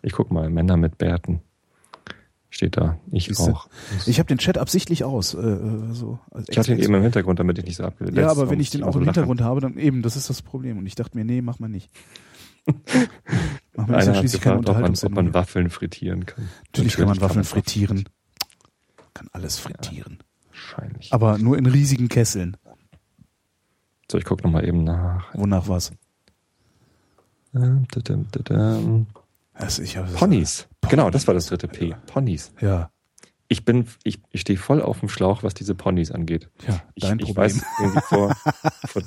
Ich 0.00 0.12
guck 0.12 0.30
mal, 0.30 0.48
Männer 0.48 0.76
mit 0.76 0.96
Bärten. 0.96 1.40
Steht 2.50 2.78
da. 2.78 2.98
Ich 3.12 3.26
Siehste? 3.26 3.52
auch. 3.52 3.68
Ich 4.06 4.18
habe 4.18 4.26
den 4.26 4.38
Chat 4.38 4.56
absichtlich 4.56 5.04
aus. 5.04 5.34
Äh, 5.34 5.38
äh, 5.40 5.92
so, 5.92 6.18
Ich 6.48 6.56
hatte 6.56 6.72
ihn 6.72 6.78
eben 6.78 6.94
im 6.94 7.02
Hintergrund, 7.02 7.38
damit 7.38 7.58
ich 7.58 7.64
nicht 7.66 7.76
so 7.76 7.84
abgebildet 7.84 8.22
Ja, 8.22 8.30
aber 8.30 8.48
wenn 8.48 8.58
ich 8.58 8.70
den 8.70 8.84
auch 8.84 8.96
im 8.96 9.04
Hintergrund 9.04 9.42
habe, 9.42 9.60
dann 9.60 9.76
eben, 9.76 10.00
das 10.00 10.16
ist 10.16 10.30
das 10.30 10.40
Problem. 10.40 10.78
Und 10.78 10.86
ich 10.86 10.94
dachte 10.94 11.18
mir, 11.18 11.24
nee, 11.24 11.42
mach 11.42 11.58
mal 11.58 11.68
nicht. 11.68 11.90
mach 13.76 13.86
mal 13.88 13.96
Einer 13.96 14.16
hat 14.16 14.22
gefragt, 14.22 14.68
ob 14.68 14.80
man, 14.80 14.94
ob 14.94 15.12
man 15.12 15.34
Waffeln 15.34 15.68
frittieren 15.68 16.24
kann. 16.24 16.48
Natürlich 16.68 16.96
kann 16.96 17.08
man 17.08 17.20
Waffeln 17.20 17.38
man 17.40 17.44
frittieren. 17.44 18.08
Kann 19.12 19.28
alles 19.32 19.58
frittieren. 19.58 20.18
Wahrscheinlich. 20.48 21.12
Aber 21.12 21.36
nur 21.38 21.58
in 21.58 21.66
riesigen 21.66 22.08
Kesseln. 22.08 22.56
So, 24.10 24.18
ich 24.18 24.24
gucke 24.24 24.42
nochmal 24.42 24.66
eben 24.66 24.84
nach. 24.84 25.34
Wonach 25.34 25.68
was? 25.68 25.92
Also 29.52 29.82
ich 29.82 29.96
hab, 29.96 30.12
Ponys. 30.14 30.68
Genau, 30.88 31.10
das 31.10 31.26
war 31.26 31.34
das 31.34 31.46
dritte 31.46 31.68
P. 31.68 31.94
Ponys. 32.06 32.52
Ja. 32.60 32.90
ich 33.48 33.64
bin, 33.64 33.86
ich, 34.04 34.20
ich 34.30 34.42
stehe 34.42 34.58
voll 34.58 34.82
auf 34.82 35.00
dem 35.00 35.08
Schlauch, 35.08 35.42
was 35.42 35.54
diese 35.54 35.74
Ponys 35.74 36.12
angeht. 36.12 36.48
Ja, 36.66 36.80
dein 36.96 37.18
ich, 37.18 37.28
ich 37.28 37.34
Problem. 37.34 37.36
weiß, 37.36 38.02
vor, 38.04 38.36
vor, 38.86 39.02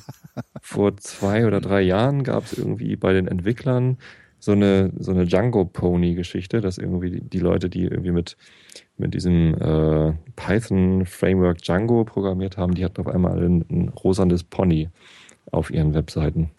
vor 0.61 0.97
zwei 0.97 1.45
oder 1.45 1.61
drei 1.61 1.81
Jahren 1.81 2.23
gab 2.23 2.45
es 2.45 2.53
irgendwie 2.53 2.95
bei 2.95 3.13
den 3.13 3.27
Entwicklern 3.27 3.97
so 4.41 4.53
eine, 4.53 4.91
so 4.97 5.11
eine 5.11 5.25
Django-Pony-Geschichte, 5.27 6.61
dass 6.61 6.79
irgendwie 6.79 7.11
die, 7.11 7.21
die 7.21 7.39
Leute, 7.39 7.69
die 7.69 7.83
irgendwie 7.83 8.11
mit, 8.11 8.37
mit 8.97 9.13
diesem 9.13 9.53
äh, 9.53 10.13
Python-Framework 10.35 11.61
Django 11.61 12.03
programmiert 12.05 12.57
haben, 12.57 12.73
die 12.73 12.83
hatten 12.83 12.99
auf 13.01 13.07
einmal 13.07 13.37
ein, 13.41 13.63
ein 13.69 13.89
rosanes 13.89 14.43
Pony 14.43 14.89
auf 15.51 15.69
ihren 15.69 15.93
Webseiten. 15.93 16.49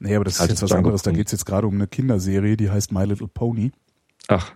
Nee, 0.00 0.16
aber 0.16 0.24
das 0.24 0.40
ist 0.40 0.48
jetzt 0.50 0.62
was 0.62 0.70
Django 0.70 0.88
anderes. 0.88 1.02
Da 1.02 1.10
Pony. 1.10 1.18
geht's 1.20 1.30
jetzt 1.32 1.44
gerade 1.46 1.68
um 1.68 1.74
eine 1.74 1.86
Kinderserie, 1.86 2.56
die 2.56 2.70
heißt 2.70 2.90
My 2.92 3.04
Little 3.04 3.28
Pony. 3.28 3.70
Ach, 4.26 4.52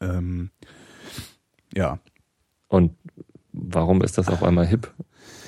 Ähm, 0.00 0.50
ja. 1.74 1.98
und 2.68 2.92
warum 3.52 4.02
ist 4.02 4.18
das 4.18 4.28
auf 4.28 4.42
einmal 4.42 4.66
hip? 4.66 4.92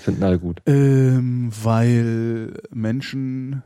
Finden 0.00 0.22
alle 0.22 0.38
gut. 0.38 0.62
Ähm, 0.66 1.50
weil 1.62 2.54
Menschen, 2.72 3.62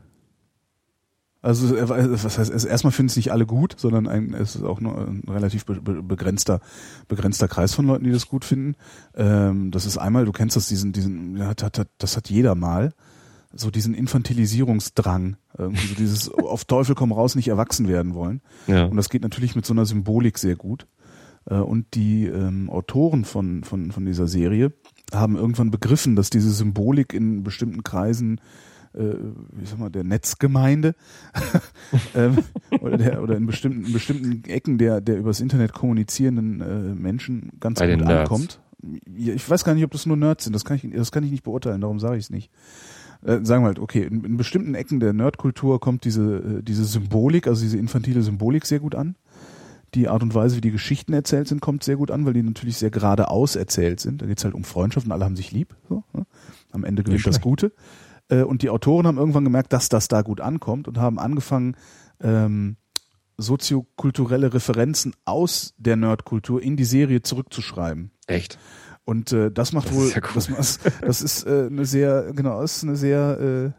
also 1.41 1.75
was 1.75 2.37
heißt, 2.37 2.51
es- 2.53 2.65
erstmal 2.65 2.91
finden 2.91 3.09
es 3.09 3.15
nicht 3.15 3.31
alle 3.31 3.45
gut, 3.45 3.75
sondern 3.77 4.07
ein, 4.07 4.33
es 4.33 4.55
ist 4.55 4.63
auch 4.63 4.79
nur 4.79 4.97
ein 5.07 5.23
relativ 5.27 5.65
be 5.65 5.81
be 5.81 6.03
begrenzter, 6.03 6.59
begrenzter 7.07 7.47
Kreis 7.47 7.73
von 7.73 7.87
Leuten, 7.87 8.03
die 8.03 8.11
das 8.11 8.27
gut 8.27 8.45
finden. 8.45 8.75
Ähm, 9.15 9.71
das 9.71 9.85
ist 9.85 9.97
einmal, 9.97 10.25
du 10.25 10.31
kennst 10.31 10.55
das, 10.55 10.67
diesen, 10.67 10.91
diesen, 10.93 11.37
ja, 11.37 11.47
hat, 11.47 11.63
hat, 11.63 11.87
das 11.97 12.15
hat 12.15 12.29
jeder 12.29 12.53
mal, 12.55 12.93
so 13.53 13.69
diesen 13.71 13.93
Infantilisierungsdrang, 14.45 15.37
irgendwie 15.57 15.87
so 15.87 15.95
dieses 15.95 16.29
auf 16.33 16.65
Teufel 16.65 16.95
komm 16.95 17.11
raus 17.11 17.35
nicht 17.35 17.47
erwachsen 17.47 17.87
werden 17.87 18.13
wollen. 18.13 18.41
Ja. 18.67 18.85
Und 18.85 18.97
das 18.97 19.09
geht 19.09 19.23
natürlich 19.23 19.55
mit 19.55 19.65
so 19.65 19.73
einer 19.73 19.85
Symbolik 19.85 20.37
sehr 20.37 20.55
gut. 20.55 20.87
Äh, 21.49 21.55
Und 21.55 21.95
die 21.95 22.25
ähm, 22.27 22.69
Autoren 22.69 23.25
von, 23.25 23.63
von, 23.63 23.91
von 23.91 24.05
dieser 24.05 24.27
Serie 24.27 24.73
haben 25.13 25.35
irgendwann 25.35 25.71
begriffen, 25.71 26.15
dass 26.15 26.29
diese 26.29 26.51
Symbolik 26.51 27.13
in 27.13 27.43
bestimmten 27.43 27.83
Kreisen, 27.83 28.39
äh, 28.93 29.15
wie 29.53 29.65
sag 29.65 29.79
mal, 29.79 29.89
der 29.89 30.03
Netzgemeinde 30.03 30.95
ähm, 32.15 32.39
oder, 32.81 32.97
der, 32.97 33.23
oder 33.23 33.37
in 33.37 33.45
bestimmten, 33.45 33.85
in 33.85 33.93
bestimmten 33.93 34.49
Ecken 34.49 34.77
der, 34.77 35.01
der 35.01 35.17
übers 35.17 35.39
Internet 35.39 35.73
kommunizierenden 35.73 36.61
äh, 36.61 36.95
Menschen 36.95 37.51
ganz 37.59 37.79
Bei 37.79 37.95
gut 37.95 38.05
ankommt. 38.05 38.59
Ich 39.15 39.47
weiß 39.47 39.63
gar 39.63 39.75
nicht, 39.75 39.83
ob 39.83 39.91
das 39.91 40.05
nur 40.05 40.17
Nerds 40.17 40.43
sind, 40.43 40.53
das 40.53 40.65
kann 40.65 40.77
ich, 40.77 40.89
das 40.91 41.11
kann 41.11 41.23
ich 41.23 41.31
nicht 41.31 41.43
beurteilen, 41.43 41.81
darum 41.81 41.99
sage 41.99 42.17
ich 42.17 42.25
es 42.25 42.29
nicht. 42.29 42.51
Äh, 43.23 43.39
sagen 43.43 43.63
wir 43.63 43.67
halt, 43.67 43.79
okay, 43.79 44.03
in, 44.03 44.23
in 44.23 44.37
bestimmten 44.37 44.73
Ecken 44.73 44.99
der 44.99 45.13
Nerdkultur 45.13 45.79
kommt 45.79 46.05
diese, 46.05 46.37
äh, 46.37 46.63
diese 46.63 46.85
Symbolik, 46.85 47.47
also 47.47 47.61
diese 47.61 47.77
infantile 47.77 48.23
Symbolik 48.23 48.65
sehr 48.65 48.79
gut 48.79 48.95
an. 48.95 49.15
Die 49.93 50.07
Art 50.07 50.23
und 50.23 50.33
Weise, 50.33 50.55
wie 50.55 50.61
die 50.61 50.71
Geschichten 50.71 51.13
erzählt 51.13 51.47
sind, 51.49 51.61
kommt 51.61 51.83
sehr 51.83 51.97
gut 51.97 52.11
an, 52.11 52.25
weil 52.25 52.33
die 52.33 52.41
natürlich 52.41 52.77
sehr 52.77 52.91
geradeaus 52.91 53.57
erzählt 53.57 53.99
sind. 53.99 54.21
Da 54.21 54.25
geht's 54.25 54.43
halt 54.43 54.53
um 54.53 54.63
Freundschaft 54.63 55.05
und 55.05 55.11
alle 55.11 55.25
haben 55.25 55.35
sich 55.35 55.51
lieb. 55.51 55.75
So, 55.89 56.03
ne? 56.13 56.25
Am 56.71 56.85
Ende 56.85 57.03
gewinnt 57.03 57.27
das. 57.27 57.41
Gute. 57.41 57.73
Äh, 58.31 58.43
und 58.43 58.63
die 58.63 58.69
Autoren 58.69 59.05
haben 59.05 59.17
irgendwann 59.17 59.43
gemerkt, 59.43 59.73
dass 59.73 59.89
das 59.89 60.07
da 60.07 60.23
gut 60.23 60.41
ankommt 60.41 60.87
und 60.87 60.97
haben 60.97 61.19
angefangen, 61.19 61.75
ähm, 62.21 62.77
soziokulturelle 63.37 64.53
Referenzen 64.53 65.13
aus 65.25 65.73
der 65.77 65.95
Nerdkultur 65.95 66.61
in 66.61 66.77
die 66.77 66.85
Serie 66.85 67.21
zurückzuschreiben. 67.21 68.11
Echt? 68.27 68.57
Und 69.03 69.31
äh, 69.31 69.51
das 69.51 69.73
macht 69.73 69.89
Das 69.89 69.95
wohl, 69.95 70.07
ist 70.07 70.15
ja 70.15 70.21
cool. 70.23 70.43
das, 70.55 70.79
das, 71.01 71.21
ist 71.21 71.45
äh, 71.45 71.67
eine 71.67 71.85
sehr, 71.85 72.31
genau, 72.33 72.61
das 72.61 72.77
ist 72.77 72.83
eine 72.83 72.95
sehr 72.95 73.73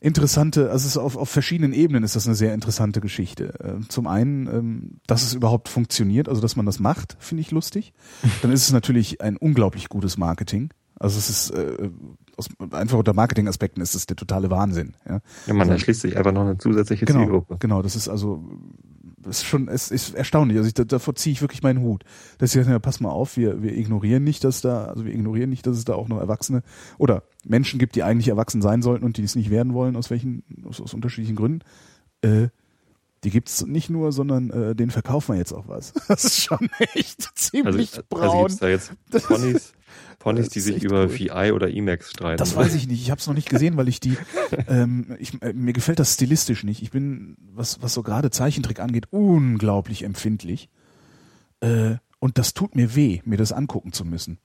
äh, 0.00 0.04
interessante, 0.04 0.70
also 0.70 0.84
es 0.86 0.92
ist 0.92 0.96
auf, 0.98 1.16
auf 1.16 1.30
verschiedenen 1.30 1.72
Ebenen 1.72 2.02
ist 2.02 2.16
das 2.16 2.26
eine 2.26 2.34
sehr 2.34 2.52
interessante 2.52 3.00
Geschichte. 3.00 3.54
Äh, 3.60 3.88
zum 3.88 4.08
einen, 4.08 4.46
ähm, 4.48 5.00
dass 5.06 5.22
es 5.22 5.34
überhaupt 5.34 5.68
funktioniert, 5.68 6.28
also 6.28 6.42
dass 6.42 6.56
man 6.56 6.66
das 6.66 6.80
macht, 6.80 7.16
finde 7.20 7.42
ich 7.42 7.52
lustig. 7.52 7.92
Dann 8.42 8.50
ist 8.50 8.64
es 8.64 8.72
natürlich 8.72 9.20
ein 9.20 9.36
unglaublich 9.36 9.88
gutes 9.88 10.18
Marketing. 10.18 10.70
Also 10.98 11.18
es 11.18 11.30
ist 11.30 11.50
äh, 11.50 11.90
aus, 12.36 12.48
einfach 12.72 12.98
unter 12.98 13.12
Marketingaspekten 13.14 13.82
ist 13.82 13.94
es 13.94 14.06
der 14.06 14.16
totale 14.16 14.50
Wahnsinn. 14.50 14.96
Ja. 15.08 15.20
Ja, 15.46 15.54
man, 15.54 15.68
da 15.68 15.78
schließt 15.78 16.00
sich 16.02 16.16
einfach 16.16 16.32
noch 16.32 16.42
eine 16.42 16.58
zusätzliche 16.58 17.04
Genau, 17.06 17.20
Zielgruppe. 17.20 17.56
genau, 17.60 17.82
das 17.82 17.96
ist 17.96 18.08
also 18.08 18.44
das 19.18 19.38
ist 19.38 19.44
schon, 19.46 19.68
es 19.68 19.90
ist 19.90 20.14
erstaunlich. 20.14 20.58
Also 20.58 20.66
ich, 20.68 20.74
da- 20.74 20.84
davor 20.84 21.14
ziehe 21.14 21.32
ich 21.32 21.40
wirklich 21.40 21.62
meinen 21.62 21.80
Hut. 21.80 22.04
Dass 22.36 22.52
sie 22.52 22.58
sagen, 22.58 22.72
ja, 22.72 22.78
pass 22.78 23.00
mal 23.00 23.08
auf, 23.08 23.38
wir, 23.38 23.62
wir 23.62 23.74
ignorieren 23.74 24.22
nicht, 24.22 24.44
dass 24.44 24.60
da, 24.60 24.84
also 24.84 25.06
wir 25.06 25.14
ignorieren 25.14 25.48
nicht, 25.48 25.66
dass 25.66 25.78
es 25.78 25.84
da 25.86 25.94
auch 25.94 26.08
noch 26.08 26.18
Erwachsene 26.20 26.62
oder 26.98 27.22
Menschen 27.42 27.78
gibt, 27.78 27.96
die 27.96 28.02
eigentlich 28.02 28.28
erwachsen 28.28 28.60
sein 28.60 28.82
sollten 28.82 29.02
und 29.04 29.16
die 29.16 29.22
es 29.22 29.34
nicht 29.34 29.48
werden 29.48 29.72
wollen, 29.72 29.96
aus 29.96 30.10
welchen, 30.10 30.42
aus, 30.68 30.78
aus 30.78 30.92
unterschiedlichen 30.92 31.36
Gründen. 31.36 31.60
Äh, 32.20 32.48
die 33.24 33.30
gibt's 33.30 33.64
nicht 33.64 33.88
nur, 33.88 34.12
sondern 34.12 34.50
äh, 34.50 34.74
den 34.74 34.90
verkaufen 34.90 35.32
wir 35.32 35.38
jetzt 35.38 35.54
auch 35.54 35.68
was. 35.68 35.94
Das 36.08 36.24
ist 36.26 36.42
schon 36.42 36.68
echt 36.92 37.20
Also, 37.20 37.30
ziemlich 37.34 37.92
also 37.96 38.02
braun. 38.10 38.40
gibt's 38.48 38.56
da 38.60 38.68
jetzt 38.68 38.92
Das- 39.10 39.22
Ponys, 39.26 39.72
Ponys, 40.24 40.48
die 40.48 40.60
sich 40.60 40.82
über 40.82 41.02
cool. 41.04 41.18
VI 41.18 41.52
oder 41.52 41.68
Emacs 41.70 42.10
streiten. 42.10 42.38
Das 42.38 42.56
weiß 42.56 42.74
ich 42.74 42.88
nicht. 42.88 43.00
Ich 43.02 43.10
habe 43.10 43.20
es 43.20 43.26
noch 43.26 43.34
nicht 43.34 43.48
gesehen, 43.48 43.76
weil 43.76 43.88
ich 43.88 44.00
die. 44.00 44.16
Ähm, 44.68 45.16
ich, 45.18 45.42
äh, 45.42 45.52
mir 45.52 45.72
gefällt 45.72 45.98
das 45.98 46.14
stilistisch 46.14 46.62
nicht. 46.64 46.80
Ich 46.82 46.90
bin, 46.92 47.36
was 47.54 47.82
was 47.82 47.92
so 47.92 48.02
gerade 48.02 48.30
Zeichentrick 48.30 48.78
angeht, 48.80 49.06
unglaublich 49.10 50.04
empfindlich. 50.04 50.68
Äh, 51.60 51.96
und 52.20 52.38
das 52.38 52.54
tut 52.54 52.74
mir 52.76 52.94
weh, 52.94 53.20
mir 53.24 53.36
das 53.36 53.52
angucken 53.52 53.92
zu 53.92 54.04
müssen. 54.04 54.38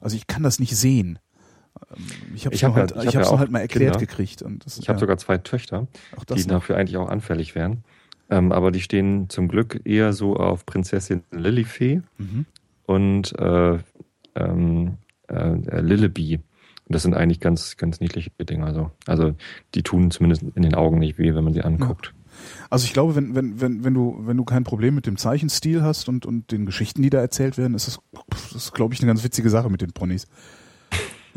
Also 0.00 0.16
ich 0.16 0.26
kann 0.28 0.42
das 0.44 0.58
nicht 0.60 0.76
sehen. 0.76 1.18
Ähm, 1.94 2.04
Ich 2.34 2.46
habe 2.46 2.54
es 2.54 2.62
hab 2.62 2.70
nur, 2.76 2.78
ja- 2.86 2.94
halt, 2.94 3.02
ich 3.02 3.10
ich 3.10 3.16
hab 3.16 3.24
ja 3.24 3.38
halt 3.38 3.50
mal 3.50 3.58
erklärt 3.60 3.94
Kinder. 3.94 4.06
gekriegt. 4.06 4.42
Und 4.42 4.64
das, 4.64 4.78
Ich 4.78 4.88
habe 4.88 4.96
ja, 4.96 5.00
sogar 5.00 5.18
zwei 5.18 5.38
Töchter, 5.38 5.88
die 6.30 6.40
noch. 6.42 6.46
dafür 6.46 6.76
eigentlich 6.76 6.96
auch 6.96 7.08
anfällig 7.08 7.54
wären. 7.54 7.82
Ähm, 8.30 8.52
aber 8.52 8.70
die 8.70 8.80
stehen 8.80 9.28
zum 9.28 9.48
Glück 9.48 9.80
eher 9.84 10.12
so 10.12 10.36
auf 10.36 10.64
Prinzessin 10.66 11.22
Lilifee 11.32 12.02
Mhm. 12.18 12.46
und 12.86 13.36
äh, 13.38 13.78
ähm, 14.36 14.98
äh, 15.28 15.80
Lillebee. 15.80 16.36
Und 16.36 16.94
das 16.94 17.02
sind 17.02 17.14
eigentlich 17.14 17.40
ganz, 17.40 17.76
ganz 17.76 18.00
niedliche 18.00 18.30
Dinge. 18.40 18.64
Also, 18.64 18.90
also 19.06 19.34
die 19.74 19.82
tun 19.82 20.10
zumindest 20.10 20.42
in 20.42 20.62
den 20.62 20.74
Augen 20.74 20.98
nicht 20.98 21.18
weh, 21.18 21.34
wenn 21.34 21.44
man 21.44 21.52
sie 21.52 21.62
anguckt. 21.62 22.14
Also 22.70 22.84
ich 22.84 22.92
glaube, 22.92 23.14
wenn, 23.14 23.34
wenn, 23.34 23.60
wenn, 23.60 23.84
wenn 23.84 23.94
du, 23.94 24.16
wenn 24.20 24.36
du 24.36 24.44
kein 24.44 24.64
Problem 24.64 24.94
mit 24.94 25.06
dem 25.06 25.16
Zeichenstil 25.16 25.82
hast 25.82 26.08
und, 26.08 26.24
und 26.24 26.50
den 26.52 26.66
Geschichten, 26.66 27.02
die 27.02 27.10
da 27.10 27.18
erzählt 27.20 27.58
werden, 27.58 27.74
ist 27.74 27.88
das, 27.88 27.98
das 28.28 28.52
ist, 28.52 28.74
glaube 28.74 28.94
ich, 28.94 29.00
eine 29.00 29.08
ganz 29.08 29.24
witzige 29.24 29.50
Sache 29.50 29.70
mit 29.70 29.80
den 29.80 29.92
Ponys. 29.92 30.26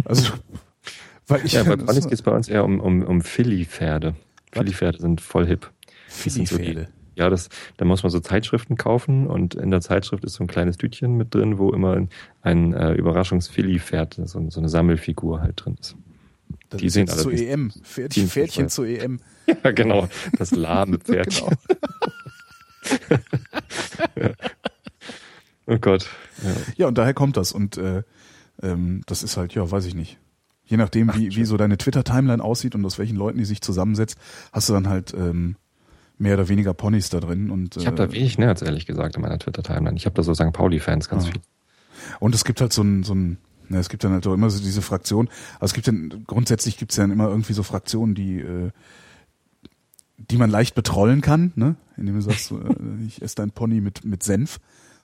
Also, 0.05 0.33
weil 1.27 1.45
ich 1.45 1.53
Ja, 1.53 1.63
bei 1.63 1.75
Ponys 1.77 2.03
geht 2.03 2.13
es 2.13 2.21
bei 2.21 2.31
uns 2.31 2.47
eher 2.47 2.63
um, 2.63 2.79
um, 2.79 3.03
um 3.03 3.21
Philly-Pferde. 3.21 4.15
Philly-Pferde 4.51 4.99
sind 4.99 5.21
voll 5.21 5.47
hip. 5.47 5.71
Philly-Pferde. 6.07 6.89
Ja, 7.15 7.29
das, 7.29 7.49
da 7.77 7.85
muss 7.85 8.03
man 8.03 8.09
so 8.09 8.19
Zeitschriften 8.19 8.77
kaufen 8.77 9.27
und 9.27 9.55
in 9.55 9.69
der 9.69 9.81
Zeitschrift 9.81 10.23
ist 10.23 10.33
so 10.35 10.43
ein 10.43 10.47
kleines 10.47 10.77
Tütchen 10.77 11.17
mit 11.17 11.33
drin, 11.35 11.57
wo 11.57 11.71
immer 11.71 12.07
ein, 12.41 12.73
äh, 12.73 12.93
Überraschungs-Philly-Pferd, 12.93 14.21
so, 14.25 14.49
so 14.49 14.59
eine 14.59 14.69
Sammelfigur 14.69 15.41
halt 15.41 15.65
drin 15.65 15.75
ist. 15.79 15.95
Das 16.69 16.79
Die 16.79 16.87
ist 16.87 16.93
sehen 16.93 17.09
allerdings 17.09 17.41
EM. 17.41 17.71
Ziemlich 17.71 18.31
Pferdchen 18.31 18.65
bescheuert. 18.65 18.71
zur 18.71 18.87
EM. 18.87 19.19
Ja, 19.63 19.71
genau. 19.71 20.07
Das 20.37 20.51
lahme 20.51 20.99
Pferdchen. 20.99 21.57
Genau. 24.15 24.31
Oh 25.67 25.77
Gott. 25.79 26.09
Ja. 26.43 26.49
Ja, 26.75 26.87
und 26.87 26.97
daher 26.97 27.13
kommt 27.13 27.37
das. 27.37 27.51
Und 27.51 27.77
äh, 27.77 28.03
ähm, 28.61 29.03
das 29.05 29.23
ist 29.23 29.37
halt, 29.37 29.53
ja, 29.53 29.69
weiß 29.69 29.85
ich 29.85 29.95
nicht. 29.95 30.17
Je 30.65 30.75
nachdem, 30.75 31.13
wie, 31.15 31.35
wie 31.35 31.45
so 31.45 31.55
deine 31.55 31.77
Twitter-Timeline 31.77 32.43
aussieht 32.43 32.75
und 32.75 32.83
aus 32.85 32.97
welchen 32.97 33.15
Leuten 33.15 33.37
die 33.37 33.45
sich 33.45 33.61
zusammensetzt, 33.61 34.17
hast 34.51 34.67
du 34.69 34.73
dann 34.73 34.89
halt 34.89 35.13
ähm, 35.13 35.55
mehr 36.21 36.35
oder 36.35 36.47
weniger 36.47 36.73
Ponys 36.73 37.09
da 37.09 37.19
drin. 37.19 37.49
Und, 37.49 37.77
Ich 37.77 37.87
habe 37.87 38.01
äh, 38.01 38.07
da 38.07 38.13
wenig 38.13 38.37
Nerds, 38.37 38.61
ehrlich 38.61 38.85
gesagt, 38.85 39.15
in 39.15 39.21
meiner 39.21 39.39
Twitter-Timeline. 39.39 39.97
Ich 39.97 40.05
habe 40.05 40.13
da 40.15 40.23
so 40.23 40.33
St. 40.33 40.53
Pauli-Fans 40.53 41.09
ganz 41.09 41.25
Ah. 41.25 41.31
viel. 41.31 41.41
Und 42.19 42.35
es 42.35 42.43
gibt 42.45 42.61
halt 42.61 42.71
so 42.73 42.83
ein, 42.83 43.03
so 43.03 43.13
ein 43.15 43.37
ne, 43.69 43.79
es 43.79 43.89
gibt 43.89 44.03
dann 44.03 44.11
halt 44.11 44.25
auch 44.27 44.33
immer 44.33 44.49
so 44.49 44.61
diese 44.61 44.81
Fraktion, 44.81 45.29
also 45.59 45.71
es 45.71 45.73
gibt 45.73 45.87
dann, 45.87 46.23
grundsätzlich 46.27 46.77
gibt 46.77 46.91
es 46.91 46.97
dann 46.97 47.11
immer 47.11 47.27
irgendwie 47.29 47.53
so 47.53 47.63
Fraktionen, 47.63 48.15
die, 48.15 48.39
äh, 48.39 48.71
die 50.17 50.37
man 50.37 50.49
leicht 50.49 50.75
betrollen 50.75 51.21
kann, 51.21 51.51
ne? 51.55 51.75
Indem 51.97 52.15
du 52.15 52.21
sagst, 52.21 52.47
so, 52.47 52.59
äh, 52.59 52.75
ich 53.07 53.21
esse 53.21 53.35
dein 53.35 53.51
Pony 53.51 53.81
mit, 53.81 54.05
mit 54.05 54.23
Senf 54.23 54.59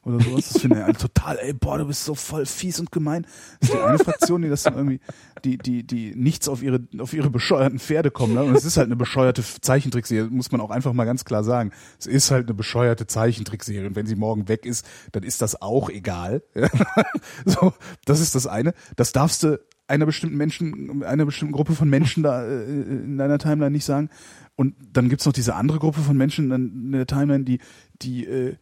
oder 0.07 0.23
sowas. 0.23 0.49
Das 0.49 0.61
finde 0.61 0.77
ich 0.77 0.83
alle 0.83 0.93
total, 0.93 1.37
ey, 1.39 1.53
boah, 1.53 1.77
du 1.77 1.85
bist 1.85 2.05
so 2.05 2.15
voll 2.15 2.45
fies 2.45 2.79
und 2.79 2.91
gemein. 2.91 3.25
Das 3.59 3.69
ist 3.69 3.75
die 3.75 3.81
eine 3.81 3.99
Fraktion, 3.99 4.41
die 4.41 4.49
das 4.49 4.63
dann 4.63 4.75
irgendwie, 4.75 4.99
die, 5.43 5.57
die, 5.57 5.85
die 5.85 6.15
nichts 6.15 6.47
auf 6.47 6.63
ihre, 6.63 6.79
auf 6.99 7.13
ihre 7.13 7.29
bescheuerten 7.29 7.79
Pferde 7.79 8.11
kommen. 8.11 8.33
Ne? 8.33 8.43
Und 8.43 8.55
es 8.55 8.65
ist 8.65 8.77
halt 8.77 8.87
eine 8.87 8.95
bescheuerte 8.95 9.43
Zeichentrickserie, 9.43 10.29
muss 10.29 10.51
man 10.51 10.61
auch 10.61 10.71
einfach 10.71 10.93
mal 10.93 11.05
ganz 11.05 11.25
klar 11.25 11.43
sagen. 11.43 11.71
Es 11.99 12.07
ist 12.07 12.31
halt 12.31 12.47
eine 12.47 12.53
bescheuerte 12.53 13.07
Zeichentrickserie. 13.07 13.87
Und 13.87 13.95
wenn 13.95 14.07
sie 14.07 14.15
morgen 14.15 14.47
weg 14.47 14.65
ist, 14.65 14.85
dann 15.11 15.23
ist 15.23 15.41
das 15.41 15.61
auch 15.61 15.89
egal. 15.89 16.43
so, 17.45 17.73
das 18.05 18.19
ist 18.19 18.35
das 18.35 18.47
eine. 18.47 18.73
Das 18.95 19.11
darfst 19.11 19.43
du 19.43 19.59
einer 19.87 20.05
bestimmten 20.05 20.37
Menschen, 20.37 21.03
einer 21.03 21.25
bestimmten 21.25 21.53
Gruppe 21.53 21.73
von 21.73 21.89
Menschen 21.89 22.23
da 22.23 22.45
äh, 22.45 22.63
in 22.63 23.17
deiner 23.17 23.39
Timeline 23.39 23.71
nicht 23.71 23.85
sagen. 23.85 24.09
Und 24.55 24.75
dann 24.91 25.07
gibt's 25.07 25.25
noch 25.25 25.33
diese 25.33 25.55
andere 25.55 25.79
Gruppe 25.79 26.01
von 26.01 26.17
Menschen 26.17 26.51
in 26.51 26.91
der 26.91 27.05
Timeline, 27.05 27.43
die, 27.43 27.59
die, 28.01 28.25
äh, 28.25 28.55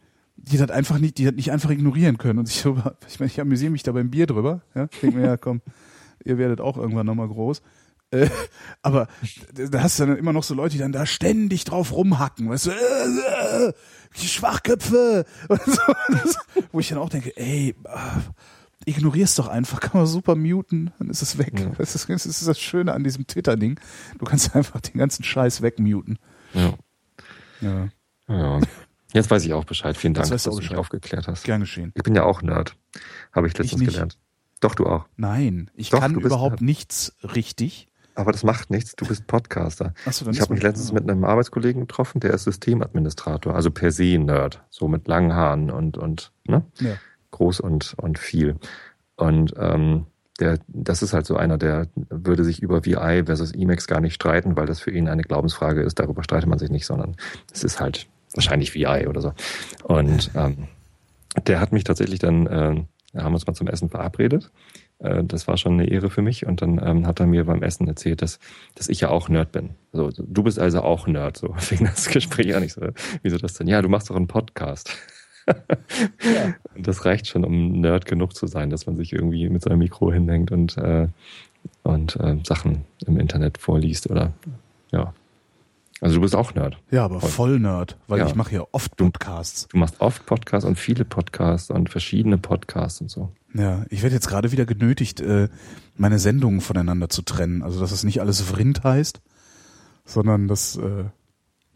die 0.46 0.56
das 0.56 0.70
einfach 0.70 0.98
nicht, 0.98 1.18
die 1.18 1.24
das 1.24 1.34
nicht 1.34 1.52
einfach 1.52 1.70
ignorieren 1.70 2.18
können. 2.18 2.38
Und 2.38 2.48
ich, 2.48 2.60
so, 2.60 2.76
ich 3.08 3.18
meine, 3.20 3.30
ich 3.30 3.40
amüsiere 3.40 3.70
mich 3.70 3.82
da 3.82 3.92
beim 3.92 4.10
Bier 4.10 4.26
drüber. 4.26 4.62
Ja? 4.74 4.88
Ich 4.90 5.00
denke 5.00 5.18
mir, 5.18 5.26
ja, 5.26 5.36
komm, 5.36 5.60
ihr 6.24 6.38
werdet 6.38 6.60
auch 6.60 6.76
irgendwann 6.76 7.06
nochmal 7.06 7.28
groß. 7.28 7.62
Äh, 8.12 8.28
aber 8.82 9.08
da 9.52 9.82
hast 9.82 9.98
du 9.98 10.06
dann 10.06 10.16
immer 10.16 10.32
noch 10.32 10.44
so 10.44 10.54
Leute, 10.54 10.74
die 10.74 10.78
dann 10.78 10.92
da 10.92 11.06
ständig 11.06 11.64
drauf 11.64 11.92
rumhacken, 11.92 12.48
weißt 12.48 12.66
du, 12.66 12.70
äh, 12.70 13.68
äh, 13.68 13.72
die 14.20 14.28
Schwachköpfe. 14.28 15.24
So, 15.48 15.82
das, 16.08 16.38
wo 16.72 16.78
ich 16.78 16.88
dann 16.88 16.98
auch 16.98 17.08
denke, 17.08 17.36
ey, 17.36 17.74
äh, 17.84 18.90
ignorier's 18.90 19.34
doch 19.34 19.48
einfach, 19.48 19.80
kann 19.80 19.92
man 19.94 20.06
super 20.06 20.36
muten, 20.36 20.92
dann 20.98 21.10
ist 21.10 21.20
es 21.20 21.36
weg. 21.36 21.58
Ja. 21.58 21.72
Das, 21.76 21.96
ist, 21.96 22.08
das 22.08 22.26
ist 22.26 22.46
das 22.46 22.60
Schöne 22.60 22.94
an 22.94 23.02
diesem 23.02 23.26
Twitter-Ding. 23.26 23.80
Du 24.18 24.24
kannst 24.24 24.54
einfach 24.54 24.80
den 24.80 24.98
ganzen 24.98 25.24
Scheiß 25.24 25.62
wegmuten. 25.62 26.18
Ja. 26.54 26.74
Ja, 27.60 27.88
ja. 28.28 28.60
Jetzt 29.16 29.30
weiß 29.30 29.44
ich 29.46 29.54
auch 29.54 29.64
Bescheid. 29.64 29.96
Vielen 29.96 30.12
Dank, 30.14 30.28
dass 30.28 30.42
du 30.42 30.54
mich 30.54 30.76
aufgeklärt 30.76 31.26
hast. 31.26 31.44
gern 31.44 31.60
geschehen. 31.60 31.90
Ich 31.94 32.02
bin 32.02 32.14
ja 32.14 32.24
auch 32.24 32.42
Nerd. 32.42 32.76
Habe 33.32 33.46
ich 33.46 33.56
letztens 33.56 33.80
nicht. 33.80 33.92
gelernt. 33.92 34.18
Doch, 34.60 34.74
du 34.74 34.86
auch. 34.86 35.06
Nein, 35.16 35.70
ich 35.74 35.90
Doch, 35.90 36.00
kann 36.00 36.14
überhaupt 36.14 36.60
Nerd. 36.60 36.62
nichts 36.62 37.16
richtig. 37.22 37.88
Aber 38.14 38.32
das 38.32 38.44
macht 38.44 38.70
nichts. 38.70 38.94
Du 38.96 39.06
bist 39.06 39.26
Podcaster. 39.26 39.94
Achso, 40.04 40.24
dann 40.24 40.34
Ich 40.34 40.40
habe 40.40 40.52
mich 40.52 40.62
letztens 40.62 40.92
mit 40.92 41.08
einem 41.08 41.24
Arbeitskollegen 41.24 41.82
getroffen, 41.82 42.20
der 42.20 42.32
ist 42.32 42.44
Systemadministrator, 42.44 43.54
also 43.54 43.70
per 43.70 43.90
se 43.90 44.18
Nerd, 44.18 44.62
so 44.70 44.88
mit 44.88 45.08
langen 45.08 45.34
Haaren 45.34 45.70
und, 45.70 45.96
und 45.98 46.32
ne? 46.46 46.64
Ja. 46.80 46.96
groß 47.30 47.60
und, 47.60 47.94
und 47.98 48.18
viel. 48.18 48.56
Und 49.16 49.54
ähm, 49.58 50.06
der, 50.40 50.58
das 50.68 51.02
ist 51.02 51.14
halt 51.14 51.26
so 51.26 51.36
einer, 51.36 51.56
der 51.58 51.88
würde 52.10 52.44
sich 52.44 52.62
über 52.62 52.84
VI 52.84 53.24
versus 53.26 53.52
Emacs 53.52 53.86
gar 53.86 54.00
nicht 54.00 54.14
streiten, 54.14 54.56
weil 54.56 54.66
das 54.66 54.80
für 54.80 54.90
ihn 54.90 55.08
eine 55.08 55.22
Glaubensfrage 55.22 55.82
ist. 55.82 55.98
Darüber 55.98 56.22
streitet 56.22 56.48
man 56.48 56.58
sich 56.58 56.70
nicht, 56.70 56.86
sondern 56.86 57.16
es 57.52 57.64
ist 57.64 57.80
halt 57.80 58.08
wahrscheinlich 58.36 58.74
VI 58.74 59.06
oder 59.08 59.20
so. 59.20 59.32
Und 59.84 60.30
ähm, 60.34 60.68
der 61.46 61.60
hat 61.60 61.72
mich 61.72 61.84
tatsächlich 61.84 62.18
dann, 62.18 62.46
äh, 62.46 63.20
haben 63.20 63.34
uns 63.34 63.46
mal 63.46 63.54
zum 63.54 63.68
Essen 63.68 63.90
verabredet. 63.90 64.50
Äh, 64.98 65.24
das 65.24 65.46
war 65.46 65.56
schon 65.56 65.74
eine 65.74 65.88
Ehre 65.88 66.10
für 66.10 66.22
mich. 66.22 66.46
Und 66.46 66.62
dann 66.62 66.80
ähm, 66.82 67.06
hat 67.06 67.20
er 67.20 67.26
mir 67.26 67.44
beim 67.44 67.62
Essen 67.62 67.86
erzählt, 67.88 68.22
dass, 68.22 68.38
dass 68.74 68.88
ich 68.88 69.00
ja 69.00 69.08
auch 69.08 69.28
Nerd 69.28 69.52
bin. 69.52 69.70
Also 69.92 70.10
du 70.16 70.42
bist 70.42 70.58
also 70.58 70.82
auch 70.82 71.06
Nerd. 71.06 71.36
So 71.36 71.52
fing 71.56 71.84
das 71.84 72.08
Gespräch 72.08 72.54
an. 72.54 72.62
Ich 72.62 72.72
so, 72.72 72.82
wieso 73.22 73.38
das 73.38 73.54
denn? 73.54 73.68
Ja, 73.68 73.82
du 73.82 73.88
machst 73.88 74.10
doch 74.10 74.16
einen 74.16 74.28
Podcast. 74.28 74.96
Und 76.74 76.86
das 76.86 77.04
reicht 77.04 77.28
schon, 77.28 77.44
um 77.44 77.80
Nerd 77.80 78.06
genug 78.06 78.34
zu 78.34 78.46
sein, 78.46 78.70
dass 78.70 78.86
man 78.86 78.96
sich 78.96 79.12
irgendwie 79.12 79.48
mit 79.48 79.62
seinem 79.62 79.78
Mikro 79.78 80.12
hinhängt 80.12 80.50
und, 80.50 80.76
äh, 80.76 81.06
und 81.84 82.16
äh, 82.16 82.38
Sachen 82.44 82.84
im 83.06 83.20
Internet 83.20 83.58
vorliest 83.58 84.10
oder 84.10 84.32
ja. 84.90 85.14
Also 86.00 86.16
du 86.16 86.20
bist 86.20 86.34
auch 86.34 86.54
Nerd. 86.54 86.78
Ja, 86.90 87.04
aber 87.06 87.20
Voll. 87.20 87.30
voll 87.30 87.58
Nerd, 87.58 87.96
weil 88.06 88.18
Ja. 88.18 88.26
ich 88.26 88.34
mache 88.34 88.54
ja 88.54 88.64
oft 88.72 88.96
Podcasts. 88.96 89.66
Du 89.68 89.78
machst 89.78 90.00
oft 90.00 90.26
Podcasts 90.26 90.66
und 90.68 90.76
viele 90.76 91.04
Podcasts 91.06 91.70
und 91.70 91.88
verschiedene 91.88 92.36
Podcasts 92.36 93.00
und 93.00 93.10
so. 93.10 93.32
Ja, 93.54 93.86
ich 93.88 94.02
werde 94.02 94.14
jetzt 94.14 94.28
gerade 94.28 94.52
wieder 94.52 94.66
genötigt, 94.66 95.20
äh, 95.20 95.48
meine 95.96 96.18
Sendungen 96.18 96.60
voneinander 96.60 97.08
zu 97.08 97.22
trennen. 97.22 97.62
Also, 97.62 97.80
dass 97.80 97.92
es 97.92 98.04
nicht 98.04 98.20
alles 98.20 98.42
Vrind 98.42 98.84
heißt, 98.84 99.22
sondern 100.04 100.48
dass 100.48 100.76
äh, 100.76 101.04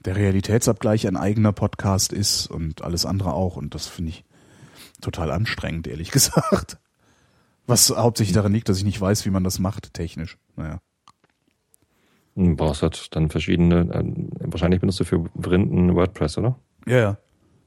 der 0.05 0.17
Realitätsabgleich 0.17 1.07
ein 1.09 1.17
eigener 1.17 1.53
Podcast 1.53 2.13
ist 2.13 2.47
und 2.47 2.83
alles 2.83 3.07
andere 3.07 3.33
auch. 3.33 3.57
Und 3.57 3.75
das 3.75 3.87
finde 3.87 4.11
ich 4.11 4.25
total 5.01 5.31
anstrengend, 5.31 5.87
ehrlich 5.87 6.11
gesagt. 6.13 6.77
Was 7.67 7.89
hauptsächlich 7.89 8.35
daran 8.35 8.53
liegt, 8.53 8.69
dass 8.69 8.77
ich 8.79 8.85
nicht 8.85 9.01
weiß, 9.01 9.25
wie 9.25 9.31
man 9.31 9.45
das 9.45 9.59
macht, 9.59 9.95
technisch. 9.95 10.37
Naja. 10.57 10.81
Du 12.45 12.57
brauchst 12.57 12.83
halt 12.83 13.15
dann 13.15 13.29
verschiedene, 13.31 13.81
äh, 13.93 14.51
wahrscheinlich 14.51 14.81
benutzt 14.81 15.01
du 15.01 15.05
für 15.05 15.25
Vrinden 15.35 15.95
WordPress, 15.95 16.39
oder? 16.39 16.57
Ja, 16.87 16.97
ja. 16.97 17.17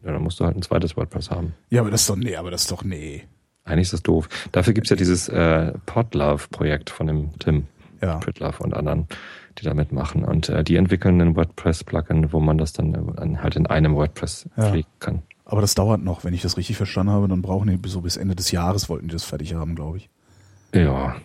Ja, 0.04 0.12
dann 0.12 0.22
musst 0.24 0.40
du 0.40 0.46
halt 0.46 0.56
ein 0.58 0.62
zweites 0.62 0.98
WordPress 0.98 1.30
haben. 1.32 1.54
Ja, 1.70 1.82
aber 1.82 1.92
das 1.92 2.02
ist 2.02 2.10
doch, 2.10 2.16
nee, 2.18 2.36
aber 2.36 2.52
das 2.52 2.64
ist 2.64 2.72
doch, 2.72 2.84
nee. 2.84 3.24
Eigentlich 3.64 3.84
ist 3.84 3.94
das 3.94 4.04
doof. 4.04 4.28
Dafür 4.52 4.74
gibt's 4.74 4.90
ja 4.90 4.96
dieses 4.98 5.30
äh, 5.30 5.72
Podlove-Projekt 5.86 6.90
von 6.90 7.08
dem 7.08 7.40
Tim 7.40 7.68
Ja. 8.02 8.18
Pritlove 8.18 8.60
und 8.62 8.74
anderen, 8.74 9.08
die 9.58 9.64
da 9.64 9.74
mitmachen. 9.74 10.26
Und 10.26 10.50
äh, 10.50 10.64
die 10.64 10.76
entwickeln 10.76 11.22
ein 11.22 11.36
WordPress-Plugin, 11.38 12.34
wo 12.34 12.42
man 12.42 12.58
das 12.58 12.74
dann 12.74 12.94
äh, 12.94 13.38
halt 13.38 13.56
in 13.56 13.66
einem 13.68 13.96
WordPress 13.96 14.50
Ja. 14.58 14.70
pflegen 14.70 14.90
kann. 15.00 15.22
Aber 15.46 15.62
das 15.62 15.76
dauert 15.76 16.02
noch, 16.04 16.24
wenn 16.26 16.34
ich 16.34 16.42
das 16.42 16.58
richtig 16.58 16.76
verstanden 16.78 17.12
habe, 17.14 17.28
dann 17.30 17.42
brauchen 17.42 17.70
die 17.70 17.90
so 17.90 18.02
bis 18.02 18.18
Ende 18.18 18.36
des 18.36 18.52
Jahres 18.52 18.90
wollten 18.90 19.08
die 19.08 19.14
das 19.14 19.24
fertig 19.24 19.54
haben, 19.54 19.76
glaube 19.76 19.98
ich. 19.98 20.10
Ja. 20.76 21.16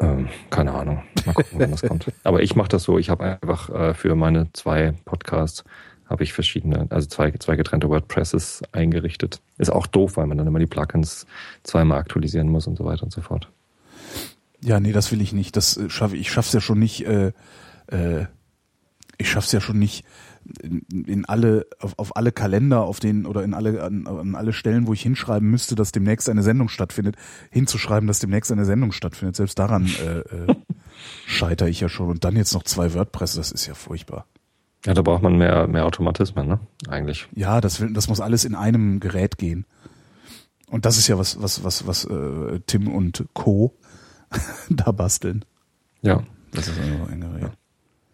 Ähm, 0.00 0.28
keine 0.48 0.72
Ahnung. 0.72 1.02
Mal 1.26 1.34
gucken, 1.34 1.60
wann 1.60 1.70
das 1.70 1.82
kommt. 1.82 2.06
Aber 2.24 2.42
ich 2.42 2.56
mache 2.56 2.68
das 2.68 2.84
so, 2.84 2.98
ich 2.98 3.10
habe 3.10 3.38
einfach 3.40 3.68
äh, 3.70 3.94
für 3.94 4.14
meine 4.16 4.48
zwei 4.52 4.94
Podcasts 5.04 5.64
habe 6.08 6.24
ich 6.24 6.32
verschiedene, 6.32 6.86
also 6.90 7.06
zwei, 7.06 7.30
zwei 7.32 7.54
getrennte 7.54 7.88
WordPresses 7.88 8.62
eingerichtet. 8.72 9.40
Ist 9.58 9.70
auch 9.70 9.86
doof, 9.86 10.16
weil 10.16 10.26
man 10.26 10.38
dann 10.38 10.46
immer 10.46 10.58
die 10.58 10.66
Plugins 10.66 11.26
zweimal 11.62 11.98
aktualisieren 11.98 12.48
muss 12.48 12.66
und 12.66 12.76
so 12.76 12.84
weiter 12.84 13.04
und 13.04 13.12
so 13.12 13.20
fort. 13.20 13.48
Ja, 14.62 14.80
nee, 14.80 14.92
das 14.92 15.12
will 15.12 15.20
ich 15.20 15.32
nicht. 15.32 15.56
Das 15.56 15.76
äh, 15.76 15.88
schaffe 15.88 16.16
ich 16.16 16.30
schaff's 16.30 16.52
ja 16.52 16.60
schon 16.60 16.78
nicht. 16.78 17.06
Äh, 17.06 17.32
äh, 17.86 18.26
ich 19.18 19.30
schaff's 19.30 19.52
ja 19.52 19.60
schon 19.60 19.78
nicht 19.78 20.04
in, 20.62 21.24
alle 21.26 21.66
auf, 21.78 21.98
auf 21.98 22.16
alle 22.16 22.32
Kalender, 22.32 22.82
auf 22.82 23.00
den 23.00 23.26
oder 23.26 23.42
in 23.42 23.54
alle 23.54 23.82
an, 23.82 24.06
an 24.06 24.34
alle 24.34 24.52
Stellen, 24.52 24.86
wo 24.86 24.92
ich 24.92 25.02
hinschreiben 25.02 25.48
müsste, 25.50 25.74
dass 25.74 25.92
demnächst 25.92 26.28
eine 26.28 26.42
Sendung 26.42 26.68
stattfindet, 26.68 27.16
hinzuschreiben, 27.50 28.06
dass 28.06 28.18
demnächst 28.18 28.50
eine 28.50 28.64
Sendung 28.64 28.92
stattfindet. 28.92 29.36
Selbst 29.36 29.58
daran 29.58 29.86
äh, 29.86 30.18
äh, 30.20 30.54
scheitere 31.26 31.68
ich 31.68 31.80
ja 31.80 31.88
schon. 31.88 32.08
Und 32.08 32.24
dann 32.24 32.36
jetzt 32.36 32.54
noch 32.54 32.62
zwei 32.62 32.94
WordPress, 32.94 33.34
das 33.34 33.52
ist 33.52 33.66
ja 33.66 33.74
furchtbar. 33.74 34.26
Ja, 34.86 34.94
da 34.94 35.02
braucht 35.02 35.22
man 35.22 35.36
mehr, 35.36 35.66
mehr 35.66 35.84
Automatismen, 35.84 36.48
ne? 36.48 36.60
Eigentlich. 36.88 37.28
Ja, 37.34 37.60
das 37.60 37.80
will, 37.80 37.92
das 37.92 38.08
muss 38.08 38.20
alles 38.20 38.44
in 38.44 38.54
einem 38.54 38.98
Gerät 38.98 39.36
gehen. 39.36 39.66
Und 40.68 40.86
das 40.86 40.96
ist 40.96 41.08
ja 41.08 41.18
was, 41.18 41.42
was, 41.42 41.64
was, 41.64 41.86
was 41.86 42.04
äh, 42.04 42.60
Tim 42.66 42.88
und 42.88 43.26
Co. 43.34 43.74
da 44.70 44.92
basteln. 44.92 45.44
Ja. 46.02 46.22
Das 46.52 46.68
ist 46.68 46.78
ein 46.78 47.20
Gerät. 47.20 47.52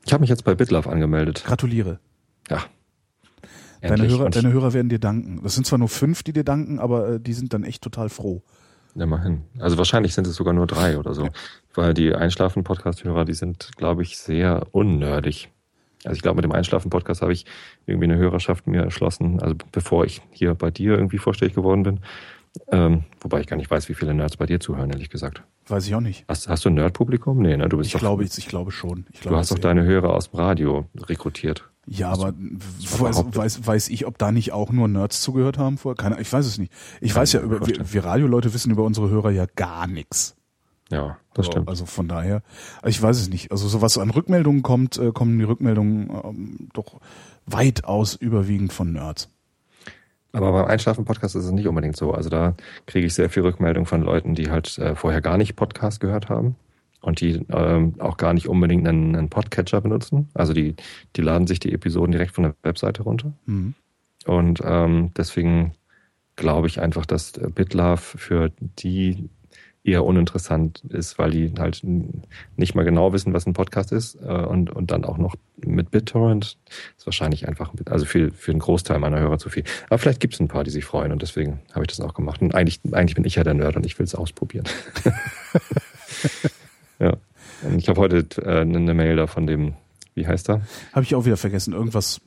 Ich 0.04 0.12
habe 0.12 0.20
mich 0.20 0.30
jetzt 0.30 0.44
bei 0.44 0.54
BitLove 0.54 0.88
angemeldet. 0.88 1.44
Gratuliere. 1.44 1.98
Ja. 2.50 2.64
Deine. 3.82 4.08
Hörer, 4.08 4.30
deine 4.30 4.52
Hörer 4.52 4.72
werden 4.72 4.88
dir 4.88 4.98
danken. 4.98 5.40
Das 5.42 5.54
sind 5.54 5.66
zwar 5.66 5.78
nur 5.78 5.88
fünf, 5.88 6.22
die 6.22 6.32
dir 6.32 6.44
danken, 6.44 6.78
aber 6.78 7.08
äh, 7.08 7.20
die 7.20 7.32
sind 7.32 7.52
dann 7.52 7.62
echt 7.64 7.82
total 7.82 8.08
froh. 8.08 8.42
Immerhin. 8.94 9.42
Also 9.58 9.76
wahrscheinlich 9.76 10.14
sind 10.14 10.26
es 10.26 10.34
sogar 10.34 10.54
nur 10.54 10.66
drei 10.66 10.98
oder 10.98 11.12
so. 11.12 11.28
Weil 11.74 11.92
die 11.92 12.14
Einschlafen-Podcast-Hörer, 12.14 13.26
die 13.26 13.34
sind, 13.34 13.70
glaube 13.76 14.02
ich, 14.02 14.16
sehr 14.16 14.66
unnerdig. 14.72 15.50
Also 16.04 16.16
ich 16.16 16.22
glaube, 16.22 16.36
mit 16.36 16.44
dem 16.44 16.52
Einschlafen-Podcast 16.52 17.20
habe 17.20 17.32
ich 17.32 17.44
irgendwie 17.84 18.04
eine 18.04 18.16
Hörerschaft 18.16 18.66
mir 18.66 18.82
erschlossen, 18.82 19.40
also 19.40 19.54
bevor 19.72 20.04
ich 20.04 20.22
hier 20.30 20.54
bei 20.54 20.70
dir 20.70 20.92
irgendwie 20.92 21.18
vorstellig 21.18 21.54
geworden 21.54 21.82
bin. 21.82 22.00
Ähm, 22.68 23.04
wobei 23.20 23.40
ich 23.40 23.46
gar 23.46 23.56
nicht 23.56 23.70
weiß, 23.70 23.88
wie 23.90 23.94
viele 23.94 24.14
Nerds 24.14 24.38
bei 24.38 24.46
dir 24.46 24.60
zuhören, 24.60 24.88
ehrlich 24.88 25.10
gesagt. 25.10 25.42
Weiß 25.68 25.86
ich 25.86 25.94
auch 25.94 26.00
nicht. 26.00 26.24
Hast, 26.26 26.48
hast 26.48 26.64
du 26.64 26.70
ein 26.70 26.74
Nerd-Publikum? 26.74 27.42
Nee, 27.42 27.56
ne? 27.56 27.68
Du 27.68 27.76
bist 27.76 27.88
Ich 27.88 27.92
doch, 27.92 28.00
glaube, 28.00 28.24
ich 28.24 28.48
glaube 28.48 28.70
schon. 28.70 29.04
Ich 29.10 29.18
du 29.18 29.22
glaube, 29.24 29.38
hast 29.38 29.50
doch 29.50 29.58
deine 29.58 29.84
Hörer 29.84 30.14
aus 30.14 30.30
dem 30.30 30.38
Radio 30.38 30.86
rekrutiert. 30.96 31.68
Ja, 31.86 32.10
hast 32.10 32.20
aber 32.20 32.34
weiß, 32.36 33.24
weiß, 33.36 33.66
weiß 33.66 33.88
ich, 33.90 34.06
ob 34.06 34.18
da 34.18 34.32
nicht 34.32 34.52
auch 34.52 34.72
nur 34.72 34.88
Nerds 34.88 35.22
zugehört 35.22 35.56
haben 35.56 35.78
vorher? 35.78 35.96
Keine, 35.96 36.20
ich 36.20 36.32
weiß 36.32 36.44
es 36.44 36.58
nicht. 36.58 36.72
Ich 37.00 37.12
Kann 37.12 37.22
weiß 37.22 37.32
ja 37.34 37.40
über, 37.40 37.64
wir, 37.64 37.92
wir 37.92 38.04
Radioleute 38.04 38.52
wissen 38.52 38.72
über 38.72 38.82
unsere 38.82 39.08
Hörer 39.08 39.30
ja 39.30 39.46
gar 39.54 39.86
nichts. 39.86 40.36
Ja, 40.90 41.18
das 41.34 41.46
So, 41.46 41.52
stimmt. 41.52 41.68
Also 41.68 41.86
von 41.86 42.08
daher, 42.08 42.42
ich 42.84 43.00
weiß 43.00 43.16
es 43.18 43.28
nicht. 43.28 43.52
Also 43.52 43.68
so 43.68 43.82
was 43.82 43.98
an 43.98 44.10
Rückmeldungen 44.10 44.62
kommt, 44.62 44.98
äh, 44.98 45.12
kommen 45.12 45.38
die 45.38 45.44
Rückmeldungen 45.44 46.10
ähm, 46.24 46.68
doch 46.72 47.00
weitaus 47.46 48.14
überwiegend 48.16 48.72
von 48.72 48.92
Nerds. 48.92 49.28
Aber 50.32 50.52
beim 50.52 50.66
Einschlafen-Podcast 50.66 51.36
ist 51.36 51.44
es 51.44 51.52
nicht 51.52 51.68
unbedingt 51.68 51.96
so. 51.96 52.12
Also 52.12 52.28
da 52.28 52.56
kriege 52.86 53.06
ich 53.06 53.14
sehr 53.14 53.30
viel 53.30 53.42
Rückmeldung 53.42 53.86
von 53.86 54.02
Leuten, 54.02 54.34
die 54.34 54.50
halt 54.50 54.76
äh, 54.78 54.94
vorher 54.96 55.20
gar 55.20 55.38
nicht 55.38 55.54
Podcast 55.54 56.00
gehört 56.00 56.28
haben 56.28 56.56
und 57.06 57.20
die 57.20 57.40
ähm, 57.50 57.94
auch 58.00 58.16
gar 58.16 58.34
nicht 58.34 58.48
unbedingt 58.48 58.86
einen, 58.86 59.14
einen 59.14 59.30
Podcatcher 59.30 59.80
benutzen. 59.80 60.28
Also 60.34 60.52
die, 60.52 60.74
die 61.14 61.22
laden 61.22 61.46
sich 61.46 61.60
die 61.60 61.72
Episoden 61.72 62.10
direkt 62.10 62.32
von 62.32 62.44
der 62.44 62.54
Webseite 62.64 63.04
runter. 63.04 63.32
Mhm. 63.46 63.74
Und 64.26 64.60
ähm, 64.64 65.12
deswegen 65.16 65.72
glaube 66.34 66.66
ich 66.66 66.80
einfach, 66.80 67.06
dass 67.06 67.36
äh, 67.36 67.48
BitLove 67.48 68.00
für 68.00 68.50
die 68.58 69.30
eher 69.84 70.04
uninteressant 70.04 70.82
ist, 70.88 71.16
weil 71.16 71.30
die 71.30 71.52
halt 71.56 71.82
nicht 72.56 72.74
mal 72.74 72.82
genau 72.82 73.12
wissen, 73.12 73.32
was 73.32 73.46
ein 73.46 73.52
Podcast 73.52 73.92
ist 73.92 74.16
äh, 74.16 74.26
und, 74.26 74.70
und 74.70 74.90
dann 74.90 75.04
auch 75.04 75.16
noch 75.16 75.36
mit 75.64 75.92
BitTorrent 75.92 76.58
ist 76.98 77.06
wahrscheinlich 77.06 77.46
einfach, 77.46 77.72
also 77.84 78.04
für, 78.04 78.32
für 78.32 78.50
einen 78.50 78.58
Großteil 78.58 78.98
meiner 78.98 79.20
Hörer 79.20 79.38
zu 79.38 79.48
viel. 79.48 79.62
Aber 79.86 79.98
vielleicht 79.98 80.18
gibt 80.18 80.34
es 80.34 80.40
ein 80.40 80.48
paar, 80.48 80.64
die 80.64 80.72
sich 80.72 80.84
freuen 80.84 81.12
und 81.12 81.22
deswegen 81.22 81.60
habe 81.72 81.84
ich 81.84 81.88
das 81.88 82.00
auch 82.00 82.14
gemacht. 82.14 82.42
Und 82.42 82.52
eigentlich, 82.52 82.80
eigentlich 82.90 83.14
bin 83.14 83.24
ich 83.24 83.36
ja 83.36 83.44
der 83.44 83.54
Nerd 83.54 83.76
und 83.76 83.86
ich 83.86 83.96
will 83.96 84.04
es 84.04 84.16
ausprobieren. 84.16 84.64
ja. 86.98 87.16
Ich 87.76 87.88
habe 87.88 88.00
heute 88.00 88.26
äh, 88.42 88.60
eine 88.60 88.94
Mail 88.94 89.16
da 89.16 89.26
von 89.26 89.46
dem, 89.46 89.74
wie 90.14 90.26
heißt 90.26 90.48
er? 90.50 90.62
Habe 90.92 91.04
ich 91.04 91.14
auch 91.14 91.24
wieder 91.24 91.36
vergessen. 91.36 91.72
Irgendwas 91.72 92.20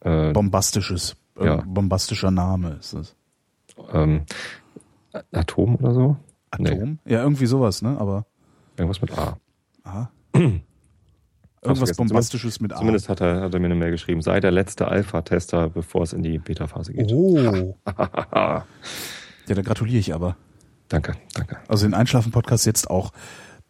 Äh, 0.00 0.32
Bombastisches. 0.32 1.16
Ja. 1.40 1.62
Bombastischer 1.66 2.30
Name 2.30 2.76
ist 2.80 2.94
das. 2.94 3.14
ähm, 3.92 4.22
Atom 5.32 5.76
oder 5.76 5.94
so? 5.94 6.16
Nee, 6.58 6.70
Atom? 6.72 6.98
Ja, 7.04 7.22
irgendwie 7.22 7.46
sowas, 7.46 7.82
ne? 7.82 7.96
Aber 7.98 8.26
irgendwas 8.76 9.00
mit 9.00 9.16
A. 9.16 9.38
vergessen. 9.84 10.60
Irgendwas 11.62 11.96
Bombastisches 11.96 12.60
mit 12.60 12.72
A. 12.72 12.76
Zumindest 12.76 13.08
hat 13.08 13.20
er, 13.20 13.40
hat 13.42 13.54
er 13.54 13.58
mir 13.60 13.66
eine 13.66 13.74
Mail 13.74 13.90
geschrieben, 13.90 14.22
sei 14.22 14.38
der 14.40 14.52
letzte 14.52 14.86
Alpha-Tester, 14.88 15.70
bevor 15.70 16.02
es 16.02 16.12
in 16.12 16.22
die 16.22 16.38
Beta-Phase 16.38 16.92
geht. 16.92 17.10
Oh. 17.12 17.76
Ja, 19.48 19.54
da 19.54 19.62
gratuliere 19.62 19.98
ich 19.98 20.12
aber. 20.14 20.36
danke, 20.88 21.14
danke. 21.34 21.56
Also 21.68 21.86
den 21.86 21.94
Einschlafen-Podcast 21.94 22.66
jetzt 22.66 22.90
auch 22.90 23.12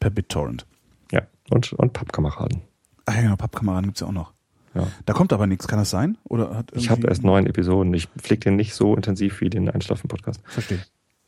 Per 0.00 0.10
BitTorrent. 0.10 0.66
Ja, 1.12 1.22
und, 1.50 1.72
und 1.72 1.92
Pappkameraden. 1.92 2.62
Ach 3.06 3.14
ja, 3.14 3.22
genau, 3.22 3.36
Pappkameraden 3.36 3.86
gibt's 3.86 4.00
ja 4.00 4.06
auch 4.06 4.12
noch. 4.12 4.32
Ja. 4.74 4.86
Da 5.06 5.12
kommt 5.12 5.32
aber 5.32 5.46
nichts, 5.46 5.66
kann 5.66 5.78
das 5.78 5.90
sein? 5.90 6.18
Oder 6.24 6.54
hat 6.54 6.70
Ich 6.74 6.90
habe 6.90 7.08
erst 7.08 7.24
neun 7.24 7.46
Episoden. 7.46 7.92
Ich 7.94 8.06
pflege 8.18 8.40
den 8.40 8.56
nicht 8.56 8.74
so 8.74 8.94
intensiv 8.94 9.40
wie 9.40 9.50
den 9.50 9.68
Einschlafen-Podcast. 9.68 10.40
Verstehe. 10.44 10.80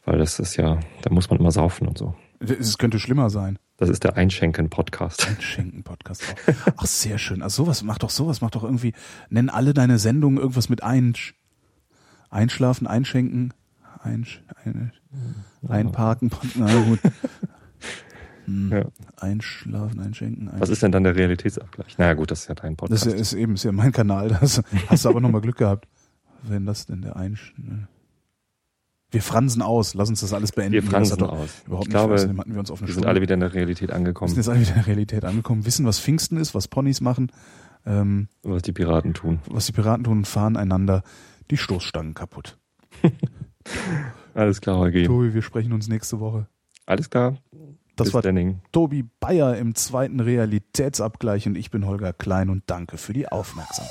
Weil 0.05 0.19
das 0.19 0.39
ist 0.39 0.57
ja, 0.57 0.79
da 1.03 1.11
muss 1.11 1.31
man 1.31 1.39
immer 1.39 1.51
saufen 1.51 1.89
und 1.89 1.99
so. 1.99 2.15
Es 2.41 2.79
könnte 2.79 2.99
schlimmer 2.99 3.29
sein. 3.29 3.59
Das 3.77 3.89
ist 3.89 4.05
der 4.05 4.17
Einschenken-Podcast. 4.17 5.27
Ein 5.27 5.41
Schenken-Podcast 5.41 6.23
auch. 6.23 6.73
Ach, 6.77 6.87
sehr 6.87 7.19
schön. 7.19 7.43
Also 7.43 7.65
sowas, 7.65 7.83
mach 7.83 7.99
doch 7.99 8.11
sowas, 8.11 8.41
mach 8.41 8.51
doch 8.51 8.63
irgendwie, 8.63 8.93
nenn 9.31 9.49
alle 9.49 9.75
deine 9.75 9.99
Sendungen 9.99 10.39
irgendwas 10.39 10.69
mit 10.69 10.83
Einsch. 10.83 11.35
Einschlafen, 12.29 12.87
einschenken, 12.87 13.53
einsch, 14.03 14.43
ein, 14.65 14.93
einparken, 15.67 16.31
na 16.55 16.83
gut. 16.83 17.01
Hm, 18.71 18.73
Ja. 18.73 18.85
Einschlafen, 19.17 20.01
einschenken, 20.01 20.49
einsch 20.49 20.61
Was 20.61 20.69
ist 20.71 20.83
denn 20.83 20.93
dann 20.93 21.05
der 21.05 21.15
Realitätsabgleich? 21.17 21.97
Na 21.99 22.07
ja, 22.07 22.15
gut, 22.15 22.31
das 22.31 22.41
ist 22.43 22.49
ja 22.49 22.55
dein 22.55 22.73
Das 22.77 22.91
Podcast. 22.91 23.07
ist, 23.07 23.15
ist 23.15 23.33
eben 23.35 23.55
ist 23.55 23.65
ja 23.65 23.73
mein 23.73 23.93
Kanal. 23.93 24.29
Das 24.41 24.63
hast 24.89 25.05
du 25.05 25.09
aber 25.09 25.21
nochmal 25.21 25.41
Glück 25.41 25.57
gehabt. 25.57 25.87
Wenn 26.43 26.65
das 26.67 26.87
denn 26.87 27.03
der 27.03 27.17
Einsch. 27.17 27.55
ne? 27.59 27.87
Wir 29.13 29.23
fransen 29.23 29.61
aus. 29.61 29.95
Lass 29.95 30.09
uns 30.09 30.21
das 30.21 30.33
alles 30.33 30.53
beenden. 30.53 30.73
wir 30.75 30.83
Das 30.83 30.91
fransen 30.91 31.23
aus. 31.25 31.63
Überhaupt 31.67 31.89
Ich 31.89 31.89
nicht 31.89 31.91
glaube, 31.91 32.45
wir 32.47 32.59
uns 32.61 32.71
auf 32.71 32.79
eine 32.81 32.89
wir 32.89 32.95
sind 32.95 33.03
Stunde- 33.03 33.09
alle 33.09 33.21
wieder 33.21 33.35
in 33.35 33.41
der 33.41 33.53
Realität 33.55 33.89
Wir 33.89 33.97
angekommen, 33.97 34.29
sind 34.29 34.37
jetzt 34.39 34.49
alle 34.49 34.61
wieder 34.61 34.71
in 34.71 34.77
der 34.77 34.87
Realität 34.87 35.25
angekommen, 35.25 35.67
wissen, 35.67 35.85
was 35.85 35.99
Pfingsten 36.01 36.37
ist, 36.37 36.55
was 36.55 36.69
Ponys 36.69 37.01
machen, 37.01 37.31
ähm, 37.85 38.29
was 38.43 38.63
die 38.63 38.73
Piraten 38.73 39.13
tun. 39.15 39.41
was 39.49 39.67
die 39.67 39.73
Piraten 39.73 40.05
tun 40.05 40.19
und 40.19 40.27
fahren 40.29 40.57
einander 40.57 41.03
die 41.51 41.57
Stoßstangen 41.57 42.15
kaputt. 42.15 42.57
Alles 44.35 44.61
klar, 44.61 44.79
Holgi. 44.79 45.05
Tobi, 45.05 45.35
wir 45.35 45.43
sprechen 45.43 45.73
uns 45.73 45.89
nächste 45.89 46.21
Woche. 46.21 46.47
Alles 46.87 47.11
klar. 47.11 47.37
Das 48.01 48.09
Bis 48.09 48.15
war 48.15 48.23
Denning. 48.23 48.63
Tobi 48.73 49.03
Bayer 49.03 49.59
im 49.59 49.75
zweiten 49.75 50.21
Realitätsabgleich 50.21 51.47
und 51.47 51.55
ich 51.55 51.71
bin 51.71 51.85
Holger 51.85 52.15
Klein 52.15 52.49
und 52.49 52.63
danke 52.67 52.97
für 52.97 53.13
die 53.13 53.29
Aufmerksamkeit. 53.29 53.91